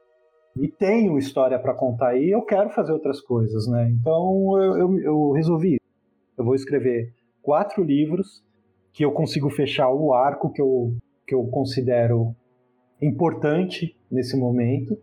e 0.56 0.68
tenho 0.70 1.18
história 1.18 1.60
pra 1.60 1.74
contar 1.74 2.10
aí, 2.10 2.30
eu 2.30 2.42
quero 2.44 2.70
fazer 2.70 2.94
outras 2.94 3.20
coisas, 3.20 3.68
né? 3.68 3.90
Então 3.90 4.52
eu, 4.58 4.78
eu, 4.78 5.00
eu 5.00 5.32
resolvi. 5.32 5.82
Eu 6.38 6.46
vou 6.46 6.56
escrever 6.56 7.14
quatro 7.42 7.84
livros 7.84 8.45
que 8.96 9.04
eu 9.04 9.12
consigo 9.12 9.50
fechar 9.50 9.92
o 9.92 10.14
arco 10.14 10.50
que 10.50 10.62
eu, 10.62 10.96
que 11.28 11.36
eu 11.36 11.46
considero 11.48 12.34
importante 13.02 13.94
nesse 14.10 14.38
momento. 14.38 14.98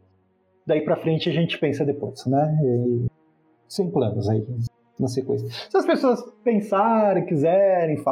Daí 0.66 0.81
pra 0.81 0.97
frente 0.97 1.28
a 1.28 1.32
gente 1.32 1.59
pensa 1.59 1.85
depois, 1.85 2.24
né? 2.24 2.59
E, 2.64 3.06
sem 3.69 3.90
planos 3.90 4.31
aí 4.31 4.47
na 4.98 5.09
sequência. 5.09 5.47
Se 5.70 5.77
as 5.77 5.85
pessoas 5.85 6.23
pensarem, 6.43 7.27
quiserem, 7.27 8.02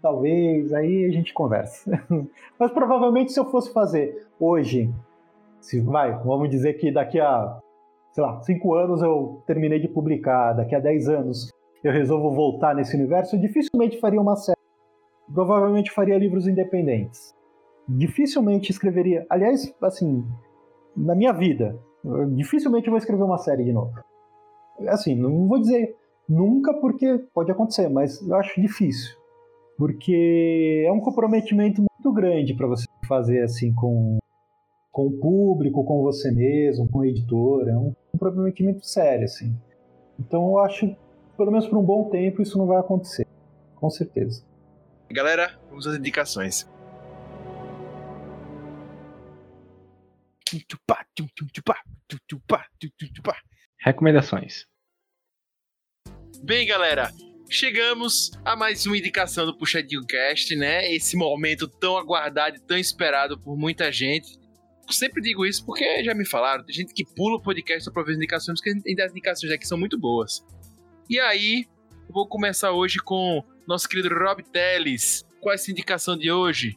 talvez, 0.00 0.72
aí 0.72 1.04
a 1.04 1.10
gente 1.10 1.34
conversa. 1.34 1.90
Mas 2.58 2.72
provavelmente 2.72 3.30
se 3.30 3.38
eu 3.38 3.44
fosse 3.50 3.70
fazer 3.74 4.26
hoje, 4.38 4.90
se 5.60 5.82
vai, 5.82 6.18
vamos 6.24 6.48
dizer 6.48 6.74
que 6.74 6.90
daqui 6.90 7.20
a, 7.20 7.58
sei 8.12 8.24
lá, 8.24 8.40
cinco 8.40 8.74
anos 8.74 9.02
eu 9.02 9.42
terminei 9.46 9.80
de 9.80 9.88
publicar, 9.88 10.54
daqui 10.54 10.74
a 10.74 10.80
dez 10.80 11.10
anos 11.10 11.50
eu 11.84 11.92
resolvo 11.92 12.30
voltar 12.30 12.74
nesse 12.74 12.96
universo, 12.96 13.36
eu 13.36 13.40
dificilmente 13.40 14.00
faria 14.00 14.20
uma 14.20 14.36
série. 14.36 14.59
Provavelmente 15.32 15.90
faria 15.90 16.18
livros 16.18 16.46
independentes. 16.46 17.34
Dificilmente 17.88 18.70
escreveria. 18.70 19.26
Aliás, 19.28 19.72
assim, 19.82 20.24
na 20.96 21.14
minha 21.14 21.32
vida, 21.32 21.78
dificilmente 22.34 22.86
eu 22.86 22.92
vou 22.92 22.98
escrever 22.98 23.22
uma 23.22 23.38
série 23.38 23.64
de 23.64 23.72
novo. 23.72 23.92
Assim, 24.88 25.14
não 25.14 25.46
vou 25.46 25.60
dizer 25.60 25.96
nunca 26.28 26.72
porque 26.74 27.18
pode 27.34 27.50
acontecer, 27.50 27.88
mas 27.88 28.20
eu 28.26 28.36
acho 28.36 28.60
difícil. 28.60 29.16
Porque 29.76 30.84
é 30.86 30.92
um 30.92 31.00
comprometimento 31.00 31.82
muito 31.82 32.12
grande 32.12 32.54
para 32.54 32.66
você 32.66 32.84
fazer 33.08 33.42
assim 33.42 33.74
com, 33.74 34.18
com 34.92 35.06
o 35.06 35.18
público, 35.18 35.84
com 35.84 36.02
você 36.02 36.30
mesmo, 36.30 36.88
com 36.88 37.00
a 37.00 37.06
editora. 37.06 37.72
É 37.72 37.76
um 37.76 37.94
comprometimento 38.12 38.84
sério, 38.86 39.24
assim. 39.24 39.54
Então 40.18 40.48
eu 40.48 40.58
acho, 40.58 40.94
pelo 41.36 41.50
menos 41.50 41.66
por 41.66 41.78
um 41.78 41.84
bom 41.84 42.08
tempo, 42.10 42.42
isso 42.42 42.58
não 42.58 42.66
vai 42.66 42.78
acontecer. 42.78 43.26
Com 43.76 43.88
certeza. 43.88 44.49
Galera, 45.12 45.58
vamos 45.68 45.88
às 45.88 45.96
indicações. 45.96 46.68
Recomendações. 53.80 54.66
Bem, 56.44 56.64
galera, 56.64 57.10
chegamos 57.50 58.30
a 58.44 58.54
mais 58.54 58.86
uma 58.86 58.96
indicação 58.96 59.44
do 59.44 59.58
Puxadinho 59.58 60.06
Cast, 60.06 60.54
né? 60.54 60.88
Esse 60.94 61.16
momento 61.16 61.66
tão 61.66 61.98
aguardado 61.98 62.56
e 62.56 62.60
tão 62.60 62.78
esperado 62.78 63.36
por 63.36 63.56
muita 63.58 63.90
gente. 63.90 64.38
Eu 64.86 64.92
sempre 64.92 65.20
digo 65.20 65.44
isso 65.44 65.66
porque 65.66 66.04
já 66.04 66.14
me 66.14 66.24
falaram, 66.24 66.64
tem 66.64 66.74
gente 66.74 66.94
que 66.94 67.04
pula 67.16 67.36
o 67.36 67.42
podcast 67.42 67.82
só 67.82 67.90
pra 67.90 68.04
ver 68.04 68.12
as 68.12 68.16
indicações, 68.16 68.60
porque 68.60 69.02
as 69.02 69.10
indicações 69.10 69.52
aqui 69.52 69.66
são 69.66 69.76
muito 69.76 69.98
boas. 69.98 70.40
E 71.08 71.18
aí, 71.18 71.66
eu 72.08 72.14
vou 72.14 72.28
começar 72.28 72.70
hoje 72.70 72.98
com 72.98 73.44
nosso 73.66 73.88
querido 73.88 74.08
Rob 74.14 74.42
Teles. 74.42 75.24
Qual 75.40 75.52
é 75.52 75.54
essa 75.54 75.70
indicação 75.70 76.16
de 76.16 76.30
hoje? 76.30 76.76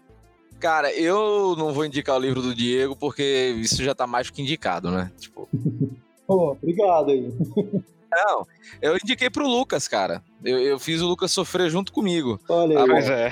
Cara, 0.60 0.94
eu 0.94 1.56
não 1.58 1.74
vou 1.74 1.86
indicar 1.86 2.16
o 2.16 2.20
livro 2.20 2.42
do 2.42 2.56
Diego 2.56 2.96
porque 2.96 3.54
isso 3.58 3.84
já 3.84 3.94
tá 3.94 4.08
mais 4.08 4.28
do 4.28 4.34
que 4.34 4.42
indicado, 4.42 4.90
né? 4.92 5.12
Tipo, 5.20 5.50
Pô, 6.26 6.52
obrigado 6.52 7.12
aí. 7.12 7.30
não, 8.10 8.48
eu 8.82 8.96
indiquei 8.96 9.30
pro 9.30 9.48
Lucas, 9.48 9.88
cara. 9.88 10.24
Eu, 10.44 10.58
eu 10.60 10.80
fiz 10.80 11.02
o 11.02 11.08
Lucas 11.08 11.32
sofrer 11.32 11.70
junto 11.70 11.92
comigo. 11.92 12.40
Olha 12.48 12.80
Ah, 12.80 12.82
aí. 12.84 12.88
bom. 12.88 12.94
Pois 12.94 13.10
é. 13.10 13.32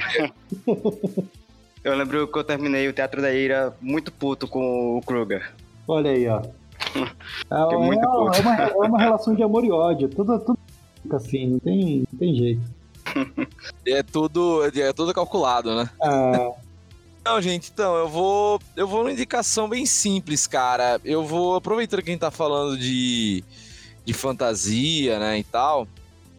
Eu 1.83 1.95
lembro 1.95 2.27
que 2.27 2.37
eu 2.37 2.43
terminei 2.43 2.87
o 2.87 2.93
Teatro 2.93 3.23
da 3.23 3.33
Ira 3.33 3.75
muito 3.81 4.11
puto 4.11 4.47
com 4.47 4.97
o 4.97 5.01
Kruger. 5.01 5.51
Olha 5.87 6.11
aí, 6.11 6.27
ó. 6.27 6.39
É, 6.39 6.99
é 6.99 7.73
é 7.73 7.75
uma- 7.75 7.95
é 7.95 8.87
uma 8.87 8.99
relação 8.99 9.33
de 9.33 9.41
amor 9.41 9.65
e 9.65 9.71
ódio. 9.71 10.07
Tudo, 10.07 10.37
tudo 10.39 10.59
assim, 11.15 11.47
não 11.47 11.57
tem, 11.59 12.03
não 12.11 12.19
tem 12.19 12.35
jeito. 12.35 12.61
É 13.85 14.03
tudo, 14.03 14.63
é 14.63 14.93
tudo 14.93 15.13
calculado, 15.13 15.75
né? 15.75 15.89
Ah, 16.01 16.51
Não, 17.25 17.41
gente, 17.41 17.71
então, 17.73 17.95
eu 17.95 18.07
vou. 18.07 18.59
Eu 18.75 18.87
vou 18.87 18.99
numa 18.99 19.11
indicação 19.11 19.67
bem 19.67 19.85
simples, 19.85 20.45
cara. 20.47 20.99
Eu 21.03 21.25
vou, 21.25 21.55
aproveitando 21.55 22.01
que 22.01 22.09
a 22.09 22.13
gente 22.13 22.21
tá 22.21 22.31
falando 22.31 22.77
de, 22.77 23.43
de 24.05 24.13
fantasia, 24.13 25.19
né, 25.19 25.39
e 25.39 25.43
tal, 25.43 25.87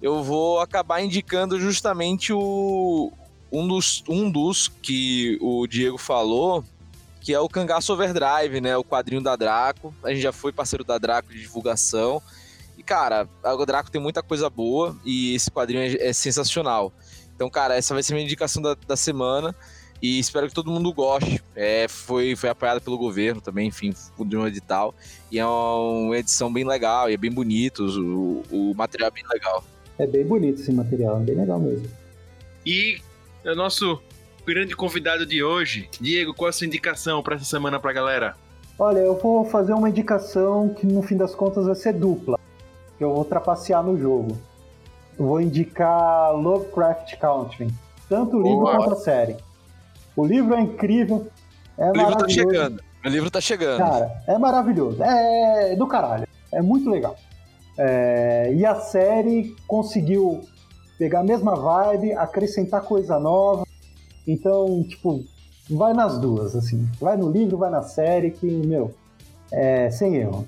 eu 0.01 0.23
vou 0.23 0.61
acabar 0.61 1.01
indicando 1.03 1.59
justamente 1.61 2.33
o. 2.33 3.13
Um 3.51 3.69
dos, 3.69 4.03
um 4.09 4.31
dos 4.31 4.69
que 4.69 5.37
o 5.43 5.67
Diego 5.67 5.99
falou, 5.99 6.65
que 7.21 7.35
é 7.35 7.39
o 7.39 7.49
Cangaço 7.49 7.93
Overdrive, 7.93 8.63
né? 8.63 8.77
O 8.77 8.85
quadrinho 8.85 9.23
da 9.23 9.37
Draco. 9.37 9.95
A 10.03 10.09
gente 10.09 10.23
já 10.23 10.33
foi 10.33 10.53
parceiro 10.53 10.83
da 10.83 10.97
Draco 10.97 11.33
de 11.33 11.41
divulgação. 11.41 12.23
E, 12.83 12.85
cara, 12.85 13.29
a 13.45 13.65
Draco 13.65 13.93
tem 13.93 14.03
muita 14.03 14.25
coisa 14.25 14.51
boa 14.51 14.97
e 15.05 15.37
esse 15.37 15.49
quadrinho 15.53 15.83
é, 15.83 16.09
é 16.09 16.13
sensacional. 16.13 16.93
Então, 17.33 17.49
cara, 17.49 17.77
essa 17.77 17.95
vai 17.95 18.03
ser 18.03 18.13
a 18.13 18.17
minha 18.17 18.27
indicação 18.27 18.61
da, 18.61 18.75
da 18.75 18.97
semana 18.97 19.55
e 20.03 20.19
espero 20.19 20.49
que 20.49 20.55
todo 20.55 20.69
mundo 20.69 20.93
goste. 20.93 21.41
É, 21.55 21.87
foi, 21.87 22.35
foi 22.35 22.51
apoiado 22.51 22.81
pelo 22.81 22.99
governo 22.99 23.41
também, 23.41 23.69
enfim, 23.69 23.95
de 24.27 24.37
um 24.37 24.45
edital. 24.49 24.93
E 25.31 25.39
é 25.39 25.47
uma 25.47 26.19
edição 26.19 26.53
bem 26.53 26.65
legal, 26.65 27.09
e 27.09 27.15
é 27.15 27.17
bem 27.17 27.31
bonito, 27.31 27.85
o, 27.85 28.43
o 28.51 28.75
material 28.75 29.11
é 29.11 29.13
bem 29.13 29.25
legal. 29.33 29.63
é 29.97 30.07
bem 30.07 30.25
bonito 30.25 30.61
esse 30.61 30.73
material, 30.73 31.21
é 31.21 31.21
bem 31.21 31.37
legal 31.37 31.61
mesmo. 31.61 31.89
E 32.67 33.01
o 33.45 33.55
nosso 33.55 34.03
grande 34.45 34.75
convidado 34.75 35.25
de 35.25 35.41
hoje, 35.45 35.89
Diego, 36.01 36.35
qual 36.35 36.49
é 36.49 36.51
a 36.51 36.53
sua 36.53 36.67
indicação 36.67 37.23
para 37.23 37.37
essa 37.37 37.45
semana 37.45 37.79
pra 37.79 37.93
galera? 37.93 38.35
Olha, 38.77 38.99
eu 38.99 39.17
vou 39.17 39.45
fazer 39.45 39.73
uma 39.73 39.89
indicação 39.89 40.71
que 40.71 40.85
no 40.85 41.01
fim 41.01 41.17
das 41.17 41.33
contas 41.33 41.67
vai 41.67 41.77
ser 41.77 41.93
dupla. 41.93 42.41
Eu 43.05 43.15
vou 43.15 43.25
trapacear 43.25 43.83
no 43.83 43.99
jogo. 43.99 44.37
Eu 45.19 45.27
vou 45.27 45.41
indicar 45.41 46.35
Lovecraft 46.35 47.17
Country. 47.19 47.73
Tanto 48.09 48.37
o 48.37 48.43
livro 48.43 48.61
Boa. 48.61 48.77
quanto 48.77 48.93
a 48.95 48.97
série. 48.97 49.37
O 50.17 50.25
livro 50.25 50.55
é 50.55 50.61
incrível. 50.61 51.27
É 51.79 51.91
O 51.91 51.93
livro 51.93 52.17
tá 52.17 52.29
chegando. 52.29 52.83
O 53.05 53.09
livro 53.09 53.31
tá 53.31 53.41
chegando. 53.41 53.79
Cara, 53.79 54.23
é 54.27 54.39
maravilhoso. 54.39 55.03
É 55.03 55.75
do 55.77 55.87
caralho. 55.87 56.27
É 56.53 56.61
muito 56.61 56.89
legal. 56.91 57.17
É, 57.79 58.53
E 58.55 58.65
a 58.67 58.77
série 58.77 59.57
conseguiu 59.67 60.43
pegar 60.99 61.21
a 61.21 61.25
mesma 61.25 61.57
vibe, 61.57 62.13
acrescentar 62.13 62.83
coisa 62.83 63.19
nova. 63.19 63.65
Então, 64.27 64.85
tipo, 64.85 65.25
vai 65.71 65.93
nas 65.93 66.19
duas, 66.19 66.55
assim. 66.55 66.89
Vai 67.01 67.17
no 67.17 67.31
livro, 67.31 67.57
vai 67.57 67.71
na 67.71 67.83
série, 67.83 68.31
que, 68.31 68.47
meu, 68.47 68.95
é 69.51 69.91
sem 69.91 70.17
erro. 70.17 70.47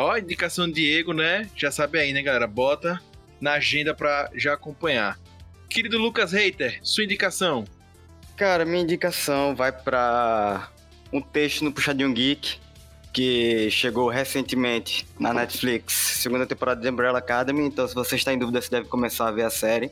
Ó, 0.00 0.12
a 0.12 0.18
indicação 0.18 0.66
do 0.66 0.74
Diego, 0.74 1.12
né? 1.12 1.48
Já 1.56 1.70
sabe 1.70 1.98
aí, 1.98 2.12
né, 2.12 2.22
galera? 2.22 2.46
Bota 2.46 3.00
na 3.40 3.52
agenda 3.52 3.94
pra 3.94 4.30
já 4.34 4.54
acompanhar. 4.54 5.18
Querido 5.68 5.98
Lucas 5.98 6.32
Reiter, 6.32 6.78
sua 6.82 7.04
indicação. 7.04 7.64
Cara, 8.36 8.64
minha 8.64 8.82
indicação 8.82 9.54
vai 9.54 9.72
pra 9.72 10.68
um 11.12 11.20
texto 11.20 11.64
no 11.64 11.72
Puxadinho 11.72 12.12
Geek 12.12 12.58
que 13.12 13.70
chegou 13.70 14.10
recentemente 14.10 15.06
na 15.18 15.32
Netflix, 15.32 15.94
segunda 15.94 16.46
temporada 16.46 16.82
de 16.82 16.88
Umbrella 16.90 17.18
Academy. 17.18 17.62
Então, 17.62 17.88
se 17.88 17.94
você 17.94 18.16
está 18.16 18.30
em 18.30 18.38
dúvida 18.38 18.60
se 18.60 18.70
deve 18.70 18.88
começar 18.88 19.28
a 19.28 19.30
ver 19.30 19.44
a 19.44 19.50
série 19.50 19.90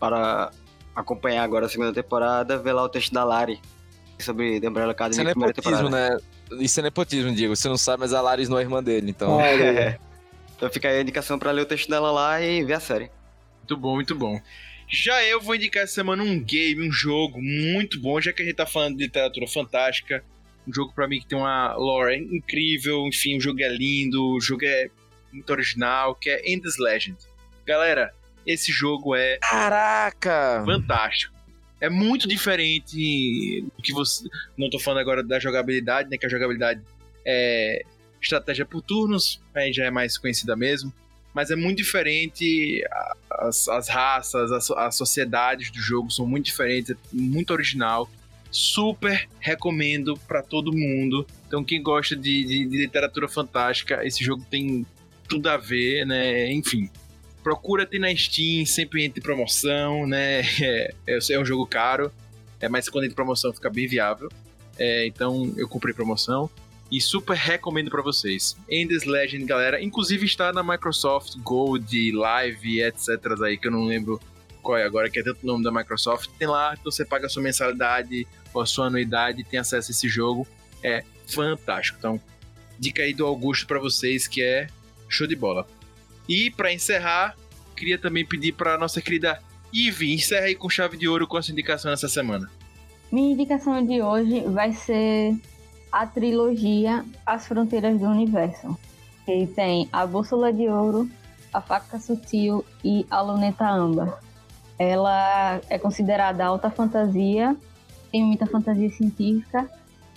para 0.00 0.50
acompanhar 0.96 1.42
agora 1.44 1.66
a 1.66 1.68
segunda 1.68 1.92
temporada, 1.92 2.56
vê 2.56 2.72
lá 2.72 2.82
o 2.82 2.88
texto 2.88 3.12
da 3.12 3.24
Lari 3.24 3.60
sobre 4.18 4.58
The 4.58 4.68
Umbrella 4.70 4.92
Academy, 4.92 5.22
Isso 5.22 5.44
é 5.44 5.52
temporada. 5.52 5.90
né? 5.90 6.16
Isso 6.60 6.80
é 6.80 6.82
nepotismo, 6.82 7.32
Diego. 7.34 7.54
Você 7.54 7.68
não 7.68 7.76
sabe, 7.76 8.00
mas 8.00 8.12
a 8.12 8.20
Laris 8.20 8.48
não 8.48 8.58
é 8.58 8.62
irmã 8.62 8.82
dele, 8.82 9.10
então. 9.10 9.40
É. 9.40 9.98
Então 10.54 10.70
fica 10.70 10.88
aí 10.88 10.98
a 10.98 11.02
indicação 11.02 11.40
para 11.40 11.50
ler 11.50 11.62
o 11.62 11.66
texto 11.66 11.90
dela 11.90 12.12
lá 12.12 12.40
e 12.40 12.62
ver 12.62 12.74
a 12.74 12.78
série. 12.80 13.10
Muito 13.58 13.76
bom, 13.76 13.94
muito 13.96 14.14
bom. 14.14 14.40
Já 14.88 15.24
eu 15.24 15.40
vou 15.40 15.56
indicar 15.56 15.82
essa 15.82 15.94
semana 15.94 16.22
um 16.22 16.38
game, 16.40 16.88
um 16.88 16.92
jogo 16.92 17.42
muito 17.42 17.98
bom, 18.00 18.20
já 18.20 18.32
que 18.32 18.42
a 18.42 18.44
gente 18.44 18.54
tá 18.54 18.64
falando 18.64 18.96
de 18.96 19.02
literatura 19.02 19.48
fantástica. 19.48 20.24
Um 20.64 20.72
jogo 20.72 20.92
pra 20.94 21.08
mim 21.08 21.18
que 21.18 21.26
tem 21.26 21.36
uma 21.36 21.74
lore 21.74 22.16
incrível, 22.16 23.08
enfim, 23.08 23.38
o 23.38 23.40
jogo 23.40 23.60
é 23.60 23.68
lindo, 23.68 24.24
o 24.24 24.40
jogo 24.40 24.64
é 24.64 24.86
muito 25.32 25.50
original, 25.50 26.14
que 26.14 26.30
é 26.30 26.48
Endless 26.48 26.80
Legend. 26.80 27.16
Galera, 27.66 28.14
esse 28.46 28.70
jogo 28.70 29.16
é 29.16 29.38
Caraca! 29.38 30.62
fantástico. 30.64 31.34
É 31.82 31.90
muito 31.90 32.28
diferente 32.28 33.60
do 33.76 33.82
que 33.82 33.92
você. 33.92 34.24
Não 34.56 34.70
tô 34.70 34.78
falando 34.78 35.00
agora 35.00 35.20
da 35.20 35.40
jogabilidade, 35.40 36.08
né? 36.08 36.16
Que 36.16 36.26
a 36.26 36.28
jogabilidade 36.28 36.80
é, 37.26 37.82
estratégia 38.22 38.64
por 38.64 38.80
turnos, 38.82 39.42
aí 39.52 39.72
já 39.72 39.86
é 39.86 39.90
mais 39.90 40.16
conhecida 40.16 40.54
mesmo. 40.54 40.92
Mas 41.34 41.50
é 41.50 41.56
muito 41.56 41.78
diferente, 41.78 42.84
as, 43.32 43.66
as 43.66 43.88
raças, 43.88 44.52
as, 44.52 44.70
as 44.70 44.94
sociedades 44.94 45.72
do 45.72 45.80
jogo 45.80 46.08
são 46.08 46.24
muito 46.24 46.44
diferentes, 46.44 46.92
é 46.92 46.96
muito 47.12 47.52
original. 47.52 48.08
Super 48.48 49.28
recomendo 49.40 50.16
para 50.28 50.40
todo 50.40 50.72
mundo. 50.72 51.26
Então, 51.48 51.64
quem 51.64 51.82
gosta 51.82 52.14
de, 52.14 52.44
de, 52.44 52.64
de 52.64 52.76
literatura 52.76 53.26
fantástica, 53.26 54.06
esse 54.06 54.22
jogo 54.22 54.46
tem 54.48 54.86
tudo 55.28 55.48
a 55.48 55.56
ver, 55.56 56.06
né? 56.06 56.52
Enfim, 56.52 56.88
procura 57.42 57.84
ter 57.84 57.98
na 57.98 58.14
Steam, 58.14 58.64
sempre 58.64 59.04
entre 59.04 59.20
promoção, 59.20 60.06
né? 60.06 60.42
É, 60.62 60.94
é, 61.06 61.18
é 61.32 61.38
um 61.40 61.44
jogo 61.44 61.66
caro, 61.66 62.12
é, 62.60 62.68
mas 62.68 62.88
quando 62.88 63.04
entra 63.04 63.16
promoção 63.16 63.52
fica 63.52 63.68
bem 63.68 63.86
viável. 63.86 64.28
É, 64.78 65.06
então 65.06 65.52
eu 65.56 65.68
comprei 65.68 65.92
promoção 65.92 66.48
e 66.90 67.00
super 67.00 67.34
recomendo 67.34 67.90
para 67.90 68.02
vocês. 68.02 68.56
Endless 68.68 69.08
Legend, 69.08 69.44
galera, 69.44 69.82
inclusive 69.82 70.26
está 70.26 70.52
na 70.52 70.62
Microsoft 70.62 71.36
Gold, 71.38 72.12
Live, 72.12 72.82
etc. 72.82 73.08
aí, 73.44 73.56
que 73.56 73.66
eu 73.66 73.72
não 73.72 73.84
lembro 73.84 74.20
qual 74.62 74.78
é 74.78 74.84
agora, 74.84 75.10
que 75.10 75.18
é 75.18 75.22
tanto 75.22 75.42
o 75.42 75.46
nome 75.46 75.64
da 75.64 75.72
Microsoft. 75.72 76.30
Tem 76.38 76.46
lá, 76.46 76.74
então 76.78 76.92
você 76.92 77.04
paga 77.04 77.26
a 77.26 77.28
sua 77.28 77.42
mensalidade 77.42 78.26
ou 78.52 78.60
a 78.60 78.66
sua 78.66 78.86
anuidade 78.86 79.42
tem 79.42 79.58
acesso 79.58 79.90
a 79.90 79.92
esse 79.92 80.08
jogo. 80.08 80.46
É 80.82 81.02
fantástico. 81.26 81.96
Então, 81.98 82.20
dica 82.78 83.02
aí 83.02 83.14
do 83.14 83.26
Augusto 83.26 83.66
para 83.66 83.78
vocês 83.78 84.28
que 84.28 84.42
é 84.42 84.66
show 85.08 85.26
de 85.26 85.34
bola. 85.34 85.66
E 86.28 86.50
para 86.50 86.72
encerrar, 86.72 87.36
queria 87.76 87.98
também 87.98 88.24
pedir 88.24 88.52
para 88.52 88.78
nossa 88.78 89.00
querida 89.00 89.40
Ive, 89.72 90.12
encerra 90.12 90.46
aí 90.46 90.54
com 90.54 90.68
chave 90.68 90.96
de 90.96 91.08
ouro 91.08 91.26
com 91.26 91.36
a 91.36 91.42
sua 91.42 91.52
indicação 91.52 91.90
nessa 91.90 92.08
semana. 92.08 92.50
Minha 93.10 93.32
indicação 93.32 93.84
de 93.84 94.02
hoje 94.02 94.40
vai 94.40 94.72
ser 94.72 95.34
a 95.90 96.06
trilogia 96.06 97.04
As 97.24 97.46
Fronteiras 97.46 97.98
do 97.98 98.06
Universo. 98.06 98.76
Que 99.24 99.46
tem 99.46 99.88
a 99.92 100.06
Bússola 100.06 100.52
de 100.52 100.68
Ouro, 100.68 101.08
a 101.52 101.60
Faca 101.60 101.98
Sutil 102.00 102.64
e 102.84 103.06
a 103.10 103.20
Luneta 103.20 103.66
Âmbar. 103.68 104.18
Ela 104.78 105.60
é 105.68 105.78
considerada 105.78 106.44
alta 106.44 106.70
fantasia, 106.70 107.56
tem 108.10 108.24
muita 108.24 108.46
fantasia 108.46 108.90
científica 108.90 109.70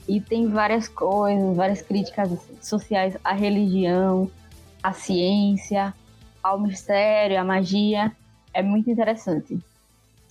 e 0.07 0.19
tem 0.19 0.47
várias 0.47 0.87
coisas, 0.87 1.55
várias 1.55 1.81
críticas 1.81 2.31
sociais 2.61 3.15
à 3.23 3.33
religião, 3.33 4.31
à 4.85 4.93
ciência, 4.93 5.93
ao 6.43 6.61
mistério, 6.61 7.39
à 7.39 7.43
magia. 7.43 8.11
É 8.53 8.61
muito 8.61 8.87
interessante. 8.89 9.57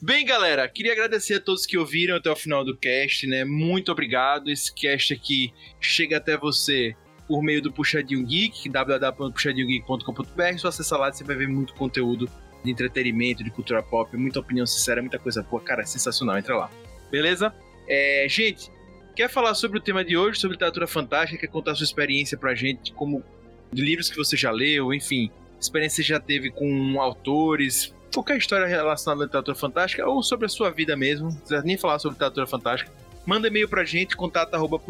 Bem, 0.00 0.24
galera, 0.24 0.68
queria 0.68 0.92
agradecer 0.92 1.34
a 1.34 1.40
todos 1.40 1.66
que 1.66 1.76
ouviram 1.76 2.14
até 2.14 2.30
o 2.30 2.36
final 2.36 2.64
do 2.64 2.76
cast, 2.76 3.26
né? 3.26 3.44
Muito 3.44 3.90
obrigado. 3.90 4.48
Esse 4.48 4.72
cast 4.72 5.12
aqui 5.12 5.52
chega 5.80 6.18
até 6.18 6.36
você 6.36 6.94
por 7.26 7.42
meio 7.42 7.60
do 7.60 7.72
Puxadinho 7.72 8.24
Geek, 8.24 8.68
www.puxadinhogeek.com.br. 8.68 10.58
Só 10.58 10.68
acessa 10.68 10.96
lá, 10.96 11.12
você 11.12 11.24
vai 11.24 11.34
ver 11.34 11.48
muito 11.48 11.74
conteúdo 11.74 12.30
de 12.62 12.70
entretenimento, 12.70 13.42
de 13.42 13.50
cultura 13.50 13.82
pop, 13.82 14.16
muita 14.16 14.38
opinião 14.38 14.66
sincera, 14.66 15.00
muita 15.00 15.18
coisa 15.18 15.42
boa. 15.42 15.60
Cara, 15.62 15.82
é 15.82 15.86
sensacional. 15.86 16.38
Entra 16.38 16.56
lá. 16.56 16.70
Beleza? 17.10 17.52
É, 17.88 18.26
gente, 18.28 18.70
quer 19.16 19.28
falar 19.28 19.54
sobre 19.54 19.78
o 19.78 19.80
tema 19.80 20.04
de 20.04 20.16
hoje, 20.16 20.38
sobre 20.38 20.54
literatura 20.54 20.86
fantástica? 20.86 21.40
Quer 21.40 21.48
contar 21.48 21.74
sua 21.74 21.84
experiência 21.84 22.38
pra 22.38 22.54
gente, 22.54 22.92
como 22.92 23.24
de 23.74 23.82
livros 23.82 24.08
que 24.08 24.16
você 24.16 24.36
já 24.36 24.50
leu, 24.50 24.94
enfim, 24.94 25.30
experiência 25.60 26.02
que 26.02 26.06
você 26.06 26.14
já 26.14 26.20
teve 26.20 26.50
com 26.50 27.00
autores, 27.00 27.92
qualquer 28.14 28.38
história 28.38 28.66
relacionada 28.66 29.24
à 29.24 29.26
literatura 29.26 29.56
fantástica 29.56 30.06
ou 30.06 30.22
sobre 30.22 30.46
a 30.46 30.48
sua 30.48 30.70
vida 30.70 30.96
mesmo, 30.96 31.30
não 31.30 31.36
quiser 31.36 31.62
nem 31.64 31.76
falar 31.76 31.98
sobre 31.98 32.14
literatura 32.14 32.46
fantástica, 32.46 32.90
manda 33.26 33.48
e-mail 33.48 33.68
pra 33.68 33.84
gente, 33.84 34.16
contato 34.16 34.54
arroba. 34.54 34.80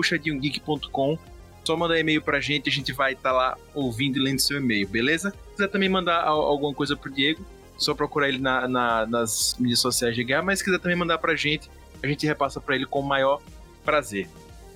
Só 1.65 1.77
manda 1.79 1.99
e-mail 1.99 2.21
pra 2.21 2.41
gente, 2.41 2.69
a 2.69 2.73
gente 2.73 2.93
vai 2.93 3.15
estar 3.15 3.31
tá 3.31 3.35
lá 3.35 3.59
ouvindo 3.75 4.19
e 4.19 4.23
lendo 4.23 4.39
seu 4.39 4.59
e-mail, 4.59 4.87
beleza? 4.87 5.31
Se 5.31 5.57
quiser 5.57 5.69
também 5.69 5.89
mandar 5.89 6.23
alguma 6.23 6.75
coisa 6.75 6.95
pro 6.95 7.11
Diego, 7.11 7.43
só 7.79 7.95
procurar 7.95 8.29
ele 8.29 8.39
na, 8.39 8.69
na, 8.69 9.07
nas 9.07 9.57
mídias 9.59 9.81
sociais 9.81 10.15
de 10.15 10.23
guerra, 10.23 10.43
mas 10.43 10.59
se 10.59 10.65
quiser 10.65 10.79
também 10.79 10.97
mandar 10.97 11.17
pra 11.17 11.35
gente, 11.35 11.71
a 12.03 12.07
gente 12.07 12.27
repassa 12.27 12.61
para 12.61 12.75
ele 12.75 12.85
com 12.85 13.01
o 13.01 13.03
maior 13.03 13.41
prazer. 13.83 14.29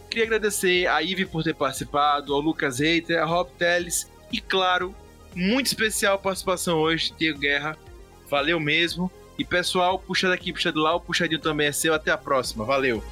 Queria 0.08 0.24
agradecer 0.24 0.86
a 0.86 1.02
Ive 1.02 1.26
por 1.26 1.44
ter 1.44 1.54
participado, 1.54 2.34
ao 2.34 2.40
Lucas 2.40 2.78
Reiter, 2.78 3.20
a 3.20 3.24
Rob 3.24 3.50
Teles 3.58 4.10
e, 4.32 4.40
claro, 4.40 4.94
muito 5.34 5.66
especial 5.66 6.14
a 6.14 6.18
participação 6.18 6.78
hoje, 6.78 7.12
Diego 7.18 7.38
Guerra. 7.38 7.76
Valeu 8.28 8.58
mesmo. 8.58 9.10
E 9.38 9.44
pessoal, 9.44 9.98
puxa 9.98 10.28
daqui, 10.28 10.52
puxa 10.52 10.72
de 10.72 10.78
lá, 10.78 10.94
o 10.94 11.00
puxadinho 11.00 11.40
também 11.40 11.68
é 11.68 11.72
seu. 11.72 11.94
Até 11.94 12.10
a 12.10 12.18
próxima. 12.18 12.64
Valeu. 12.64 13.02